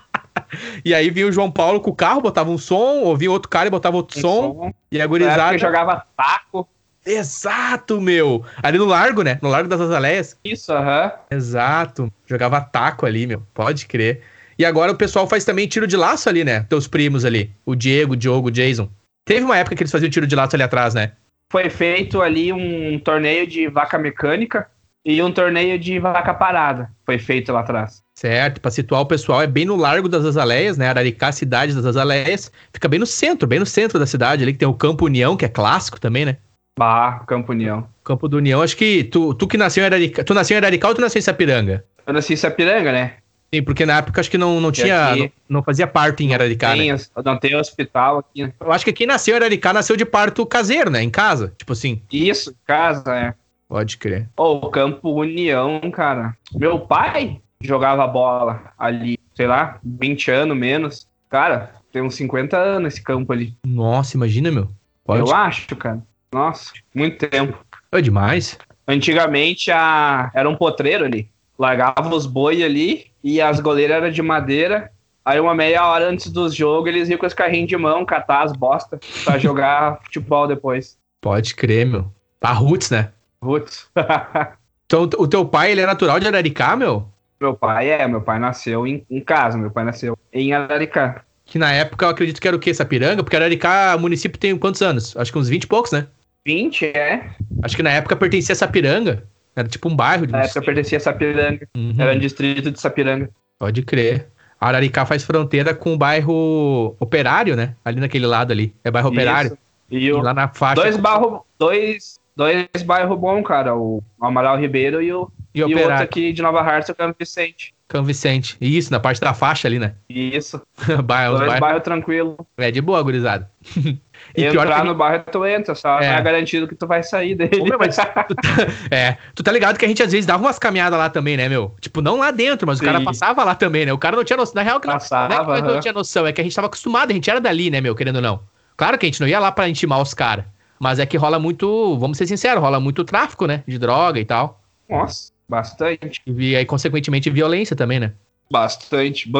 e 0.82 0.94
aí 0.94 1.10
vinha 1.10 1.26
o 1.26 1.32
João 1.32 1.50
Paulo 1.50 1.80
com 1.80 1.90
o 1.90 1.94
carro, 1.94 2.22
botava 2.22 2.50
um 2.50 2.56
som, 2.56 3.00
ouvia 3.02 3.30
outro 3.30 3.48
cara 3.48 3.66
e 3.66 3.70
botava 3.70 3.96
outro 3.96 4.18
um 4.18 4.22
som, 4.22 4.40
som. 4.40 4.74
E 4.90 5.00
a 5.00 5.06
gurizada. 5.06 5.58
jogava 5.58 6.02
taco. 6.16 6.66
Exato, 7.04 8.00
meu! 8.00 8.44
Ali 8.62 8.78
no 8.78 8.84
Largo, 8.84 9.22
né? 9.22 9.38
No 9.42 9.48
Largo 9.48 9.68
das 9.68 9.80
Azaleias. 9.80 10.36
Isso, 10.44 10.72
aham. 10.72 11.06
Uh 11.06 11.10
-huh. 11.10 11.36
Exato. 11.36 12.12
Jogava 12.26 12.60
taco 12.60 13.06
ali, 13.06 13.26
meu. 13.26 13.42
Pode 13.54 13.86
crer. 13.86 14.22
E 14.58 14.64
agora 14.64 14.92
o 14.92 14.96
pessoal 14.96 15.26
faz 15.26 15.44
também 15.44 15.66
tiro 15.66 15.86
de 15.86 15.96
laço 15.96 16.28
ali, 16.28 16.44
né? 16.44 16.66
Teus 16.68 16.86
primos 16.86 17.24
ali. 17.24 17.50
O 17.64 17.74
Diego, 17.74 18.12
o 18.12 18.16
Diogo, 18.16 18.48
o 18.48 18.50
Jason. 18.50 18.90
Teve 19.24 19.44
uma 19.44 19.56
época 19.56 19.74
que 19.74 19.82
eles 19.82 19.92
faziam 19.92 20.10
tiro 20.10 20.26
de 20.26 20.36
laço 20.36 20.54
ali 20.54 20.62
atrás, 20.62 20.94
né? 20.94 21.12
Foi 21.50 21.70
feito 21.70 22.20
ali 22.20 22.52
um 22.52 22.98
torneio 22.98 23.46
de 23.46 23.68
vaca 23.68 23.98
mecânica 23.98 24.68
e 25.04 25.22
um 25.22 25.32
torneio 25.32 25.78
de 25.78 25.98
vaca 25.98 26.34
parada 26.34 26.90
foi 27.06 27.18
feito 27.18 27.50
lá 27.52 27.60
atrás. 27.60 28.02
Certo, 28.14 28.60
para 28.60 28.70
situar 28.70 29.00
o 29.00 29.06
pessoal, 29.06 29.40
é 29.40 29.46
bem 29.46 29.64
no 29.64 29.74
Largo 29.74 30.08
das 30.08 30.24
Azaleias, 30.24 30.76
né? 30.76 30.88
Araricá, 30.88 31.32
cidade 31.32 31.74
das 31.74 31.86
Azaleias. 31.86 32.52
Fica 32.72 32.86
bem 32.86 33.00
no 33.00 33.06
centro, 33.06 33.48
bem 33.48 33.58
no 33.58 33.66
centro 33.66 33.98
da 33.98 34.06
cidade 34.06 34.42
ali, 34.42 34.52
que 34.52 34.58
tem 34.58 34.68
o 34.68 34.74
Campo 34.74 35.06
União, 35.06 35.36
que 35.36 35.44
é 35.44 35.48
clássico 35.48 35.98
também, 35.98 36.24
né? 36.24 36.36
Bah, 36.80 37.22
Campo 37.26 37.52
União. 37.52 37.86
Campo 38.02 38.26
do 38.26 38.38
União, 38.38 38.62
acho 38.62 38.74
que 38.74 39.04
tu, 39.04 39.34
tu 39.34 39.46
que 39.46 39.58
nasceu 39.58 39.82
em 39.82 39.86
Araricá, 39.86 40.24
tu 40.24 40.32
nasceu 40.32 40.54
em 40.54 40.56
Araricá 40.56 40.88
ou 40.88 40.94
tu 40.94 41.02
nasceu 41.02 41.18
em 41.18 41.22
Sapiranga? 41.22 41.84
Eu 42.06 42.14
nasci 42.14 42.32
em 42.32 42.36
Sapiranga, 42.36 42.90
né? 42.90 43.16
Sim, 43.52 43.62
porque 43.62 43.84
na 43.84 43.98
época 43.98 44.18
acho 44.18 44.30
que 44.30 44.38
não, 44.38 44.58
não 44.62 44.72
tinha. 44.72 45.10
Aqui, 45.10 45.20
não, 45.20 45.30
não, 45.58 45.62
fazia 45.62 45.86
parto 45.86 46.22
em 46.22 46.32
Araricá, 46.32 46.72
tem, 46.72 46.90
né? 46.90 46.98
Não 47.22 47.36
tem 47.36 47.54
hospital 47.54 48.20
aqui, 48.20 48.44
né? 48.44 48.54
Eu 48.58 48.72
acho 48.72 48.82
que 48.82 48.94
quem 48.94 49.06
nasceu 49.06 49.34
em 49.34 49.36
Araricá 49.36 49.74
nasceu 49.74 49.94
de 49.94 50.06
parto 50.06 50.46
caseiro, 50.46 50.88
né? 50.88 51.02
Em 51.02 51.10
casa, 51.10 51.52
tipo 51.58 51.74
assim. 51.74 52.00
Isso, 52.10 52.56
casa, 52.66 53.14
é. 53.14 53.34
Pode 53.68 53.98
crer. 53.98 54.30
O 54.38 54.42
oh, 54.44 54.70
Campo 54.70 55.10
União, 55.10 55.82
cara. 55.90 56.34
Meu 56.54 56.80
pai 56.80 57.42
jogava 57.60 58.06
bola 58.06 58.72
ali, 58.78 59.18
sei 59.34 59.46
lá, 59.46 59.78
20 59.84 60.30
anos 60.30 60.56
menos. 60.56 61.06
Cara, 61.28 61.72
tem 61.92 62.00
uns 62.00 62.14
50 62.14 62.56
anos 62.56 62.94
esse 62.94 63.02
campo 63.02 63.34
ali. 63.34 63.54
Nossa, 63.66 64.16
imagina, 64.16 64.50
meu. 64.50 64.66
Pode. 65.04 65.20
Eu 65.20 65.34
acho, 65.34 65.76
cara. 65.76 66.02
Nossa, 66.32 66.72
muito 66.94 67.28
tempo. 67.28 67.58
É 67.90 68.00
demais. 68.00 68.58
Antigamente 68.86 69.70
a... 69.70 70.30
era 70.34 70.48
um 70.48 70.56
potreiro 70.56 71.04
ali. 71.04 71.28
Largava 71.58 72.14
os 72.14 72.26
boi 72.26 72.62
ali 72.62 73.06
e 73.22 73.40
as 73.40 73.60
goleiras 73.60 73.98
eram 73.98 74.10
de 74.10 74.22
madeira. 74.22 74.90
Aí 75.24 75.38
uma 75.38 75.54
meia 75.54 75.86
hora 75.86 76.08
antes 76.08 76.30
dos 76.30 76.54
jogos 76.54 76.88
eles 76.88 77.08
iam 77.08 77.18
com 77.18 77.26
os 77.26 77.34
carrinhos 77.34 77.68
de 77.68 77.76
mão, 77.76 78.04
catar 78.06 78.44
as 78.44 78.52
bostas 78.52 79.00
pra 79.24 79.36
jogar 79.38 80.00
futebol 80.02 80.46
depois. 80.46 80.96
Pode 81.20 81.54
crer, 81.54 81.86
meu. 81.86 82.10
A 82.40 82.52
roots, 82.52 82.90
né? 82.90 83.10
Roots. 83.42 83.88
então, 84.86 85.02
o 85.18 85.28
teu 85.28 85.44
pai, 85.44 85.72
ele 85.72 85.82
é 85.82 85.86
natural 85.86 86.18
de 86.18 86.26
Araricá, 86.26 86.74
meu? 86.74 87.06
Meu 87.40 87.54
pai 87.54 87.90
é, 87.90 88.06
meu 88.06 88.20
pai 88.20 88.38
nasceu 88.38 88.86
em, 88.86 89.04
em 89.10 89.20
casa, 89.20 89.56
meu 89.56 89.70
pai 89.70 89.84
nasceu 89.84 90.16
em 90.32 90.52
Araricá. 90.52 91.22
Que 91.44 91.58
na 91.58 91.72
época 91.72 92.04
eu 92.06 92.10
acredito 92.10 92.40
que 92.40 92.46
era 92.46 92.56
o 92.56 92.60
quê? 92.60 92.72
Sapiranga? 92.72 93.22
Porque 93.22 93.36
Araricá, 93.36 93.96
município 93.98 94.38
tem 94.38 94.56
quantos 94.56 94.82
anos? 94.82 95.16
Acho 95.16 95.32
que 95.32 95.38
uns 95.38 95.48
20 95.48 95.64
e 95.64 95.66
poucos, 95.66 95.92
né? 95.92 96.06
20, 96.46 96.84
é. 96.86 97.30
Acho 97.62 97.76
que 97.76 97.82
na 97.82 97.90
época 97.90 98.16
pertencia 98.16 98.52
a 98.52 98.56
Sapiranga. 98.56 99.24
Era 99.54 99.68
tipo 99.68 99.88
um 99.88 99.96
bairro. 99.96 100.26
De 100.26 100.32
na 100.32 100.42
época 100.42 100.62
pertencia 100.62 100.98
a 100.98 101.00
Sapiranga. 101.00 101.66
Uhum. 101.76 101.94
Era 101.98 102.14
um 102.14 102.18
distrito 102.18 102.70
de 102.70 102.80
Sapiranga. 102.80 103.30
Pode 103.58 103.82
crer. 103.82 104.28
A 104.60 104.68
Araricá 104.68 105.06
faz 105.06 105.24
fronteira 105.24 105.74
com 105.74 105.94
o 105.94 105.98
bairro 105.98 106.94
Operário, 107.00 107.56
né? 107.56 107.74
Ali 107.84 108.00
naquele 108.00 108.26
lado 108.26 108.52
ali. 108.52 108.74
É 108.84 108.90
bairro 108.90 109.08
Operário. 109.08 109.56
E, 109.90 110.06
e 110.06 110.12
lá 110.12 110.32
na 110.32 110.48
faixa. 110.48 110.82
Dois, 110.82 110.96
barro, 110.96 111.44
dois 111.58 112.20
dois 112.40 112.82
bairros 112.84 113.18
bons, 113.18 113.42
cara. 113.42 113.76
O 113.76 114.02
Amaral 114.20 114.58
Ribeiro 114.58 115.02
e 115.02 115.12
o, 115.12 115.30
e, 115.54 115.60
e 115.60 115.64
o 115.64 115.78
outro 115.78 115.92
aqui 115.94 116.32
de 116.32 116.40
Nova 116.40 116.60
Hartz, 116.60 116.88
o 116.88 116.94
Campo 116.94 117.16
Vicente. 117.18 117.74
Campo 117.86 118.06
Vicente. 118.06 118.56
Isso, 118.60 118.90
na 118.90 119.00
parte 119.00 119.20
da 119.20 119.34
faixa 119.34 119.68
ali, 119.68 119.78
né? 119.78 119.94
Isso. 120.08 120.60
bairro, 121.04 121.36
dois 121.36 121.46
bairros 121.46 121.60
bairro 121.60 121.80
tranquilo. 121.80 122.46
É 122.56 122.70
de 122.70 122.80
boa, 122.80 123.02
gurizada. 123.02 123.50
E 124.36 124.44
entrar 124.44 124.80
que... 124.80 124.86
no 124.86 124.94
bairro 124.94 125.24
tu 125.30 125.44
entra, 125.44 125.74
só 125.74 125.98
é. 126.00 126.08
não 126.08 126.18
é 126.18 126.22
garantido 126.22 126.68
que 126.68 126.74
tu 126.74 126.86
vai 126.86 127.02
sair 127.02 127.34
dele. 127.34 127.60
Ô, 127.60 127.64
meu, 127.64 127.78
mas 127.78 127.96
tu 128.28 128.34
tá... 128.34 128.56
é, 128.90 129.16
tu 129.34 129.42
tá 129.42 129.52
ligado 129.52 129.78
que 129.78 129.84
a 129.84 129.88
gente 129.88 130.02
às 130.02 130.12
vezes 130.12 130.26
dava 130.26 130.42
umas 130.42 130.58
caminhadas 130.58 130.98
lá 130.98 131.10
também, 131.10 131.36
né, 131.36 131.48
meu? 131.48 131.74
Tipo, 131.80 132.00
não 132.00 132.18
lá 132.18 132.30
dentro, 132.30 132.66
mas 132.66 132.78
Sim. 132.78 132.84
o 132.84 132.86
cara 132.86 133.00
passava 133.02 133.44
lá 133.44 133.54
também, 133.54 133.86
né? 133.86 133.92
O 133.92 133.98
cara 133.98 134.16
não 134.16 134.24
tinha 134.24 134.36
noção. 134.36 134.54
Na 134.54 134.62
real, 134.62 134.80
que 134.80 134.86
passava, 134.86 135.44
não, 135.44 135.54
é 135.54 135.62
que 135.62 135.68
não 135.68 135.80
tinha 135.80 135.92
noção, 135.92 136.26
é 136.26 136.32
que 136.32 136.40
a 136.40 136.44
gente 136.44 136.54
tava 136.54 136.66
acostumado, 136.66 137.10
a 137.10 137.14
gente 137.14 137.30
era 137.30 137.40
dali, 137.40 137.70
né, 137.70 137.80
meu, 137.80 137.94
querendo 137.94 138.16
ou 138.16 138.22
não. 138.22 138.40
Claro 138.76 138.96
que 138.96 139.06
a 139.06 139.08
gente 139.08 139.20
não 139.20 139.28
ia 139.28 139.38
lá 139.38 139.52
pra 139.52 139.68
intimar 139.68 140.00
os 140.00 140.14
caras. 140.14 140.44
Mas 140.78 140.98
é 140.98 141.04
que 141.04 141.18
rola 141.18 141.38
muito, 141.38 141.98
vamos 141.98 142.16
ser 142.16 142.26
sinceros, 142.26 142.62
rola 142.62 142.80
muito 142.80 143.04
tráfico, 143.04 143.46
né? 143.46 143.62
De 143.68 143.78
droga 143.78 144.18
e 144.18 144.24
tal. 144.24 144.62
Nossa, 144.88 145.30
bastante. 145.46 146.22
E 146.26 146.56
aí, 146.56 146.64
consequentemente, 146.64 147.28
violência 147.28 147.76
também, 147.76 148.00
né? 148.00 148.12
Bastante. 148.50 149.30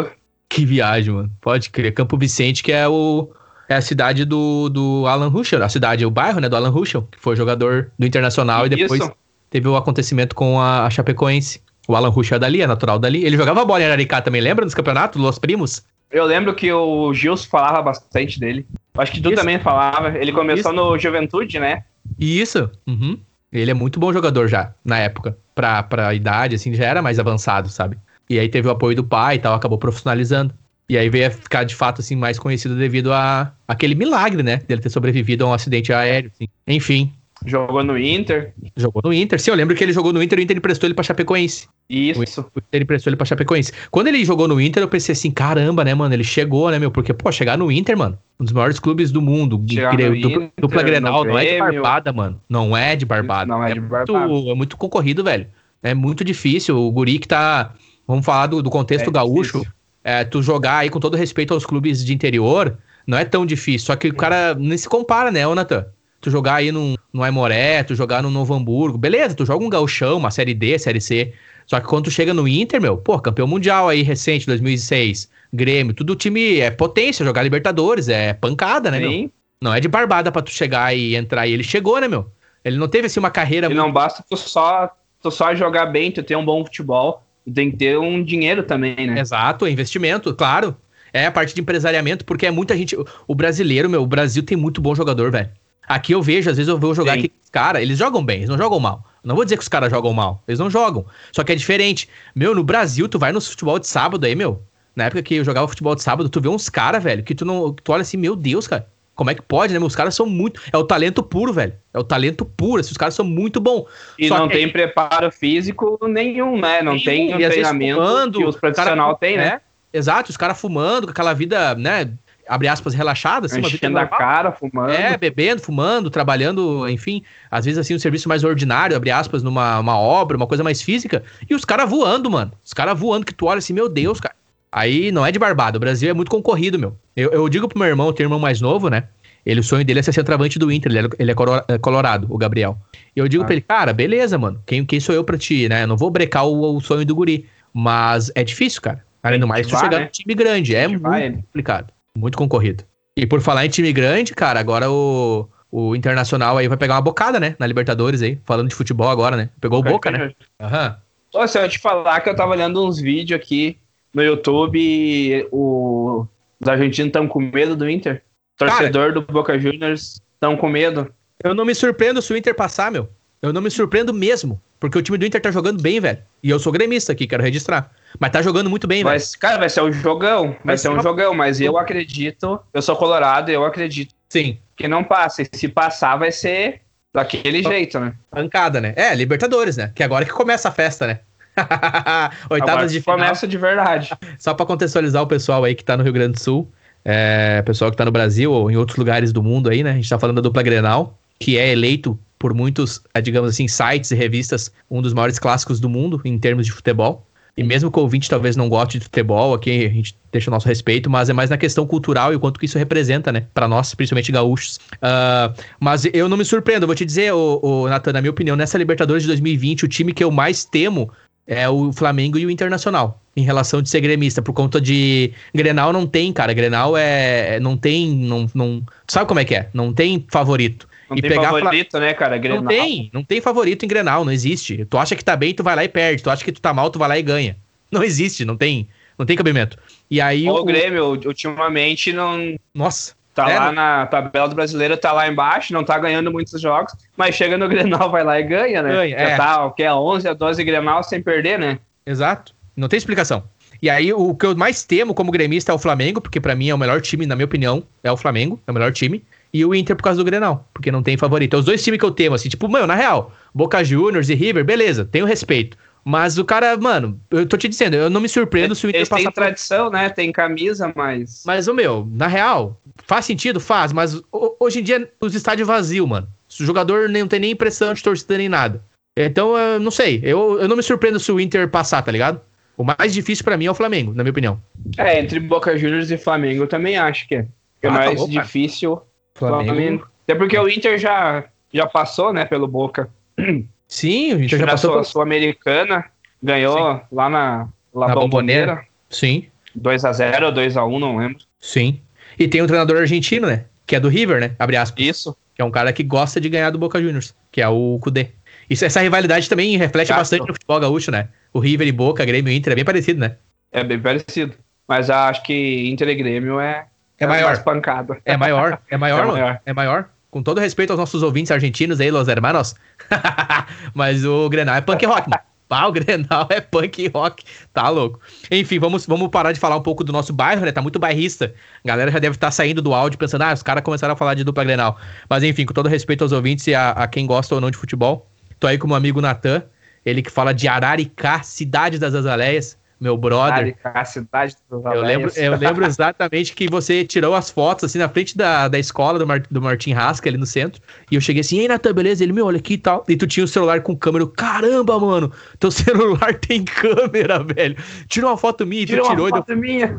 Que 0.49 0.67
viagem, 0.67 1.15
mano. 1.15 1.31
Pode 1.41 1.71
crer. 1.71 1.95
Campo 1.95 2.19
Vicente, 2.19 2.63
que 2.63 2.71
é 2.71 2.87
o. 2.87 3.31
é 3.71 3.77
a 3.77 3.81
cidade 3.81 4.25
do, 4.25 4.69
do 4.69 5.07
Alan 5.07 5.29
Ruschel, 5.29 5.63
a 5.63 5.69
cidade, 5.69 6.05
o 6.05 6.11
bairro, 6.11 6.41
né, 6.41 6.49
do 6.49 6.57
Alan 6.57 6.71
Ruschel, 6.71 7.07
que 7.11 7.21
foi 7.21 7.37
jogador 7.37 7.93
do 7.97 8.05
Internacional 8.05 8.67
Isso. 8.67 8.75
e 8.75 8.77
depois 8.77 9.11
teve 9.49 9.69
o 9.69 9.77
acontecimento 9.77 10.35
com 10.35 10.61
a, 10.61 10.87
a 10.87 10.91
Chapecoense. 10.91 11.63
O 11.87 11.95
Alan 11.95 12.09
Ruschel 12.09 12.37
é 12.37 12.39
dali, 12.41 12.61
é 12.63 12.67
natural 12.67 12.99
dali. 12.99 13.25
Ele 13.25 13.37
jogava 13.37 13.65
bola 13.65 13.81
em 13.81 13.87
Araricá 13.87 14.21
também, 14.21 14.41
lembra 14.41 14.65
dos 14.65 14.75
campeonatos, 14.75 15.23
Los 15.23 15.39
Primos? 15.39 15.85
Eu 16.11 16.25
lembro 16.25 16.53
que 16.53 16.73
o 16.73 17.15
Gilson 17.15 17.49
falava 17.49 17.81
bastante 17.81 18.41
dele. 18.41 18.67
Acho 18.99 19.13
que 19.13 19.21
tu 19.21 19.29
Isso. 19.29 19.37
também 19.37 19.61
falava. 19.61 20.19
Ele 20.19 20.33
começou 20.33 20.73
Isso. 20.73 20.83
no 20.83 20.99
Juventude, 20.99 21.61
né? 21.61 21.85
Isso. 22.19 22.69
Uhum. 22.89 23.19
Ele 23.53 23.71
é 23.71 23.75
muito 23.75 24.01
bom 24.01 24.13
jogador 24.13 24.49
já, 24.49 24.75
na 24.85 24.99
época. 24.99 25.39
Pra, 25.55 25.81
pra 25.85 26.13
idade, 26.13 26.57
assim, 26.57 26.75
já 26.75 26.87
era 26.87 27.01
mais 27.01 27.21
avançado, 27.21 27.69
sabe? 27.69 27.97
E 28.29 28.37
aí 28.39 28.49
teve 28.49 28.67
o 28.67 28.73
apoio 28.73 28.97
do 28.97 29.05
pai 29.05 29.37
e 29.37 29.39
tal, 29.39 29.55
acabou 29.55 29.79
profissionalizando. 29.79 30.53
E 30.91 30.99
aí 30.99 31.09
veio 31.09 31.29
a 31.29 31.31
ficar, 31.31 31.63
de 31.63 31.73
fato, 31.73 32.01
assim, 32.01 32.17
mais 32.17 32.37
conhecido 32.37 32.75
devido 32.75 33.13
a 33.13 33.53
aquele 33.69 33.95
milagre, 33.95 34.43
né? 34.43 34.57
Dele 34.67 34.81
ter 34.81 34.91
sobrevivido 34.91 35.45
a 35.45 35.49
um 35.51 35.53
acidente 35.53 35.93
aéreo, 35.93 36.33
assim. 36.35 36.49
Enfim, 36.67 37.13
Jogou 37.47 37.85
no 37.85 37.97
Inter. 37.97 38.53
Jogou 38.77 39.01
no 39.05 39.13
Inter. 39.13 39.41
Sim, 39.41 39.53
eu 39.53 39.57
lembro 39.57 39.75
que 39.77 39.83
ele 39.85 39.93
jogou 39.93 40.13
no 40.13 40.21
Inter 40.21 40.39
e 40.39 40.43
o 40.43 40.45
Inter 40.45 40.57
emprestou 40.57 40.89
ele 40.89 40.95
pra 40.95 41.05
Chapecoense. 41.05 41.69
Isso. 41.89 42.21
O 42.21 42.59
Inter 42.59 42.83
emprestou 42.83 43.09
ele 43.09 43.17
pra 43.17 43.25
Chapecoense. 43.25 43.73
Quando 43.89 44.09
ele 44.09 44.25
jogou 44.25 44.49
no 44.49 44.61
Inter, 44.61 44.83
eu 44.83 44.89
pensei 44.89 45.13
assim, 45.13 45.31
caramba, 45.31 45.85
né, 45.85 45.95
mano? 45.95 46.13
Ele 46.13 46.25
chegou, 46.25 46.71
né, 46.73 46.79
meu? 46.81 46.91
Porque, 46.91 47.15
pô, 47.15 47.31
chegar 47.31 47.57
no 47.57 47.71
Inter, 47.71 47.97
mano, 47.97 48.19
um 48.39 48.45
dos 48.45 48.53
maiores 48.53 48.81
clubes 48.81 49.13
do 49.13 49.23
mundo. 49.23 49.57
Dupla, 49.57 50.03
Inter, 50.17 50.51
dupla 50.61 50.83
Grenal, 50.83 51.25
não 51.25 51.39
é 51.39 51.53
de 51.53 51.59
barbada, 51.59 52.13
mano. 52.13 52.41
Não 52.49 52.77
é 52.77 52.97
de 52.97 53.07
barbada. 53.07 53.47
Não 53.47 53.65
é 53.65 53.73
de 53.73 53.81
barbada. 53.81 54.13
É 54.13 54.27
muito, 54.27 54.51
é 54.51 54.55
muito 54.55 54.77
concorrido, 54.77 55.23
velho. 55.23 55.47
É 55.83 55.95
muito 55.95 56.25
difícil. 56.25 56.77
O 56.77 56.91
Guri 56.91 57.21
que 57.21 57.29
tá. 57.29 57.75
Vamos 58.07 58.27
falar 58.27 58.49
do, 58.49 58.61
do 58.61 58.69
contexto 58.69 59.09
é 59.09 59.13
gaúcho. 59.13 59.65
É, 60.03 60.25
tu 60.25 60.43
jogar 60.43 60.79
aí 60.79 60.91
com 60.91 60.99
todo 60.99 61.17
respeito 61.17 61.53
aos 61.53 61.67
clubes 61.67 62.05
de 62.05 62.15
interior, 62.15 62.79
não 63.07 63.19
é 63.19 63.25
tão 63.25 63.45
difícil. 63.45 63.87
Só 63.87 63.97
que 63.97 64.09
o 64.09 64.15
cara 64.15 64.55
nem 64.55 64.77
se 64.79 64.89
compara, 64.89 65.31
né, 65.31 65.47
Nathan? 65.55 65.87
tu 66.21 66.31
jogar 66.31 66.57
aí 66.57 66.71
num, 66.71 66.95
no 67.13 67.23
Aimoré, 67.23 67.83
tu 67.83 67.95
jogar 67.95 68.23
no 68.23 68.31
Novo 68.31 68.55
Hamburgo, 68.55 68.99
beleza, 68.99 69.35
tu 69.35 69.47
joga 69.47 69.65
um 69.65 69.71
gauchão, 69.71 70.19
uma 70.19 70.31
Série 70.31 70.55
D, 70.55 70.79
Série 70.79 71.01
C, 71.01 71.33
só 71.67 71.81
que 71.81 71.87
quando 71.87 72.05
tu 72.05 72.11
chega 72.11 72.35
no 72.35 72.47
Inter, 72.47 72.81
meu, 72.81 72.97
pô, 72.97 73.19
campeão 73.19 73.47
mundial 73.47 73.89
aí 73.89 74.03
recente, 74.03 74.47
2006, 74.47 75.29
Grêmio, 75.53 75.95
tudo 75.95 76.15
time 76.15 76.61
é 76.61 76.71
potência, 76.71 77.25
jogar 77.25 77.43
Libertadores, 77.43 78.09
é 78.09 78.35
pancada, 78.35 78.91
né, 78.91 78.99
Sim. 78.99 79.21
meu? 79.23 79.31
Não 79.63 79.75
é 79.75 79.81
de 79.81 79.89
barbada 79.89 80.33
pra 80.33 80.43
tu 80.43 80.51
chegar 80.51 80.95
e 80.97 81.15
entrar 81.15 81.47
e 81.47 81.53
ele 81.53 81.63
chegou, 81.63 82.01
né, 82.01 82.09
meu? 82.09 82.31
Ele 82.65 82.77
não 82.77 82.89
teve 82.89 83.07
assim 83.07 83.21
uma 83.21 83.31
carreira. 83.31 83.67
E 83.67 83.69
muito... 83.69 83.79
não 83.79 83.93
basta 83.93 84.25
tu 84.29 84.37
só, 84.37 84.91
tu 85.23 85.31
só 85.31 85.55
jogar 85.55 85.87
bem, 85.87 86.11
tu 86.13 86.23
ter 86.23 86.37
um 86.37 86.45
bom 86.45 86.65
futebol, 86.65 87.23
tem 87.55 87.71
que 87.71 87.77
ter 87.77 87.99
um 87.99 88.23
dinheiro 88.23 88.63
também, 88.63 89.07
né? 89.07 89.21
Exato, 89.21 89.67
investimento, 89.67 90.35
claro. 90.35 90.77
É 91.13 91.27
a 91.27 91.31
parte 91.31 91.55
de 91.55 91.61
empresariamento, 91.61 92.25
porque 92.25 92.47
é 92.47 92.51
muita 92.51 92.77
gente. 92.77 92.97
O 93.27 93.35
brasileiro, 93.35 93.91
meu, 93.91 94.03
o 94.03 94.07
Brasil 94.07 94.43
tem 94.43 94.57
muito 94.57 94.81
bom 94.81 94.95
jogador, 94.95 95.31
velho. 95.31 95.51
Aqui 95.87 96.13
eu 96.13 96.23
vejo, 96.23 96.49
às 96.49 96.57
vezes 96.57 96.69
eu 96.69 96.79
vou 96.79 96.95
jogar 96.95 97.15
Sim. 97.15 97.19
aqui 97.19 97.33
os 97.43 97.51
caras, 97.51 97.83
eles 97.83 97.99
jogam 97.99 98.25
bem, 98.25 98.39
eles 98.39 98.49
não 98.49 98.57
jogam 98.57 98.79
mal. 98.79 99.05
Não 99.25 99.35
vou 99.35 99.45
dizer 99.45 99.57
que 99.57 99.63
os 99.63 99.69
caras 99.69 99.91
jogam 99.91 100.13
mal, 100.13 100.43
eles 100.47 100.61
não 100.61 100.71
jogam. 100.71 101.05
Só 101.33 101.43
que 101.43 101.51
é 101.51 101.55
diferente. 101.57 102.09
Meu, 102.35 102.55
no 102.55 102.63
Brasil, 102.63 103.09
tu 103.09 103.19
vai 103.19 103.33
no 103.33 103.41
futebol 103.41 103.79
de 103.79 103.89
sábado 103.89 104.25
aí, 104.25 104.37
meu. 104.37 104.63
Na 104.95 105.05
época 105.07 105.23
que 105.23 105.35
eu 105.35 105.45
jogava 105.45 105.67
futebol 105.67 105.95
de 105.95 106.03
sábado, 106.03 106.29
tu 106.29 106.41
vê 106.41 106.49
uns 106.49 106.69
caras, 106.69 107.03
velho, 107.03 107.25
que 107.25 107.35
tu 107.35 107.45
não. 107.45 107.73
Tu 107.73 107.93
olha 107.93 108.03
assim, 108.03 108.17
meu 108.17 108.37
Deus, 108.37 108.69
cara. 108.69 108.87
Como 109.21 109.29
é 109.29 109.35
que 109.35 109.43
pode, 109.43 109.79
né? 109.79 109.85
Os 109.85 109.95
caras 109.95 110.15
são 110.15 110.25
muito. 110.25 110.63
É 110.73 110.79
o 110.79 110.83
talento 110.83 111.23
puro, 111.23 111.53
velho. 111.53 111.75
É 111.93 111.99
o 111.99 112.03
talento 112.03 112.43
puro. 112.43 112.81
Esses 112.81 112.97
caras 112.97 113.13
são 113.13 113.23
muito 113.23 113.61
bons. 113.61 113.85
E 114.19 114.29
Só 114.29 114.39
não 114.39 114.49
tem 114.49 114.67
preparo 114.67 115.31
físico 115.31 115.99
nenhum, 116.09 116.59
né? 116.59 116.81
Não 116.81 116.95
nenhum. 116.95 117.05
tem 117.05 117.35
um 117.35 117.37
treinamento 117.37 118.01
fumando, 118.01 118.39
que 118.39 118.45
os 118.47 118.57
profissionais 118.57 119.19
têm, 119.19 119.37
né? 119.37 119.61
É, 119.93 119.99
exato, 119.99 120.31
os 120.31 120.39
caras 120.39 120.59
fumando, 120.59 121.07
com 121.07 121.11
aquela 121.11 121.35
vida, 121.35 121.75
né? 121.75 122.11
abre 122.49 122.67
aspas, 122.67 122.95
relaxada, 122.95 123.45
assim, 123.45 123.61
Enchendo 123.61 123.99
a 123.99 124.07
cara, 124.07 124.53
fumando. 124.53 124.91
É, 124.91 125.19
bebendo, 125.19 125.61
fumando, 125.61 126.09
trabalhando, 126.09 126.89
enfim, 126.89 127.23
às 127.51 127.67
vezes 127.67 127.79
assim, 127.79 127.95
um 127.95 127.99
serviço 127.99 128.27
mais 128.27 128.43
ordinário, 128.43 128.97
abre 128.97 129.11
aspas, 129.11 129.43
numa 129.43 129.79
uma 129.79 129.99
obra, 129.99 130.37
uma 130.37 130.47
coisa 130.47 130.65
mais 130.65 130.81
física, 130.81 131.23
e 131.49 131.55
os 131.55 131.65
caras 131.65 131.89
voando, 131.89 132.31
mano. 132.31 132.53
Os 132.65 132.73
caras 132.73 132.99
voando 132.99 133.27
que 133.27 133.35
tu 133.35 133.47
olha 133.47 133.59
assim, 133.59 133.75
meu 133.75 133.89
Deus, 133.89 134.19
cara. 134.19 134.35
Aí 134.73 135.11
não 135.11 135.27
é 135.27 135.33
de 135.33 135.39
barbado, 135.39 135.77
o 135.77 135.81
Brasil 135.81 136.11
é 136.11 136.15
muito 136.15 136.31
concorrido, 136.31 136.79
meu. 136.79 136.97
Eu, 137.17 137.31
eu 137.31 137.49
digo 137.49 137.69
pro 137.69 137.79
meu 137.79 137.89
irmão, 137.89 138.13
tem 138.13 138.25
um 138.25 138.29
irmão 138.29 138.39
mais 138.39 138.61
novo, 138.61 138.89
né? 138.89 139.05
Ele, 139.45 139.61
o 139.61 139.65
sonho 139.65 139.85
dele 139.85 140.01
é 140.01 140.03
ser 140.03 140.13
centroavante 140.13 140.59
do 140.59 140.71
Inter, 140.71 140.93
ele 140.93 141.07
é, 141.07 141.11
ele 141.19 141.31
é, 141.33 141.35
é 141.75 141.79
colorado, 141.79 142.27
o 142.31 142.39
Gabriel. 142.39 142.79
E 143.17 143.19
eu 143.19 143.27
digo 143.27 143.43
ah. 143.43 143.47
pra 143.47 143.55
ele, 143.55 143.63
cara, 143.63 143.93
beleza, 143.93 144.39
mano, 144.39 144.63
quem, 144.67 144.85
quem 144.85 145.01
sou 145.01 145.15
eu 145.15 145.25
pra 145.25 145.39
ti, 145.39 145.69
né? 145.69 145.83
Eu 145.83 145.89
não 145.89 145.97
vou 145.97 146.11
brecar 146.11 146.47
o, 146.47 146.77
o 146.77 146.81
sonho 146.81 147.05
do 147.05 147.15
guri. 147.15 147.47
Mas 147.73 148.31
é 148.35 148.43
difícil, 148.43 148.83
cara. 148.83 149.05
Além 149.23 149.39
do 149.39 149.47
mais, 149.47 149.67
tu 149.67 149.77
chegar 149.77 149.99
né? 149.99 150.05
num 150.05 150.11
time 150.11 150.35
grande, 150.35 150.75
é 150.75 150.89
muito 150.89 151.03
vai, 151.03 151.31
complicado. 151.31 151.93
Muito 152.17 152.37
concorrido. 152.37 152.85
E 153.17 153.27
por 153.27 153.41
falar 153.41 153.67
em 153.67 153.69
time 153.69 153.93
grande, 153.93 154.35
cara, 154.35 154.59
agora 154.59 154.91
o, 154.91 155.49
o 155.71 155.95
Internacional 155.95 156.57
aí 156.57 156.69
vai 156.69 156.77
pegar 156.77 156.95
uma 156.95 157.03
bocada, 157.03 157.39
né? 157.39 157.55
Na 157.59 157.67
Libertadores 157.67 158.23
aí, 158.23 158.39
falando 158.45 158.69
de 158.69 158.75
futebol 158.75 159.09
agora, 159.09 159.37
né? 159.37 159.51
Pegou 159.61 159.79
o 159.79 159.83
Boca, 159.83 160.11
né? 160.11 160.33
Aham. 160.61 160.97
Uhum. 161.35 161.47
se 161.47 161.59
eu 161.59 161.69
te 161.69 161.79
falar 161.79 162.21
que 162.21 162.29
eu 162.29 162.35
tava 162.37 162.53
olhando 162.53 162.85
uns 162.85 162.99
vídeos 162.99 163.39
aqui 163.39 163.79
no 164.13 164.23
YouTube 164.23 165.49
o... 165.51 166.27
os 166.61 166.69
argentinos 166.69 167.09
estão 167.09 167.29
com 167.29 167.41
medo 167.41 167.77
do 167.77 167.89
Inter. 167.89 168.23
Torcedor 168.57 169.09
cara, 169.09 169.13
do 169.13 169.23
Boca 169.23 169.59
Juniors 169.59 170.21
estão 170.35 170.57
com 170.57 170.69
medo. 170.69 171.13
Eu 171.43 171.55
não 171.55 171.65
me 171.65 171.75
surpreendo 171.75 172.21
se 172.21 172.33
o 172.33 172.37
Inter 172.37 172.55
passar, 172.55 172.91
meu. 172.91 173.09
Eu 173.41 173.53
não 173.53 173.63
me 173.63 173.71
surpreendo 173.71 174.13
mesmo. 174.13 174.61
Porque 174.79 174.99
o 174.99 175.03
time 175.03 175.19
do 175.19 175.27
Inter 175.27 175.41
tá 175.41 175.51
jogando 175.51 175.83
bem, 175.83 176.01
velho. 176.01 176.19
E 176.43 176.49
eu 176.49 176.59
sou 176.59 176.73
gremista 176.73 177.13
aqui, 177.13 177.27
quero 177.27 177.43
registrar. 177.43 177.91
Mas 178.19 178.31
tá 178.31 178.41
jogando 178.41 178.71
muito 178.71 178.87
bem, 178.87 179.05
velho. 179.05 179.23
Cara, 179.39 179.59
vai 179.59 179.69
ser 179.69 179.83
um 179.83 179.93
jogão. 179.93 180.49
Vai, 180.49 180.59
vai 180.65 180.79
ser 180.79 180.89
um 180.89 181.01
jogão, 181.03 181.35
mas 181.35 181.61
eu 181.61 181.77
acredito. 181.79 182.61
Eu 182.73 182.81
sou 182.81 182.97
colorado, 182.97 183.51
eu 183.51 183.65
acredito. 183.65 184.15
Sim. 184.29 184.59
Que 184.77 184.89
não 184.89 185.05
passe. 185.05 185.49
Se 185.53 185.69
passar, 185.69 186.17
vai 186.17 186.33
ser 186.33 186.81
daquele 187.13 187.63
jeito, 187.63 188.01
né? 188.01 188.15
Pancada, 188.31 188.81
né? 188.81 188.95
É, 188.97 189.15
Libertadores, 189.15 189.77
né? 189.77 189.93
Que 189.95 190.03
agora 190.03 190.25
que 190.25 190.33
começa 190.33 190.69
a 190.69 190.73
festa, 190.73 191.07
né? 191.07 191.21
Oitavas 192.51 192.75
agora 192.75 192.89
de 192.89 193.01
final. 193.01 193.19
Começa 193.19 193.47
de 193.47 193.59
verdade. 193.59 194.11
Só 194.39 194.55
pra 194.55 194.67
contextualizar 194.67 195.23
o 195.23 195.27
pessoal 195.27 195.65
aí 195.65 195.75
que 195.75 195.85
tá 195.85 195.97
no 195.97 196.03
Rio 196.03 196.13
Grande 196.13 196.35
do 196.35 196.41
Sul. 196.41 196.71
É, 197.05 197.63
pessoal 197.63 197.91
que 197.91 197.97
tá 197.97 198.05
no 198.05 198.11
Brasil 198.11 198.53
ou 198.53 198.71
em 198.71 198.77
outros 198.77 198.99
lugares 198.99 199.33
do 199.33 199.43
mundo 199.43 199.71
aí, 199.71 199.83
né? 199.83 199.93
A 199.93 199.95
gente 199.95 200.09
tá 200.09 200.19
falando 200.19 200.37
da 200.37 200.43
dupla 200.43 200.63
Grenal, 200.63 201.19
que 201.39 201.59
é 201.59 201.71
eleito 201.73 202.19
por 202.39 202.55
muitos, 202.55 203.03
é, 203.15 203.21
digamos 203.21 203.51
assim, 203.51 203.69
sites 203.69 204.11
e 204.11 204.15
revistas, 204.15 204.73
um 204.91 205.03
dos 205.03 205.13
maiores 205.13 205.39
clássicos 205.39 205.81
do 205.81 205.89
mundo 205.89 206.21
em 206.25 206.39
termos 206.39 206.67
de 206.67 206.73
futebol. 206.73 207.27
E 207.57 207.63
mesmo 207.63 207.91
que 207.91 207.99
o 207.99 208.03
ouvinte 208.03 208.31
talvez 208.31 208.57
não 208.57 208.69
goste 208.69 208.99
de 208.99 209.05
futebol, 209.05 209.53
aqui 209.53 209.85
a 209.85 209.89
gente 209.89 210.17
deixa 210.33 210.51
o 210.51 210.53
nosso 210.53 210.67
respeito, 210.67 211.11
mas 211.11 211.29
é 211.29 211.33
mais 211.33 211.51
na 211.51 211.59
questão 211.59 211.87
cultural 211.87 212.33
e 212.33 212.37
o 212.37 212.41
quanto 212.41 212.59
que 212.59 212.65
isso 212.65 212.79
representa, 212.79 213.31
né? 213.31 213.45
Para 213.53 213.69
nós, 213.69 213.95
principalmente 213.95 214.33
gaúchos. 214.33 214.77
Uh, 214.95 215.53
mas 215.79 216.07
eu 216.15 216.29
não 216.29 216.37
me 216.37 216.45
surpreendo, 216.45 216.87
vou 216.87 216.95
te 216.95 217.05
dizer, 217.05 217.35
o, 217.35 217.61
o 217.63 217.89
Nathan, 217.89 218.15
na 218.15 218.23
minha 218.23 218.31
opinião, 218.31 218.57
nessa 218.57 218.79
Libertadores 218.79 219.25
de 219.25 219.27
2020, 219.27 219.85
o 219.85 219.89
time 219.89 220.15
que 220.15 220.25
eu 220.25 220.31
mais 220.31 220.65
temo 220.65 221.11
é 221.51 221.69
o 221.69 221.93
Flamengo 221.93 222.39
e 222.39 222.47
o 222.47 222.51
Internacional, 222.51 223.21
em 223.37 223.43
relação 223.43 223.83
de 223.83 223.91
ser 223.91 224.01
gremista, 224.01 224.41
por 224.41 224.53
conta 224.53 224.81
de. 224.81 225.33
Grenal 225.53 225.93
não 225.93 226.07
tem, 226.07 226.33
cara. 226.33 226.53
Grenal 226.53 226.97
é. 226.97 227.59
Não 227.59 227.77
tem. 227.77 228.09
Não, 228.09 228.49
não... 228.55 228.85
Sabe 229.09 229.27
como 229.27 229.41
é 229.41 229.45
que 229.45 229.57
é? 229.57 229.69
Não 229.75 229.93
tem 229.93 230.25
favorito. 230.31 230.89
Não 231.11 231.17
e 231.17 231.21
tem 231.21 231.29
pegar 231.33 231.51
favorito, 231.51 231.99
né, 231.99 232.15
cara? 232.15 232.39
Grenal. 232.39 232.63
Não 232.63 232.69
tem, 232.69 233.11
não 233.13 233.25
tem 233.25 233.41
favorito 233.41 233.85
em 233.85 233.89
Grenal, 233.89 234.25
não 234.25 234.33
existe. 234.33 234.85
Tu 234.85 234.97
acha 234.97 235.17
que 235.17 235.25
tá 235.25 235.35
bem, 235.35 235.53
tu 235.53 235.65
vai 235.65 235.75
lá 235.75 235.83
e 235.83 235.89
perde. 235.89 236.23
Tu 236.23 236.31
acha 236.31 236.45
que 236.45 236.53
tu 236.53 236.61
tá 236.61 236.73
mal, 236.73 236.89
tu 236.89 237.01
vai 237.01 237.09
lá 237.09 237.19
e 237.19 237.23
ganha. 237.23 237.57
Não 237.91 238.05
existe, 238.05 238.45
não 238.45 238.57
tem, 238.57 238.87
não 239.19 239.27
tem 239.27 239.37
cabimento. 239.37 239.77
E 240.09 240.21
aí 240.21 240.49
o, 240.49 240.55
o 240.55 240.65
Grêmio 240.65 241.07
ultimamente 241.27 242.13
não 242.13 242.55
Nossa. 242.73 243.17
Tá 243.45 243.51
é, 243.51 243.59
lá 243.59 243.73
na 243.73 244.07
tabela 244.07 244.49
do 244.49 244.55
brasileiro, 244.55 244.97
tá 244.97 245.13
lá 245.13 245.29
embaixo, 245.29 245.73
não 245.73 245.85
tá 245.85 245.99
ganhando 245.99 246.31
muitos 246.31 246.61
jogos, 246.61 246.95
mas 247.17 247.35
chega 247.35 247.57
no 247.57 247.67
Grenal, 247.69 248.11
vai 248.11 248.25
lá 248.25 248.39
e 248.39 248.43
ganha, 248.43 248.83
né? 248.83 248.93
Ganha, 248.93 249.17
é. 249.17 249.37
tá, 249.37 249.65
o 249.65 249.73
que 249.73 249.83
é 249.83 249.93
11 249.93 250.29
a 250.29 250.35
12 250.35 250.63
Grenal 250.65 251.03
sem 251.03 251.23
perder, 251.23 251.59
né? 251.59 251.79
Exato. 252.05 252.55
Não 252.77 252.89
tem 252.89 252.97
explicação. 252.97 253.43
E 253.83 253.89
aí, 253.89 254.13
o 254.13 254.35
que 254.35 254.45
eu 254.45 254.55
mais 254.57 254.85
temo 254.85 255.15
como 255.15 255.31
gremista 255.31 255.73
é 255.73 255.75
o 255.75 255.79
Flamengo, 255.79 256.21
porque 256.21 256.41
para 256.41 256.55
mim 256.55 256.69
é 256.69 256.75
o 256.75 256.79
melhor 256.79 257.01
time, 257.01 257.25
na 257.25 257.35
minha 257.35 257.47
opinião, 257.47 257.83
é 258.03 258.13
o 258.13 258.17
Flamengo, 258.17 258.61
é 258.67 258.71
o 258.71 258.75
melhor 258.75 258.93
time 258.93 259.25
e 259.53 259.65
o 259.65 259.75
Inter 259.75 259.97
por 259.97 260.03
causa 260.03 260.19
do 260.19 260.25
Grenal, 260.25 260.69
porque 260.73 260.93
não 260.93 261.03
tem 261.03 261.17
favorito. 261.17 261.55
É 261.55 261.59
os 261.59 261.65
dois 261.65 261.83
times 261.83 261.99
que 261.99 262.05
eu 262.05 262.11
temo, 262.11 262.35
assim, 262.35 262.49
tipo, 262.49 262.69
mano, 262.69 262.87
na 262.87 262.95
real, 262.95 263.33
Boca 263.55 263.83
Juniors 263.83 264.29
e 264.29 264.35
River, 264.35 264.65
beleza, 264.65 265.05
tenho 265.05 265.27
respeito. 265.27 265.77
Mas 266.05 266.39
o 266.39 266.45
cara, 266.45 266.77
mano, 266.77 267.21
eu 267.31 267.47
tô 267.47 267.57
te 267.57 267.69
dizendo, 267.69 267.95
eu 267.95 268.11
não 268.11 268.21
me 268.21 268.29
surpreendo 268.29 268.75
se 268.75 268.87
o 268.87 268.89
Inter 268.89 269.01
Eles 269.01 269.09
passar. 269.09 269.25
Tem 269.25 269.33
tradição, 269.33 269.91
né? 269.91 270.09
Tem 270.09 270.33
camisa, 270.33 270.93
mas. 270.95 271.43
Mas 271.47 271.69
o 271.69 271.75
meu, 271.75 272.09
na 272.11 272.27
real, 272.27 272.81
faz 273.05 273.27
sentido? 273.27 273.61
Faz, 273.61 273.93
mas 273.93 274.21
hoje 274.33 274.81
em 274.81 274.83
dia 274.83 275.11
os 275.21 275.35
estádios 275.35 275.69
vazios, 275.69 276.09
mano. 276.09 276.29
O 276.59 276.65
jogador 276.65 277.09
não 277.09 277.29
tem 277.29 277.41
nem 277.41 277.51
impressão 277.53 277.95
de 277.95 278.03
torcida 278.03 278.39
nem 278.39 278.49
nada. 278.49 278.83
Então, 279.17 279.57
eu 279.57 279.79
não 279.79 279.91
sei. 279.91 280.21
Eu, 280.23 280.61
eu 280.61 280.69
não 280.69 280.77
me 280.77 280.83
surpreendo 280.83 281.21
se 281.21 281.31
o 281.31 281.39
Inter 281.39 281.69
passar, 281.69 282.03
tá 282.03 282.11
ligado? 282.11 282.41
O 282.77 282.85
mais 282.85 283.13
difícil 283.13 283.45
para 283.45 283.57
mim 283.57 283.67
é 283.67 283.71
o 283.71 283.75
Flamengo, 283.75 284.15
na 284.15 284.23
minha 284.23 284.31
opinião. 284.31 284.61
É, 284.97 285.21
entre 285.21 285.39
Boca 285.39 285.77
Juniors 285.77 286.11
e 286.11 286.17
Flamengo 286.17 286.63
eu 286.63 286.67
também 286.67 286.97
acho 286.97 287.29
que 287.29 287.35
é. 287.35 287.47
O 287.83 287.89
ah, 287.89 287.91
mais 287.91 288.11
tá 288.11 288.17
bom, 288.17 288.29
difícil 288.29 289.03
Flamengo. 289.35 289.65
Flamengo. 289.65 290.09
Até 290.25 290.35
porque 290.35 290.59
o 290.59 290.69
Inter 290.69 290.99
já, 290.99 291.45
já 291.73 291.87
passou, 291.87 292.33
né, 292.33 292.45
pelo 292.45 292.67
Boca. 292.67 293.11
Sim, 293.91 294.35
o 294.35 294.45
Inter 294.45 294.61
já 294.61 294.67
passou 294.69 294.93
pela 294.93 295.03
Sul-Americana, 295.03 296.05
ganhou 296.41 296.95
Sim. 296.95 297.01
lá 297.11 297.29
na, 297.29 297.69
na 297.93 298.15
Bomboneira. 298.15 298.85
Sim. 299.11 299.49
2x0 299.77 300.45
ou 300.45 300.53
2x1, 300.53 300.99
não 301.01 301.17
lembro. 301.17 301.43
Sim. 301.59 302.01
E 302.39 302.47
tem 302.47 302.63
um 302.63 302.69
treinador 302.69 302.99
argentino, 302.99 303.49
né? 303.49 303.65
Que 303.85 303.97
é 303.97 304.01
do 304.01 304.09
River, 304.09 304.41
né? 304.41 304.53
Abre 304.61 304.77
aspas. 304.77 305.05
Isso. 305.05 305.37
Que 305.57 305.61
é 305.61 305.65
um 305.65 305.73
cara 305.73 305.93
que 305.93 306.05
gosta 306.05 306.41
de 306.41 306.49
ganhar 306.49 306.71
do 306.71 306.79
Boca 306.79 307.03
Juniors, 307.03 307.35
que 307.51 307.61
é 307.61 307.69
o 307.69 307.99
Kudê. 308.01 308.29
Isso, 308.71 308.85
essa 308.85 309.01
rivalidade 309.01 309.49
também 309.49 309.77
reflete 309.77 310.11
Gato. 310.11 310.19
bastante 310.19 310.47
no 310.47 310.55
futebol 310.55 310.79
gaúcho, 310.79 311.11
né? 311.11 311.29
O 311.53 311.59
River 311.59 311.89
e 311.89 311.93
Boca, 311.93 312.25
Grêmio 312.25 312.53
e 312.53 312.57
Inter 312.57 312.73
é 312.73 312.77
bem 312.77 312.85
parecido, 312.85 313.19
né? 313.19 313.35
É 313.73 313.83
bem 313.83 313.99
parecido. 313.99 314.55
Mas 314.87 315.11
acho 315.11 315.43
que 315.43 315.91
Inter 315.91 316.09
e 316.09 316.15
Grêmio 316.15 316.61
é, 316.61 316.87
é, 317.19 317.25
é 317.25 317.27
maior. 317.27 317.47
mais 317.47 317.59
pancada. 317.59 318.19
É 318.25 318.37
maior, 318.37 318.81
é 318.89 318.97
maior, 318.97 319.25
é 319.27 319.33
maior. 319.33 319.61
É 319.67 319.73
maior. 319.73 320.09
Com 320.31 320.43
todo 320.43 320.61
respeito 320.61 320.91
aos 320.91 321.01
nossos 321.01 321.23
ouvintes 321.23 321.51
argentinos 321.51 322.01
aí, 322.01 322.11
los 322.11 322.29
hermanos. 322.29 322.75
Mas 323.95 324.25
o 324.25 324.49
Grenal 324.49 324.77
é 324.77 324.81
punk 324.81 325.05
rock, 325.07 325.29
mano. 325.29 325.43
Ah, 325.73 325.87
o 325.87 325.93
Grenal 325.93 326.49
é 326.51 326.61
punk 326.61 327.07
rock, 327.15 327.45
tá 327.73 327.89
louco. 327.89 328.19
Enfim, 328.51 328.81
vamos, 328.81 329.07
vamos 329.07 329.29
parar 329.29 329.53
de 329.53 329.61
falar 329.61 329.77
um 329.77 329.83
pouco 329.83 330.03
do 330.03 330.13
nosso 330.13 330.33
bairro, 330.33 330.65
né? 330.65 330.73
Tá 330.73 330.83
muito 330.83 330.99
bairrista. 330.99 331.55
A 331.85 331.87
galera 331.87 332.11
já 332.11 332.19
deve 332.19 332.35
estar 332.35 332.49
tá 332.49 332.51
saindo 332.51 332.83
do 332.83 332.93
áudio 332.93 333.17
pensando, 333.17 333.43
ah, 333.43 333.53
os 333.53 333.63
caras 333.63 333.85
começaram 333.85 334.15
a 334.15 334.17
falar 334.17 334.35
de 334.35 334.43
dupla 334.43 334.65
Grenal. 334.65 334.99
Mas 335.29 335.45
enfim, 335.45 335.65
com 335.65 335.73
todo 335.73 335.89
respeito 335.89 336.25
aos 336.25 336.33
ouvintes 336.33 336.67
e 336.67 336.75
a, 336.75 336.91
a 336.91 337.07
quem 337.07 337.25
gosta 337.25 337.55
ou 337.55 337.61
não 337.61 337.71
de 337.71 337.77
futebol, 337.77 338.29
tô 338.59 338.67
aí 338.67 338.79
com 338.79 338.87
o 338.87 338.89
meu 338.89 338.97
amigo 338.97 339.21
Natan, 339.21 339.63
ele 340.05 340.23
que 340.23 340.31
fala 340.33 340.53
de 340.53 340.67
Araricá, 340.67 341.45
cidade 341.45 342.01
das 342.01 342.17
azaleias 342.17 342.77
meu 343.01 343.17
brother. 343.17 343.77
A 343.83 344.05
cidade 344.05 344.55
do 344.69 344.87
eu 344.93 345.01
lembro, 345.01 345.33
eu 345.35 345.57
lembro 345.57 345.87
exatamente 345.87 346.55
que 346.55 346.69
você 346.69 347.03
tirou 347.05 347.35
as 347.35 347.51
fotos 347.51 347.85
assim 347.85 347.99
na 347.99 348.09
frente 348.09 348.37
da, 348.37 348.69
da 348.69 348.79
escola 348.79 349.19
do, 349.19 349.27
Mar, 349.27 349.41
do 349.51 349.63
Martin 349.63 349.93
Rasca 349.93 350.29
ali 350.29 350.37
no 350.37 350.45
centro. 350.45 350.83
E 351.11 351.15
eu 351.15 351.21
cheguei 351.21 351.41
assim, 351.41 351.59
ei, 351.59 351.69
Natan, 351.69 351.95
beleza? 351.95 352.23
Ele, 352.23 352.33
me 352.33 352.43
olha 352.43 352.59
aqui 352.59 352.75
e 352.75 352.79
tal. 352.79 353.05
E 353.09 353.17
tu 353.17 353.27
tinha 353.27 353.45
o 353.45 353.49
celular 353.49 353.81
com 353.81 353.97
câmera. 353.97 354.25
Eu, 354.25 354.29
Caramba, 354.29 355.01
mano, 355.01 355.33
teu 355.59 355.71
celular 355.73 356.35
tem 356.35 356.63
câmera, 356.63 357.43
velho. 357.43 357.77
Tirou 358.07 358.31
uma 358.31 358.37
foto 358.37 358.67
minha 358.67 358.83
e 358.83 358.87
tu 358.87 358.93
tirou. 359.03 359.29
Uma 359.29 359.39
foto 359.39 359.57
minha. 359.57 359.99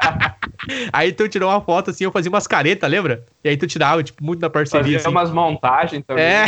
aí 0.92 1.12
tu 1.12 1.26
tirou 1.26 1.48
uma 1.48 1.60
foto 1.62 1.90
assim, 1.90 2.04
eu 2.04 2.12
fazia 2.12 2.30
umas 2.30 2.46
caretas, 2.46 2.90
lembra? 2.90 3.24
E 3.42 3.48
aí 3.48 3.56
tu 3.56 3.66
tirava, 3.66 4.02
tipo, 4.02 4.22
muito 4.22 4.40
na 4.40 4.50
parceria. 4.50 4.82
Fazia 4.82 4.98
assim. 4.98 5.08
umas 5.08 5.30
montagens 5.30 6.04
também. 6.06 6.24
É. 6.24 6.44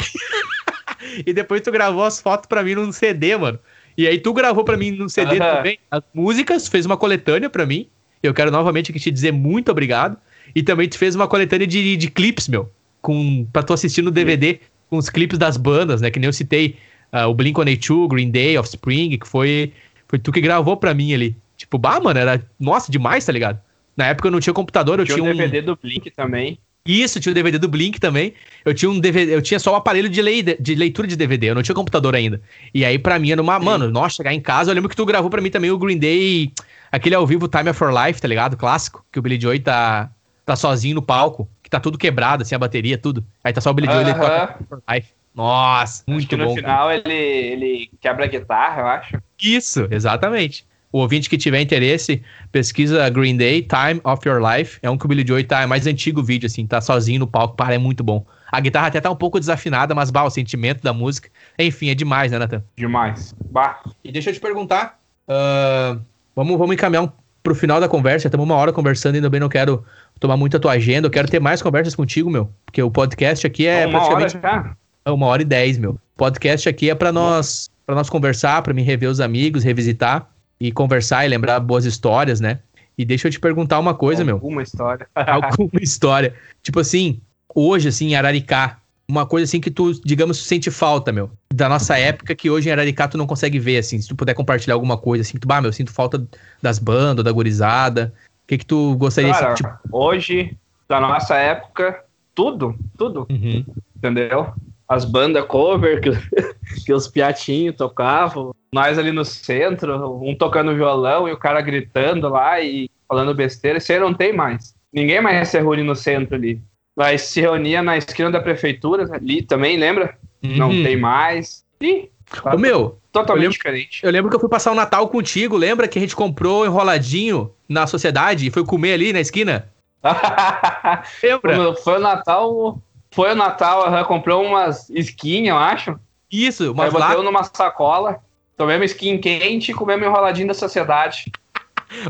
e 1.25 1.33
depois 1.33 1.63
tu 1.63 1.73
gravou 1.73 2.05
as 2.05 2.21
fotos 2.21 2.47
pra 2.47 2.63
mim 2.63 2.75
num 2.75 2.93
CD, 2.93 3.37
mano. 3.37 3.59
E 3.97 4.07
aí 4.07 4.19
tu 4.19 4.33
gravou 4.33 4.65
para 4.65 4.77
mim 4.77 4.91
no 4.91 5.09
CD 5.09 5.39
também 5.39 5.79
as 5.91 6.03
músicas, 6.15 6.69
fez 6.69 6.87
uma 6.87 6.97
coletânea 6.97 7.51
para 7.51 7.67
mim. 7.67 7.89
Eu 8.23 8.33
quero 8.33 8.51
novamente 8.51 8.91
aqui 8.91 9.01
te 9.01 9.11
dizer 9.11 9.33
muito 9.33 9.71
obrigado. 9.71 10.17
E 10.55 10.63
também 10.63 10.89
tu 10.89 10.99
fez 10.99 11.15
uma 11.15 11.27
coletânea 11.27 11.67
de, 11.67 11.97
de 11.97 12.11
clipes, 12.11 12.49
meu. 12.49 12.71
Com, 13.01 13.47
pra 13.53 13.63
tu 13.63 13.73
assistir 13.73 14.03
no 14.03 14.11
DVD, 14.11 14.61
com 14.89 14.97
os 14.97 15.09
clipes 15.09 15.39
das 15.39 15.57
bandas, 15.57 16.01
né? 16.01 16.11
Que 16.11 16.19
nem 16.19 16.29
eu 16.29 16.33
citei 16.33 16.77
uh, 17.13 17.29
o 17.29 17.35
Blink-182, 17.35 18.09
Green 18.09 18.31
Day, 18.31 18.57
Offspring, 18.59 19.19
que 19.19 19.27
foi, 19.27 19.73
foi 20.07 20.19
tu 20.19 20.31
que 20.31 20.41
gravou 20.41 20.77
pra 20.77 20.95
mim 20.95 21.13
ali. 21.13 21.37
Tipo, 21.57 21.79
bah, 21.79 22.01
mano, 22.01 22.19
era, 22.19 22.45
nossa, 22.59 22.91
demais, 22.91 23.25
tá 23.25 23.33
ligado? 23.33 23.61
Na 23.97 24.07
época 24.07 24.29
eu 24.29 24.33
não 24.33 24.41
tinha 24.41 24.55
computador, 24.55 24.99
eu 24.99 25.05
tinha, 25.05 25.19
tinha 25.19 25.31
um... 25.31 25.37
DVD 25.37 25.63
do 25.63 25.77
Blink 25.77 26.11
também. 26.11 26.59
Isso, 26.87 27.21
tinha 27.21 27.31
o 27.31 27.35
DVD 27.35 27.59
do 27.59 27.69
Blink 27.69 28.01
também. 28.01 28.35
Eu 28.65 28.75
tinha 28.75 28.91
um 28.91 28.99
DVD, 28.99 29.35
eu 29.35 29.43
tinha 29.43 29.61
só 29.61 29.73
o 29.73 29.77
aparelho 29.77 30.09
de, 30.09 30.21
lei, 30.21 30.43
de 30.43 30.75
leitura 30.75 31.07
de 31.07 31.15
DVD, 31.15 31.51
eu 31.51 31.55
não 31.55 31.63
tinha 31.63 31.75
computador 31.75 32.15
ainda. 32.15 32.41
E 32.75 32.85
aí, 32.85 32.99
pra 32.99 33.19
mim, 33.19 33.31
era 33.31 33.41
uma. 33.41 33.59
Sim. 33.59 33.65
Mano, 33.65 33.91
nossa, 33.91 34.17
chegar 34.17 34.35
em 34.35 34.41
casa, 34.41 34.71
eu 34.71 34.75
lembro 34.75 34.91
que 34.91 34.97
tu 34.97 35.07
gravou 35.07 35.31
pra 35.31 35.41
mim 35.41 35.51
também 35.51 35.71
o 35.71 35.79
Green 35.79 35.99
Day, 35.99 36.53
aquele 36.91 37.15
ao 37.15 37.27
vivo 37.27 37.47
Time 37.47 37.73
for 37.73 37.93
Life, 37.93 38.21
tá 38.21 38.27
ligado? 38.27 38.57
Clássico, 38.57 39.05
que 39.13 39.19
o 39.19 39.23
Billy 39.23 39.41
Joy 39.41 39.61
tá, 39.61 40.11
tá 40.45 40.57
sozinho 40.57 40.97
no 40.97 41.03
palco, 41.03 41.49
que 41.63 41.71
tá 41.71 41.79
tudo 41.79 41.97
quebrado, 41.97 42.43
assim, 42.43 42.55
a 42.55 42.59
bateria, 42.59 42.99
tudo. 42.99 43.25
Aí 43.45 43.53
tá 43.53 43.61
só 43.61 43.71
o 43.71 43.75
Billy 43.75 43.87
uh 43.87 43.93
-huh. 43.93 44.03
Joy, 44.03 44.11
ele 44.11 44.15
toca 44.15 44.59
for 44.69 44.83
Life. 44.93 45.09
Nossa, 45.35 46.03
muito 46.07 46.19
acho 46.19 46.29
que 46.29 46.37
bom. 46.37 46.51
no 46.51 46.55
final 46.55 46.93
ele, 46.93 47.13
ele 47.13 47.91
quebra 48.01 48.25
a 48.25 48.29
guitarra, 48.29 48.83
eu 48.83 48.87
acho. 48.89 49.23
Isso, 49.41 49.87
exatamente. 49.91 50.67
O 50.93 50.99
ouvinte 50.99 51.31
que 51.31 51.39
tiver 51.39 51.63
interesse, 51.63 52.23
pesquisa 52.53 53.09
Green 53.09 53.39
Day, 53.39 53.63
Time 53.63 53.99
of 54.05 54.29
Your 54.29 54.43
Life. 54.43 54.79
É 54.83 54.91
um 54.91 54.99
que 54.99 55.07
o 55.07 55.09
Billy 55.09 55.27
Joy 55.27 55.43
tá, 55.43 55.63
é 55.63 55.67
mais 55.67 55.87
antigo 55.87 56.21
o 56.21 56.23
vídeo, 56.23 56.47
assim, 56.47 56.67
tá 56.67 56.83
sozinho 56.83 57.21
no 57.21 57.27
palco, 57.27 57.57
para, 57.57 57.75
é 57.75 57.79
muito 57.79 58.05
bom. 58.05 58.27
A 58.51 58.61
guitarra 58.61 58.89
até 58.89 59.01
tá 59.01 59.11
um 59.11 59.17
pouco 59.17 59.41
desafinada, 59.41 59.95
mas, 59.95 60.11
bah, 60.11 60.25
o 60.25 60.31
sentimento 60.31 60.83
da 60.83 60.93
música. 60.93 61.31
Enfim, 61.59 61.89
é 61.89 61.95
demais, 61.95 62.31
né, 62.31 62.39
Nathan? 62.39 62.63
Demais. 62.77 63.35
Bah. 63.51 63.81
E 64.05 64.13
deixa 64.13 64.29
eu 64.29 64.35
te 64.35 64.41
perguntar, 64.41 65.01
uh, 65.27 65.99
vamos, 66.37 66.59
vamos 66.59 66.75
encaminhar 66.75 67.05
um, 67.05 67.11
pro 67.43 67.55
final 67.55 67.81
da 67.81 67.89
conversa, 67.89 68.29
estamos 68.29 68.45
uma 68.45 68.57
hora 68.57 68.71
conversando 68.71 69.15
e 69.15 69.17
ainda 69.17 69.31
bem 69.31 69.41
não 69.41 69.49
quero 69.49 69.83
tomar 70.21 70.37
muito 70.37 70.59
a 70.59 70.61
tua 70.61 70.73
agenda, 70.73 71.07
eu 71.07 71.11
quero 71.11 71.27
ter 71.27 71.41
mais 71.41 71.63
conversas 71.63 71.95
contigo, 71.95 72.31
meu, 72.31 72.51
porque 72.67 72.83
o 72.83 72.91
podcast 72.91 73.47
aqui 73.47 73.67
é 73.67 73.87
uma 73.87 73.99
praticamente... 73.99 74.37
Hora 74.37 74.77
É 75.07 75.11
uma 75.11 75.27
hora 75.27 75.41
e 75.41 75.45
dez, 75.45 75.79
meu. 75.79 75.93
O 75.93 76.19
podcast 76.19 76.69
aqui 76.69 76.91
é 76.91 76.95
para 76.95 77.11
nós, 77.11 77.71
para 77.87 77.95
nós 77.95 78.11
conversar, 78.11 78.61
para 78.61 78.75
me 78.75 78.83
rever 78.83 79.09
os 79.09 79.21
amigos, 79.21 79.65
revisitar 79.65 80.32
e 80.63 80.71
conversar 80.71 81.27
e 81.27 81.29
lembrar 81.29 81.59
boas 81.59 81.85
histórias, 81.85 82.41
né? 82.41 82.61
E 82.97 83.05
deixa 83.05 83.27
eu 83.27 83.33
te 83.33 83.41
perguntar 83.41 83.81
uma 83.81 83.95
coisa, 83.95 84.23
Alguma 84.23 84.27
meu. 84.27 84.35
Alguma 84.37 84.63
história. 84.63 85.09
Alguma 85.17 85.83
história. 85.83 86.35
Tipo 86.63 86.79
assim, 86.79 87.21
hoje, 87.53 87.89
assim, 87.89 88.11
em 88.11 88.15
Araricá, 88.15 88.79
uma 89.09 89.27
coisa 89.27 89.45
assim 89.45 89.61
que 89.61 89.71
tu, 89.71 89.93
digamos, 90.05 90.39
sente 90.39 90.71
falta, 90.71 91.11
meu. 91.11 91.31
Da 91.53 91.69
nossa 91.69 91.99
época, 91.99 92.35
que 92.35 92.49
hoje 92.49 92.69
em 92.69 92.73
Araricá 92.73 93.09
tu 93.09 93.19
não 93.19 93.27
consegue 93.27 93.59
ver, 93.59 93.79
assim. 93.79 94.01
Se 94.01 94.07
tu 94.07 94.15
puder 94.15 94.35
compartilhar 94.35 94.75
alguma 94.75 94.97
coisa, 94.97 95.23
assim, 95.23 95.33
que 95.33 95.41
tu, 95.41 95.49
bah, 95.49 95.61
meu, 95.61 95.71
eu 95.71 95.73
sinto 95.73 95.93
falta 95.93 96.25
das 96.63 96.79
bandas, 96.79 97.25
da 97.25 97.33
gurizada. 97.33 98.15
O 98.45 98.47
que 98.47 98.59
que 98.59 98.67
tu 98.67 98.95
gostaria, 98.97 99.33
Cara, 99.33 99.55
assim, 99.55 99.65
tipo... 99.65 99.79
hoje, 99.91 100.57
da 100.89 101.01
nossa 101.01 101.37
época, 101.37 102.05
tudo, 102.35 102.77
tudo. 102.97 103.27
Uhum. 103.29 103.65
Entendeu? 103.97 104.55
as 104.93 105.05
bandas 105.07 105.47
cover 105.47 106.01
que, 106.01 106.11
que 106.85 106.93
os 106.93 107.09
piatinhos 107.09 107.77
tocavam. 107.77 108.55
Nós 108.75 108.99
ali 108.99 109.13
no 109.13 109.25
centro, 109.25 110.19
um 110.23 110.35
tocando 110.35 110.75
violão 110.75 111.29
e 111.29 111.33
o 111.33 111.37
cara 111.37 111.61
gritando 111.61 112.29
lá 112.29 112.61
e 112.61 112.91
falando 113.07 113.35
besteira. 113.35 113.79
Isso 113.79 113.93
aí 113.93 113.99
não 113.99 114.15
tem 114.15 114.33
mais. 114.33 114.75
Ninguém 114.93 115.21
mais 115.21 115.49
se 115.49 115.59
reúne 115.59 115.83
no 115.83 115.95
centro 115.95 116.35
ali. 116.35 116.61
Mas 116.97 117.23
se 117.23 117.41
reunia 117.41 117.83
na 117.83 117.97
esquina 117.97 118.31
da 118.31 118.41
prefeitura 118.41 119.09
ali 119.15 119.43
também, 119.43 119.77
lembra? 119.77 120.17
Uhum. 120.43 120.57
Não 120.57 120.71
tem 120.71 120.97
mais. 120.97 121.65
Ih, 121.81 122.11
tá 122.43 122.57
meu, 122.57 122.99
totalmente 123.11 123.29
eu 123.29 123.49
lembro, 123.49 123.53
diferente. 123.53 124.01
Eu 124.05 124.11
lembro 124.11 124.31
que 124.31 124.37
eu 124.37 124.41
fui 124.41 124.49
passar 124.49 124.73
o 124.73 124.75
Natal 124.75 125.09
contigo. 125.09 125.57
Lembra 125.57 125.89
que 125.89 125.99
a 125.99 126.03
gente 126.03 126.17
comprou 126.17 126.65
enroladinho 126.65 127.53
na 127.69 127.87
sociedade 127.87 128.47
e 128.47 128.51
foi 128.51 128.65
comer 128.65 128.95
ali 128.95 129.13
na 129.13 129.21
esquina? 129.21 129.69
lembra? 131.23 131.75
Foi 131.77 131.97
o 131.97 132.01
Natal 132.01 132.83
foi 133.13 133.33
o 133.33 133.35
Natal, 133.35 134.05
comprou 134.07 134.43
umas 134.43 134.89
skin, 134.91 135.47
eu 135.47 135.57
acho. 135.57 136.01
Isso, 136.31 136.75
mas 136.75 136.93
lá... 136.93 137.09
botei 137.11 137.23
numa 137.23 137.45
sacola, 137.45 138.21
tomemos 138.63 138.93
skin 138.93 139.19
quente 139.19 139.73
e 139.73 139.75
comemos 139.75 140.07
enroladinho 140.07 140.47
da 140.47 140.55
sociedade. 140.55 141.25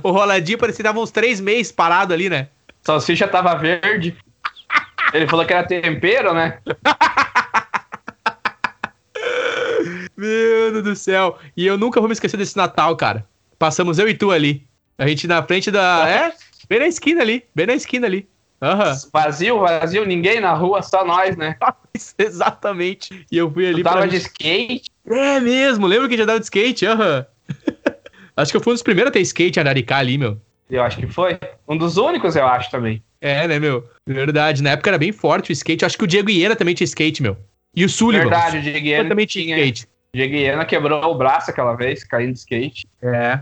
o 0.02 0.10
roladinho 0.10 0.58
parecia 0.58 0.76
que 0.78 0.82
dava 0.82 1.00
uns 1.00 1.10
três 1.10 1.40
meses 1.40 1.72
parado 1.72 2.12
ali, 2.12 2.28
né? 2.28 2.48
Salsicha 2.82 3.26
tava 3.26 3.54
verde. 3.54 4.14
Ele 5.14 5.26
falou 5.26 5.46
que 5.46 5.52
era 5.54 5.66
tempero, 5.66 6.34
né? 6.34 6.58
Meu 10.14 10.72
Deus 10.72 10.84
do 10.84 10.94
céu. 10.94 11.38
E 11.56 11.66
eu 11.66 11.78
nunca 11.78 12.00
vou 12.00 12.08
me 12.08 12.12
esquecer 12.12 12.36
desse 12.36 12.56
Natal, 12.56 12.94
cara. 12.96 13.26
Passamos 13.58 13.98
eu 13.98 14.06
e 14.08 14.14
tu 14.14 14.30
ali. 14.30 14.66
A 14.98 15.06
gente 15.06 15.26
na 15.26 15.42
frente 15.42 15.70
da. 15.70 16.06
É? 16.08 16.34
Bem 16.68 16.80
na 16.80 16.86
esquina 16.86 17.22
ali. 17.22 17.44
Bem 17.54 17.66
na 17.66 17.74
esquina 17.74 18.06
ali. 18.06 18.28
Uhum. 18.60 19.10
Vazio, 19.12 19.58
vazio, 19.58 20.04
ninguém 20.04 20.40
na 20.40 20.52
rua, 20.52 20.82
só 20.82 21.04
nós, 21.04 21.36
né? 21.36 21.56
Exatamente. 22.18 23.26
E 23.30 23.38
eu 23.38 23.50
fui 23.50 23.66
ali. 23.66 23.78
Tu 23.78 23.84
tava 23.84 23.98
pra... 24.00 24.06
de 24.06 24.16
skate? 24.16 24.91
É 25.06 25.40
mesmo, 25.40 25.86
lembra 25.86 26.08
que 26.08 26.16
já 26.16 26.24
dava 26.24 26.38
de 26.38 26.46
skate? 26.46 26.86
Aham. 26.86 27.26
Uhum. 27.48 27.74
acho 28.36 28.50
que 28.50 28.56
eu 28.56 28.60
fui 28.60 28.72
um 28.72 28.74
dos 28.74 28.82
primeiros 28.82 29.10
a 29.10 29.12
ter 29.12 29.20
skate 29.20 29.58
a 29.58 29.62
Araricá 29.62 29.98
ali, 29.98 30.16
meu. 30.16 30.38
Eu 30.70 30.82
acho 30.82 30.98
que 30.98 31.06
foi. 31.06 31.38
Um 31.68 31.76
dos 31.76 31.96
únicos, 31.96 32.34
eu 32.34 32.46
acho 32.46 32.70
também. 32.70 33.02
É, 33.20 33.46
né, 33.46 33.58
meu? 33.58 33.86
Verdade. 34.06 34.62
Na 34.62 34.70
época 34.70 34.90
era 34.90 34.98
bem 34.98 35.12
forte 35.12 35.50
o 35.50 35.52
skate. 35.52 35.84
Acho 35.84 35.98
que 35.98 36.04
o 36.04 36.06
Diego 36.06 36.30
Iena 36.30 36.56
também 36.56 36.74
tinha 36.74 36.86
skate, 36.86 37.22
meu. 37.22 37.36
E 37.74 37.84
o 37.84 37.88
Sullivan. 37.88 38.24
Verdade, 38.24 38.58
o 38.58 38.62
Diego 38.62 38.86
Iena 38.86 39.08
também 39.08 39.26
tinha 39.26 39.56
skate. 39.56 39.84
O 39.84 40.16
Diego 40.16 40.34
Iena 40.34 40.64
quebrou 40.64 41.04
o 41.04 41.14
braço 41.14 41.50
aquela 41.50 41.74
vez, 41.74 42.04
caindo 42.04 42.32
de 42.32 42.38
skate. 42.38 42.86
É. 43.02 43.40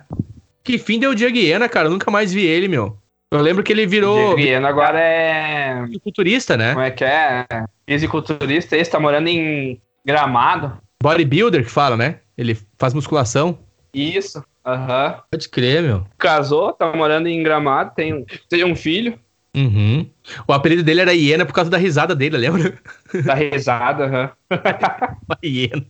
Que 0.65 0.77
fim 0.77 0.99
deu 0.99 1.11
o 1.11 1.15
Diego 1.15 1.37
Iena, 1.37 1.69
cara? 1.69 1.87
Eu 1.87 1.93
nunca 1.93 2.11
mais 2.11 2.33
vi 2.33 2.45
ele, 2.45 2.69
meu. 2.69 2.99
Eu 3.33 3.41
lembro 3.41 3.63
que 3.63 3.73
ele 3.73 3.87
virou. 3.87 4.35
Diego 4.35 4.67
agora 4.67 4.99
é. 5.01 5.87
Fisiculturista, 5.87 6.57
né? 6.57 6.73
Como 6.73 6.85
é 6.85 6.91
que 6.91 7.05
é? 7.05 7.47
Fisiculturista, 7.89 8.77
esse 8.77 8.91
tá 8.91 8.99
morando 8.99 9.29
em 9.29 9.81
Gramado. 10.05 10.77
Bodybuilder 11.03 11.65
que 11.65 11.71
fala, 11.71 11.97
né? 11.97 12.21
Ele 12.37 12.57
faz 12.79 12.93
musculação. 12.93 13.59
Isso, 13.93 14.45
aham. 14.65 15.15
Uhum. 15.15 15.23
Pode 15.31 15.49
crer, 15.49 15.83
meu. 15.83 16.07
Casou, 16.19 16.73
tá 16.73 16.93
morando 16.95 17.27
em 17.27 17.43
Gramado, 17.43 17.93
tem 17.95 18.15
um, 18.15 18.25
tem 18.49 18.65
um 18.65 18.77
filho. 18.77 19.19
Uhum. 19.57 20.09
O 20.47 20.53
apelido 20.53 20.83
dele 20.83 21.01
era 21.01 21.13
Hiena 21.13 21.45
por 21.45 21.53
causa 21.53 21.71
da 21.71 21.77
risada 21.77 22.15
dele, 22.15 22.37
lembra? 22.37 22.79
Da 23.25 23.35
risada, 23.35 24.05
aham. 24.05 24.31
Uhum. 24.51 25.37
hiena. 25.43 25.87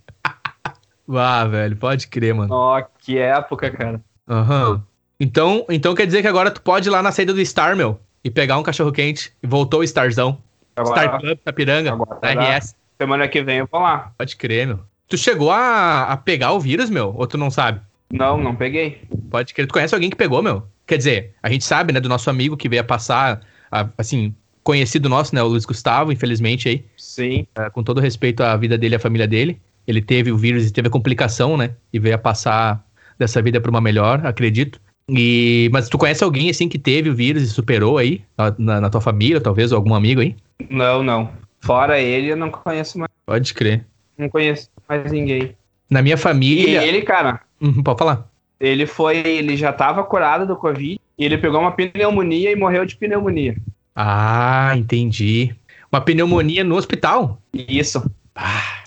Ah, 1.13 1.45
velho, 1.45 1.77
pode 1.77 2.07
crer, 2.07 2.33
mano. 2.33 2.55
Ó, 2.55 2.79
oh, 2.79 2.85
que 2.99 3.19
época, 3.19 3.71
cara. 3.71 4.01
Aham. 4.29 4.71
Uhum. 4.71 4.83
Então, 5.19 5.67
então 5.69 5.95
quer 5.95 6.07
dizer 6.07 6.23
que 6.23 6.29
agora 6.29 6.51
tu 6.51 6.63
pode 6.63 6.89
ir 6.89 6.91
lá 6.91 7.03
na 7.03 7.13
saída 7.13 7.35
do 7.35 7.45
Star, 7.45 7.77
meu, 7.77 8.01
e 8.25 8.31
pegar 8.31 8.57
um 8.57 8.63
cachorro 8.63 8.91
quente. 8.91 9.33
E 9.43 9.47
voltou 9.47 9.81
o 9.81 9.85
Starzão. 9.85 10.39
Agora, 10.75 11.03
Star 11.03 11.21
Club, 11.21 11.39
Capiranga, 11.45 11.95
na 11.95 12.57
RS. 12.57 12.75
Semana 12.97 13.29
que 13.29 13.43
vem 13.43 13.59
eu 13.59 13.69
vou 13.71 13.83
lá. 13.83 14.13
Pode 14.17 14.37
crer, 14.37 14.67
meu. 14.67 14.90
Tu 15.11 15.19
chegou 15.19 15.51
a, 15.51 16.05
a 16.05 16.17
pegar 16.17 16.53
o 16.53 16.61
vírus, 16.61 16.89
meu? 16.89 17.13
Ou 17.17 17.27
tu 17.27 17.37
não 17.37 17.51
sabe? 17.51 17.81
Não, 18.13 18.41
não 18.41 18.55
peguei. 18.55 19.03
Pode 19.29 19.53
crer. 19.53 19.67
Tu 19.67 19.73
conhece 19.73 19.93
alguém 19.93 20.09
que 20.09 20.17
pegou, 20.17 20.41
meu? 20.41 20.63
Quer 20.87 20.99
dizer, 20.99 21.35
a 21.43 21.51
gente 21.51 21.65
sabe, 21.65 21.93
né, 21.93 21.99
do 21.99 22.09
nosso 22.09 22.31
amigo 22.31 22.57
que 22.57 22.69
veio 22.69 22.83
a 22.83 22.85
passar 22.85 23.41
assim, 23.99 24.33
conhecido 24.63 25.09
nosso, 25.09 25.35
né? 25.35 25.43
O 25.43 25.49
Luiz 25.49 25.65
Gustavo, 25.65 26.13
infelizmente 26.13 26.69
aí. 26.69 26.85
Sim. 26.97 27.45
É, 27.57 27.69
com 27.71 27.83
todo 27.83 28.01
respeito 28.01 28.41
à 28.45 28.57
vida 28.57 28.79
dele 28.79 28.95
e 28.95 28.97
à 28.97 29.01
família 29.01 29.27
dele. 29.27 29.61
Ele 29.85 30.01
teve 30.01 30.31
o 30.31 30.37
vírus 30.37 30.69
e 30.69 30.73
teve 30.73 30.87
a 30.87 30.91
complicação, 30.91 31.57
né? 31.57 31.73
E 31.93 31.99
veio 31.99 32.15
a 32.15 32.19
passar 32.19 32.85
dessa 33.19 33.43
vida 33.43 33.61
para 33.61 33.71
uma 33.71 33.81
melhor, 33.81 34.25
acredito. 34.25 34.81
E, 35.09 35.69
mas 35.73 35.89
tu 35.89 35.99
conhece 35.99 36.23
alguém 36.23 36.51
assim 36.51 36.69
que 36.69 36.79
teve 36.79 37.11
o 37.11 37.15
vírus 37.15 37.43
e 37.43 37.49
superou 37.49 37.99
aí? 37.99 38.23
Na, 38.57 38.81
na 38.81 38.89
tua 38.89 39.01
família, 39.01 39.41
talvez, 39.41 39.73
ou 39.73 39.77
algum 39.77 39.93
amigo 39.93 40.21
aí? 40.21 40.37
Não, 40.71 41.03
não. 41.03 41.33
Fora 41.59 41.99
ele, 41.99 42.29
eu 42.29 42.37
não 42.37 42.49
conheço 42.49 42.97
mais. 42.97 43.11
Pode 43.27 43.53
crer. 43.53 43.85
Não 44.17 44.29
conheço 44.29 44.69
mais 44.91 45.13
ninguém. 45.13 45.55
Na 45.89 46.03
minha 46.03 46.17
família. 46.17 46.85
E 46.85 46.89
ele, 46.89 47.03
cara. 47.03 47.41
Uhum, 47.61 47.83
pode 47.83 47.99
falar. 47.99 48.29
Ele 48.59 48.87
foi. 48.87 49.19
Ele 49.19 49.57
já 49.57 49.73
tava 49.73 50.03
curado 50.03 50.47
do 50.47 50.57
Covid. 50.57 51.01
E 51.17 51.25
ele 51.25 51.39
pegou 51.39 51.61
uma 51.61 51.73
pneumonia 51.73 52.51
e 52.51 52.57
morreu 52.57 52.85
de 52.85 52.97
pneumonia. 52.97 53.57
Ah, 53.95 54.73
entendi. 54.77 55.55
Uma 55.93 56.01
pneumonia 56.01 56.65
no 56.65 56.77
hospital? 56.77 57.41
Isso. 57.53 58.11
Ah, 58.35 58.83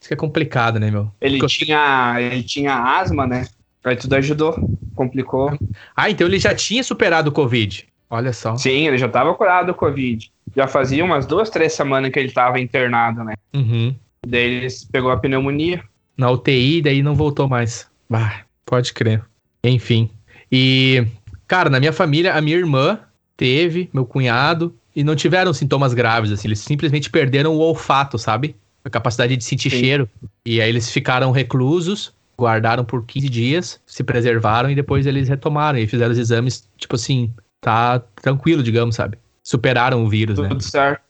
isso 0.00 0.08
que 0.08 0.14
é 0.14 0.16
complicado, 0.16 0.78
né, 0.78 0.90
meu? 0.90 1.10
Ele 1.20 1.38
Porque... 1.38 1.64
tinha, 1.64 2.16
ele 2.18 2.42
tinha 2.42 2.74
asma, 2.74 3.26
né? 3.26 3.46
Aí 3.84 3.96
tudo 3.96 4.14
ajudou, 4.14 4.56
complicou. 4.94 5.56
Ah, 5.96 6.10
então 6.10 6.26
ele 6.26 6.38
já 6.38 6.54
tinha 6.54 6.82
superado 6.82 7.30
o 7.30 7.32
Covid. 7.32 7.86
Olha 8.10 8.32
só. 8.32 8.56
Sim, 8.56 8.88
ele 8.88 8.98
já 8.98 9.06
estava 9.06 9.32
curado 9.34 9.68
do 9.68 9.74
Covid. 9.74 10.30
Já 10.56 10.66
fazia 10.66 11.04
umas 11.04 11.26
duas, 11.26 11.48
três 11.48 11.72
semanas 11.72 12.10
que 12.10 12.18
ele 12.18 12.28
estava 12.28 12.58
internado, 12.58 13.22
né? 13.22 13.34
Uhum. 13.54 13.94
Daí 14.26 14.42
ele 14.42 14.66
pegou 14.90 15.10
a 15.10 15.16
pneumonia. 15.16 15.82
Na 16.16 16.30
UTI, 16.30 16.82
daí 16.82 17.02
não 17.02 17.14
voltou 17.14 17.48
mais. 17.48 17.88
Bah, 18.08 18.44
pode 18.66 18.92
crer. 18.92 19.24
Enfim. 19.64 20.10
E, 20.50 21.06
cara, 21.46 21.70
na 21.70 21.78
minha 21.78 21.92
família, 21.92 22.34
a 22.34 22.40
minha 22.40 22.56
irmã 22.56 23.00
teve, 23.36 23.88
meu 23.92 24.04
cunhado, 24.04 24.74
e 24.94 25.02
não 25.02 25.16
tiveram 25.16 25.52
sintomas 25.52 25.94
graves, 25.94 26.30
assim. 26.30 26.48
Eles 26.48 26.60
simplesmente 26.60 27.08
perderam 27.08 27.54
o 27.54 27.58
olfato, 27.58 28.18
sabe? 28.18 28.56
A 28.84 28.90
capacidade 28.90 29.36
de 29.36 29.44
sentir 29.44 29.70
Sim. 29.70 29.78
cheiro. 29.78 30.08
E 30.44 30.60
aí 30.60 30.68
eles 30.68 30.90
ficaram 30.90 31.30
reclusos, 31.30 32.12
guardaram 32.38 32.84
por 32.84 33.04
15 33.04 33.28
dias, 33.28 33.80
se 33.86 34.02
preservaram 34.02 34.70
e 34.70 34.74
depois 34.74 35.06
eles 35.06 35.28
retomaram 35.28 35.78
e 35.78 35.86
fizeram 35.86 36.12
os 36.12 36.18
exames, 36.18 36.68
tipo 36.76 36.96
assim, 36.96 37.32
tá 37.60 38.00
tranquilo, 38.20 38.62
digamos, 38.62 38.96
sabe? 38.96 39.18
Superaram 39.42 40.04
o 40.04 40.08
vírus, 40.08 40.36
Tudo 40.36 40.44
né? 40.44 40.48
Tudo 40.50 40.62
certo. 40.62 41.02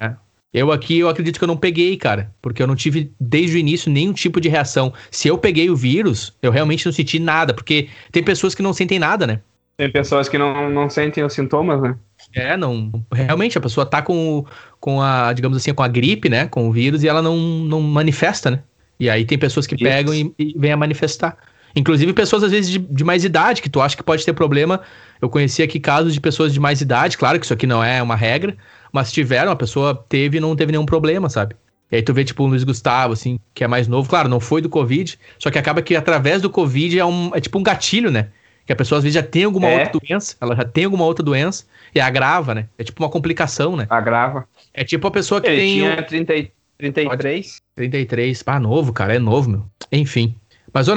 É. 0.00 0.14
Eu 0.52 0.72
aqui, 0.72 0.98
eu 0.98 1.08
acredito 1.08 1.38
que 1.38 1.44
eu 1.44 1.48
não 1.48 1.56
peguei, 1.56 1.96
cara, 1.96 2.32
porque 2.40 2.62
eu 2.62 2.66
não 2.66 2.74
tive 2.74 3.12
desde 3.20 3.56
o 3.56 3.58
início 3.58 3.90
nenhum 3.90 4.12
tipo 4.12 4.40
de 4.40 4.48
reação. 4.48 4.92
Se 5.10 5.28
eu 5.28 5.36
peguei 5.36 5.68
o 5.68 5.76
vírus, 5.76 6.34
eu 6.40 6.50
realmente 6.50 6.86
não 6.86 6.92
senti 6.92 7.18
nada, 7.18 7.52
porque 7.52 7.88
tem 8.10 8.22
pessoas 8.22 8.54
que 8.54 8.62
não 8.62 8.72
sentem 8.72 8.98
nada, 8.98 9.26
né? 9.26 9.40
Tem 9.76 9.92
pessoas 9.92 10.28
que 10.28 10.38
não, 10.38 10.70
não 10.70 10.88
sentem 10.88 11.22
os 11.22 11.32
sintomas, 11.34 11.80
né? 11.80 11.96
É, 12.34 12.56
não. 12.56 12.90
Realmente, 13.12 13.56
a 13.58 13.60
pessoa 13.60 13.86
tá 13.86 14.02
com, 14.02 14.44
com 14.80 15.00
a, 15.00 15.32
digamos 15.32 15.56
assim, 15.56 15.72
com 15.72 15.82
a 15.82 15.88
gripe, 15.88 16.28
né? 16.28 16.46
Com 16.46 16.68
o 16.68 16.72
vírus 16.72 17.04
e 17.04 17.08
ela 17.08 17.22
não, 17.22 17.36
não 17.36 17.80
manifesta, 17.80 18.50
né? 18.50 18.62
E 18.98 19.08
aí 19.08 19.24
tem 19.24 19.38
pessoas 19.38 19.66
que 19.66 19.74
Isso. 19.74 19.84
pegam 19.84 20.12
e, 20.12 20.34
e 20.38 20.54
vêm 20.58 20.72
a 20.72 20.76
manifestar. 20.76 21.36
Inclusive 21.76 22.12
pessoas, 22.12 22.42
às 22.42 22.50
vezes, 22.50 22.70
de, 22.70 22.78
de, 22.78 23.04
mais 23.04 23.24
idade, 23.24 23.62
que 23.62 23.68
tu 23.68 23.80
acha 23.80 23.96
que 23.96 24.02
pode 24.02 24.24
ter 24.24 24.32
problema. 24.32 24.80
Eu 25.20 25.28
conheci 25.28 25.62
aqui 25.62 25.78
casos 25.78 26.12
de 26.12 26.20
pessoas 26.20 26.52
de 26.52 26.58
mais 26.58 26.80
idade, 26.80 27.16
claro 27.16 27.38
que 27.38 27.44
isso 27.44 27.52
aqui 27.52 27.66
não 27.66 27.84
é 27.84 28.02
uma 28.02 28.16
regra, 28.16 28.56
mas 28.92 29.12
tiveram, 29.12 29.52
a 29.52 29.56
pessoa 29.56 29.94
teve 30.08 30.38
e 30.38 30.40
não 30.40 30.56
teve 30.56 30.72
nenhum 30.72 30.86
problema, 30.86 31.28
sabe? 31.28 31.54
E 31.90 31.96
aí 31.96 32.02
tu 32.02 32.12
vê, 32.12 32.24
tipo, 32.24 32.44
o 32.44 32.46
Luiz 32.46 32.64
Gustavo, 32.64 33.14
assim, 33.14 33.40
que 33.54 33.64
é 33.64 33.68
mais 33.68 33.88
novo. 33.88 34.08
Claro, 34.08 34.28
não 34.28 34.40
foi 34.40 34.60
do 34.60 34.68
Covid, 34.68 35.18
só 35.38 35.50
que 35.50 35.58
acaba 35.58 35.80
que 35.80 35.96
através 35.96 36.42
do 36.42 36.50
Covid 36.50 36.98
é, 36.98 37.04
um, 37.04 37.30
é 37.34 37.40
tipo 37.40 37.58
um 37.58 37.62
gatilho, 37.62 38.10
né? 38.10 38.28
Que 38.66 38.72
a 38.72 38.76
pessoa 38.76 38.98
às 38.98 39.04
vezes 39.04 39.14
já 39.14 39.22
tem 39.22 39.44
alguma 39.44 39.68
é. 39.68 39.84
outra 39.84 39.98
doença, 39.98 40.36
ela 40.40 40.54
já 40.54 40.64
tem 40.64 40.84
alguma 40.84 41.04
outra 41.04 41.24
doença 41.24 41.64
e 41.94 42.00
agrava, 42.00 42.54
né? 42.54 42.68
É 42.76 42.84
tipo 42.84 43.02
uma 43.02 43.08
complicação, 43.08 43.74
né? 43.74 43.86
Agrava. 43.88 44.46
É 44.74 44.84
tipo 44.84 45.06
a 45.06 45.10
pessoa 45.10 45.40
que 45.40 45.48
Ele 45.48 45.56
tem. 45.56 45.74
Tinha 45.76 46.02
30, 46.02 46.50
33. 46.76 47.46
Pode... 47.46 47.90
33. 47.90 48.42
Ah, 48.46 48.60
novo, 48.60 48.92
cara, 48.92 49.14
é 49.14 49.18
novo, 49.18 49.48
meu. 49.48 49.64
Enfim. 49.90 50.34
Mas, 50.72 50.86
ô, 50.88 50.92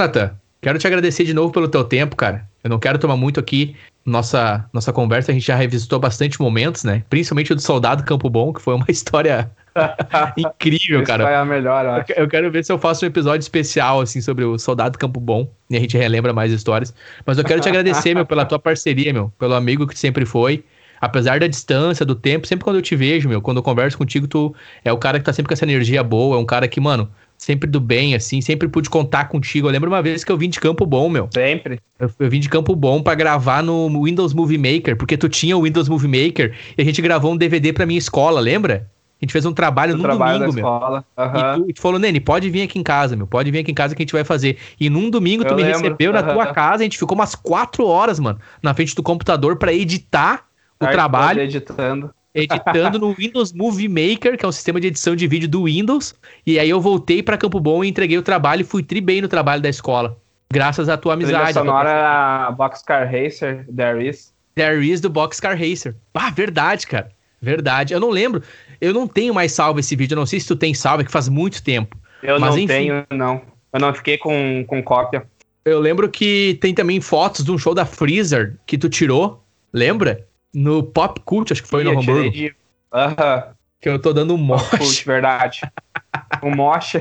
quero 0.61 0.77
te 0.77 0.85
agradecer 0.85 1.23
de 1.23 1.33
novo 1.33 1.53
pelo 1.53 1.69
teu 1.69 1.85
tempo, 1.85 2.17
cara. 2.17 2.50
Eu 2.63 2.69
não 2.69 2.79
quero 2.79 2.99
tomar 2.99 3.17
muito 3.17 3.39
aqui 3.39 3.75
nossa, 4.05 4.67
nossa 4.73 4.91
conversa, 4.91 5.31
a 5.31 5.33
gente 5.33 5.45
já 5.45 5.55
revisitou 5.55 5.99
bastante 5.99 6.41
momentos, 6.41 6.83
né? 6.83 7.03
Principalmente 7.09 7.53
o 7.53 7.55
do 7.55 7.61
Soldado 7.61 8.03
Campo 8.03 8.29
Bom, 8.29 8.51
que 8.51 8.61
foi 8.61 8.73
uma 8.73 8.85
história 8.89 9.51
incrível, 10.35 11.03
cara. 11.03 11.23
Foi 11.25 11.35
a 11.35 11.45
melhor, 11.45 11.85
eu, 11.85 11.91
acho. 11.91 12.11
eu 12.13 12.27
quero 12.27 12.51
ver 12.51 12.65
se 12.65 12.71
eu 12.71 12.79
faço 12.79 13.05
um 13.05 13.07
episódio 13.07 13.41
especial, 13.41 14.01
assim, 14.01 14.19
sobre 14.19 14.43
o 14.43 14.57
Soldado 14.57 14.97
Campo 14.97 15.19
Bom, 15.19 15.51
e 15.69 15.77
a 15.77 15.79
gente 15.79 15.97
relembra 15.97 16.33
mais 16.33 16.51
histórias. 16.51 16.93
Mas 17.25 17.37
eu 17.37 17.43
quero 17.43 17.61
te 17.61 17.69
agradecer, 17.69 18.15
meu, 18.15 18.25
pela 18.25 18.43
tua 18.43 18.59
parceria, 18.59 19.13
meu, 19.13 19.31
pelo 19.37 19.53
amigo 19.53 19.85
que 19.85 19.97
sempre 19.97 20.25
foi. 20.25 20.63
Apesar 20.99 21.39
da 21.39 21.47
distância, 21.47 22.05
do 22.05 22.13
tempo, 22.13 22.45
sempre 22.45 22.63
quando 22.63 22.75
eu 22.75 22.81
te 22.81 22.95
vejo, 22.95 23.27
meu, 23.27 23.41
quando 23.41 23.57
eu 23.57 23.63
converso 23.63 23.97
contigo, 23.97 24.27
tu 24.27 24.53
é 24.85 24.93
o 24.93 24.97
cara 24.97 25.17
que 25.17 25.25
tá 25.25 25.33
sempre 25.33 25.47
com 25.47 25.53
essa 25.53 25.65
energia 25.65 26.03
boa, 26.03 26.37
é 26.37 26.39
um 26.39 26.45
cara 26.45 26.67
que, 26.67 26.79
mano, 26.79 27.09
sempre 27.41 27.67
do 27.67 27.79
bem, 27.79 28.13
assim, 28.13 28.39
sempre 28.39 28.67
pude 28.67 28.87
contar 28.87 29.27
contigo. 29.27 29.67
Eu 29.67 29.71
lembro 29.71 29.89
uma 29.89 30.01
vez 30.01 30.23
que 30.23 30.31
eu 30.31 30.37
vim 30.37 30.47
de 30.47 30.59
Campo 30.59 30.85
Bom, 30.85 31.09
meu. 31.09 31.27
Sempre. 31.33 31.79
Eu, 31.99 32.07
eu 32.19 32.29
vim 32.29 32.39
de 32.39 32.47
Campo 32.47 32.75
Bom 32.75 33.01
para 33.01 33.15
gravar 33.15 33.63
no 33.63 34.03
Windows 34.03 34.31
Movie 34.31 34.59
Maker, 34.59 34.95
porque 34.95 35.17
tu 35.17 35.27
tinha 35.27 35.57
o 35.57 35.63
Windows 35.63 35.89
Movie 35.89 36.07
Maker 36.07 36.55
e 36.77 36.81
a 36.81 36.85
gente 36.85 37.01
gravou 37.01 37.33
um 37.33 37.37
DVD 37.37 37.73
pra 37.73 37.87
minha 37.87 37.97
escola, 37.97 38.39
lembra? 38.39 38.87
A 39.19 39.25
gente 39.25 39.31
fez 39.31 39.43
um 39.43 39.53
trabalho 39.53 39.97
no 39.97 40.03
trabalho 40.03 40.37
domingo, 40.37 40.53
meu. 40.53 40.63
Escola. 40.63 41.05
Uhum. 41.17 41.25
E, 41.25 41.55
tu, 41.55 41.69
e 41.69 41.73
tu 41.73 41.81
falou, 41.81 41.99
Nene, 41.99 42.19
pode 42.19 42.47
vir 42.47 42.61
aqui 42.61 42.77
em 42.77 42.83
casa, 42.83 43.15
meu. 43.15 43.25
Pode 43.25 43.49
vir 43.49 43.59
aqui 43.59 43.71
em 43.71 43.75
casa 43.75 43.95
que 43.95 44.03
a 44.03 44.05
gente 44.05 44.13
vai 44.13 44.23
fazer. 44.23 44.57
E 44.79 44.87
num 44.87 45.09
domingo 45.09 45.43
eu 45.43 45.47
tu 45.47 45.55
me 45.55 45.63
lembro. 45.63 45.79
recebeu 45.79 46.11
uhum. 46.11 46.17
na 46.17 46.23
tua 46.23 46.53
casa, 46.53 46.81
a 46.81 46.83
gente 46.83 46.97
ficou 46.99 47.15
umas 47.15 47.33
quatro 47.33 47.87
horas, 47.87 48.19
mano, 48.19 48.39
na 48.61 48.73
frente 48.75 48.95
do 48.95 49.01
computador 49.01 49.55
para 49.55 49.73
editar 49.73 50.45
o 50.79 50.85
Ai, 50.85 50.91
trabalho. 50.91 51.41
Editando 51.41 52.11
editando 52.33 52.97
no 52.97 53.13
Windows 53.13 53.51
Movie 53.53 53.87
Maker, 53.87 54.37
que 54.37 54.45
é 54.45 54.47
um 54.47 54.51
sistema 54.51 54.79
de 54.79 54.87
edição 54.87 55.15
de 55.15 55.27
vídeo 55.27 55.49
do 55.49 55.65
Windows. 55.65 56.15
E 56.45 56.57
aí 56.57 56.69
eu 56.69 56.79
voltei 56.79 57.21
para 57.21 57.37
Campo 57.37 57.59
Bom 57.59 57.83
e 57.83 57.89
entreguei 57.89 58.17
o 58.17 58.23
trabalho 58.23 58.61
e 58.61 58.63
fui 58.63 58.83
tri 58.83 59.01
bem 59.01 59.21
no 59.21 59.27
trabalho 59.27 59.61
da 59.61 59.69
escola. 59.69 60.17
Graças 60.51 60.89
à 60.89 60.97
tua 60.97 61.13
amizade. 61.13 61.51
A 61.51 61.53
sonora 61.53 62.51
Boxcar 62.51 63.05
Racer, 63.05 63.65
There 63.73 64.07
Is. 64.07 64.33
There 64.55 64.85
Is 64.85 64.99
do 64.99 65.09
Boxcar 65.09 65.57
Racer. 65.57 65.95
Ah, 66.13 66.29
verdade, 66.29 66.85
cara. 66.87 67.09
Verdade. 67.41 67.93
Eu 67.93 67.99
não 67.99 68.09
lembro. 68.09 68.43
Eu 68.79 68.93
não 68.93 69.07
tenho 69.07 69.33
mais 69.33 69.51
salvo 69.51 69.79
esse 69.79 69.95
vídeo. 69.95 70.15
Eu 70.15 70.19
não 70.19 70.25
sei 70.25 70.39
se 70.39 70.47
tu 70.47 70.55
tem 70.55 70.73
salvo, 70.73 71.01
é 71.01 71.05
que 71.05 71.11
faz 71.11 71.29
muito 71.29 71.63
tempo. 71.63 71.97
Eu 72.21 72.39
Mas, 72.39 72.51
não 72.51 72.57
enfim, 72.57 72.67
tenho, 72.67 73.05
não. 73.11 73.41
Eu 73.73 73.79
não 73.79 73.93
fiquei 73.93 74.17
com, 74.17 74.63
com 74.67 74.83
cópia. 74.83 75.25
Eu 75.63 75.79
lembro 75.79 76.09
que 76.09 76.57
tem 76.59 76.73
também 76.73 76.99
fotos 76.99 77.45
de 77.45 77.51
um 77.51 77.57
show 77.57 77.73
da 77.73 77.85
Freezer 77.85 78.57
que 78.65 78.77
tu 78.77 78.89
tirou. 78.89 79.43
Lembra? 79.71 80.27
No 80.53 80.83
Pop 80.83 81.19
Cult, 81.21 81.51
acho 81.51 81.63
que 81.63 81.69
foi 81.69 81.83
Sim, 81.83 81.91
no 81.91 81.99
Hamburgo. 81.99 82.29
Uhum. 82.29 83.53
Que 83.79 83.89
eu 83.89 83.97
tô 83.99 84.13
dando 84.13 84.35
um. 84.35 84.47
Cult, 84.47 85.05
verdade. 85.05 85.61
um 86.43 86.55
mosh. 86.55 86.93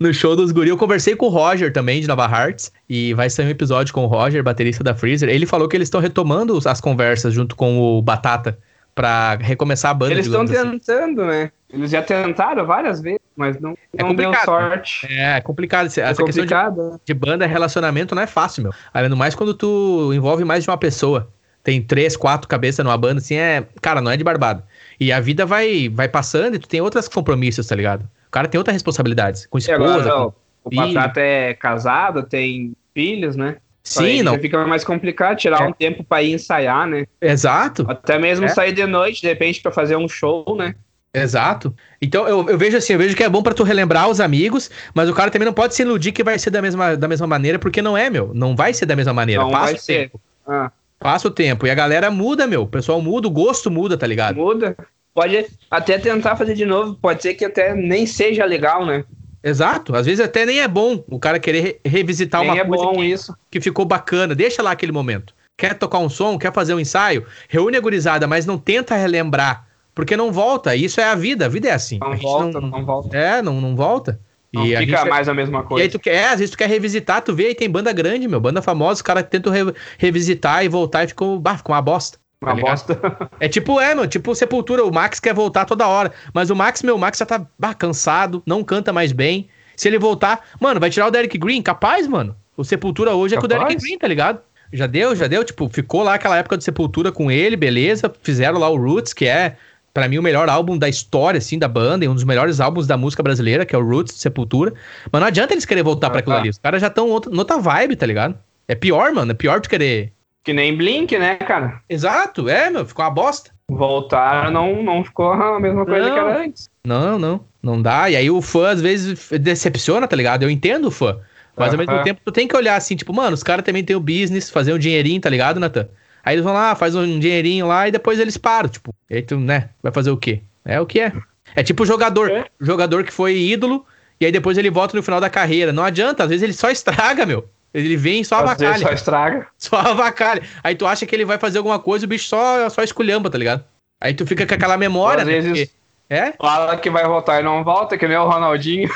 no 0.00 0.12
show 0.12 0.34
dos 0.34 0.50
guri. 0.50 0.70
Eu 0.70 0.76
conversei 0.76 1.14
com 1.14 1.26
o 1.26 1.28
Roger 1.28 1.72
também, 1.72 2.00
de 2.00 2.08
Nova 2.08 2.24
Hearts. 2.24 2.72
E 2.88 3.14
vai 3.14 3.30
sair 3.30 3.46
um 3.46 3.50
episódio 3.50 3.94
com 3.94 4.04
o 4.04 4.06
Roger, 4.06 4.42
baterista 4.42 4.82
da 4.82 4.94
Freezer. 4.94 5.28
Ele 5.28 5.46
falou 5.46 5.68
que 5.68 5.76
eles 5.76 5.86
estão 5.86 6.00
retomando 6.00 6.58
as 6.66 6.80
conversas 6.80 7.32
junto 7.32 7.54
com 7.54 7.78
o 7.78 8.02
Batata 8.02 8.58
para 8.94 9.36
recomeçar 9.36 9.90
a 9.90 9.94
banda. 9.94 10.12
Eles 10.12 10.26
estão 10.26 10.42
assim. 10.42 10.78
tentando, 10.78 11.24
né? 11.24 11.50
Eles 11.72 11.90
já 11.90 12.02
tentaram 12.02 12.66
várias 12.66 13.00
vezes, 13.00 13.20
mas 13.34 13.58
não, 13.58 13.76
é 13.96 14.02
não 14.02 14.14
deu 14.14 14.34
sorte. 14.44 15.06
É, 15.08 15.38
é 15.38 15.40
complicado. 15.40 15.86
Essa 15.86 16.00
é 16.00 16.14
complicado. 16.14 16.74
questão 16.74 16.90
de, 16.98 17.00
de 17.06 17.14
banda, 17.14 17.46
relacionamento 17.46 18.14
não 18.14 18.22
é 18.22 18.26
fácil, 18.26 18.64
meu. 18.64 18.72
Além 18.92 19.08
do 19.08 19.16
mais, 19.16 19.34
quando 19.34 19.54
tu 19.54 20.12
envolve 20.12 20.44
mais 20.44 20.64
de 20.64 20.70
uma 20.70 20.76
pessoa 20.76 21.32
tem 21.62 21.80
três, 21.80 22.16
quatro 22.16 22.48
cabeças 22.48 22.84
numa 22.84 22.96
banda, 22.96 23.20
assim, 23.20 23.36
é. 23.36 23.64
Cara, 23.80 24.00
não 24.00 24.10
é 24.10 24.16
de 24.16 24.24
barbado. 24.24 24.62
E 24.98 25.12
a 25.12 25.20
vida 25.20 25.46
vai, 25.46 25.88
vai 25.88 26.08
passando 26.08 26.56
e 26.56 26.58
tu 26.58 26.68
tem 26.68 26.80
outros 26.80 27.08
compromissos, 27.08 27.66
tá 27.66 27.74
ligado? 27.74 28.02
O 28.02 28.30
cara 28.30 28.48
tem 28.48 28.58
outras 28.58 28.74
responsabilidades. 28.74 29.46
Com 29.46 29.58
esposa. 29.58 29.76
Agora, 29.76 30.04
não, 30.04 30.34
o 30.64 30.70
Patrato 30.70 31.20
é 31.20 31.54
casado, 31.54 32.22
tem 32.22 32.72
filhos, 32.94 33.36
né? 33.36 33.56
Sim, 33.82 34.22
não. 34.22 34.38
Fica 34.38 34.64
mais 34.64 34.84
complicado 34.84 35.36
tirar 35.36 35.62
é. 35.62 35.66
um 35.66 35.72
tempo 35.72 36.04
para 36.04 36.22
ir 36.22 36.32
ensaiar, 36.32 36.86
né? 36.86 37.04
Exato. 37.20 37.84
Até 37.88 38.18
mesmo 38.18 38.46
é. 38.46 38.48
sair 38.48 38.72
de 38.72 38.86
noite, 38.86 39.20
de 39.20 39.26
repente, 39.26 39.60
para 39.60 39.72
fazer 39.72 39.96
um 39.96 40.08
show, 40.08 40.56
né? 40.56 40.74
Exato. 41.14 41.74
Então 42.00 42.26
eu, 42.26 42.48
eu 42.48 42.56
vejo 42.56 42.76
assim, 42.76 42.94
eu 42.94 42.98
vejo 42.98 43.14
que 43.14 43.22
é 43.22 43.28
bom 43.28 43.42
para 43.42 43.52
tu 43.52 43.64
relembrar 43.64 44.08
os 44.08 44.18
amigos, 44.18 44.70
mas 44.94 45.10
o 45.10 45.14
cara 45.14 45.30
também 45.30 45.44
não 45.44 45.52
pode 45.52 45.74
se 45.74 45.82
iludir 45.82 46.10
que 46.12 46.24
vai 46.24 46.38
ser 46.38 46.50
da 46.50 46.62
mesma, 46.62 46.96
da 46.96 47.06
mesma 47.06 47.26
maneira, 47.26 47.58
porque 47.58 47.82
não 47.82 47.98
é, 47.98 48.08
meu. 48.08 48.32
Não 48.32 48.56
vai 48.56 48.72
ser 48.72 48.86
da 48.86 48.96
mesma 48.96 49.12
maneira. 49.12 49.42
Não 49.42 49.50
Passa 49.50 49.64
vai 49.64 49.78
ser. 49.78 50.12
Ah. 50.46 50.70
Passa 51.02 51.28
o 51.28 51.30
tempo. 51.30 51.66
E 51.66 51.70
a 51.70 51.74
galera 51.74 52.10
muda, 52.10 52.46
meu. 52.46 52.62
O 52.62 52.66
pessoal 52.66 53.00
muda, 53.00 53.28
o 53.28 53.30
gosto 53.30 53.70
muda, 53.70 53.96
tá 53.96 54.06
ligado? 54.06 54.36
Muda. 54.36 54.76
Pode 55.14 55.46
até 55.70 55.98
tentar 55.98 56.36
fazer 56.36 56.54
de 56.54 56.64
novo. 56.64 56.94
Pode 56.94 57.22
ser 57.22 57.34
que 57.34 57.44
até 57.44 57.74
nem 57.74 58.06
seja 58.06 58.44
legal, 58.44 58.86
né? 58.86 59.04
Exato. 59.42 59.94
Às 59.94 60.06
vezes 60.06 60.24
até 60.24 60.46
nem 60.46 60.60
é 60.60 60.68
bom 60.68 61.02
o 61.08 61.18
cara 61.18 61.38
querer 61.38 61.80
re 61.84 61.90
revisitar 61.90 62.40
nem 62.40 62.50
uma 62.50 62.60
é 62.60 62.64
coisa 62.64 62.92
que, 62.92 63.04
isso. 63.04 63.36
que 63.50 63.60
ficou 63.60 63.84
bacana. 63.84 64.34
Deixa 64.34 64.62
lá 64.62 64.70
aquele 64.70 64.92
momento. 64.92 65.34
Quer 65.56 65.74
tocar 65.74 65.98
um 65.98 66.08
som, 66.08 66.38
quer 66.38 66.52
fazer 66.52 66.74
um 66.74 66.80
ensaio, 66.80 67.26
reúne 67.48 67.76
a 67.76 67.80
gurizada, 67.80 68.26
mas 68.26 68.46
não 68.46 68.56
tenta 68.56 68.96
relembrar. 68.96 69.66
Porque 69.94 70.16
não 70.16 70.32
volta. 70.32 70.74
Isso 70.74 71.00
é 71.00 71.04
a 71.04 71.14
vida. 71.14 71.46
A 71.46 71.48
vida 71.48 71.68
é 71.68 71.72
assim. 71.72 71.98
Não 71.98 72.16
volta, 72.16 72.60
não, 72.60 72.68
não, 72.68 72.84
volta. 72.84 73.16
É, 73.16 73.42
não, 73.42 73.60
não 73.60 73.76
volta. 73.76 74.18
Não 74.52 74.66
e 74.66 74.76
fica 74.76 75.04
mais 75.06 75.28
a 75.28 75.34
mesma 75.34 75.62
coisa. 75.62 75.82
E 75.82 75.86
aí 75.86 75.90
tu 75.90 75.98
quer, 75.98 76.28
às 76.28 76.38
vezes 76.38 76.50
tu 76.50 76.58
quer 76.58 76.68
revisitar, 76.68 77.22
tu 77.22 77.34
vê 77.34 77.46
aí 77.46 77.54
tem 77.54 77.70
banda 77.70 77.92
grande, 77.92 78.28
meu, 78.28 78.40
banda 78.40 78.60
famosa, 78.60 78.94
os 78.94 79.02
caras 79.02 79.24
tentam 79.28 79.50
re 79.50 79.72
revisitar 79.96 80.64
e 80.64 80.68
voltar 80.68 81.04
e 81.04 81.08
ficou, 81.08 81.38
bah, 81.38 81.56
ficou 81.56 81.74
uma 81.74 81.80
bosta. 81.80 82.18
Uma 82.42 82.54
tá 82.54 82.60
bosta. 82.60 83.00
É 83.40 83.48
tipo, 83.48 83.80
é, 83.80 83.94
meu, 83.94 84.06
tipo 84.06 84.34
Sepultura, 84.34 84.84
o 84.84 84.92
Max 84.92 85.18
quer 85.20 85.32
voltar 85.32 85.64
toda 85.64 85.86
hora. 85.86 86.12
Mas 86.34 86.50
o 86.50 86.56
Max, 86.56 86.82
meu, 86.82 86.96
o 86.96 86.98
Max 86.98 87.18
já 87.18 87.24
tá 87.24 87.46
bah, 87.58 87.72
cansado, 87.72 88.42
não 88.44 88.62
canta 88.62 88.92
mais 88.92 89.12
bem. 89.12 89.48
Se 89.76 89.88
ele 89.88 89.98
voltar, 89.98 90.44
mano, 90.60 90.78
vai 90.78 90.90
tirar 90.90 91.06
o 91.06 91.10
Derek 91.10 91.38
Green, 91.38 91.62
capaz, 91.62 92.06
mano. 92.06 92.36
O 92.56 92.64
Sepultura 92.64 93.14
hoje 93.14 93.34
capaz? 93.34 93.50
é 93.50 93.56
com 93.56 93.62
o 93.62 93.66
Derek 93.66 93.82
Green, 93.82 93.98
tá 93.98 94.06
ligado? 94.06 94.40
Já 94.72 94.86
deu, 94.86 95.14
já 95.14 95.26
deu, 95.26 95.44
tipo, 95.44 95.68
ficou 95.68 96.02
lá 96.02 96.14
aquela 96.14 96.36
época 96.36 96.56
de 96.56 96.64
Sepultura 96.64 97.12
com 97.12 97.30
ele, 97.30 97.56
beleza. 97.56 98.12
Fizeram 98.22 98.58
lá 98.58 98.68
o 98.68 98.76
Roots, 98.76 99.12
que 99.12 99.26
é, 99.26 99.56
para 99.92 100.08
mim, 100.08 100.18
o 100.18 100.22
melhor 100.22 100.48
álbum 100.48 100.78
da 100.78 100.88
história, 100.88 101.38
assim, 101.38 101.58
da 101.58 101.68
banda, 101.68 102.04
e 102.04 102.08
um 102.08 102.14
dos 102.14 102.24
melhores 102.24 102.60
álbuns 102.60 102.86
da 102.86 102.96
música 102.96 103.22
brasileira, 103.22 103.66
que 103.66 103.74
é 103.74 103.78
o 103.78 103.86
Roots 103.86 104.14
de 104.14 104.20
Sepultura. 104.20 104.72
Mas 105.10 105.20
não 105.20 105.28
adianta 105.28 105.52
eles 105.52 105.64
querer 105.64 105.82
voltar 105.82 106.08
ah, 106.08 106.10
pra 106.10 106.20
aquilo 106.20 106.34
tá. 106.34 106.40
ali. 106.40 106.48
Os 106.50 106.58
caras 106.58 106.80
já 106.80 106.88
estão 106.88 107.20
noutra 107.30 107.58
vibe, 107.58 107.96
tá 107.96 108.06
ligado? 108.06 108.38
É 108.66 108.74
pior, 108.74 109.12
mano. 109.12 109.32
É 109.32 109.34
pior 109.34 109.60
tu 109.60 109.68
querer 109.68 110.12
que 110.44 110.52
nem 110.52 110.76
Blink, 110.76 111.16
né, 111.16 111.36
cara? 111.36 111.80
Exato, 111.88 112.48
é, 112.48 112.68
meu, 112.68 112.84
ficou 112.84 113.04
uma 113.04 113.10
bosta. 113.10 113.50
Voltar 113.68 114.50
não, 114.50 114.82
não 114.82 115.04
ficou 115.04 115.32
a 115.32 115.58
mesma 115.60 115.86
coisa 115.86 116.08
não, 116.08 116.14
que 116.14 116.20
era 116.20 116.38
antes. 116.42 116.70
Não, 116.84 117.18
não, 117.18 117.44
não 117.62 117.80
dá. 117.80 118.10
E 118.10 118.16
aí 118.16 118.30
o 118.30 118.42
fã 118.42 118.70
às 118.70 118.80
vezes 118.80 119.30
decepciona, 119.40 120.06
tá 120.06 120.16
ligado? 120.16 120.42
Eu 120.42 120.50
entendo 120.50 120.88
o 120.88 120.90
fã. 120.90 121.18
Mas 121.56 121.72
ao 121.72 121.78
mesmo 121.78 122.02
tempo 122.02 122.20
tu 122.24 122.32
tem 122.32 122.48
que 122.48 122.56
olhar 122.56 122.76
assim, 122.76 122.96
tipo, 122.96 123.12
mano, 123.12 123.34
os 123.34 123.42
caras 123.42 123.64
também 123.64 123.84
tem 123.84 123.94
o 123.94 124.00
business, 124.00 124.50
fazer 124.50 124.72
um 124.72 124.78
dinheirinho, 124.78 125.20
tá 125.20 125.28
ligado, 125.28 125.60
Nathan? 125.60 125.86
Aí 126.24 126.34
eles 126.34 126.44
vão 126.44 126.52
lá, 126.52 126.74
faz 126.74 126.94
um 126.94 127.18
dinheirinho 127.18 127.66
lá 127.66 127.88
e 127.88 127.90
depois 127.90 128.18
eles 128.20 128.36
param, 128.36 128.68
tipo, 128.68 128.94
e 129.10 129.16
aí 129.16 129.22
tu, 129.22 129.38
né, 129.38 129.70
vai 129.82 129.90
fazer 129.90 130.10
o 130.10 130.16
quê? 130.16 130.40
É 130.64 130.80
o 130.80 130.86
que 130.86 131.00
é. 131.00 131.12
É 131.54 131.62
tipo 131.62 131.84
jogador, 131.84 132.30
é. 132.30 132.46
jogador 132.60 133.04
que 133.04 133.12
foi 133.12 133.36
ídolo 133.36 133.84
e 134.20 134.26
aí 134.26 134.32
depois 134.32 134.56
ele 134.56 134.70
volta 134.70 134.96
no 134.96 135.02
final 135.02 135.20
da 135.20 135.28
carreira. 135.28 135.72
Não 135.72 135.82
adianta, 135.82 136.22
às 136.22 136.28
vezes 136.28 136.42
ele 136.42 136.52
só 136.52 136.70
estraga, 136.70 137.26
meu. 137.26 137.48
Ele 137.74 137.96
vem 137.96 138.22
só 138.22 138.36
avacalha. 138.36 138.78
Só 138.78 138.92
estraga. 138.92 139.46
Só 139.58 139.76
avacalha. 139.76 140.42
Aí 140.62 140.74
tu 140.74 140.86
acha 140.86 141.06
que 141.06 141.14
ele 141.14 141.24
vai 141.24 141.38
fazer 141.38 141.58
alguma 141.58 141.78
coisa, 141.78 142.04
o 142.04 142.08
bicho 142.08 142.28
só, 142.28 142.68
só 142.68 142.82
esculhamba, 142.82 143.30
tá 143.30 143.38
ligado? 143.38 143.64
Aí 143.98 144.12
tu 144.12 144.26
fica 144.26 144.46
com 144.46 144.54
aquela 144.54 144.76
memória, 144.76 145.22
Às 145.22 145.26
né? 145.26 145.32
Vezes... 145.34 145.50
Porque... 145.50 145.82
É? 146.10 146.32
Fala 146.32 146.76
que 146.76 146.90
vai 146.90 147.06
voltar 147.06 147.40
e 147.40 147.42
não 147.42 147.64
volta, 147.64 147.96
que 147.96 148.06
nem 148.06 148.18
o 148.18 148.28
Ronaldinho. 148.28 148.90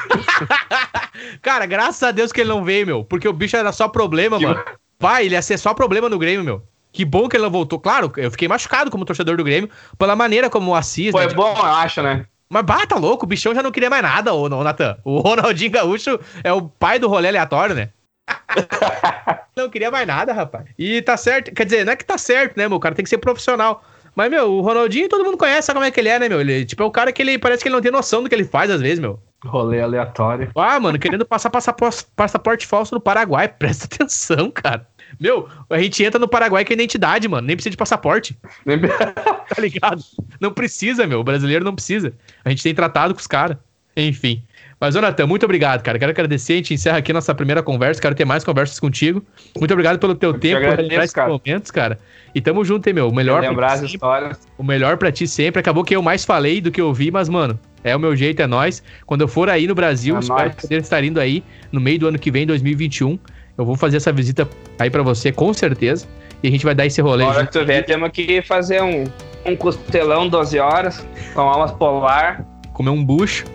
Cara, 1.40 1.65
graças 1.65 2.03
a 2.03 2.11
Deus 2.11 2.31
que 2.31 2.43
ele 2.43 2.51
não 2.51 2.62
veio, 2.62 2.86
meu. 2.86 3.05
Porque 3.05 3.27
o 3.27 3.32
bicho 3.32 3.57
era 3.57 3.73
só 3.73 3.89
problema, 3.89 4.39
mano. 4.39 4.62
Vai, 5.01 5.24
ele 5.24 5.35
ia 5.35 5.40
ser 5.40 5.57
só 5.57 5.73
problema 5.73 6.11
no 6.11 6.19
Grêmio, 6.19 6.44
meu. 6.44 6.62
Que 6.97 7.05
bom 7.05 7.28
que 7.28 7.36
ele 7.36 7.44
não 7.44 7.51
voltou. 7.51 7.78
Claro, 7.78 8.10
eu 8.16 8.31
fiquei 8.31 8.48
machucado 8.48 8.90
como 8.90 9.05
torcedor 9.05 9.36
do 9.36 9.44
Grêmio, 9.44 9.68
pela 9.98 10.16
maneira 10.16 10.48
como 10.48 10.70
o 10.70 10.74
Assis. 10.74 11.12
Foi 11.12 11.27
né, 11.27 11.35
bom, 11.35 11.55
eu 11.55 11.62
acho, 11.62 12.01
né? 12.01 12.24
Mas 12.48 12.62
bata 12.62 12.86
tá 12.86 12.97
louco, 12.97 13.27
o 13.27 13.28
bichão 13.28 13.55
já 13.55 13.62
não 13.62 13.70
queria 13.70 13.90
mais 13.90 14.02
nada, 14.02 14.32
ô, 14.32 14.48
Natan. 14.48 14.97
O 15.05 15.18
Ronaldinho 15.20 15.73
Gaúcho 15.73 16.18
é 16.43 16.51
o 16.51 16.62
pai 16.62 16.98
do 16.98 17.06
rolê 17.06 17.28
aleatório, 17.28 17.74
né? 17.74 17.90
não 19.55 19.68
queria 19.68 19.90
mais 19.90 20.06
nada, 20.06 20.32
rapaz. 20.32 20.64
E 20.78 21.02
tá 21.02 21.18
certo. 21.18 21.52
Quer 21.52 21.64
dizer, 21.66 21.85
não 21.85 21.93
é 21.93 21.97
que 21.97 22.05
tá 22.05 22.16
certo, 22.16 22.56
né, 22.56 22.66
meu? 22.66 22.78
O 22.78 22.81
cara 22.81 22.94
tem 22.94 23.02
que 23.02 23.10
ser 23.10 23.18
profissional. 23.18 23.85
Mas, 24.14 24.31
meu, 24.31 24.51
o 24.51 24.62
Ronaldinho 24.62 25.06
todo 25.10 25.23
mundo 25.23 25.36
conhece, 25.36 25.66
sabe 25.66 25.77
como 25.77 25.85
é 25.85 25.90
que 25.90 26.01
ele 26.01 26.09
é, 26.09 26.18
né, 26.18 26.31
meu? 26.31 26.40
Ele, 26.40 26.64
tipo, 26.64 26.82
é 26.82 26.86
o 26.86 26.90
cara 26.90 27.12
que 27.12 27.20
ele 27.20 27.39
parece 27.39 27.62
que 27.62 27.68
ele 27.68 27.74
não 27.74 27.82
tem 27.82 27.93
noção 27.93 28.23
do 28.23 28.28
que 28.31 28.35
ele 28.35 28.44
faz 28.44 28.70
às 28.70 28.81
vezes, 28.81 28.98
meu. 28.98 29.20
Rolê 29.44 29.82
aleatório. 29.82 30.51
Ah, 30.56 30.81
mano, 30.81 30.98
querendo 30.98 31.27
passar 31.27 31.51
passaporte, 31.51 32.06
passaporte 32.16 32.66
falso 32.66 32.94
no 32.94 33.01
Paraguai. 33.02 33.47
Presta 33.52 33.85
atenção, 33.85 34.51
cara. 34.51 34.89
Meu, 35.18 35.48
a 35.70 35.78
gente 35.78 36.02
entra 36.02 36.18
no 36.18 36.28
Paraguai 36.28 36.64
com 36.64 36.72
identidade, 36.72 37.26
mano. 37.28 37.46
Nem 37.46 37.56
precisa 37.56 37.70
de 37.70 37.76
passaporte. 37.76 38.36
tá 38.66 39.60
ligado? 39.60 40.02
Não 40.40 40.52
precisa, 40.52 41.06
meu. 41.06 41.20
O 41.20 41.24
brasileiro 41.24 41.64
não 41.64 41.74
precisa. 41.74 42.12
A 42.44 42.50
gente 42.50 42.62
tem 42.62 42.74
tratado 42.74 43.14
com 43.14 43.20
os 43.20 43.26
caras. 43.26 43.56
Enfim. 43.96 44.42
Mas, 44.78 44.94
Jonathan, 44.94 45.26
muito 45.26 45.44
obrigado, 45.44 45.82
cara. 45.82 45.98
Quero 45.98 46.10
agradecer. 46.10 46.52
A 46.52 46.56
gente 46.56 46.74
encerra 46.74 46.98
aqui 46.98 47.10
nossa 47.10 47.34
primeira 47.34 47.62
conversa. 47.62 48.00
Quero 48.00 48.14
ter 48.14 48.26
mais 48.26 48.44
conversas 48.44 48.78
contigo. 48.78 49.24
Muito 49.58 49.70
obrigado 49.72 49.98
pelo 49.98 50.14
teu 50.14 50.32
Eu 50.32 50.38
tempo, 50.38 50.60
por 50.60 50.80
esses 50.80 51.12
cara. 51.12 51.30
momentos, 51.30 51.70
cara. 51.70 51.98
E 52.34 52.40
tamo 52.42 52.62
junto, 52.62 52.86
hein, 52.86 52.92
meu. 52.92 53.08
O 53.08 53.14
melhor 53.14 53.40
lembrar 53.40 53.72
as 53.72 53.82
histórias. 53.82 54.38
O 54.58 54.62
melhor 54.62 54.98
pra 54.98 55.10
ti 55.10 55.26
sempre. 55.26 55.60
Acabou 55.60 55.82
que 55.82 55.96
eu 55.96 56.02
mais 56.02 56.26
falei 56.26 56.60
do 56.60 56.70
que 56.70 56.78
eu 56.78 56.88
ouvi, 56.88 57.10
mas, 57.10 57.26
mano, 57.26 57.58
é 57.82 57.96
o 57.96 57.98
meu 57.98 58.14
jeito, 58.14 58.42
é 58.42 58.46
nós. 58.46 58.82
Quando 59.06 59.22
eu 59.22 59.28
for 59.28 59.48
aí 59.48 59.66
no 59.66 59.74
Brasil, 59.74 60.14
é 60.14 60.18
espero 60.18 60.40
nóis. 60.40 60.54
poder 60.56 60.80
estar 60.82 61.02
indo 61.02 61.18
aí 61.18 61.42
no 61.72 61.80
meio 61.80 61.98
do 61.98 62.08
ano 62.08 62.18
que 62.18 62.30
vem, 62.30 62.46
2021. 62.46 63.18
Eu 63.58 63.64
vou 63.64 63.76
fazer 63.76 63.96
essa 63.96 64.12
visita 64.12 64.48
aí 64.78 64.90
para 64.90 65.02
você, 65.02 65.32
com 65.32 65.52
certeza. 65.54 66.06
E 66.42 66.48
a 66.48 66.50
gente 66.50 66.64
vai 66.64 66.74
dar 66.74 66.84
esse 66.84 67.00
rolê. 67.00 67.24
Agora 67.24 67.46
que 67.46 67.52
tu 67.52 67.64
vier, 67.64 67.84
temos 67.84 68.10
que 68.10 68.42
fazer 68.42 68.82
um, 68.82 69.04
um 69.44 69.56
costelão 69.56 70.28
12 70.28 70.58
horas, 70.58 71.06
tomar 71.34 71.56
umas 71.56 71.72
polar. 71.72 72.44
Comer 72.74 72.90
um 72.90 73.02
bucho. 73.02 73.46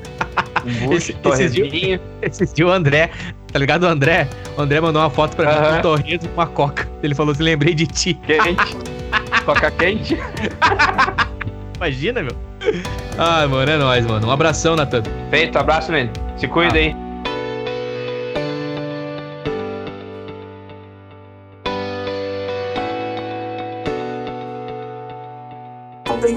Um 0.66 0.86
bucho, 0.86 0.98
esse, 0.98 1.14
torresminho. 1.14 2.00
Esse, 2.22 2.44
esse 2.44 2.56
dia 2.56 2.68
o 2.68 2.72
André, 2.72 3.10
tá 3.52 3.58
ligado 3.60 3.84
o 3.84 3.88
André? 3.88 4.28
O 4.58 4.62
André 4.62 4.80
mandou 4.80 5.02
uma 5.02 5.10
foto 5.10 5.36
pra 5.36 5.52
mim 5.52 5.70
com 5.70 5.78
um 5.78 5.82
torresmo 5.82 6.30
e 6.30 6.34
uma 6.34 6.48
coca. 6.48 6.88
Ele 7.02 7.16
falou 7.16 7.32
assim, 7.32 7.44
lembrei 7.44 7.74
de 7.74 7.88
ti. 7.88 8.14
Quente. 8.14 8.78
coca 9.46 9.72
quente. 9.72 10.18
Imagina, 11.78 12.22
meu. 12.22 12.36
Ai, 13.18 13.48
mano, 13.48 13.72
é 13.72 13.78
nóis, 13.78 14.06
mano. 14.06 14.28
Um 14.28 14.32
abração, 14.32 14.76
Natan. 14.76 15.02
Feito, 15.30 15.58
abraço, 15.58 15.92
mano. 15.92 16.12
Se 16.38 16.48
cuida 16.48 16.76
ah. 16.76 16.78
aí. 16.78 16.96